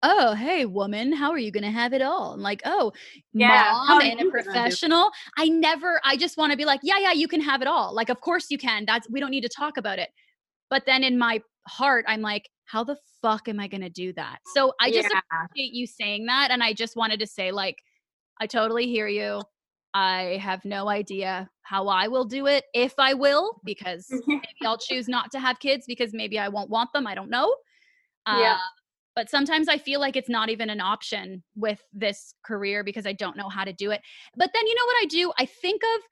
oh, 0.03 0.33
hey, 0.33 0.65
woman, 0.65 1.11
how 1.11 1.31
are 1.31 1.37
you 1.37 1.51
going 1.51 1.63
to 1.63 1.71
have 1.71 1.93
it 1.93 2.01
all? 2.01 2.33
And 2.33 2.41
like, 2.41 2.61
oh, 2.65 2.91
Yeah, 3.33 3.71
mom 3.87 4.01
and 4.01 4.19
a 4.19 4.23
you 4.23 4.31
gonna 4.31 4.31
do 4.31 4.37
it? 4.39 4.43
professional. 4.45 5.11
I 5.37 5.49
never, 5.49 5.99
I 6.05 6.15
just 6.15 6.37
want 6.37 6.51
to 6.51 6.57
be 6.57 6.65
like, 6.65 6.79
yeah, 6.83 6.99
yeah, 6.99 7.11
you 7.11 7.27
can 7.27 7.41
have 7.41 7.61
it 7.61 7.67
all. 7.67 7.93
Like, 7.93 8.09
of 8.09 8.21
course 8.21 8.47
you 8.49 8.57
can. 8.57 8.85
That's, 8.85 9.09
we 9.09 9.19
don't 9.19 9.31
need 9.31 9.41
to 9.41 9.49
talk 9.49 9.77
about 9.77 9.99
it. 9.99 10.09
But 10.69 10.85
then 10.85 11.03
in 11.03 11.17
my 11.17 11.41
heart, 11.67 12.05
I'm 12.07 12.21
like, 12.21 12.49
how 12.65 12.83
the 12.83 12.97
fuck 13.21 13.49
am 13.49 13.59
I 13.59 13.67
going 13.67 13.81
to 13.81 13.89
do 13.89 14.13
that? 14.13 14.39
So 14.53 14.73
I 14.79 14.91
just 14.91 15.09
yeah. 15.11 15.19
appreciate 15.45 15.73
you 15.73 15.87
saying 15.87 16.27
that. 16.27 16.49
And 16.51 16.63
I 16.63 16.73
just 16.73 16.95
wanted 16.95 17.19
to 17.19 17.27
say, 17.27 17.51
like, 17.51 17.77
I 18.39 18.47
totally 18.47 18.85
hear 18.85 19.07
you. 19.07 19.41
I 19.93 20.39
have 20.41 20.63
no 20.65 20.87
idea 20.87 21.49
how 21.63 21.87
I 21.87 22.07
will 22.07 22.25
do 22.25 22.45
it, 22.45 22.65
if 22.75 22.93
I 22.99 23.15
will, 23.15 23.59
because 23.65 24.05
maybe 24.27 24.43
I'll 24.63 24.77
choose 24.77 25.07
not 25.07 25.31
to 25.31 25.39
have 25.39 25.59
kids 25.59 25.85
because 25.87 26.13
maybe 26.13 26.37
I 26.37 26.47
won't 26.47 26.69
want 26.69 26.93
them. 26.93 27.07
I 27.07 27.15
don't 27.15 27.29
know. 27.29 27.53
Yeah. 28.27 28.53
Uh, 28.53 28.57
but 29.19 29.29
sometimes 29.29 29.67
I 29.67 29.77
feel 29.77 29.99
like 29.99 30.15
it's 30.15 30.29
not 30.29 30.49
even 30.49 30.69
an 30.69 30.79
option 30.79 31.43
with 31.53 31.81
this 31.91 32.33
career 32.45 32.85
because 32.85 33.05
I 33.05 33.11
don't 33.11 33.35
know 33.35 33.49
how 33.49 33.65
to 33.65 33.73
do 33.73 33.91
it. 33.91 33.99
But 34.37 34.49
then 34.53 34.65
you 34.65 34.73
know 34.73 34.85
what 34.85 35.03
I 35.03 35.05
do? 35.07 35.33
I 35.37 35.45
think 35.45 35.81
of 35.83 36.03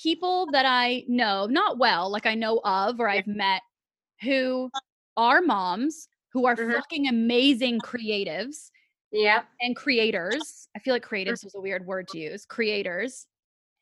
people 0.00 0.46
that 0.52 0.64
I 0.64 1.02
know, 1.08 1.46
not 1.46 1.78
well, 1.78 2.08
like 2.08 2.24
I 2.24 2.36
know 2.36 2.60
of 2.62 3.00
or 3.00 3.08
I've 3.08 3.26
met, 3.26 3.60
who 4.22 4.70
are 5.16 5.40
moms, 5.40 6.06
who 6.32 6.46
are 6.46 6.54
Mhm. 6.54 6.74
fucking 6.74 7.08
amazing 7.08 7.80
creatives 7.80 8.70
yeah. 9.10 9.42
and 9.60 9.74
creators. 9.74 10.68
I 10.76 10.78
feel 10.78 10.94
like 10.94 11.04
creatives 11.04 11.42
was 11.42 11.56
a 11.56 11.60
weird 11.60 11.84
word 11.86 12.06
to 12.10 12.20
use. 12.20 12.46
Creators. 12.46 13.26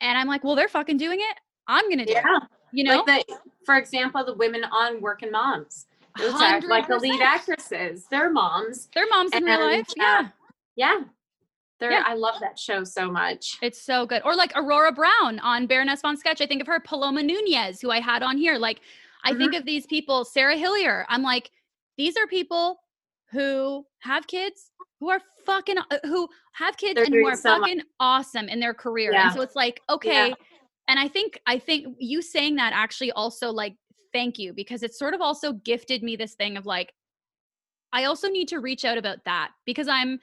And 0.00 0.16
I'm 0.16 0.28
like, 0.28 0.44
well, 0.44 0.54
they're 0.54 0.66
fucking 0.68 0.96
doing 0.96 1.20
it. 1.20 1.38
I'm 1.66 1.90
gonna 1.90 2.06
do 2.06 2.14
it. 2.16 2.24
You 2.72 2.84
know? 2.84 3.04
Like 3.06 3.26
the, 3.26 3.38
for 3.66 3.76
example, 3.76 4.24
the 4.24 4.34
women 4.34 4.64
on 4.64 5.02
Working 5.02 5.30
Moms. 5.30 5.88
Those 6.18 6.34
are 6.40 6.60
like 6.62 6.86
the 6.88 6.96
lead 6.98 7.20
actresses. 7.20 8.06
They're 8.10 8.30
moms. 8.30 8.88
They're 8.94 9.08
moms 9.08 9.32
in 9.32 9.44
real 9.44 9.60
life. 9.60 9.86
Uh, 9.90 9.92
Yeah. 9.96 10.28
Yeah. 10.76 11.00
They're, 11.80 11.90
Yeah. 11.90 12.04
I 12.06 12.14
love 12.14 12.36
that 12.40 12.58
show 12.58 12.84
so 12.84 13.10
much. 13.10 13.58
It's 13.60 13.80
so 13.82 14.06
good. 14.06 14.22
Or 14.24 14.34
like 14.36 14.52
Aurora 14.54 14.92
Browne 14.92 15.38
on 15.40 15.66
Baroness 15.66 16.02
von 16.02 16.16
Sketch. 16.16 16.40
I 16.40 16.46
think 16.46 16.60
of 16.60 16.66
her, 16.68 16.78
Paloma 16.80 17.22
Nunez, 17.22 17.80
who 17.80 17.90
I 17.90 18.00
had 18.00 18.22
on 18.22 18.36
here. 18.38 18.56
Like, 18.58 18.80
I 19.24 19.30
Mm-hmm. 19.30 19.38
think 19.40 19.54
of 19.54 19.64
these 19.64 19.86
people, 19.86 20.24
Sarah 20.24 20.56
Hillier. 20.56 21.04
I'm 21.08 21.22
like, 21.22 21.50
these 21.98 22.16
are 22.16 22.26
people 22.28 22.80
who 23.32 23.84
have 24.00 24.26
kids, 24.28 24.70
who 25.00 25.10
are 25.10 25.20
fucking, 25.46 25.78
uh, 25.78 25.98
who 26.04 26.28
have 26.52 26.76
kids 26.76 26.94
They're 26.94 27.04
and 27.04 27.14
who 27.14 27.26
are 27.26 27.34
so 27.36 27.58
much. 27.58 27.70
fucking 27.70 27.82
awesome 27.98 28.48
in 28.48 28.60
their 28.60 28.74
career. 28.74 29.12
Yeah. 29.12 29.24
And 29.26 29.34
so 29.34 29.40
it's 29.40 29.56
like, 29.56 29.80
okay. 29.90 30.32
And 30.86 30.98
I 30.98 31.08
think, 31.08 31.40
I 31.46 31.58
think 31.58 31.96
you 31.98 32.22
saying 32.22 32.56
that 32.56 32.72
actually 32.74 33.10
also 33.12 33.50
like, 33.50 33.74
thank 34.14 34.38
you, 34.38 34.54
because 34.54 34.82
it 34.82 34.94
sort 34.94 35.12
of 35.12 35.20
also 35.20 35.52
gifted 35.52 36.02
me 36.02 36.16
this 36.16 36.34
thing 36.34 36.56
of 36.56 36.64
like, 36.64 36.94
I 37.92 38.04
also 38.04 38.28
need 38.28 38.48
to 38.48 38.60
reach 38.60 38.84
out 38.84 38.96
about 38.96 39.18
that 39.26 39.50
because 39.66 39.88
I'm, 39.88 40.18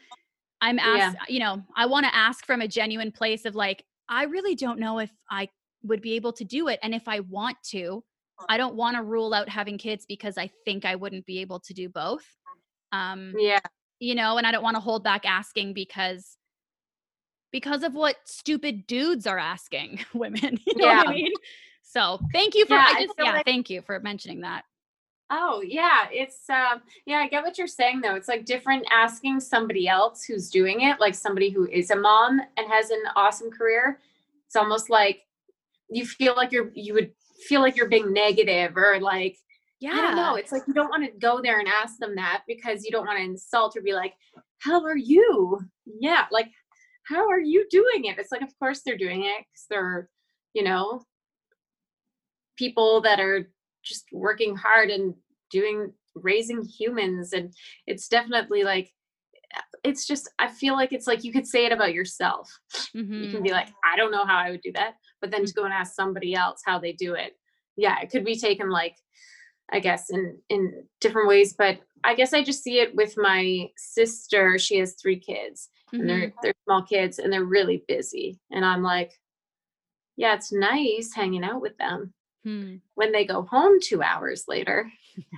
I'm 0.62 0.78
Yeah. 0.78 1.14
you 1.28 1.40
know, 1.40 1.62
I 1.76 1.86
want 1.86 2.06
to 2.06 2.16
ask 2.16 2.46
from 2.46 2.62
a 2.62 2.68
genuine 2.68 3.12
place 3.12 3.46
of 3.46 3.54
like, 3.54 3.84
I 4.10 4.24
really 4.24 4.56
don't 4.56 4.80
know 4.80 5.00
if 5.00 5.12
I 5.30 5.50
would 5.84 6.02
be 6.02 6.14
able 6.14 6.34
to 6.34 6.44
do 6.44 6.68
it. 6.68 6.80
And 6.82 6.96
if 6.96 7.08
I 7.08 7.20
want 7.22 7.58
to, 7.70 8.04
I 8.50 8.58
don't 8.58 8.76
want 8.76 8.98
to 8.98 9.04
rule 9.04 9.34
out 9.34 9.48
having 9.50 9.78
kids 9.78 10.06
because 10.08 10.38
I 10.38 10.50
think 10.66 10.84
I 10.84 10.96
wouldn't 10.96 11.26
be 11.26 11.40
able 11.40 11.60
to 11.60 11.74
do 11.74 11.90
both. 11.90 12.26
Um, 12.92 13.36
Yeah. 13.38 13.60
you 14.00 14.16
know, 14.16 14.38
and 14.38 14.48
I 14.48 14.52
don't 14.52 14.64
want 14.64 14.76
to 14.76 14.82
hold 14.82 15.04
back 15.04 15.26
asking 15.26 15.74
because 15.74 16.38
because 17.52 17.84
of 17.84 17.94
what 17.94 18.16
stupid 18.26 18.88
dudes 18.88 19.28
are 19.28 19.38
asking 19.38 20.00
women. 20.14 20.60
You 20.66 20.78
know 20.78 20.88
Yeah. 20.88 20.98
what 20.98 21.08
I 21.10 21.14
mean? 21.14 21.34
So 21.92 22.20
thank 22.32 22.56
you 22.56 22.66
for 22.66 22.76
Yeah, 22.76 22.86
I 22.88 22.92
I 23.00 23.04
just, 23.06 23.18
feel 23.18 23.26
yeah, 23.26 23.34
like- 23.34 23.46
thank 23.46 23.70
you 23.70 23.82
for 23.82 24.00
mentioning 24.00 24.42
that. 24.42 24.64
Oh 25.30 25.62
yeah, 25.66 26.08
it's 26.12 26.50
um 26.50 26.82
yeah, 27.06 27.18
I 27.18 27.28
get 27.28 27.44
what 27.44 27.58
you're 27.58 27.68
saying 27.68 28.02
though. 28.02 28.16
It's 28.16 28.28
like 28.28 28.46
different 28.46 28.86
asking 28.92 29.40
somebody 29.42 29.88
else 29.88 30.24
who's 30.24 30.50
doing 30.50 30.82
it, 30.82 31.00
like 31.00 31.16
somebody 31.16 31.50
who 31.50 31.68
is 31.68 31.90
a 31.92 31.96
mom 31.96 32.40
and 32.58 32.70
has 32.72 32.90
an 32.92 33.02
awesome 33.16 33.50
career. 33.52 34.00
It's 34.48 34.56
almost 34.56 34.90
like 34.90 35.26
you 35.90 36.06
feel 36.06 36.34
like 36.36 36.52
you're 36.52 36.72
you 36.76 36.94
would 36.94 37.12
feel 37.48 37.62
like 37.62 37.76
you're 37.76 37.90
being 37.90 38.12
negative 38.14 38.76
or 38.78 39.00
like 39.02 39.38
Yeah. 39.80 39.94
I 39.94 40.02
don't 40.02 40.16
know. 40.16 40.36
It's 40.36 40.52
like 40.52 40.64
you 40.68 40.74
don't 40.74 40.90
want 40.90 41.04
to 41.06 41.12
go 41.18 41.42
there 41.42 41.60
and 41.60 41.68
ask 41.68 41.98
them 41.98 42.16
that 42.16 42.44
because 42.48 42.84
you 42.86 42.92
don't 42.92 43.06
want 43.06 43.18
to 43.18 43.24
insult 43.24 43.76
or 43.78 43.82
be 43.82 43.94
like, 43.94 44.14
"How 44.60 44.84
are 44.84 44.98
you?" 44.98 45.60
Yeah, 45.86 46.26
like 46.32 46.52
how 47.04 47.28
are 47.30 47.40
you 47.40 47.66
doing 47.70 48.06
it? 48.06 48.18
It's 48.20 48.32
like 48.32 48.42
of 48.44 48.58
course 48.60 48.82
they're 48.82 48.98
doing 48.98 49.24
it 49.24 49.46
cuz 49.54 49.66
they're, 49.70 50.10
you 50.54 50.64
know, 50.64 51.04
people 52.62 53.02
that 53.02 53.20
are 53.20 53.50
just 53.84 54.06
working 54.12 54.56
hard 54.56 54.92
and 54.92 55.16
doing 55.50 55.92
raising 56.14 56.62
humans 56.64 57.34
and 57.34 57.52
it's 57.88 58.08
definitely 58.08 58.64
like 58.64 58.94
it's 59.84 60.06
just 60.06 60.30
I 60.38 60.48
feel 60.48 60.76
like 60.76 60.94
it's 60.94 61.08
like 61.08 61.24
you 61.24 61.34
could 61.34 61.48
say 61.48 61.66
it 61.66 61.72
about 61.72 61.94
yourself. 61.94 62.48
You 62.94 63.02
Mhm. 63.02 63.32
can 63.32 63.44
be 63.44 63.52
like, 63.52 63.70
I 63.84 63.98
don't 63.98 64.12
know 64.12 64.26
how 64.26 64.38
I 64.38 64.52
would 64.52 64.62
do 64.62 64.72
that, 64.74 64.94
but 65.20 65.32
then 65.32 65.44
to 65.46 65.54
go 65.54 65.64
and 65.66 65.74
ask 65.74 65.96
somebody 65.96 66.36
else 66.36 66.62
how 66.64 66.78
they 66.78 66.94
do 66.94 67.16
it. 67.16 67.34
Yeah, 67.78 68.00
it 68.00 68.12
could 68.12 68.24
be 68.24 68.38
taken 68.38 68.70
like 68.70 68.96
I 69.72 69.80
guess 69.80 70.12
in 70.12 70.38
in 70.50 70.84
different 71.00 71.28
ways, 71.28 71.54
but 71.54 71.80
I 72.04 72.14
guess 72.14 72.32
I 72.34 72.44
just 72.44 72.64
see 72.64 72.80
it 72.80 72.96
with 72.96 73.16
my 73.18 73.70
sister. 73.76 74.60
She 74.60 74.78
has 74.78 74.94
3 75.02 75.20
kids 75.20 75.70
and 75.94 76.04
Mhm. 76.04 76.08
they're 76.10 76.34
they're 76.44 76.64
small 76.66 76.84
kids 76.84 77.18
and 77.18 77.34
they're 77.34 77.56
really 77.58 77.84
busy 77.88 78.40
and 78.52 78.64
I'm 78.64 78.84
like 78.84 79.12
yeah, 80.18 80.36
it's 80.36 80.52
nice 80.52 81.14
hanging 81.16 81.44
out 81.44 81.62
with 81.62 81.76
them 81.78 82.14
Hmm. 82.44 82.78
when 82.96 83.12
they 83.12 83.26
go 83.26 83.44
home 83.44 83.80
2 83.80 84.02
hours 84.02 84.46
later 84.48 84.92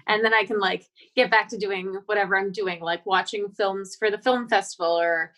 and 0.07 0.23
then 0.23 0.33
I 0.33 0.45
can 0.45 0.59
like 0.59 0.85
get 1.15 1.29
back 1.31 1.49
to 1.49 1.57
doing 1.57 1.99
whatever 2.05 2.37
I'm 2.37 2.51
doing 2.51 2.79
like 2.81 3.05
watching 3.05 3.49
films 3.49 3.95
for 3.97 4.09
the 4.09 4.17
film 4.17 4.47
festival 4.47 4.91
or 4.99 5.33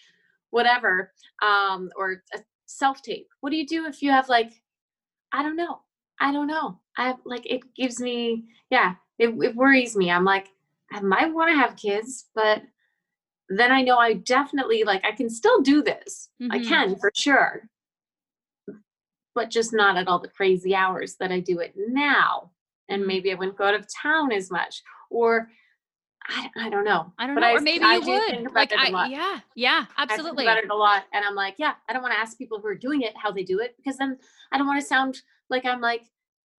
whatever 0.51 1.11
um 1.41 1.89
or 1.95 2.21
a 2.33 2.39
self 2.65 3.01
tape. 3.01 3.27
What 3.41 3.49
do 3.49 3.57
you 3.57 3.65
do 3.65 3.85
if 3.87 4.01
you 4.01 4.11
have 4.11 4.29
like 4.29 4.51
I 5.31 5.43
don't 5.43 5.55
know. 5.55 5.81
I 6.19 6.31
don't 6.31 6.47
know. 6.47 6.79
I 6.97 7.07
have 7.07 7.19
like 7.25 7.45
it 7.45 7.61
gives 7.75 7.99
me 7.99 8.45
yeah, 8.69 8.95
it, 9.19 9.29
it 9.29 9.55
worries 9.55 9.95
me. 9.95 10.11
I'm 10.11 10.23
like 10.25 10.47
I 10.91 10.99
might 11.01 11.33
want 11.33 11.49
to 11.51 11.57
have 11.57 11.75
kids, 11.75 12.25
but 12.35 12.61
then 13.49 13.71
I 13.71 13.81
know 13.81 13.97
I 13.97 14.13
definitely 14.13 14.83
like 14.83 15.03
I 15.05 15.11
can 15.11 15.29
still 15.29 15.61
do 15.61 15.81
this. 15.83 16.29
I 16.51 16.59
Mhm. 16.59 16.67
can 16.67 16.95
for 16.95 17.11
sure. 17.15 17.69
But 19.35 19.49
just 19.51 19.73
not 19.73 19.97
at 19.97 20.07
all 20.07 20.19
the 20.19 20.29
crazy 20.29 20.73
hours 20.73 21.15
that 21.19 21.31
I 21.31 21.41
do 21.41 21.59
it 21.59 21.73
now. 21.77 22.51
And 22.89 23.03
Mhm. 23.03 23.07
maybe 23.07 23.31
I 23.31 23.35
wouldn't 23.35 23.57
go 23.57 23.65
out 23.65 23.75
of 23.75 23.85
town 23.93 24.31
as 24.31 24.49
much. 24.49 24.81
Or 25.09 25.49
I, 26.27 26.49
I 26.57 26.69
don't 26.69 26.85
know. 26.85 27.13
I 27.19 27.27
don't 27.27 27.35
But 27.35 27.41
know. 27.41 27.47
I 27.47 27.53
or 27.53 27.61
maybe 27.61 27.85
I 27.85 27.97
you 27.97 28.01
would. 28.01 28.53
Like 28.53 28.71
it 28.71 28.79
a 28.79 28.97
I 28.97 29.07
yeah, 29.07 29.39
yeah, 29.53 29.85
I 29.95 30.05
think 30.07 30.11
absolutely. 30.11 30.45
about 30.45 30.57
it 30.57 30.69
a 30.69 30.75
lot. 30.75 31.03
And 31.13 31.23
I'm 31.23 31.35
like, 31.35 31.55
yeah, 31.59 31.73
I 31.87 31.93
don't 31.93 32.01
want 32.01 32.13
to 32.13 32.19
ask 32.19 32.37
people 32.37 32.59
who 32.59 32.67
are 32.67 32.75
doing 32.75 33.01
it 33.01 33.15
how 33.15 33.31
they 33.31 33.43
do 33.43 33.59
it 33.59 33.75
because 33.77 33.97
then 33.97 34.17
I 34.51 34.57
don't 34.57 34.65
want 34.65 34.79
to 34.81 34.85
sound 34.87 35.21
like 35.49 35.65
I'm 35.65 35.81
like 35.81 36.03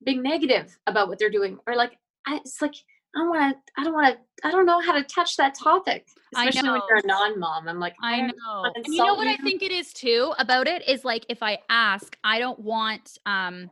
being 0.03 0.22
negative 0.22 0.77
about 0.85 1.07
what 1.07 1.18
they're 1.18 1.31
doing. 1.31 1.57
Or 1.65 1.76
like 1.76 1.97
I 2.27 2.35
it's 2.38 2.61
like 2.61 2.76
I 3.15 3.19
don't 3.19 3.29
want 3.29 3.55
to 3.55 3.81
I 3.81 3.83
don't 3.83 3.93
want 3.93 4.15
to 4.15 4.47
I 4.47 4.51
don't 4.51 4.65
know 4.65 4.79
how 4.81 4.93
to 4.93 5.03
touch 5.03 5.37
that 5.37 5.55
topic. 5.55 6.05
I 6.35 6.47
Especially 6.47 6.69
when 6.71 6.81
you're 6.89 6.97
a 6.99 7.07
non-mom. 7.07 7.67
I'm 7.67 7.79
like, 7.79 7.95
I 8.01 8.17
don't 8.17 8.35
know. 8.35 8.71
And 8.75 8.93
you 8.93 9.03
know 9.03 9.15
what 9.15 9.27
I 9.27 9.37
think 9.37 9.63
it 9.63 9.71
is 9.71 9.93
too 9.93 10.33
about 10.37 10.67
it 10.67 10.87
is 10.87 11.05
like 11.05 11.25
if 11.29 11.41
I 11.41 11.59
ask, 11.69 12.17
I 12.23 12.39
don't 12.39 12.59
want 12.59 13.17
um 13.25 13.71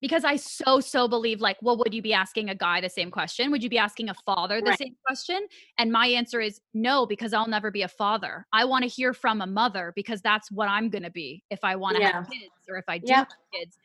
because 0.00 0.24
I 0.24 0.36
so 0.36 0.80
so 0.80 1.06
believe 1.06 1.42
like, 1.42 1.58
well, 1.60 1.76
would 1.76 1.92
you 1.92 2.00
be 2.00 2.14
asking 2.14 2.48
a 2.48 2.54
guy 2.54 2.80
the 2.80 2.88
same 2.88 3.10
question? 3.10 3.50
Would 3.50 3.62
you 3.62 3.68
be 3.68 3.76
asking 3.76 4.08
a 4.08 4.14
father 4.14 4.60
the 4.60 4.68
Right. 4.70 4.78
same 4.78 4.96
question? 5.06 5.46
And 5.76 5.92
my 5.92 6.06
answer 6.06 6.40
is 6.40 6.60
no, 6.72 7.04
because 7.04 7.34
I'll 7.34 7.48
never 7.48 7.70
be 7.70 7.82
a 7.82 7.88
father. 7.88 8.46
I 8.52 8.64
want 8.64 8.84
to 8.84 8.88
hear 8.88 9.12
from 9.12 9.42
a 9.42 9.46
mother 9.46 9.92
because 9.94 10.22
that's 10.22 10.50
what 10.50 10.68
I'm 10.68 10.88
going 10.88 11.02
to 11.02 11.10
be 11.10 11.44
if 11.50 11.60
I 11.62 11.76
want 11.76 11.98
to 11.98 12.02
have 12.04 12.26
kids 12.30 12.50
or 12.68 12.78
if 12.78 12.86
I 12.88 12.96
do 12.96 13.08
Yeah. 13.08 13.18
have 13.18 13.28
kids. 13.52 13.76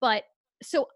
But 0.00 0.24
so 0.62 0.88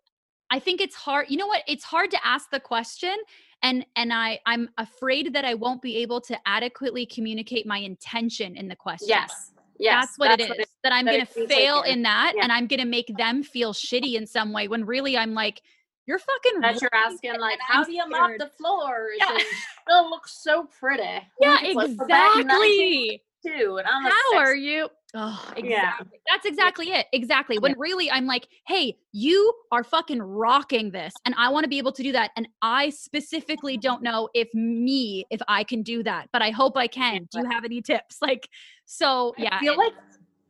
I 0.51 0.59
think 0.59 0.81
it's 0.81 0.94
hard. 0.94 1.27
You 1.28 1.36
know 1.39 1.47
what? 1.47 1.62
It's 1.66 1.85
hard 1.85 2.10
to 2.12 2.27
ask 2.27 2.51
the 2.51 2.60
question 2.60 3.16
and 3.62 3.86
and 3.97 4.12
I 4.12 4.40
I'm 4.47 4.68
afraid 4.78 5.32
that 5.35 5.44
I 5.44 5.55
won't 5.55 5.82
be 5.82 5.97
able 5.98 6.20
to 6.23 6.39
adequately 6.47 7.06
communicate 7.06 7.66
my 7.66 7.78
intention 7.78 8.56
in 8.56 8.68
the 8.68 8.77
question. 8.77 9.09
Yes. 9.09 9.52
Yes. 9.78 10.06
that's 10.06 10.18
what 10.18 10.40
it 10.40 10.59
is. 10.59 10.66
that 10.85 10.93
I'm 10.93 11.05
going 11.05 11.20
to 11.20 11.31
seems 11.31 11.51
like 11.51 11.59
fail 11.59 11.82
in 11.82 12.02
that 12.02 12.32
yeah. 12.35 12.44
and 12.44 12.52
I'm 12.52 12.66
going 12.66 12.81
to 12.81 12.86
make 12.86 13.14
them 13.18 13.43
feel 13.43 13.74
shitty 13.74 14.14
in 14.14 14.27
some 14.27 14.52
way 14.52 14.68
when 14.68 14.86
really 14.86 15.18
I'm 15.18 15.35
like 15.35 15.60
you're 16.06 16.18
fucking 16.18 16.60
that 16.60 16.81
you're 16.81 16.90
asking 16.94 17.39
like 17.40 17.59
how 17.60 17.85
do 17.85 17.93
you 17.93 18.09
mop 18.09 18.31
the 18.39 18.47
floors 18.47 19.16
Yeah. 19.18 19.32
and 19.32 19.43
still 19.82 20.09
look 20.09 20.27
so 20.28 20.66
pretty 20.81 21.02
Yeah, 21.40 21.59
It's 21.62 21.74
like, 21.74 21.90
we're 21.98 22.06
back 22.06 22.36
in 22.36 22.40
exactly. 22.43 23.23
1992 23.47 23.77
and 23.78 23.86
I'm 23.86 24.02
How 24.05 24.39
are 24.39 24.55
you? 24.55 24.89
Oh, 25.14 25.43
exactly. 25.56 25.70
Yeah. 25.70 25.93
That's 26.31 26.44
exactly 26.47 26.86
it. 26.90 27.06
Exactly. 27.12 27.59
When 27.59 27.74
really 27.78 28.10
I'm 28.10 28.27
like, 28.27 28.48
hey, 28.66 28.98
you 29.12 29.52
are 29.73 29.82
fucking 29.82 30.20
rocking 30.20 30.90
this. 30.90 31.14
And 31.24 31.35
I 31.39 31.48
want 31.48 31.64
to 31.64 31.68
be 31.68 31.78
able 31.78 31.93
to 31.93 32.02
do 32.02 32.12
that. 32.12 32.32
And 32.36 32.48
I 32.60 32.90
specifically 32.90 33.77
don't 33.78 34.02
know 34.02 34.28
if 34.35 34.52
me, 34.52 35.24
if 35.31 35.40
I 35.48 35.64
can 35.64 35.82
do 35.82 36.02
that, 36.02 36.28
but 36.32 36.43
I 36.43 36.51
hope 36.51 36.77
I 36.77 36.86
can. 36.86 37.28
Do 37.31 37.40
you 37.40 37.51
have 37.51 37.64
any 37.64 37.81
tips? 37.81 38.18
Like, 38.20 38.48
so 38.85 39.35
yeah. 39.39 39.51
I 39.52 39.60
feel 39.60 39.77
like 39.77 39.93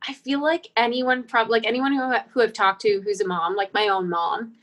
I 0.07 0.13
feel 0.13 0.41
like 0.41 0.69
anyone 0.75 1.23
probably 1.23 1.51
like 1.59 1.65
anyone 1.67 1.93
who 1.93 2.11
who 2.29 2.41
I've 2.41 2.53
talked 2.53 2.81
to 2.81 3.01
who's 3.01 3.21
a 3.21 3.27
mom, 3.27 3.55
like 3.55 3.73
my 3.73 3.87
own 3.87 4.09
mom, 4.09 4.55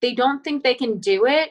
they 0.00 0.14
don't 0.14 0.44
think 0.44 0.62
they 0.62 0.74
can 0.74 0.98
do 0.98 1.26
it. 1.26 1.50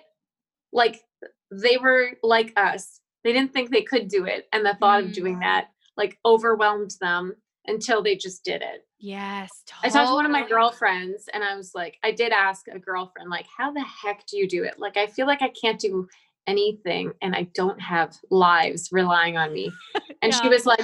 Like 0.72 1.03
they 1.52 1.77
were 1.77 2.11
like 2.23 2.53
us. 2.56 2.99
They 3.23 3.34
didn't 3.34 3.53
think 3.53 3.69
they 3.69 3.81
could 3.84 4.07
do 4.07 4.26
it, 4.26 4.48
and 4.53 4.65
the 4.65 4.76
thought 4.80 5.03
Mm. 5.03 5.07
of 5.07 5.14
doing 5.14 5.39
that 5.39 5.70
like 5.97 6.18
overwhelmed 6.26 6.95
them 7.01 7.34
until 7.68 8.01
they 8.01 8.15
just 8.15 8.43
did 8.43 8.61
it. 8.61 8.85
yes. 8.99 9.49
I 9.84 9.89
talked 9.89 10.09
to 10.09 10.13
one 10.15 10.26
of 10.26 10.31
my 10.31 10.47
girlfriends, 10.47 11.30
and 11.34 11.43
I 11.43 11.55
was 11.55 11.72
like, 11.76 11.97
I 12.03 12.11
did 12.11 12.31
ask 12.31 12.68
a 12.68 12.80
girlfriend, 12.80 13.30
like, 13.30 13.45
how 13.55 13.72
the 13.72 13.81
heck 13.84 14.26
do 14.27 14.38
you 14.38 14.47
do 14.47 14.63
it? 14.63 14.76
Like, 14.80 14.97
I 14.97 15.07
feel 15.07 15.27
like 15.27 15.41
I 15.41 15.51
can't 15.61 15.80
do 15.80 16.07
anything, 16.47 17.11
and 17.22 17.35
I 17.35 17.47
don't 17.53 17.80
have 17.80 18.15
lives 18.31 18.89
relying 18.91 19.38
on 19.38 19.53
me. 19.53 19.72
And 20.23 20.34
she 20.34 20.49
was 20.49 20.65
like, 20.68 20.81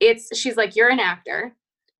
it's 0.00 0.36
she's 0.38 0.56
like 0.56 0.76
you're 0.76 0.90
an 0.90 1.00
actor 1.00 1.54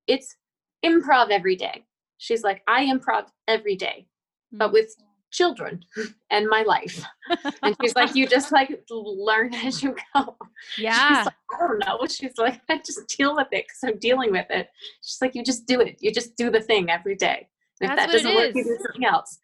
it's 0.07 0.37
improv 0.85 1.31
every 1.31 1.57
day 1.57 1.85
she's 2.19 2.43
like 2.43 2.63
i 2.67 2.85
improv 2.85 3.27
every 3.49 3.77
day 3.77 4.07
but 4.53 4.71
Mm. 4.71 4.73
with 4.75 4.95
children 5.31 5.85
and 6.31 6.47
my 6.49 6.63
life 6.63 7.03
and 7.63 7.77
she's 7.81 7.95
like 7.97 8.15
you 8.15 8.27
just 8.27 8.53
like 8.53 8.69
learn 8.91 9.55
as 9.55 9.83
you 9.83 9.97
go 10.15 10.37
Yeah. 10.77 11.23
like, 11.25 11.35
i 11.55 11.67
don't 11.67 11.79
know 11.79 11.99
she's 12.09 12.37
like 12.39 12.61
i 12.69 12.79
just 12.79 13.07
deal 13.17 13.35
with 13.35 13.49
it 13.53 13.65
because 13.67 13.79
i'm 13.85 13.99
dealing 13.99 14.31
with 14.33 14.47
it 14.51 14.69
she's 15.03 15.19
like 15.21 15.35
you 15.35 15.43
just 15.43 15.67
do 15.67 15.81
it 15.81 15.97
you 16.01 16.13
just 16.13 16.37
do 16.37 16.51
the 16.51 16.61
thing 16.61 16.91
every 16.91 17.17
day 17.17 17.49
and 17.81 17.91
if 17.91 17.97
That's 17.97 18.13
that 18.13 18.13
doesn't 18.13 18.35
work 18.35 18.55
you 18.55 18.65
do 18.65 18.77
something 18.81 19.05
else 19.05 19.39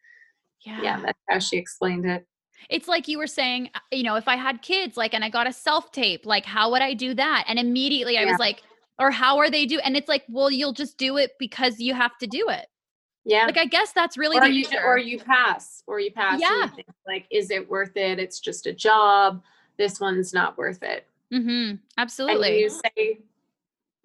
yeah. 0.65 0.81
yeah 0.82 1.01
that's 1.05 1.19
how 1.28 1.39
she 1.39 1.57
explained 1.57 2.07
it 2.07 2.27
It's 2.69 2.89
like 2.89 3.09
you 3.09 3.19
were 3.19 3.27
saying, 3.27 3.70
uh, 3.74 3.78
you 3.91 4.03
know, 4.03 4.16
if 4.16 4.28
I 4.28 4.37
had 4.37 4.61
kids, 4.61 4.97
like, 4.97 5.15
and 5.15 5.24
I 5.24 5.31
got 5.31 5.47
a 5.47 5.53
self 5.53 5.93
tape, 5.93 6.27
like, 6.27 6.45
how 6.45 6.70
would 6.73 6.82
I 6.82 6.93
do 6.93 7.15
that? 7.15 7.45
And 7.49 7.59
immediately 7.59 8.19
I 8.19 8.24
Yeah. 8.24 8.31
was 8.32 8.39
like, 8.39 8.62
or 8.99 9.11
how 9.11 9.39
are 9.39 9.49
they 9.51 9.65
do? 9.65 9.78
And 9.78 9.97
it's 9.97 10.09
like, 10.09 10.24
well, 10.28 10.51
you'll 10.51 10.74
just 10.74 10.99
do 10.99 11.16
it 11.16 11.31
because 11.39 11.81
you 11.81 11.95
have 11.95 12.19
to 12.19 12.27
do 12.27 12.49
it. 12.51 12.66
yeah 13.24 13.47
Like, 13.47 13.57
I 13.59 13.65
guess 13.65 13.93
that's 13.93 14.19
really 14.19 14.37
or 14.39 14.43
the 14.43 14.53
you 14.53 14.66
or 14.85 14.99
you 14.99 15.19
pass 15.19 15.82
or 15.87 16.01
you 16.01 16.12
pass 16.12 16.41
Yeah. 16.41 16.69
think, 16.69 16.87
like 17.07 17.27
is 17.31 17.51
it 17.51 17.69
worth 17.69 17.97
it 17.97 18.19
it's 18.19 18.41
just 18.41 18.66
a 18.66 18.73
job 18.73 19.43
this 19.78 20.01
one's 20.01 20.32
not 20.35 20.57
worth 20.59 20.82
it 20.82 21.07
mm-hmm. 21.32 21.48
and 21.48 21.78
Absolutely. 21.98 22.61
you 22.61 22.69
say 22.70 23.20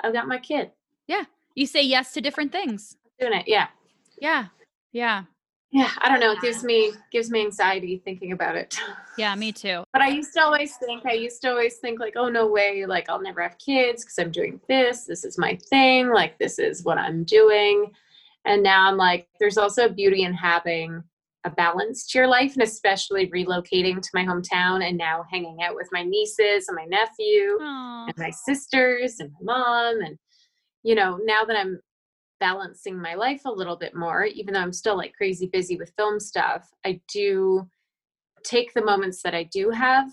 I've 0.04 0.14
got 0.14 0.28
my 0.28 0.38
kid 0.40 0.72
Yeah. 1.08 1.24
you 1.56 1.66
say 1.68 1.82
yes 1.84 2.14
to 2.14 2.22
different 2.22 2.52
things. 2.52 2.98
doing 3.20 3.34
it 3.34 3.48
yeah 3.48 3.68
Yeah. 4.22 4.48
Yeah. 4.92 5.24
yeah 5.72 5.90
i 6.00 6.10
don't 6.10 6.20
know 6.20 6.32
it 6.32 6.42
gives 6.42 6.64
me 6.64 6.92
gives 7.12 7.30
me 7.32 7.42
anxiety 7.42 8.02
thinking 8.06 8.32
about 8.34 8.56
it 8.56 8.78
Yeah. 9.18 9.34
Me 9.36 9.52
too. 9.52 9.84
but 9.94 10.02
i 10.02 10.08
used 10.10 10.34
to 10.34 10.42
always 10.42 10.76
think 10.78 11.06
i 11.06 11.14
used 11.14 11.42
to 11.44 11.50
always 11.50 11.78
think 11.78 12.00
like 12.00 12.16
oh 12.18 12.30
no 12.30 12.46
way 12.48 12.86
like 12.86 13.10
i'll 13.10 13.22
never 13.22 13.42
have 13.42 13.58
kids 13.58 14.04
because 14.04 14.18
i'm 14.20 14.32
doing 14.32 14.60
this 14.68 15.06
this 15.06 15.24
is 15.24 15.38
my 15.38 15.58
thing 15.70 16.10
like 16.10 16.38
this 16.38 16.60
is 16.60 16.84
what 16.84 16.98
i'm 16.98 17.24
doing 17.24 17.92
and 18.46 18.62
now 18.62 18.88
i'm 18.88 18.98
like 18.98 19.28
there's 19.40 19.58
also 19.58 19.88
beauty 19.90 20.24
in 20.24 20.34
having 20.34 21.02
a 21.46 21.50
balance 21.52 22.06
to 22.08 22.18
your 22.18 22.28
life 22.28 22.54
and 22.54 22.64
especially 22.64 23.30
relocating 23.30 24.02
to 24.02 24.10
my 24.14 24.26
hometown 24.26 24.88
and 24.88 24.98
now 24.98 25.24
hanging 25.32 25.62
out 25.64 25.76
with 25.76 25.88
my 25.92 26.04
nieces 26.04 26.68
and 26.68 26.76
my 26.76 26.86
nephew 26.86 27.58
Aw. 27.62 28.06
and 28.08 28.18
my 28.18 28.32
sisters 28.32 29.20
and 29.20 29.32
my 29.42 29.54
mom 29.54 30.02
and 30.02 30.18
you 30.84 30.96
know 30.96 31.20
now 31.24 31.44
that 31.48 31.56
i'm 31.58 31.80
balancing 32.40 33.00
my 33.02 33.14
life 33.14 33.42
a 33.46 33.52
little 33.52 33.78
bit 33.78 33.96
more 33.96 34.26
even 34.26 34.54
though 34.54 34.60
i'm 34.60 34.74
still 34.74 34.98
like 34.98 35.14
crazy 35.14 35.48
busy 35.54 35.78
with 35.78 35.94
film 35.98 36.20
stuff 36.20 36.68
i 36.86 37.00
do 37.14 37.66
take 38.44 38.74
the 38.74 38.84
moments 38.84 39.22
that 39.22 39.34
i 39.34 39.44
do 39.44 39.70
have 39.70 40.12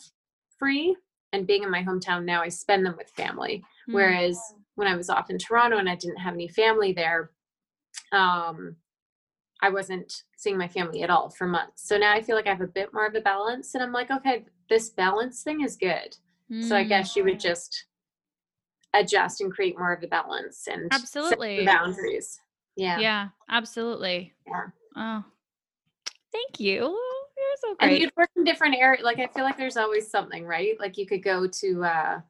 free 0.59 0.95
and 1.33 1.47
being 1.47 1.63
in 1.63 1.71
my 1.71 1.83
hometown 1.83 2.25
now 2.25 2.43
i 2.43 2.49
spend 2.49 2.85
them 2.87 2.95
with 2.97 3.09
family 3.11 3.63
Mm. 3.89 3.95
whereas 3.95 4.39
when 4.77 4.87
I 4.87 4.95
was 4.95 5.11
off 5.11 5.29
in 5.29 5.39
Toronto 5.39 5.77
and 5.79 5.89
I 5.91 5.97
didn't 5.97 6.19
have 6.19 6.35
any 6.35 6.47
family 6.49 6.93
there, 6.93 7.31
um, 8.13 8.77
I 9.63 9.71
wasn't 9.71 10.25
seeing 10.37 10.59
my 10.59 10.69
family 10.69 11.03
at 11.03 11.11
all 11.11 11.31
for 11.31 11.47
months. 11.47 11.87
So 11.89 11.97
now 11.97 12.13
I 12.13 12.21
feel 12.21 12.35
like 12.35 12.49
I 12.49 12.51
have 12.51 12.61
a 12.61 12.67
bit 12.67 12.93
more 12.93 13.07
of 13.07 13.15
a 13.15 13.21
balance, 13.21 13.75
and 13.75 13.83
I'm 13.83 13.93
like, 13.93 14.11
okay, 14.11 14.45
this 14.69 14.91
balance 14.91 15.43
thing 15.43 15.63
is 15.63 15.77
good. 15.77 16.17
Mm. 16.51 16.65
So 16.65 16.77
I 16.77 16.85
guess 16.85 17.17
you 17.17 17.25
would 17.25 17.39
mm. 17.39 17.43
just 17.43 17.87
adjust 18.93 19.41
and 19.41 19.53
create 19.53 19.79
more 19.79 19.93
of 19.93 20.03
a 20.03 20.09
balance 20.09 20.69
and 20.71 20.93
absolutely 20.93 21.65
boundaries. 21.65 22.41
Yeah. 22.77 22.99
Yeah, 22.99 23.29
absolutely. 23.49 24.35
Yeah. 24.47 24.67
Oh, 24.97 25.25
thank 26.33 26.59
you. 26.61 26.81
You're 26.81 27.57
so 27.59 27.75
great. 27.77 27.93
And 27.93 27.99
you'd 27.99 28.13
work 28.17 28.31
in 28.37 28.45
different 28.45 28.75
areas. 28.75 29.05
Like 29.05 29.19
I 29.19 29.29
feel 29.29 29.45
like 29.45 29.57
there's 29.57 29.77
always 29.77 30.11
something, 30.11 30.45
right? 30.45 30.79
Like 30.81 30.99
you 30.99 31.07
could 31.07 31.23
go 31.23 31.47
to, 31.47 31.85
uh, 31.85 32.21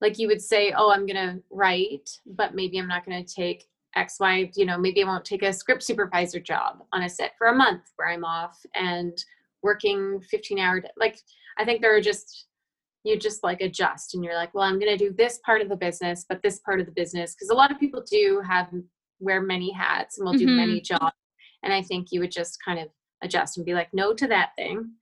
like 0.00 0.18
you 0.18 0.28
would 0.28 0.42
say, 0.42 0.72
oh, 0.76 0.90
I'm 0.90 1.06
gonna 1.06 1.40
write, 1.50 2.20
but 2.26 2.54
maybe 2.54 2.78
I'm 2.78 2.88
not 2.88 3.04
gonna 3.04 3.24
take 3.24 3.68
X, 3.96 4.16
Y. 4.20 4.50
You 4.54 4.66
know, 4.66 4.78
maybe 4.78 5.02
I 5.02 5.06
won't 5.06 5.24
take 5.24 5.42
a 5.42 5.52
script 5.52 5.82
supervisor 5.82 6.40
job 6.40 6.82
on 6.92 7.02
a 7.02 7.08
set 7.08 7.32
for 7.38 7.48
a 7.48 7.54
month 7.54 7.82
where 7.96 8.08
I'm 8.08 8.24
off 8.24 8.58
and 8.74 9.16
working 9.62 10.20
15 10.30 10.58
hour. 10.58 10.80
day. 10.80 10.88
Like 10.96 11.18
I 11.58 11.64
think 11.64 11.80
there 11.80 11.94
are 11.94 12.00
just 12.00 12.46
you 13.04 13.18
just 13.18 13.42
like 13.42 13.60
adjust 13.60 14.14
and 14.14 14.24
you're 14.24 14.34
like, 14.34 14.52
well, 14.54 14.64
I'm 14.64 14.78
going 14.78 14.96
to 14.96 15.02
do 15.02 15.14
this 15.16 15.38
part 15.44 15.62
of 15.62 15.68
the 15.68 15.76
business, 15.76 16.26
but 16.28 16.42
this 16.42 16.58
part 16.60 16.80
of 16.80 16.86
the 16.86 16.92
business, 16.92 17.34
because 17.34 17.50
a 17.50 17.54
lot 17.54 17.70
of 17.70 17.78
people 17.78 18.02
do 18.08 18.42
have 18.46 18.68
wear 19.20 19.40
many 19.40 19.72
hats 19.72 20.18
and 20.18 20.26
will 20.26 20.34
do 20.34 20.46
mm-hmm. 20.46 20.56
many 20.56 20.80
jobs. 20.80 21.14
And 21.62 21.72
I 21.72 21.82
think 21.82 22.08
you 22.10 22.20
would 22.20 22.30
just 22.30 22.58
kind 22.62 22.78
of 22.78 22.88
adjust 23.22 23.56
and 23.56 23.66
be 23.66 23.74
like, 23.74 23.88
no 23.92 24.12
to 24.14 24.26
that 24.28 24.50
thing, 24.56 24.92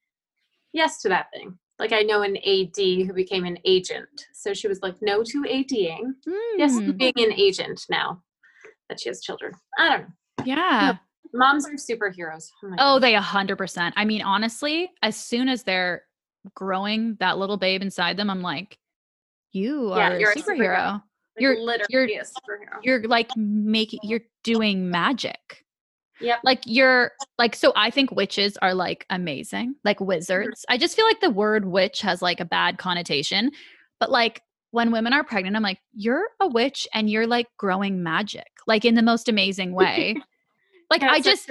yes 0.73 1.01
to 1.03 1.09
that 1.09 1.27
thing. 1.35 1.59
Like 1.79 1.93
I 1.93 2.03
know 2.03 2.23
an 2.23 2.37
AD 2.37 2.77
who 2.77 3.13
became 3.13 3.45
an 3.45 3.59
agent. 3.65 4.27
So 4.33 4.55
she 4.55 4.69
was 4.69 4.81
like, 4.83 4.97
no 5.03 5.23
to 5.23 5.45
ADing, 5.47 6.15
mm. 6.27 6.53
yes 6.57 6.77
to 6.79 6.85
hmm. 6.85 6.93
being 6.93 7.13
an 7.17 7.33
agent 7.33 7.85
now 7.91 8.23
that 8.89 9.01
she 9.01 9.09
has 9.09 9.21
children. 9.21 9.53
I 9.79 9.89
don't 9.89 10.01
know. 10.03 10.45
Yeah. 10.45 10.97
moms 11.33 11.67
are 11.67 11.73
superheroes. 11.73 12.51
Oh, 12.63 12.75
oh 12.79 12.99
they 12.99 13.15
a 13.15 13.21
hundred 13.21 13.57
percent. 13.57 13.95
I 13.97 14.05
mean, 14.05 14.23
honestly, 14.23 14.91
as 15.03 15.17
soon 15.17 15.49
as 15.49 15.63
they're 15.63 16.03
growing 16.55 17.17
that 17.21 17.39
little 17.39 17.57
babe 17.57 17.83
inside 17.83 18.17
them, 18.17 18.31
I'm 18.31 18.43
like, 18.43 18.79
you 19.53 19.93
are 19.93 20.19
yeah, 20.19 20.29
a 20.31 20.35
superhero. 20.35 20.37
A 20.37 20.43
superhero. 20.43 20.93
Like 20.93 21.03
you're 21.39 21.61
literally 21.61 21.87
you're, 21.91 22.05
a 22.05 22.25
superhero. 22.25 22.79
You're 22.83 23.03
like 23.05 23.31
making 23.37 24.01
you're 24.03 24.21
doing 24.43 24.91
magic. 24.91 25.65
Yep. 26.21 26.39
Like 26.45 26.63
you're 26.65 27.13
like 27.39 27.55
so 27.55 27.73
I 27.77 27.91
think 27.91 28.11
witches 28.11 28.57
are 28.63 28.75
like 28.75 29.05
amazing, 29.11 29.75
like 29.85 29.97
mm-hmm. 29.97 30.07
wizards. 30.07 30.61
Mm-hmm. 30.63 30.75
I 30.75 30.79
just 30.79 30.97
feel 30.97 31.07
like 31.07 31.21
the 31.21 31.31
word 31.31 31.67
witch 31.67 32.01
has 32.01 32.23
like 32.23 32.41
a 32.41 32.45
bad 32.45 32.79
connotation. 32.79 33.51
But 34.01 34.11
like 34.11 34.43
when 34.71 34.91
women 34.91 35.13
are 35.13 35.25
pregnant, 35.25 35.57
I'm 35.57 35.63
like, 35.63 35.81
you're 35.95 36.29
a 36.41 36.47
witch 36.47 36.87
and 36.93 37.09
you're 37.09 37.27
like 37.27 37.47
growing 37.57 38.03
magic, 38.03 38.49
like 38.67 38.85
in 38.85 38.95
the 38.95 39.03
most 39.03 39.29
amazing 39.29 39.73
way. 39.73 40.17
like 40.91 41.03
I 41.03 41.21
just 41.21 41.51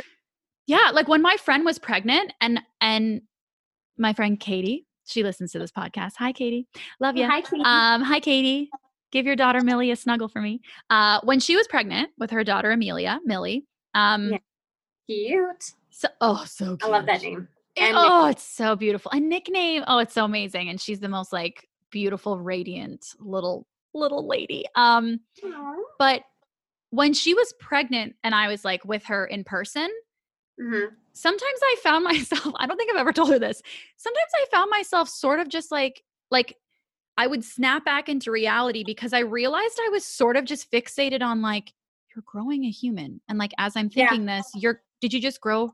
yeah, 0.67 0.91
like 0.93 1.07
when 1.07 1.21
my 1.21 1.37
friend 1.37 1.65
was 1.65 1.79
pregnant 1.79 2.33
and 2.41 2.61
and 2.81 3.21
my 3.97 4.13
friend 4.13 4.39
Katie. 4.39 4.85
She 5.07 5.21
listens 5.21 5.51
to 5.51 5.59
this 5.59 5.71
podcast. 5.71 6.13
Hi, 6.17 6.31
Katie. 6.31 6.67
Love 6.99 7.15
you. 7.15 7.27
Hi, 7.27 7.41
Katie. 7.41 7.61
Um, 7.63 8.01
hi, 8.01 8.19
Katie. 8.19 8.71
Give 9.11 9.27
your 9.27 9.35
daughter 9.35 9.61
Millie 9.61 9.91
a 9.91 9.95
snuggle 9.95 10.27
for 10.27 10.41
me. 10.41 10.61
Uh, 10.89 11.19
when 11.23 11.39
she 11.39 11.55
was 11.55 11.67
pregnant 11.67 12.09
with 12.17 12.31
her 12.31 12.43
daughter 12.43 12.71
Amelia, 12.71 13.19
Millie. 13.23 13.67
Um, 13.93 14.31
yeah. 14.31 14.37
Cute. 15.07 15.73
So, 15.91 16.07
oh, 16.21 16.43
so 16.47 16.77
cute. 16.77 16.83
I 16.83 16.87
love 16.87 17.05
that 17.05 17.21
name. 17.21 17.47
It, 17.75 17.93
oh, 17.95 18.27
it's 18.27 18.43
so 18.43 18.75
beautiful. 18.75 19.11
A 19.13 19.19
nickname. 19.19 19.83
Oh, 19.87 19.99
it's 19.99 20.13
so 20.13 20.25
amazing. 20.25 20.69
And 20.69 20.81
she's 20.81 20.99
the 20.99 21.09
most 21.09 21.31
like 21.31 21.67
beautiful, 21.95 22.39
radiant 22.39 23.15
little 23.19 23.65
little 23.93 24.27
lady. 24.27 24.65
Um, 24.75 25.21
Aww. 25.43 25.75
but 25.97 26.23
when 26.89 27.13
she 27.13 27.33
was 27.33 27.53
pregnant 27.59 28.15
and 28.23 28.35
I 28.35 28.49
was 28.49 28.65
like 28.65 28.83
with 28.83 29.05
her 29.05 29.25
in 29.25 29.45
person, 29.45 29.89
mm-hmm 30.61 30.93
sometimes 31.15 31.59
I 31.63 31.75
found 31.81 32.03
myself, 32.03 32.53
I 32.57 32.67
don't 32.67 32.77
think 32.77 32.91
I've 32.91 32.99
ever 32.99 33.13
told 33.13 33.31
her 33.31 33.39
this. 33.39 33.61
Sometimes 33.97 34.31
I 34.35 34.45
found 34.51 34.69
myself 34.69 35.09
sort 35.09 35.39
of 35.39 35.49
just 35.49 35.71
like, 35.71 36.03
like 36.29 36.55
I 37.17 37.27
would 37.27 37.43
snap 37.43 37.85
back 37.85 38.09
into 38.09 38.31
reality 38.31 38.83
because 38.85 39.13
I 39.13 39.19
realized 39.19 39.79
I 39.81 39.89
was 39.89 40.05
sort 40.05 40.35
of 40.35 40.45
just 40.45 40.69
fixated 40.71 41.21
on 41.21 41.41
like, 41.41 41.73
you're 42.13 42.23
growing 42.25 42.65
a 42.65 42.69
human. 42.69 43.19
And 43.27 43.39
like, 43.39 43.53
as 43.57 43.75
I'm 43.75 43.89
thinking 43.89 44.27
yeah. 44.27 44.37
this, 44.37 44.51
you're, 44.55 44.81
did 45.01 45.13
you 45.13 45.21
just 45.21 45.41
grow 45.41 45.73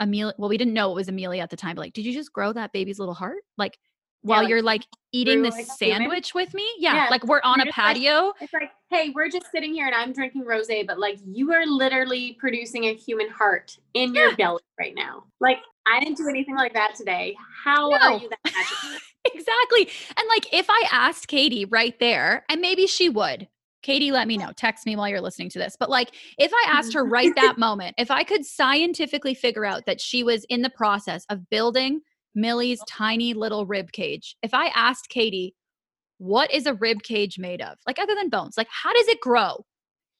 Amelia? 0.00 0.34
Well, 0.38 0.48
we 0.48 0.58
didn't 0.58 0.74
know 0.74 0.90
it 0.90 0.94
was 0.94 1.08
Amelia 1.08 1.42
at 1.42 1.50
the 1.50 1.56
time, 1.56 1.76
but 1.76 1.82
like, 1.82 1.92
did 1.92 2.04
you 2.04 2.12
just 2.12 2.32
grow 2.32 2.52
that 2.52 2.72
baby's 2.72 2.98
little 2.98 3.14
heart? 3.14 3.42
Like, 3.56 3.78
while 4.22 4.42
yeah, 4.42 4.48
you're 4.48 4.62
like 4.62 4.84
eating 5.12 5.42
this 5.42 5.54
like 5.54 5.66
sandwich 5.66 6.34
with 6.34 6.52
me. 6.54 6.68
Yeah, 6.78 6.94
yeah, 6.94 7.08
like 7.10 7.24
we're 7.24 7.40
on 7.44 7.60
a 7.60 7.66
patio. 7.66 8.26
Like, 8.26 8.34
it's 8.42 8.52
like, 8.52 8.70
hey, 8.90 9.10
we're 9.14 9.28
just 9.28 9.46
sitting 9.50 9.74
here 9.74 9.86
and 9.86 9.94
I'm 9.94 10.12
drinking 10.12 10.44
rosé, 10.44 10.86
but 10.86 10.98
like 10.98 11.18
you 11.24 11.52
are 11.52 11.66
literally 11.66 12.36
producing 12.38 12.84
a 12.84 12.94
human 12.94 13.28
heart 13.28 13.78
in 13.94 14.14
yeah. 14.14 14.22
your 14.22 14.36
belly 14.36 14.62
right 14.78 14.94
now. 14.94 15.24
Like 15.40 15.58
I 15.86 16.00
didn't 16.00 16.16
do 16.16 16.28
anything 16.28 16.56
like 16.56 16.74
that 16.74 16.94
today. 16.94 17.36
How 17.64 17.88
no. 17.88 17.96
are 17.96 18.12
you 18.12 18.28
that 18.28 18.38
magical? 18.44 18.98
exactly. 19.34 19.88
And 20.16 20.28
like 20.28 20.52
if 20.52 20.66
I 20.68 20.84
asked 20.92 21.28
Katie 21.28 21.64
right 21.64 21.98
there, 21.98 22.44
and 22.48 22.60
maybe 22.60 22.86
she 22.86 23.08
would. 23.08 23.48
Katie, 23.82 24.10
let 24.10 24.26
me 24.26 24.36
know. 24.36 24.50
Text 24.56 24.86
me 24.86 24.96
while 24.96 25.08
you're 25.08 25.20
listening 25.20 25.50
to 25.50 25.58
this. 25.58 25.76
But 25.78 25.88
like, 25.88 26.10
if 26.36 26.52
I 26.52 26.66
asked 26.68 26.92
her 26.94 27.04
mm-hmm. 27.04 27.12
right 27.12 27.34
that 27.36 27.58
moment, 27.58 27.94
if 27.96 28.10
I 28.10 28.24
could 28.24 28.44
scientifically 28.44 29.34
figure 29.34 29.64
out 29.64 29.86
that 29.86 30.00
she 30.00 30.24
was 30.24 30.44
in 30.48 30.62
the 30.62 30.70
process 30.70 31.24
of 31.30 31.48
building 31.48 32.00
Millie's 32.40 32.80
tiny 32.88 33.34
little 33.34 33.66
rib 33.66 33.92
cage. 33.92 34.36
If 34.42 34.54
I 34.54 34.68
asked 34.68 35.08
Katie, 35.08 35.54
what 36.18 36.52
is 36.52 36.66
a 36.66 36.74
rib 36.74 37.02
cage 37.02 37.38
made 37.38 37.60
of? 37.60 37.78
Like 37.86 37.98
other 37.98 38.14
than 38.14 38.28
bones, 38.28 38.56
like 38.56 38.68
how 38.70 38.92
does 38.92 39.08
it 39.08 39.20
grow? 39.20 39.64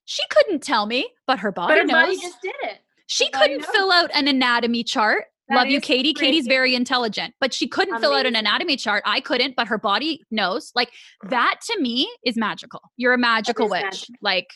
She 0.04 0.22
couldn't 0.30 0.62
tell 0.62 0.86
me, 0.86 1.08
but 1.26 1.38
her 1.40 1.52
body 1.52 1.74
but 1.74 1.78
her 1.78 1.84
knows. 1.84 2.06
Body 2.06 2.20
just 2.20 2.40
did 2.42 2.54
it. 2.62 2.78
She 3.06 3.30
couldn't 3.30 3.64
fill 3.66 3.90
out 3.90 4.10
an 4.14 4.28
anatomy 4.28 4.84
chart. 4.84 5.24
That 5.48 5.56
Love 5.56 5.68
you, 5.68 5.80
Katie. 5.80 6.12
Crazy. 6.12 6.32
Katie's 6.32 6.46
very 6.46 6.74
intelligent, 6.74 7.34
but 7.40 7.54
she 7.54 7.66
couldn't 7.66 7.94
Amazing. 7.94 8.10
fill 8.10 8.18
out 8.18 8.26
an 8.26 8.36
anatomy 8.36 8.76
chart. 8.76 9.02
I 9.06 9.20
couldn't, 9.20 9.56
but 9.56 9.66
her 9.68 9.78
body 9.78 10.22
knows. 10.30 10.72
Like 10.74 10.90
that 11.30 11.60
to 11.68 11.80
me 11.80 12.10
is 12.22 12.36
magical. 12.36 12.82
You're 12.98 13.14
a 13.14 13.18
magical 13.18 13.68
witch. 13.68 13.82
Magic. 13.82 14.10
Like 14.20 14.48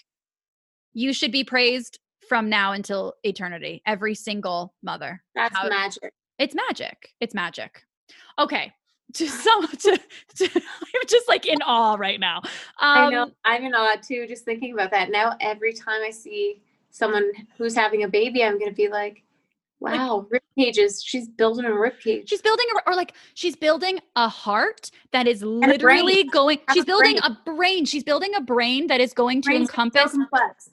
you 0.93 1.15
should 1.15 1.33
be 1.33 1.45
praised 1.45 1.99
from 2.29 2.51
now 2.51 2.73
until 2.73 3.15
eternity. 3.25 3.83
Every 3.87 4.15
single 4.15 4.75
mother. 4.83 5.23
That's 5.35 5.57
How, 5.57 5.69
magic. 5.69 6.13
It's 6.43 6.57
magic. 6.57 7.15
It's 7.21 7.35
magic. 7.35 7.85
Okay. 8.39 8.73
To 9.17 9.29
some, 9.29 9.69
to, 9.69 10.01
to, 10.37 10.51
I'm 10.55 11.07
just 11.07 11.29
like 11.29 11.45
in 11.45 11.61
awe 11.61 11.97
right 11.97 12.19
now. 12.19 12.39
Um, 12.39 12.47
I 12.81 13.11
know. 13.11 13.23
Um, 13.25 13.33
I'm 13.45 13.63
in 13.63 13.75
awe 13.75 13.97
too, 13.97 14.27
just 14.27 14.47
thinking 14.47 14.73
about 14.73 14.91
that. 14.93 15.11
Now, 15.11 15.37
every 15.39 15.75
time 15.75 16.01
I 16.03 16.09
see 16.09 16.63
someone 16.89 17.31
who's 17.59 17.75
having 17.75 18.05
a 18.05 18.09
baby, 18.09 18.43
I'm 18.43 18.59
going 18.59 18.71
to 18.71 18.75
be 18.75 18.89
like, 18.89 19.23
wow, 19.83 20.27
rib 20.31 20.43
cages. 20.57 21.03
She's 21.05 21.29
building 21.29 21.67
a 21.67 21.75
rib 21.75 22.01
cage. 22.01 22.31
She's 22.31 22.41
building 22.41 22.65
a, 22.75 22.89
or 22.89 22.95
like 22.95 23.13
she's 23.35 23.57
building 23.57 23.99
a 24.17 24.29
heart 24.29 24.91
that 25.11 25.27
is 25.27 25.43
literally 25.43 26.25
going. 26.25 26.61
she's 26.73 26.85
building 26.85 27.19
brain. 27.19 27.33
a 27.33 27.39
brain. 27.45 27.85
She's 27.85 28.05
building 28.05 28.35
a 28.35 28.41
brain 28.41 28.87
that 28.87 29.01
is 29.01 29.13
going 29.13 29.43
to 29.43 29.51
Brain's 29.51 29.69
encompass 29.69 30.17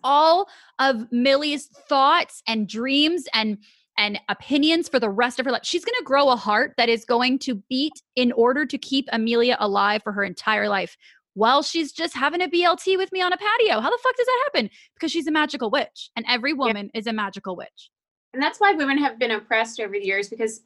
all 0.03 0.47
of 0.77 1.11
Millie's 1.11 1.67
thoughts 1.67 2.41
and 2.47 2.69
dreams 2.69 3.27
and 3.33 3.57
and 3.99 4.17
opinions 4.29 4.87
for 4.87 4.97
the 4.97 5.09
rest 5.09 5.39
of 5.39 5.45
her 5.45 5.51
life. 5.51 5.61
She's 5.63 5.83
going 5.83 5.97
to 5.99 6.05
grow 6.05 6.29
a 6.29 6.35
heart 6.37 6.73
that 6.77 6.87
is 6.87 7.03
going 7.03 7.37
to 7.39 7.55
beat 7.69 8.01
in 8.15 8.31
order 8.31 8.65
to 8.65 8.77
keep 8.77 9.09
Amelia 9.11 9.57
alive 9.59 10.01
for 10.03 10.13
her 10.13 10.23
entire 10.23 10.69
life 10.69 10.97
while 11.33 11.61
she's 11.61 11.91
just 11.91 12.15
having 12.15 12.41
a 12.41 12.47
BLT 12.47 12.97
with 12.97 13.11
me 13.11 13.21
on 13.21 13.33
a 13.33 13.37
patio. 13.37 13.81
How 13.81 13.89
the 13.89 13.99
fuck 14.01 14.15
does 14.15 14.25
that 14.25 14.43
happen? 14.45 14.69
Because 14.93 15.11
she's 15.11 15.27
a 15.27 15.31
magical 15.31 15.69
witch 15.69 16.11
and 16.15 16.25
every 16.29 16.53
woman 16.53 16.89
yeah. 16.93 16.99
is 16.99 17.07
a 17.07 17.13
magical 17.13 17.57
witch. 17.57 17.91
And 18.33 18.41
that's 18.41 18.59
why 18.59 18.71
women 18.71 18.97
have 18.99 19.19
been 19.19 19.31
oppressed 19.31 19.81
over 19.81 19.91
the 19.91 20.05
years 20.05 20.29
because 20.29 20.61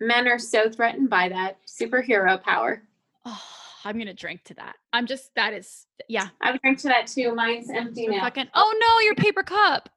men 0.00 0.26
are 0.26 0.38
so 0.38 0.70
threatened 0.70 1.10
by 1.10 1.28
that 1.28 1.58
superhero 1.66 2.42
power. 2.42 2.82
Oh, 3.26 3.42
I'm 3.84 3.96
going 3.96 4.06
to 4.06 4.14
drink 4.14 4.44
to 4.44 4.54
that. 4.54 4.76
I'm 4.94 5.06
just, 5.06 5.34
that 5.34 5.52
is, 5.52 5.86
yeah. 6.08 6.28
I 6.40 6.52
would 6.52 6.62
drink 6.62 6.78
to 6.78 6.88
that 6.88 7.06
too. 7.06 7.34
Mine's 7.34 7.68
empty 7.68 8.06
now. 8.06 8.20
Fucking, 8.20 8.48
oh 8.54 8.74
no, 8.80 9.00
your 9.04 9.14
paper 9.14 9.42
cup. 9.42 9.90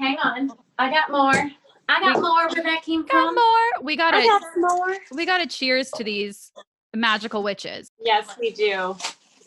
Hang 0.00 0.16
on. 0.18 0.50
I 0.78 0.90
got 0.90 1.12
more. 1.12 1.50
I 1.88 2.00
got 2.00 2.20
more 2.20 2.48
where 2.48 2.62
that 2.62 2.82
came 2.82 3.04
from. 3.04 3.34
more. 3.34 3.82
We 3.82 3.96
got 3.96 4.12
to 4.12 4.40
more. 4.56 4.96
We 5.12 5.26
got 5.26 5.38
to 5.38 5.46
cheers 5.46 5.90
to 5.92 6.04
these 6.04 6.52
magical 6.94 7.42
witches. 7.42 7.90
Yes, 8.00 8.36
we 8.38 8.50
do. 8.50 8.96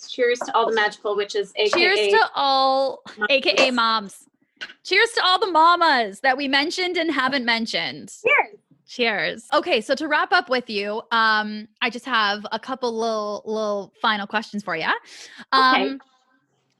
Cheers 0.07 0.39
to 0.39 0.55
all 0.55 0.69
the 0.69 0.75
magical 0.75 1.15
witches. 1.15 1.51
AKA 1.55 1.69
cheers 1.69 2.13
to 2.13 2.29
all, 2.35 3.01
moms. 3.17 3.27
aka 3.29 3.71
moms. 3.71 4.25
Cheers 4.83 5.09
to 5.13 5.25
all 5.25 5.39
the 5.39 5.51
mamas 5.51 6.19
that 6.21 6.37
we 6.37 6.47
mentioned 6.47 6.97
and 6.97 7.11
haven't 7.11 7.45
mentioned. 7.45 8.13
Cheers. 8.23 8.59
Cheers. 8.87 9.47
Okay, 9.51 9.81
so 9.81 9.95
to 9.95 10.07
wrap 10.07 10.31
up 10.31 10.49
with 10.49 10.69
you, 10.69 11.01
um, 11.11 11.67
I 11.81 11.89
just 11.89 12.05
have 12.05 12.45
a 12.51 12.59
couple 12.59 12.95
little 12.95 13.41
little 13.45 13.91
final 14.01 14.27
questions 14.27 14.63
for 14.63 14.75
you. 14.75 14.87
Um, 15.51 15.75
okay. 15.75 15.97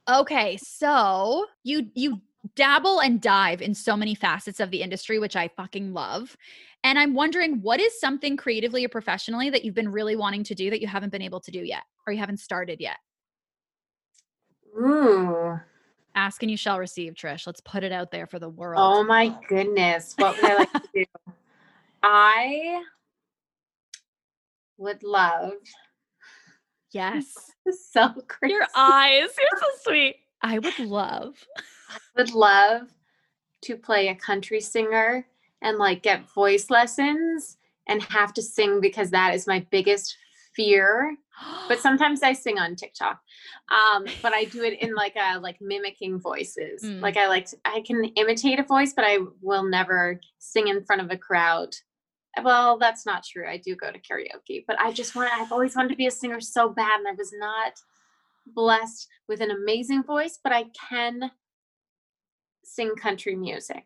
Okay, 0.08 0.56
so 0.58 1.46
you 1.64 1.90
you 1.94 2.20
dabble 2.54 3.00
and 3.00 3.20
dive 3.20 3.62
in 3.62 3.74
so 3.74 3.96
many 3.96 4.14
facets 4.14 4.60
of 4.60 4.70
the 4.70 4.82
industry, 4.82 5.18
which 5.18 5.36
I 5.36 5.48
fucking 5.48 5.92
love. 5.92 6.36
And 6.84 6.98
I'm 6.98 7.14
wondering 7.14 7.60
what 7.62 7.80
is 7.80 7.98
something 7.98 8.36
creatively 8.36 8.84
or 8.84 8.88
professionally 8.88 9.50
that 9.50 9.64
you've 9.64 9.74
been 9.74 9.90
really 9.90 10.16
wanting 10.16 10.44
to 10.44 10.54
do 10.54 10.70
that 10.70 10.80
you 10.80 10.86
haven't 10.86 11.10
been 11.10 11.22
able 11.22 11.40
to 11.40 11.50
do 11.50 11.60
yet 11.60 11.82
or 12.06 12.12
you 12.12 12.18
haven't 12.18 12.38
started 12.38 12.80
yet? 12.80 12.98
Ooh. 14.78 15.58
Ask 16.14 16.42
and 16.42 16.50
you 16.50 16.56
shall 16.56 16.78
receive, 16.78 17.14
Trish. 17.14 17.46
Let's 17.46 17.60
put 17.60 17.84
it 17.84 17.92
out 17.92 18.10
there 18.10 18.26
for 18.26 18.38
the 18.38 18.48
world. 18.48 18.80
Oh 18.82 19.04
my 19.04 19.36
goodness. 19.48 20.14
What 20.16 20.36
would 20.36 20.50
I 20.50 20.54
like 20.54 20.72
to 20.72 20.82
do? 20.94 21.04
I 22.02 22.82
would 24.78 25.02
love. 25.02 25.52
Yes. 26.92 27.52
so 27.70 28.14
crazy. 28.28 28.54
Your 28.54 28.66
eyes. 28.74 29.28
You're 29.38 29.60
so 29.60 29.66
sweet. 29.82 30.16
I 30.42 30.58
would 30.58 30.78
love. 30.78 31.34
I 31.90 31.98
would 32.16 32.32
love 32.32 32.82
to 33.62 33.76
play 33.76 34.08
a 34.08 34.14
country 34.14 34.60
singer 34.60 35.26
and 35.62 35.78
like 35.78 36.02
get 36.02 36.30
voice 36.32 36.70
lessons 36.70 37.56
and 37.88 38.02
have 38.02 38.34
to 38.34 38.42
sing 38.42 38.80
because 38.80 39.10
that 39.10 39.34
is 39.34 39.46
my 39.46 39.66
biggest 39.70 40.16
fear. 40.54 41.16
But 41.68 41.78
sometimes 41.80 42.22
I 42.22 42.32
sing 42.32 42.58
on 42.58 42.76
TikTok. 42.76 43.20
Um, 43.70 44.06
but 44.22 44.32
I 44.32 44.44
do 44.44 44.62
it 44.62 44.80
in 44.80 44.94
like 44.94 45.14
a 45.16 45.38
like 45.38 45.58
mimicking 45.60 46.20
voices. 46.20 46.82
Mm. 46.82 47.00
Like 47.00 47.16
I 47.16 47.28
like 47.28 47.46
to, 47.46 47.56
I 47.64 47.82
can 47.86 48.04
imitate 48.16 48.58
a 48.58 48.64
voice, 48.64 48.92
but 48.94 49.04
I 49.04 49.18
will 49.42 49.64
never 49.64 50.20
sing 50.38 50.68
in 50.68 50.84
front 50.84 51.02
of 51.02 51.10
a 51.10 51.16
crowd. 51.16 51.74
Well, 52.42 52.78
that's 52.78 53.06
not 53.06 53.24
true. 53.24 53.48
I 53.48 53.56
do 53.56 53.74
go 53.74 53.90
to 53.90 53.98
karaoke, 53.98 54.64
but 54.66 54.78
I 54.78 54.92
just 54.92 55.14
want 55.14 55.32
I've 55.32 55.52
always 55.52 55.74
wanted 55.74 55.90
to 55.90 55.96
be 55.96 56.06
a 56.06 56.10
singer 56.10 56.40
so 56.40 56.68
bad 56.68 56.98
and 56.98 57.08
I 57.08 57.12
was 57.12 57.32
not 57.38 57.72
blessed 58.54 59.08
with 59.28 59.40
an 59.40 59.50
amazing 59.50 60.02
voice, 60.02 60.38
but 60.42 60.52
I 60.52 60.66
can 60.88 61.30
sing 62.64 62.94
country 62.96 63.34
music. 63.34 63.84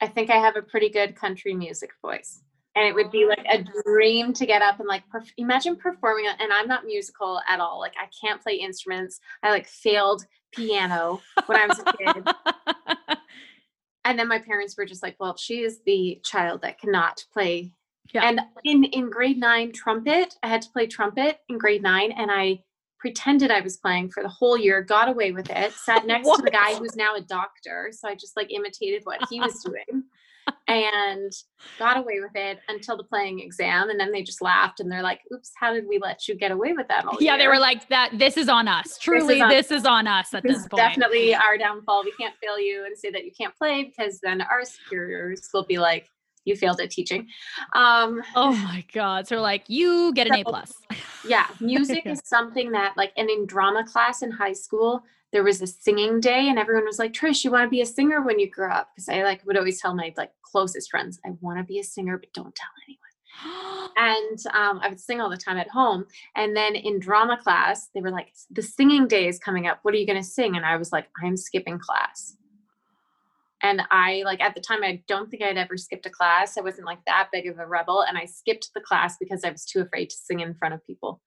I 0.00 0.06
oh. 0.06 0.08
think 0.08 0.30
I 0.30 0.36
have 0.36 0.56
a 0.56 0.62
pretty 0.62 0.88
good 0.88 1.16
country 1.16 1.54
music 1.54 1.90
voice. 2.02 2.42
And 2.74 2.86
it 2.86 2.94
would 2.94 3.10
be 3.10 3.26
like 3.26 3.44
a 3.50 3.60
oh. 3.60 3.82
dream 3.84 4.32
to 4.34 4.46
get 4.46 4.62
up 4.62 4.80
and 4.80 4.88
like 4.88 5.02
perf- 5.12 5.32
imagine 5.38 5.76
performing. 5.76 6.26
And 6.26 6.52
I'm 6.52 6.68
not 6.68 6.84
musical 6.84 7.40
at 7.48 7.60
all. 7.60 7.80
Like 7.80 7.94
I 7.98 8.08
can't 8.24 8.42
play 8.42 8.54
instruments. 8.54 9.20
I 9.42 9.50
like 9.50 9.66
failed 9.66 10.24
piano 10.52 11.20
when 11.46 11.58
I 11.58 11.66
was 11.66 11.78
a 11.80 11.92
kid. 11.92 12.28
and 14.04 14.18
then 14.18 14.28
my 14.28 14.38
parents 14.38 14.76
were 14.76 14.86
just 14.86 15.02
like, 15.02 15.16
well, 15.18 15.36
she 15.36 15.62
is 15.62 15.80
the 15.86 16.20
child 16.22 16.62
that 16.62 16.80
cannot 16.80 17.24
play. 17.32 17.72
Yeah. 18.12 18.28
And 18.28 18.40
in 18.64 18.84
in 18.84 19.10
grade 19.10 19.38
nine, 19.38 19.72
trumpet, 19.72 20.34
I 20.42 20.48
had 20.48 20.62
to 20.62 20.70
play 20.70 20.86
trumpet 20.86 21.38
in 21.48 21.58
grade 21.58 21.82
nine, 21.82 22.12
and 22.12 22.30
I 22.30 22.62
pretended 22.98 23.50
I 23.50 23.60
was 23.60 23.76
playing 23.76 24.10
for 24.10 24.22
the 24.22 24.28
whole 24.28 24.56
year, 24.56 24.82
got 24.82 25.08
away 25.08 25.32
with 25.32 25.50
it, 25.50 25.72
sat 25.72 26.06
next 26.06 26.28
to 26.28 26.42
the 26.42 26.50
guy 26.50 26.74
who's 26.74 26.96
now 26.96 27.14
a 27.14 27.20
doctor. 27.20 27.90
So 27.92 28.08
I 28.08 28.14
just 28.14 28.36
like 28.36 28.52
imitated 28.52 29.02
what 29.04 29.20
he 29.30 29.40
was 29.40 29.62
doing 29.64 30.04
and 30.68 31.32
got 31.78 31.96
away 31.96 32.20
with 32.20 32.34
it 32.34 32.58
until 32.68 32.96
the 32.96 33.04
playing 33.04 33.40
exam. 33.40 33.90
And 33.90 33.98
then 33.98 34.12
they 34.12 34.22
just 34.22 34.42
laughed 34.42 34.80
and 34.80 34.90
they're 34.90 35.02
like, 35.02 35.20
oops, 35.32 35.52
how 35.58 35.72
did 35.72 35.86
we 35.88 35.98
let 35.98 36.26
you 36.28 36.34
get 36.34 36.50
away 36.50 36.72
with 36.72 36.88
that 36.88 37.04
all 37.04 37.16
yeah, 37.20 37.36
they 37.36 37.48
were 37.48 37.58
like 37.58 37.88
that. 37.88 38.10
This 38.18 38.36
is 38.36 38.48
on 38.48 38.68
us. 38.68 38.98
Truly, 38.98 39.40
on- 39.40 39.48
this 39.48 39.70
is 39.70 39.84
on 39.84 40.06
us 40.06 40.34
at 40.34 40.42
this 40.42 40.54
this 40.54 40.68
point. 40.68 40.76
definitely 40.76 41.34
our 41.34 41.56
downfall. 41.58 42.02
We 42.04 42.12
can't 42.18 42.34
fail 42.42 42.58
you 42.58 42.84
and 42.84 42.96
say 42.96 43.10
that 43.10 43.24
you 43.24 43.32
can't 43.38 43.54
play 43.56 43.84
because 43.84 44.20
then 44.22 44.40
our 44.42 44.64
superiors 44.64 45.48
will 45.52 45.64
be 45.64 45.78
like, 45.78 46.08
you 46.46 46.56
failed 46.56 46.80
at 46.80 46.90
teaching. 46.90 47.28
Um, 47.74 48.22
Oh 48.34 48.54
my 48.54 48.84
god! 48.92 49.28
So 49.28 49.40
like, 49.40 49.64
you 49.68 50.12
get 50.14 50.26
an 50.26 50.34
A 50.34 50.44
plus. 50.44 50.72
yeah, 51.26 51.46
music 51.60 52.04
Yeah. 52.06 52.12
is 52.12 52.22
something 52.24 52.72
that 52.72 52.96
like, 52.96 53.12
and 53.16 53.28
in 53.28 53.46
drama 53.46 53.84
class 53.84 54.22
in 54.22 54.30
high 54.30 54.52
school, 54.54 55.02
there 55.32 55.42
was 55.42 55.60
a 55.60 55.66
singing 55.66 56.20
day, 56.20 56.48
and 56.48 56.58
everyone 56.58 56.86
was 56.86 56.98
like, 56.98 57.12
"Trish, 57.12 57.44
you 57.44 57.50
want 57.50 57.64
to 57.66 57.70
be 57.70 57.82
a 57.82 57.86
singer 57.86 58.22
when 58.22 58.38
you 58.38 58.48
grow 58.50 58.70
up?" 58.70 58.88
Because 58.94 59.08
I 59.08 59.22
like 59.24 59.44
would 59.44 59.58
always 59.58 59.80
tell 59.80 59.94
my 59.94 60.14
like 60.16 60.30
closest 60.42 60.90
friends, 60.90 61.18
"I 61.26 61.30
want 61.40 61.58
to 61.58 61.64
be 61.64 61.78
a 61.78 61.84
singer, 61.84 62.16
but 62.16 62.32
don't 62.32 62.54
tell 62.54 62.70
anyone." 62.86 63.02
and 63.96 64.38
um, 64.54 64.80
I 64.82 64.88
would 64.88 65.00
sing 65.00 65.20
all 65.20 65.28
the 65.28 65.36
time 65.36 65.58
at 65.58 65.68
home. 65.68 66.06
And 66.36 66.56
then 66.56 66.74
in 66.74 67.00
drama 67.00 67.36
class, 67.42 67.88
they 67.94 68.00
were 68.00 68.10
like, 68.12 68.28
"The 68.50 68.62
singing 68.62 69.08
day 69.08 69.26
is 69.28 69.38
coming 69.38 69.66
up. 69.66 69.80
What 69.82 69.94
are 69.94 69.98
you 69.98 70.06
going 70.06 70.22
to 70.22 70.24
sing?" 70.28 70.56
And 70.56 70.64
I 70.64 70.76
was 70.76 70.92
like, 70.92 71.08
"I'm 71.22 71.36
skipping 71.36 71.78
class." 71.78 72.36
And 73.62 73.82
I 73.90 74.22
like 74.24 74.40
at 74.40 74.54
the 74.54 74.60
time, 74.60 74.84
I 74.84 75.02
don't 75.08 75.30
think 75.30 75.42
I'd 75.42 75.56
ever 75.56 75.76
skipped 75.76 76.06
a 76.06 76.10
class. 76.10 76.58
I 76.58 76.60
wasn't 76.60 76.86
like 76.86 76.98
that 77.06 77.28
big 77.32 77.46
of 77.46 77.58
a 77.58 77.66
rebel, 77.66 78.02
and 78.02 78.18
I 78.18 78.26
skipped 78.26 78.70
the 78.74 78.80
class 78.80 79.16
because 79.18 79.44
I 79.44 79.50
was 79.50 79.64
too 79.64 79.80
afraid 79.80 80.10
to 80.10 80.16
sing 80.16 80.40
in 80.40 80.54
front 80.54 80.74
of 80.74 80.86
people. 80.86 81.22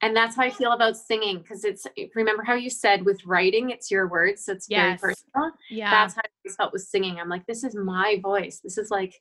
And 0.00 0.16
that's 0.16 0.34
how 0.34 0.42
I 0.42 0.50
feel 0.50 0.72
about 0.72 0.96
singing 0.96 1.38
because 1.38 1.64
it's 1.64 1.86
eh, 1.96 2.06
remember 2.16 2.42
how 2.42 2.54
you 2.54 2.68
said 2.68 3.04
with 3.04 3.24
writing, 3.24 3.70
it's 3.70 3.88
your 3.88 4.08
words, 4.08 4.44
so 4.44 4.52
it's 4.52 4.66
very 4.66 4.96
personal 4.96 5.22
yeah. 5.70 5.90
that's 5.90 6.14
how 6.14 6.22
I 6.24 6.50
felt 6.50 6.72
with 6.72 6.82
singing. 6.82 7.18
I'm 7.18 7.28
like, 7.28 7.46
this 7.46 7.64
is 7.64 7.74
my 7.74 8.18
voice. 8.22 8.60
This 8.62 8.78
is 8.78 8.90
like, 8.90 9.14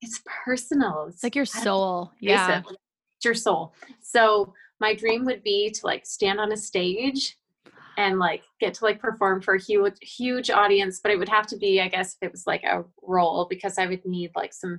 it's 0.00 0.20
personal. 0.44 1.06
It's 1.06 1.16
It's 1.16 1.24
like 1.24 1.36
your 1.36 1.44
soul. 1.44 2.12
Yeah. 2.20 2.62
It's 2.66 3.24
your 3.24 3.34
soul. 3.34 3.74
So 4.00 4.52
my 4.80 4.94
dream 4.94 5.24
would 5.26 5.42
be 5.42 5.70
to 5.70 5.86
like 5.86 6.04
stand 6.04 6.40
on 6.40 6.52
a 6.52 6.56
stage 6.56 7.36
and 7.96 8.18
like 8.18 8.42
get 8.60 8.74
to 8.74 8.84
like 8.84 9.00
perform 9.00 9.40
for 9.40 9.54
a 9.54 9.62
huge 9.62 9.94
huge 10.00 10.50
audience 10.50 11.00
but 11.02 11.12
it 11.12 11.18
would 11.18 11.28
have 11.28 11.46
to 11.46 11.56
be 11.56 11.80
i 11.80 11.88
guess 11.88 12.16
if 12.20 12.26
it 12.26 12.32
was 12.32 12.46
like 12.46 12.62
a 12.64 12.84
role 13.02 13.46
because 13.48 13.78
i 13.78 13.86
would 13.86 14.04
need 14.04 14.30
like 14.34 14.52
some 14.52 14.78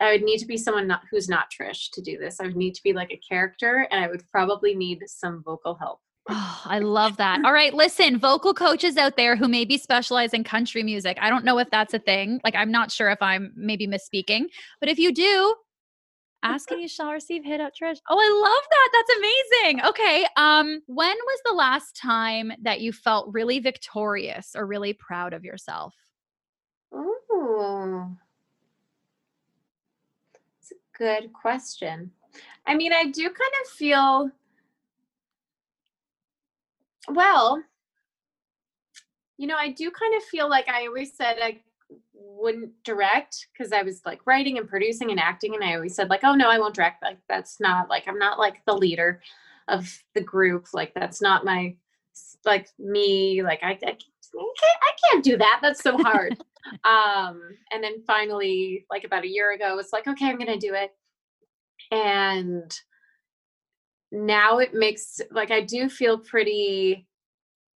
i 0.00 0.12
would 0.12 0.22
need 0.22 0.38
to 0.38 0.46
be 0.46 0.56
someone 0.56 0.86
not 0.86 1.02
who's 1.10 1.28
not 1.28 1.46
trish 1.50 1.88
to 1.92 2.00
do 2.02 2.18
this 2.18 2.40
i 2.40 2.44
would 2.44 2.56
need 2.56 2.74
to 2.74 2.82
be 2.82 2.92
like 2.92 3.12
a 3.12 3.20
character 3.28 3.86
and 3.90 4.04
i 4.04 4.08
would 4.08 4.22
probably 4.30 4.74
need 4.74 5.02
some 5.06 5.42
vocal 5.44 5.74
help 5.74 6.00
Oh, 6.28 6.62
I 6.66 6.78
love 6.78 7.16
that. 7.16 7.44
All 7.44 7.52
right, 7.52 7.74
listen, 7.74 8.16
vocal 8.16 8.54
coaches 8.54 8.96
out 8.96 9.16
there 9.16 9.34
who 9.34 9.48
maybe 9.48 9.76
specialize 9.76 10.32
in 10.32 10.44
country 10.44 10.84
music. 10.84 11.18
I 11.20 11.28
don't 11.28 11.44
know 11.44 11.58
if 11.58 11.68
that's 11.70 11.94
a 11.94 11.98
thing. 11.98 12.40
Like, 12.44 12.54
I'm 12.54 12.70
not 12.70 12.92
sure 12.92 13.10
if 13.10 13.20
I'm 13.20 13.52
maybe 13.56 13.88
misspeaking, 13.88 14.44
but 14.78 14.88
if 14.88 15.00
you 15.00 15.12
do, 15.12 15.54
ask 16.42 16.70
and 16.70 16.80
you 16.80 16.88
shall 16.88 17.12
receive. 17.12 17.44
Hit 17.44 17.60
up 17.60 17.72
Trish. 17.80 17.98
Oh, 18.08 18.18
I 18.18 18.40
love 18.42 18.64
that. 18.70 18.88
That's 18.92 19.18
amazing. 19.18 19.84
Okay. 19.86 20.26
Um, 20.36 20.82
when 20.86 21.16
was 21.16 21.40
the 21.44 21.54
last 21.54 21.96
time 21.96 22.52
that 22.62 22.80
you 22.80 22.92
felt 22.92 23.32
really 23.32 23.58
victorious 23.58 24.54
or 24.56 24.66
really 24.66 24.92
proud 24.92 25.32
of 25.32 25.44
yourself? 25.44 25.94
Ooh. 26.94 28.16
It's 30.60 30.72
a 30.72 30.98
good 30.98 31.32
question. 31.32 32.10
I 32.66 32.74
mean, 32.74 32.92
I 32.92 33.06
do 33.06 33.24
kind 33.24 33.52
of 33.62 33.70
feel 33.70 34.30
well, 37.08 37.62
you 39.36 39.46
know, 39.46 39.56
I 39.56 39.70
do 39.70 39.90
kind 39.90 40.14
of 40.14 40.22
feel 40.24 40.48
like 40.48 40.68
I 40.68 40.86
always 40.86 41.16
said 41.16 41.36
I 41.42 41.60
wouldn't 42.24 42.72
direct 42.84 43.48
because 43.52 43.72
I 43.72 43.82
was 43.82 44.02
like 44.04 44.20
writing 44.26 44.58
and 44.58 44.68
producing 44.68 45.10
and 45.10 45.20
acting, 45.20 45.54
and 45.54 45.64
I 45.64 45.74
always 45.74 45.94
said, 45.94 46.10
like, 46.10 46.24
oh 46.24 46.34
no, 46.34 46.50
I 46.50 46.58
won't 46.58 46.74
direct. 46.74 47.02
Like, 47.02 47.18
that's 47.28 47.60
not 47.60 47.88
like 47.88 48.08
I'm 48.08 48.18
not 48.18 48.38
like 48.38 48.62
the 48.66 48.76
leader 48.76 49.20
of 49.68 49.88
the 50.14 50.20
group. 50.20 50.66
Like, 50.72 50.92
that's 50.94 51.22
not 51.22 51.44
my 51.44 51.76
like 52.44 52.68
me. 52.78 53.42
Like, 53.42 53.60
I, 53.62 53.70
I, 53.70 53.76
can't, 53.76 54.00
I 54.34 54.92
can't 55.04 55.24
do 55.24 55.36
that. 55.38 55.60
That's 55.62 55.82
so 55.82 55.96
hard 55.98 56.36
um 56.84 57.40
and 57.72 57.82
then 57.82 58.02
finally 58.06 58.86
like 58.90 59.04
about 59.04 59.24
a 59.24 59.28
year 59.28 59.52
ago 59.52 59.78
it's 59.78 59.92
like 59.92 60.06
okay 60.06 60.26
i'm 60.28 60.38
gonna 60.38 60.56
do 60.56 60.74
it 60.74 60.92
and 61.90 62.78
now 64.12 64.58
it 64.58 64.74
makes 64.74 65.20
like 65.30 65.50
i 65.50 65.60
do 65.60 65.88
feel 65.88 66.18
pretty 66.18 67.06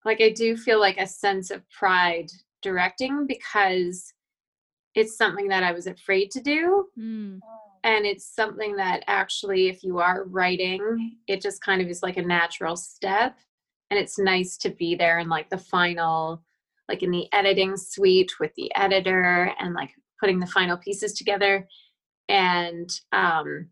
like 0.05 0.21
i 0.21 0.29
do 0.29 0.57
feel 0.57 0.79
like 0.79 0.97
a 0.97 1.07
sense 1.07 1.49
of 1.49 1.67
pride 1.69 2.29
directing 2.61 3.25
because 3.27 4.13
it's 4.95 5.17
something 5.17 5.47
that 5.47 5.63
i 5.63 5.71
was 5.71 5.87
afraid 5.87 6.31
to 6.31 6.41
do. 6.41 6.87
Mm, 6.97 7.39
and 7.83 8.05
it's 8.05 8.25
something 8.25 8.75
that 8.77 9.03
actually 9.07 9.67
if 9.67 9.83
you 9.83 9.99
are 9.99 10.23
writing 10.25 11.17
it 11.27 11.41
just 11.41 11.61
kind 11.61 11.81
of 11.81 11.87
is 11.87 12.03
like 12.03 12.17
a 12.17 12.21
natural 12.21 12.75
step. 12.75 13.37
And 13.91 13.99
it's 13.99 14.17
nice 14.17 14.57
to 14.57 14.69
be 14.69 14.95
there 14.95 15.19
in 15.19 15.29
like 15.29 15.49
the 15.49 15.57
final 15.57 16.43
like 16.89 17.03
in 17.03 17.11
the 17.11 17.31
editing 17.33 17.77
suite 17.77 18.31
with 18.39 18.53
the 18.55 18.73
editor 18.75 19.53
and 19.59 19.73
like 19.73 19.91
putting 20.19 20.39
the 20.39 20.47
final 20.47 20.77
pieces 20.77 21.13
together. 21.13 21.67
And 22.29 22.89
um 23.11 23.67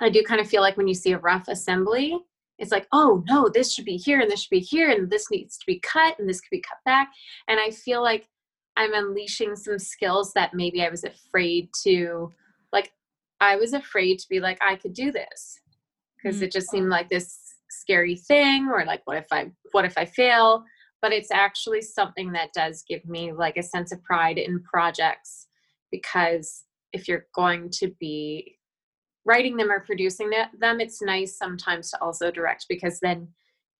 i 0.00 0.08
do 0.08 0.22
kind 0.22 0.40
of 0.40 0.48
feel 0.48 0.62
like 0.62 0.76
when 0.76 0.88
you 0.88 0.94
see 0.94 1.12
a 1.12 1.18
rough 1.18 1.46
assembly 1.48 2.18
it's 2.58 2.72
like 2.72 2.86
oh 2.92 3.22
no 3.28 3.48
this 3.52 3.72
should 3.74 3.84
be 3.84 3.96
here 3.96 4.20
and 4.20 4.30
this 4.30 4.42
should 4.42 4.50
be 4.50 4.60
here 4.60 4.90
and 4.90 5.10
this 5.10 5.30
needs 5.30 5.58
to 5.58 5.66
be 5.66 5.78
cut 5.80 6.18
and 6.18 6.28
this 6.28 6.40
could 6.40 6.50
be 6.50 6.62
cut 6.62 6.78
back. 6.84 7.10
And 7.48 7.60
i 7.60 7.70
feel 7.70 8.02
like 8.02 8.28
i'm 8.76 8.94
unleashing 8.94 9.54
some 9.56 9.78
skills 9.78 10.32
that 10.34 10.54
maybe 10.54 10.82
i 10.82 10.88
was 10.88 11.04
afraid 11.04 11.68
to 11.82 12.32
like 12.72 12.92
i 13.40 13.56
was 13.56 13.72
afraid 13.72 14.18
to 14.18 14.26
be 14.28 14.40
like 14.40 14.58
i 14.62 14.76
could 14.76 14.92
do 14.94 15.12
this 15.12 15.58
because 16.16 16.40
Mm. 16.40 16.42
it 16.42 16.52
just 16.52 16.70
seemed 16.70 16.88
like 16.88 17.08
this 17.08 17.38
scary 17.70 18.16
thing 18.16 18.68
or 18.68 18.84
like 18.84 19.02
what 19.06 19.16
if 19.16 19.26
i 19.32 19.50
what 19.72 19.84
if 19.84 19.96
i 19.96 20.04
fail 20.04 20.64
but 21.00 21.12
it's 21.12 21.32
actually 21.32 21.80
something 21.82 22.30
that 22.32 22.52
does 22.54 22.84
give 22.88 23.04
me 23.06 23.32
like 23.32 23.56
a 23.56 23.62
sense 23.62 23.92
of 23.92 24.02
pride 24.04 24.38
in 24.38 24.62
projects 24.62 25.48
because 25.90 26.64
if 26.92 27.08
you're 27.08 27.26
going 27.34 27.68
to 27.70 27.88
be 27.98 28.56
writing 29.24 29.56
them 29.56 29.70
or 29.70 29.80
producing 29.80 30.30
them 30.30 30.80
it's 30.80 31.00
nice 31.02 31.36
sometimes 31.38 31.90
to 31.90 32.00
also 32.02 32.30
direct 32.30 32.66
because 32.68 33.00
then 33.00 33.26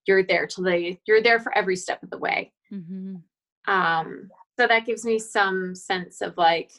you're 0.06 0.24
there 0.24 0.46
till 0.46 0.64
they 0.64 0.98
you're 1.06 1.22
there 1.22 1.38
for 1.38 1.56
every 1.56 1.76
step 1.76 2.02
of 2.02 2.10
the 2.10 2.18
way 2.18 2.52
mhm. 2.72 3.20
um 3.68 4.28
so 4.58 4.66
that 4.66 4.86
gives 4.86 5.04
me 5.04 5.18
some 5.18 5.74
sense 5.74 6.20
of 6.20 6.36
like 6.36 6.72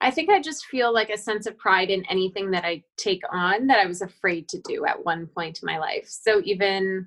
i 0.00 0.10
think 0.10 0.30
i 0.30 0.40
just 0.40 0.66
feel 0.66 0.92
like 0.92 1.10
a 1.10 1.18
sense 1.18 1.46
of 1.46 1.56
pride 1.58 1.90
in 1.90 2.04
anything 2.06 2.50
that 2.50 2.64
i 2.64 2.82
take 2.96 3.22
on 3.32 3.66
that 3.66 3.80
i 3.80 3.86
was 3.86 4.02
afraid 4.02 4.48
to 4.48 4.60
do 4.60 4.84
at 4.86 5.04
one 5.04 5.26
point 5.26 5.58
in 5.62 5.66
my 5.66 5.78
life 5.78 6.06
so 6.06 6.40
even 6.44 7.06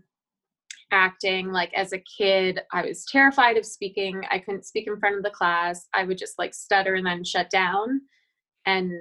acting. 0.91 1.51
Like 1.51 1.73
as 1.73 1.93
a 1.93 1.99
kid, 1.99 2.61
I 2.71 2.85
was 2.85 3.05
terrified 3.05 3.57
of 3.57 3.65
speaking. 3.65 4.23
I 4.29 4.39
couldn't 4.39 4.65
speak 4.65 4.87
in 4.87 4.99
front 4.99 5.17
of 5.17 5.23
the 5.23 5.29
class. 5.29 5.87
I 5.93 6.03
would 6.03 6.17
just 6.17 6.39
like 6.39 6.53
stutter 6.53 6.95
and 6.95 7.05
then 7.05 7.23
shut 7.23 7.49
down 7.49 8.01
and 8.65 8.91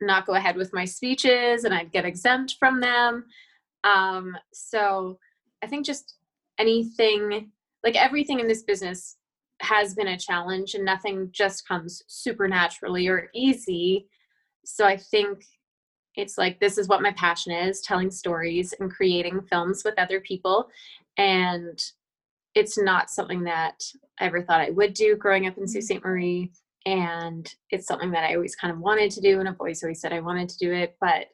not 0.00 0.26
go 0.26 0.34
ahead 0.34 0.56
with 0.56 0.72
my 0.72 0.84
speeches 0.84 1.64
and 1.64 1.74
I'd 1.74 1.92
get 1.92 2.04
exempt 2.04 2.56
from 2.58 2.80
them. 2.80 3.24
Um, 3.84 4.36
so 4.52 5.18
I 5.62 5.66
think 5.66 5.86
just 5.86 6.14
anything, 6.58 7.50
like 7.84 7.96
everything 7.96 8.40
in 8.40 8.48
this 8.48 8.62
business 8.62 9.16
has 9.60 9.94
been 9.94 10.08
a 10.08 10.18
challenge 10.18 10.74
and 10.74 10.84
nothing 10.84 11.30
just 11.32 11.66
comes 11.66 12.02
supernaturally 12.06 13.08
or 13.08 13.28
easy. 13.34 14.08
So 14.64 14.86
I 14.86 14.96
think 14.96 15.44
it's 16.14 16.38
like 16.38 16.58
this 16.58 16.78
is 16.78 16.88
what 16.88 17.02
my 17.02 17.12
passion 17.12 17.52
is 17.52 17.80
telling 17.80 18.10
stories 18.10 18.74
and 18.78 18.90
creating 18.90 19.42
films 19.42 19.82
with 19.84 19.98
other 19.98 20.20
people. 20.20 20.68
And 21.16 21.80
it's 22.54 22.78
not 22.78 23.10
something 23.10 23.44
that 23.44 23.82
I 24.20 24.26
ever 24.26 24.42
thought 24.42 24.60
I 24.60 24.70
would 24.70 24.94
do 24.94 25.16
growing 25.16 25.46
up 25.46 25.56
in 25.58 25.66
Sault 25.66 25.84
Ste. 25.84 26.04
Marie. 26.04 26.50
And 26.86 27.52
it's 27.70 27.86
something 27.86 28.10
that 28.12 28.24
I 28.24 28.34
always 28.34 28.56
kind 28.56 28.72
of 28.72 28.80
wanted 28.80 29.10
to 29.12 29.20
do. 29.20 29.40
And 29.40 29.48
I've 29.48 29.60
always, 29.60 29.82
always 29.82 30.00
said 30.00 30.12
I 30.12 30.20
wanted 30.20 30.48
to 30.48 30.58
do 30.58 30.72
it. 30.72 30.96
But 31.00 31.26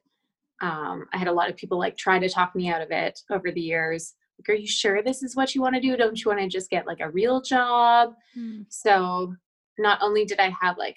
um, 0.61 1.07
I 1.13 1.19
had 1.19 1.29
a 1.29 1.33
lot 1.33 1.51
of 1.51 1.57
people 1.57 1.79
like 1.79 1.97
try 1.97 2.19
to 2.19 2.29
talk 2.29 2.55
me 2.55 2.69
out 2.69 2.83
of 2.83 2.91
it 2.91 3.21
over 3.31 3.51
the 3.51 3.61
years 3.61 4.15
like 4.39 4.49
are 4.49 4.59
you 4.59 4.67
sure 4.67 5.03
this 5.03 5.23
is 5.23 5.37
what 5.37 5.55
you 5.55 5.61
want 5.61 5.75
to 5.75 5.81
do? 5.81 5.97
Don't 5.97 6.23
you 6.23 6.31
want 6.31 6.41
to 6.41 6.49
just 6.49 6.71
get 6.71 6.87
like 6.87 7.01
a 7.01 7.11
real 7.11 7.41
job? 7.41 8.15
Hmm. 8.35 8.63
so 8.69 9.35
not 9.79 9.99
only 10.03 10.25
did 10.25 10.39
i 10.39 10.53
have 10.61 10.79
like 10.79 10.97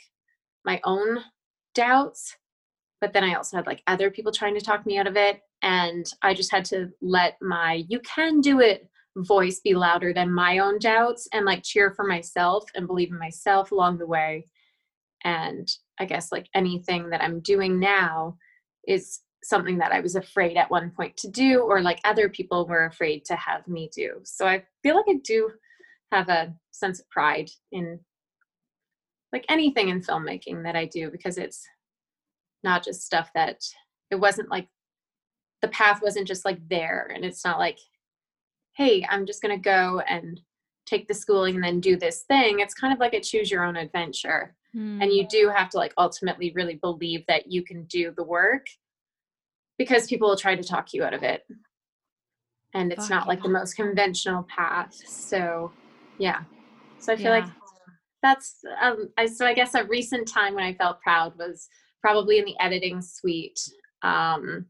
my 0.65 0.79
own 0.83 1.19
doubts 1.73 2.35
but 3.01 3.13
then 3.13 3.23
i 3.23 3.33
also 3.33 3.57
had 3.57 3.67
like 3.67 3.81
other 3.87 4.11
people 4.11 4.31
trying 4.31 4.53
to 4.53 4.63
talk 4.63 4.85
me 4.85 4.97
out 4.97 5.07
of 5.07 5.17
it 5.17 5.41
and 5.61 6.13
i 6.21 6.33
just 6.33 6.51
had 6.51 6.65
to 6.65 6.89
let 7.01 7.37
my 7.41 7.83
you 7.89 7.99
can 8.01 8.41
do 8.41 8.59
it 8.59 8.89
voice 9.17 9.59
be 9.61 9.73
louder 9.73 10.13
than 10.13 10.31
my 10.31 10.59
own 10.59 10.77
doubts 10.77 11.27
and 11.33 11.45
like 11.45 11.63
cheer 11.63 11.91
for 11.91 12.05
myself 12.05 12.63
and 12.75 12.85
believe 12.85 13.09
in 13.09 13.17
myself 13.17 13.71
along 13.71 13.97
the 13.97 14.05
way. 14.05 14.45
And 15.23 15.67
i 15.99 16.05
guess 16.05 16.31
like 16.31 16.47
anything 16.53 17.09
that 17.09 17.23
i'm 17.23 17.39
doing 17.39 17.79
now 17.79 18.37
is 18.87 19.21
something 19.43 19.77
that 19.77 19.91
I 19.91 19.99
was 19.99 20.15
afraid 20.15 20.57
at 20.57 20.71
one 20.71 20.91
point 20.91 21.15
to 21.17 21.29
do, 21.29 21.61
or 21.61 21.81
like 21.81 21.99
other 22.03 22.29
people 22.29 22.67
were 22.67 22.85
afraid 22.85 23.25
to 23.25 23.35
have 23.35 23.67
me 23.67 23.89
do. 23.95 24.19
So 24.23 24.47
I 24.47 24.63
feel 24.83 24.95
like 24.95 25.05
I 25.07 25.19
do 25.23 25.51
have 26.11 26.29
a 26.29 26.53
sense 26.71 26.99
of 26.99 27.09
pride 27.09 27.49
in 27.71 27.99
like 29.33 29.45
anything 29.49 29.89
in 29.89 30.01
filmmaking 30.01 30.63
that 30.63 30.75
I 30.75 30.85
do 30.85 31.11
because 31.11 31.37
it's 31.37 31.65
not 32.63 32.83
just 32.83 33.05
stuff 33.05 33.29
that 33.35 33.61
it 34.09 34.15
wasn't 34.15 34.49
like 34.49 34.67
the 35.61 35.67
path 35.69 36.01
wasn't 36.01 36.27
just 36.27 36.45
like 36.45 36.59
there 36.69 37.11
and 37.13 37.25
it's 37.25 37.43
not 37.43 37.59
like 37.59 37.77
hey 38.75 39.05
i'm 39.09 39.25
just 39.25 39.41
going 39.41 39.55
to 39.55 39.61
go 39.61 40.01
and 40.07 40.41
take 40.85 41.07
the 41.07 41.13
schooling 41.13 41.55
and 41.55 41.63
then 41.63 41.79
do 41.79 41.97
this 41.97 42.23
thing 42.23 42.59
it's 42.59 42.73
kind 42.73 42.93
of 42.93 42.99
like 42.99 43.13
a 43.13 43.19
choose 43.19 43.51
your 43.51 43.63
own 43.63 43.75
adventure 43.75 44.55
mm. 44.75 45.01
and 45.01 45.11
you 45.11 45.23
hmm. 45.23 45.29
do 45.29 45.51
have 45.53 45.69
to 45.69 45.77
like 45.77 45.93
ultimately 45.97 46.51
really 46.55 46.75
believe 46.75 47.25
that 47.27 47.51
you 47.51 47.63
can 47.63 47.83
do 47.85 48.13
the 48.15 48.23
work 48.23 48.65
because 49.77 50.07
people 50.07 50.29
will 50.29 50.37
try 50.37 50.55
to 50.55 50.63
talk 50.63 50.93
you 50.93 51.03
out 51.03 51.13
of 51.13 51.23
it. 51.23 51.43
And 52.73 52.91
it's 52.91 53.09
not 53.09 53.27
like 53.27 53.41
the 53.41 53.49
most 53.49 53.75
conventional 53.75 54.43
path 54.43 54.93
so 54.93 55.71
yeah. 56.17 56.41
So 56.99 57.13
i 57.13 57.15
feel 57.15 57.25
yeah. 57.25 57.45
like 57.45 57.49
that's 58.21 58.59
um 58.81 59.09
I, 59.17 59.27
so 59.27 59.45
i 59.45 59.53
guess 59.53 59.75
a 59.75 59.83
recent 59.83 60.27
time 60.27 60.55
when 60.55 60.63
i 60.63 60.73
felt 60.73 61.01
proud 61.01 61.37
was 61.37 61.67
probably 62.01 62.39
in 62.39 62.45
the 62.45 62.55
editing 62.59 63.01
suite 63.01 63.59
um 64.01 64.65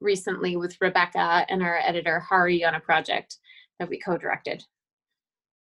recently 0.00 0.56
with 0.56 0.78
Rebeka 0.78 1.44
and 1.48 1.62
our 1.62 1.78
editor 1.78 2.20
hari 2.20 2.64
on 2.64 2.74
a 2.74 2.80
project 2.80 3.38
that 3.78 3.88
we 3.88 3.98
co-directed. 3.98 4.64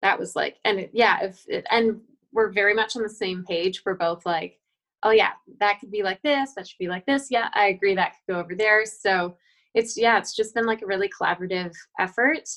That 0.01 0.19
was 0.19 0.35
like 0.35 0.57
and 0.63 0.79
it, 0.79 0.91
yeah 0.93 1.23
if 1.23 1.43
it, 1.47 1.65
and 1.71 2.01
we're 2.31 2.51
very 2.51 2.73
much 2.73 2.95
on 2.95 3.03
the 3.03 3.09
same 3.09 3.43
page. 3.45 3.81
We're 3.85 3.95
both 3.95 4.25
like 4.25 4.59
oh 5.03 5.11
yeah, 5.11 5.31
that 5.59 5.79
could 5.79 5.91
be 5.91 6.03
like 6.03 6.21
this, 6.21 6.53
that 6.55 6.67
should 6.67 6.77
be 6.79 6.87
like 6.87 7.05
this. 7.05 7.27
Yeah, 7.29 7.49
I 7.53 7.67
agree 7.67 7.95
that 7.95 8.13
could 8.13 8.33
go 8.33 8.39
over 8.39 8.55
there. 8.55 8.85
So 8.85 9.35
it's 9.73 9.97
yeah, 9.97 10.17
it's 10.17 10.35
just 10.35 10.53
been 10.55 10.65
like 10.65 10.81
a 10.81 10.87
really 10.87 11.09
collaborative 11.09 11.73
effort. 11.99 12.49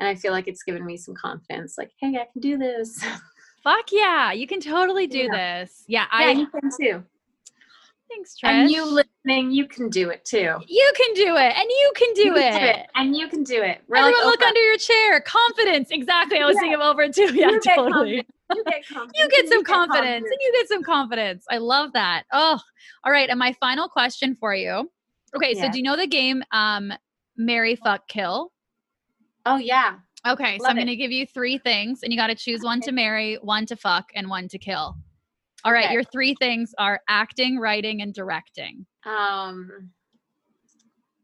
And 0.00 0.08
I 0.08 0.14
feel 0.14 0.32
like 0.32 0.46
it's 0.46 0.62
given 0.62 0.86
me 0.86 0.96
some 0.96 1.14
confidence, 1.14 1.76
like, 1.76 1.90
hey, 2.00 2.16
I 2.16 2.26
can 2.32 2.40
do 2.40 2.56
this. 2.56 3.04
Fuck 3.64 3.90
yeah, 3.90 4.32
you 4.32 4.46
can 4.46 4.60
totally 4.60 5.08
do 5.08 5.28
yeah. 5.32 5.62
this. 5.62 5.84
Yeah, 5.88 6.06
I 6.12 6.30
yeah, 6.30 6.38
you 6.38 6.46
can 6.46 6.70
too. 6.80 7.02
Thanks, 8.08 8.36
Trish. 8.42 8.48
And 8.48 8.70
you 8.70 8.86
listening, 8.86 9.50
you 9.50 9.66
can 9.66 9.90
do 9.90 10.08
it 10.08 10.24
too. 10.24 10.54
You 10.66 10.92
can 10.96 11.14
do 11.14 11.36
it, 11.36 11.52
and 11.54 11.68
you 11.68 11.92
can 11.94 12.14
do, 12.14 12.22
you 12.22 12.36
it. 12.36 12.40
Can 12.40 12.60
do 12.60 12.66
it. 12.66 12.86
and 12.94 13.16
you 13.16 13.28
can 13.28 13.42
do 13.42 13.60
it. 13.60 13.82
We're 13.86 13.96
Everyone, 13.96 14.24
like, 14.24 14.38
look 14.38 14.42
under 14.42 14.62
your 14.62 14.78
chair. 14.78 15.20
Confidence, 15.20 15.88
exactly. 15.90 16.38
I 16.38 16.46
was 16.46 16.54
yeah. 16.54 16.60
thinking 16.60 16.80
over 16.80 17.02
it 17.02 17.14
too. 17.14 17.34
Yeah, 17.34 17.58
totally 17.74 18.24
you 18.54 18.64
get 18.64 18.86
confidence. 18.86 19.12
you 19.18 19.28
get 19.28 19.48
some 19.48 19.58
you 19.58 19.64
confidence, 19.64 20.24
get 20.24 20.32
and 20.32 20.38
you 20.40 20.52
get 20.54 20.68
some 20.68 20.82
confidence. 20.82 21.44
I 21.50 21.58
love 21.58 21.92
that. 21.92 22.24
Oh, 22.32 22.58
all 23.04 23.12
right. 23.12 23.28
And 23.28 23.38
my 23.38 23.54
final 23.60 23.88
question 23.88 24.36
for 24.38 24.54
you. 24.54 24.90
Okay, 25.36 25.54
yeah. 25.54 25.66
so 25.66 25.72
do 25.72 25.78
you 25.78 25.84
know 25.84 25.96
the 25.96 26.06
game 26.06 26.42
um 26.52 26.92
Marry 27.36 27.76
Fuck 27.76 28.08
Kill? 28.08 28.52
Oh 29.46 29.56
yeah. 29.56 29.96
Okay, 30.26 30.52
love 30.52 30.62
so 30.62 30.68
I'm 30.68 30.76
going 30.76 30.88
to 30.88 30.96
give 30.96 31.12
you 31.12 31.26
three 31.26 31.58
things 31.58 32.02
and 32.02 32.12
you 32.12 32.18
got 32.18 32.26
to 32.26 32.34
choose 32.34 32.62
one 32.62 32.80
to 32.82 32.92
marry, 32.92 33.36
one 33.36 33.66
to 33.66 33.76
fuck, 33.76 34.10
and 34.16 34.28
one 34.28 34.48
to 34.48 34.58
kill. 34.58 34.96
All 35.64 35.72
right, 35.72 35.86
okay. 35.86 35.94
your 35.94 36.02
three 36.02 36.34
things 36.40 36.74
are 36.78 37.00
acting, 37.08 37.58
writing, 37.58 38.02
and 38.02 38.12
directing. 38.12 38.86
Um 39.04 39.90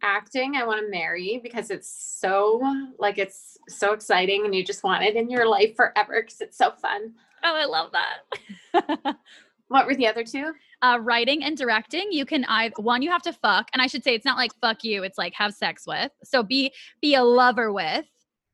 acting 0.05 0.55
I 0.55 0.65
want 0.65 0.85
to 0.85 0.91
marry 0.91 1.41
because 1.43 1.71
it's 1.71 1.89
so 2.21 2.63
like 2.99 3.19
it's 3.19 3.59
so 3.69 3.93
exciting 3.93 4.45
and 4.45 4.55
you 4.55 4.63
just 4.63 4.85
want 4.85 5.03
it 5.03 5.17
in 5.17 5.31
your 5.31 5.49
life 5.49 5.75
forever 5.75 6.23
because 6.23 6.41
it's 6.41 6.59
so 6.59 6.71
fun. 6.73 7.15
Oh, 7.43 7.55
I 7.55 7.65
love 7.65 7.91
that. 7.93 9.17
what 9.69 9.87
were 9.87 9.95
the 9.95 10.07
other 10.07 10.23
two? 10.23 10.53
Uh, 10.83 10.99
writing 11.01 11.43
and 11.43 11.57
directing. 11.57 12.13
You 12.13 12.27
can 12.27 12.45
either 12.45 12.75
one 12.77 13.01
you 13.01 13.11
have 13.11 13.23
to 13.23 13.33
fuck, 13.33 13.69
and 13.73 13.81
I 13.81 13.87
should 13.87 14.05
say 14.05 14.15
it's 14.15 14.25
not 14.25 14.37
like 14.37 14.53
fuck 14.61 14.85
you. 14.85 15.03
It's 15.03 15.19
like 15.19 15.35
have 15.35 15.55
sex 15.55 15.87
with. 15.87 16.13
So 16.23 16.43
be 16.43 16.73
be 17.01 17.15
a 17.15 17.25
lover 17.25 17.73
with. 17.73 18.05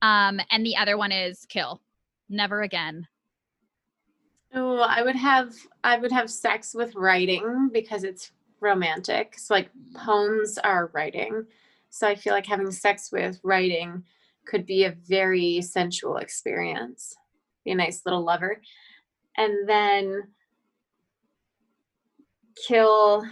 Um, 0.03 0.41
and 0.51 0.65
the 0.65 0.77
other 0.77 0.97
one 0.97 1.13
is 1.13 1.45
kill. 1.49 1.83
Never 2.29 2.63
again. 2.63 3.07
Oh, 4.55 4.79
I 4.79 5.03
would 5.03 5.17
have 5.17 5.55
I 5.85 5.99
would 5.99 6.13
have 6.13 6.31
sex 6.31 6.75
with 6.75 6.95
writing 6.95 7.71
because 7.73 8.05
it's 8.05 8.33
romantic. 8.61 9.39
So 9.39 9.55
like 9.55 9.71
poems 9.95 10.59
are 10.59 10.91
writing. 10.93 11.45
So 11.91 12.07
I 12.07 12.15
feel 12.15 12.33
like 12.33 12.47
having 12.47 12.71
sex 12.71 13.11
with 13.13 13.41
writing 13.43 14.05
could 14.47 14.67
be 14.67 14.85
a 14.85 14.97
very 15.07 15.61
sensual 15.63 16.17
experience. 16.19 17.17
Be 17.65 17.73
a 17.73 17.75
nice 17.75 18.03
little 18.05 18.25
lover. 18.25 18.61
And 19.37 19.69
then 19.69 20.25
kill 22.67 23.25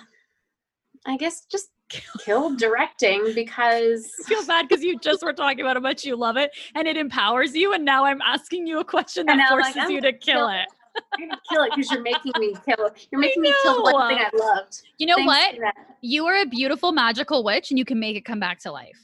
I 1.06 1.16
guess 1.16 1.44
just 1.46 1.70
kill 1.88 2.54
directing 2.56 3.32
because 3.34 4.10
I 4.24 4.28
feel 4.28 4.46
bad 4.46 4.68
because 4.68 4.84
you 4.84 4.98
just 4.98 5.22
were 5.22 5.32
talking 5.32 5.60
about 5.60 5.76
how 5.76 5.80
much 5.80 6.04
you 6.04 6.16
love 6.16 6.36
it 6.36 6.50
and 6.74 6.86
it 6.86 6.96
empowers 6.96 7.54
you 7.54 7.72
and 7.72 7.84
now 7.84 8.04
I'm 8.04 8.20
asking 8.22 8.66
you 8.66 8.78
a 8.78 8.84
question 8.84 9.26
that 9.26 9.48
forces 9.48 9.76
like, 9.76 9.90
you 9.90 10.00
to 10.00 10.12
kill, 10.12 10.36
kill 10.36 10.48
it. 10.48 10.66
I'm 11.12 11.28
gonna 11.28 11.40
kill 11.50 11.62
it 11.64 11.72
because 11.74 11.90
you're 11.90 12.02
making 12.02 12.32
me 12.38 12.54
kill. 12.64 12.90
You're 13.10 13.20
making 13.20 13.42
me 13.42 13.52
kill 13.62 13.82
one 13.82 14.08
thing 14.08 14.18
I 14.18 14.30
loved. 14.36 14.82
You 14.98 15.06
know 15.06 15.16
Thanks 15.16 15.58
what? 15.58 15.74
You 16.00 16.26
are 16.26 16.36
a 16.36 16.46
beautiful 16.46 16.92
magical 16.92 17.44
witch, 17.44 17.70
and 17.70 17.78
you 17.78 17.84
can 17.84 17.98
make 17.98 18.16
it 18.16 18.24
come 18.24 18.40
back 18.40 18.58
to 18.60 18.72
life. 18.72 18.98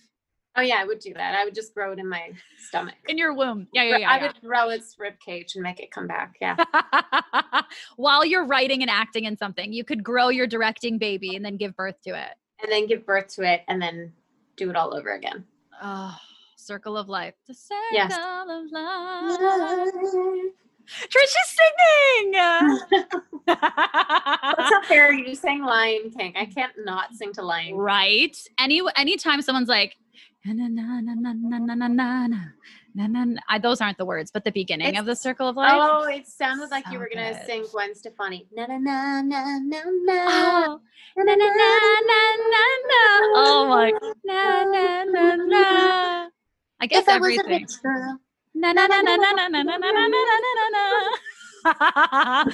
Oh 0.56 0.62
yeah, 0.62 0.76
I 0.78 0.84
would 0.84 1.00
do 1.00 1.12
that. 1.14 1.34
I 1.34 1.44
would 1.44 1.54
just 1.54 1.74
grow 1.74 1.92
it 1.92 1.98
in 1.98 2.08
my 2.08 2.30
stomach. 2.68 2.94
In 3.08 3.18
your 3.18 3.34
womb. 3.34 3.66
Yeah, 3.72 3.82
yeah, 3.82 3.96
yeah. 3.96 4.10
I 4.10 4.16
yeah. 4.16 4.26
would 4.26 4.40
grow 4.40 4.68
its 4.68 4.94
rib 4.98 5.14
cage 5.18 5.56
and 5.56 5.64
make 5.64 5.80
it 5.80 5.90
come 5.90 6.06
back. 6.06 6.36
Yeah. 6.40 6.56
While 7.96 8.24
you're 8.24 8.46
writing 8.46 8.82
and 8.82 8.90
acting 8.90 9.24
in 9.24 9.36
something, 9.36 9.72
you 9.72 9.84
could 9.84 10.04
grow 10.04 10.28
your 10.28 10.46
directing 10.46 10.96
baby 10.96 11.34
and 11.34 11.44
then 11.44 11.56
give 11.56 11.74
birth 11.74 12.00
to 12.06 12.10
it. 12.10 12.34
And 12.62 12.70
then 12.70 12.86
give 12.86 13.04
birth 13.04 13.34
to 13.34 13.42
it 13.42 13.62
and 13.66 13.82
then 13.82 14.12
do 14.56 14.70
it 14.70 14.76
all 14.76 14.96
over 14.96 15.14
again. 15.14 15.44
Oh, 15.82 16.16
circle 16.56 16.96
of 16.96 17.08
life. 17.08 17.34
The 17.48 17.54
circle 17.54 17.82
yes. 17.92 18.16
of 18.16 18.70
life. 18.70 20.52
Trisha's 20.86 21.56
singing. 21.56 22.35
What's 23.47 24.73
up, 24.73 24.85
Harry? 24.86 25.28
You 25.28 25.35
sang 25.35 25.62
Lion 25.62 26.11
King. 26.11 26.35
I 26.36 26.47
can't 26.47 26.73
not 26.85 27.15
sing 27.15 27.32
to 27.35 27.43
Lion 27.43 27.69
King. 27.69 27.77
Right. 27.77 28.36
Any 28.59 28.82
anytime 28.97 29.43
someone's 29.43 29.69
like, 29.69 29.97
na 30.44 30.52
na 30.52 30.69
na 30.69 31.01
na 31.01 31.15
na 31.15 31.32
na 31.32 31.59
na 31.59 31.74
na 31.74 31.89
na 31.89 32.28
na 32.94 33.06
na 33.06 33.40
I, 33.48 33.59
those 33.59 33.81
aren't 33.81 33.98
the 33.98 34.05
words, 34.05 34.31
but 34.31 34.44
the 34.44 34.52
beginning 34.52 34.89
it's, 34.89 34.98
of 34.98 35.06
the 35.06 35.16
circle 35.16 35.48
of 35.48 35.56
life. 35.56 35.73
Oh, 35.74 36.05
it 36.05 36.28
sounded 36.28 36.70
like 36.70 36.86
so 36.86 36.93
you 36.93 36.98
were 36.98 37.09
gonna 37.12 37.32
good. 37.32 37.47
sing 37.47 37.65
Gwen 37.73 37.94
Stefani. 37.94 38.47
Na 38.55 38.66
na 38.66 38.78
na 38.78 39.23
na 39.23 39.59
na 39.59 39.82
na. 40.05 40.24
Oh, 40.66 40.81
na 41.16 41.24
na 41.24 41.35
na 41.35 41.44
na 42.06 42.20
na 42.52 42.65
na. 42.90 43.02
Oh 43.35 43.66
my. 43.69 43.93
Na 44.24 44.65
na 44.65 45.05
na 45.05 45.35
na. 45.35 46.28
I 46.81 46.86
guess 46.86 47.02
if 47.02 47.09
everything. 47.09 47.47
I 47.47 47.61
was 47.61 47.74
a 47.74 47.78
bitch 47.78 47.82
girl, 47.82 48.20
na 48.72 48.86
na 48.86 49.00
na 49.02 49.16
na 49.16 49.32
na 49.32 49.48
na 49.48 49.62
na 49.62 49.76
na 49.76 49.90
na 49.90 50.06
na 50.06 50.52
na 50.56 50.68
na 50.72 52.44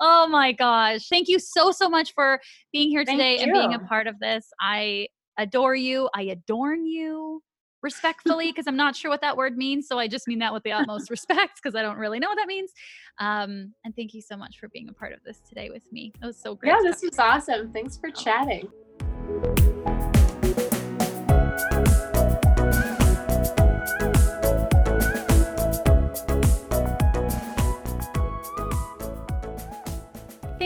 oh 0.00 0.26
my 0.28 0.52
gosh. 0.52 1.08
Thank 1.08 1.28
you 1.28 1.38
so, 1.38 1.72
so 1.72 1.88
much 1.88 2.14
for 2.14 2.40
being 2.72 2.90
here 2.90 3.04
today 3.04 3.38
and 3.38 3.52
being 3.52 3.74
a 3.74 3.78
part 3.80 4.06
of 4.06 4.18
this. 4.18 4.46
I 4.60 5.08
adore 5.38 5.74
you. 5.74 6.08
I 6.14 6.22
adorn 6.22 6.86
you. 6.86 7.42
respectfully 7.82 8.50
because 8.50 8.66
I'm 8.66 8.76
not 8.76 8.96
sure 8.96 9.10
what 9.10 9.20
that 9.20 9.36
word 9.36 9.56
means. 9.56 9.86
So 9.86 9.98
I 9.98 10.08
just 10.08 10.26
mean 10.26 10.40
that 10.40 10.52
with 10.52 10.64
the 10.64 10.72
utmost 10.72 11.10
respect 11.16 11.60
because 11.62 11.76
I 11.76 11.82
don't 11.82 11.98
really 11.98 12.18
know 12.18 12.28
what 12.28 12.36
that 12.36 12.48
means. 12.48 12.72
Um, 13.18 13.74
and 13.84 13.94
thank 13.94 14.12
you 14.12 14.20
so 14.20 14.36
much 14.36 14.58
for 14.58 14.68
being 14.68 14.88
a 14.88 14.92
part 14.92 15.12
of 15.12 15.20
this 15.24 15.40
today 15.48 15.70
with 15.70 15.90
me. 15.92 16.12
It 16.20 16.26
was 16.26 16.36
so 16.36 16.54
great. 16.54 16.70
Yeah, 16.70 16.80
this 16.82 17.02
was 17.02 17.18
awesome. 17.18 17.72
Thanks 17.72 17.96
for 17.96 18.10
chatting. 18.10 18.68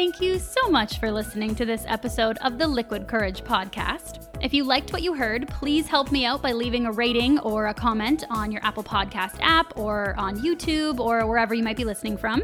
Thank 0.01 0.23
you 0.23 0.39
so 0.39 0.71
much 0.71 0.99
for 0.99 1.11
listening 1.11 1.55
to 1.57 1.67
this 1.67 1.85
episode 1.87 2.39
of 2.39 2.57
the 2.57 2.67
Liquid 2.67 3.07
Courage 3.07 3.45
podcast. 3.45 4.29
If 4.41 4.55
you 4.55 4.65
liked 4.65 4.95
what 4.95 5.03
you 5.03 5.13
heard, 5.13 5.47
please 5.49 5.89
help 5.89 6.11
me 6.11 6.25
out 6.25 6.41
by 6.41 6.53
leaving 6.53 6.87
a 6.87 6.91
rating 6.91 7.39
or 7.41 7.67
a 7.67 7.75
comment 7.75 8.25
on 8.31 8.51
your 8.51 8.65
Apple 8.65 8.83
Podcast 8.83 9.37
app 9.43 9.77
or 9.77 10.15
on 10.17 10.39
YouTube 10.39 11.01
or 11.01 11.27
wherever 11.27 11.53
you 11.53 11.63
might 11.63 11.77
be 11.77 11.85
listening 11.85 12.17
from. 12.17 12.43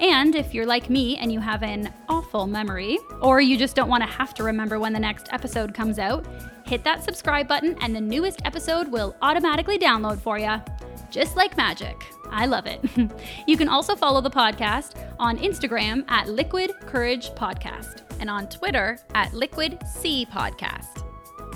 And 0.00 0.34
if 0.34 0.52
you're 0.52 0.66
like 0.66 0.90
me 0.90 1.16
and 1.18 1.30
you 1.30 1.38
have 1.38 1.62
an 1.62 1.94
awful 2.08 2.48
memory, 2.48 2.98
or 3.20 3.40
you 3.40 3.56
just 3.56 3.76
don't 3.76 3.88
want 3.88 4.02
to 4.02 4.10
have 4.10 4.34
to 4.34 4.42
remember 4.42 4.80
when 4.80 4.92
the 4.92 4.98
next 4.98 5.32
episode 5.32 5.72
comes 5.72 6.00
out, 6.00 6.26
hit 6.64 6.82
that 6.82 7.04
subscribe 7.04 7.46
button 7.46 7.76
and 7.82 7.94
the 7.94 8.00
newest 8.00 8.44
episode 8.44 8.88
will 8.88 9.14
automatically 9.22 9.78
download 9.78 10.18
for 10.18 10.40
you. 10.40 10.60
Just 11.08 11.36
like 11.36 11.56
magic. 11.56 11.94
I 12.30 12.46
love 12.46 12.66
it. 12.66 12.80
you 13.46 13.56
can 13.56 13.68
also 13.68 13.96
follow 13.96 14.20
the 14.20 14.30
podcast 14.30 14.94
on 15.18 15.38
Instagram 15.38 16.04
at 16.08 16.28
Liquid 16.28 16.72
Courage 16.80 17.30
Podcast 17.30 18.02
and 18.20 18.30
on 18.30 18.48
Twitter 18.48 18.98
at 19.14 19.32
Liquid 19.32 19.78
C 19.86 20.26
Podcast. 20.26 21.04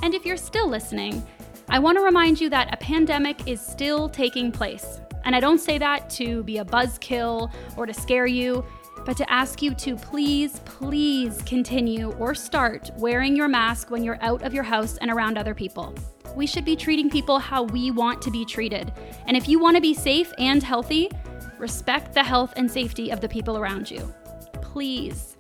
And 0.03 0.15
if 0.15 0.25
you're 0.27 0.37
still 0.37 0.69
listening, 0.69 1.25
I 1.69 1.79
want 1.79 1.97
to 1.99 2.05
remind 2.05 2.41
you 2.41 2.51
that 2.51 2.73
a 2.73 2.77
pandemic 2.77 3.49
is 3.49 3.61
still 3.61 4.09
taking 4.09 4.53
place. 4.53 5.01
And 5.25 5.35
I 5.35 5.41
don't 5.41 5.59
say 5.59 5.79
that 5.79 6.11
to 6.11 6.43
be 6.43 6.59
a 6.59 6.65
buzzkill 6.65 7.51
or 7.77 7.87
to 7.87 7.95
scare 7.95 8.27
you, 8.27 8.65
but 9.05 9.17
to 9.17 9.31
ask 9.31 9.63
you 9.63 9.75
to 9.75 9.97
please, 9.97 10.61
please 10.65 11.43
continue 11.43 12.13
or 12.13 12.35
start 12.35 12.91
wearing 12.97 13.37
your 13.37 13.49
mask 13.49 13.91
when 13.91 14.03
you're 14.03 14.23
out 14.23 14.43
of 14.43 14.55
your 14.55 14.63
house 14.63 14.97
and 14.99 15.11
around 15.11 15.39
other 15.39 15.55
people. 15.55 15.95
We 16.35 16.47
should 16.47 16.65
be 16.65 16.77
treating 16.77 17.11
people 17.11 17.39
how 17.39 17.65
we 17.65 17.91
want 17.91 18.21
to 18.23 18.31
be 18.31 18.45
treated. 18.45 18.93
And 19.27 19.37
if 19.37 19.49
you 19.49 19.59
want 19.59 19.77
to 19.77 19.81
be 19.81 19.95
safe 19.95 20.33
and 20.39 20.63
healthy, 20.63 21.11
respect 21.59 22.15
the 22.15 22.25
health 22.25 22.53
and 22.57 22.71
safety 22.71 23.11
of 23.11 23.21
the 23.21 23.29
people 23.29 23.57
around 23.57 23.91
you. 23.91 24.13
Please. 24.55 25.37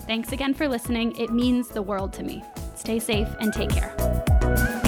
Thanks 0.00 0.32
again 0.32 0.54
for 0.54 0.68
listening. 0.68 1.16
It 1.18 1.30
means 1.30 1.68
the 1.68 1.82
world 1.82 2.12
to 2.14 2.22
me. 2.22 2.44
Stay 2.74 2.98
safe 2.98 3.28
and 3.40 3.52
take 3.52 3.70
care. 3.70 4.85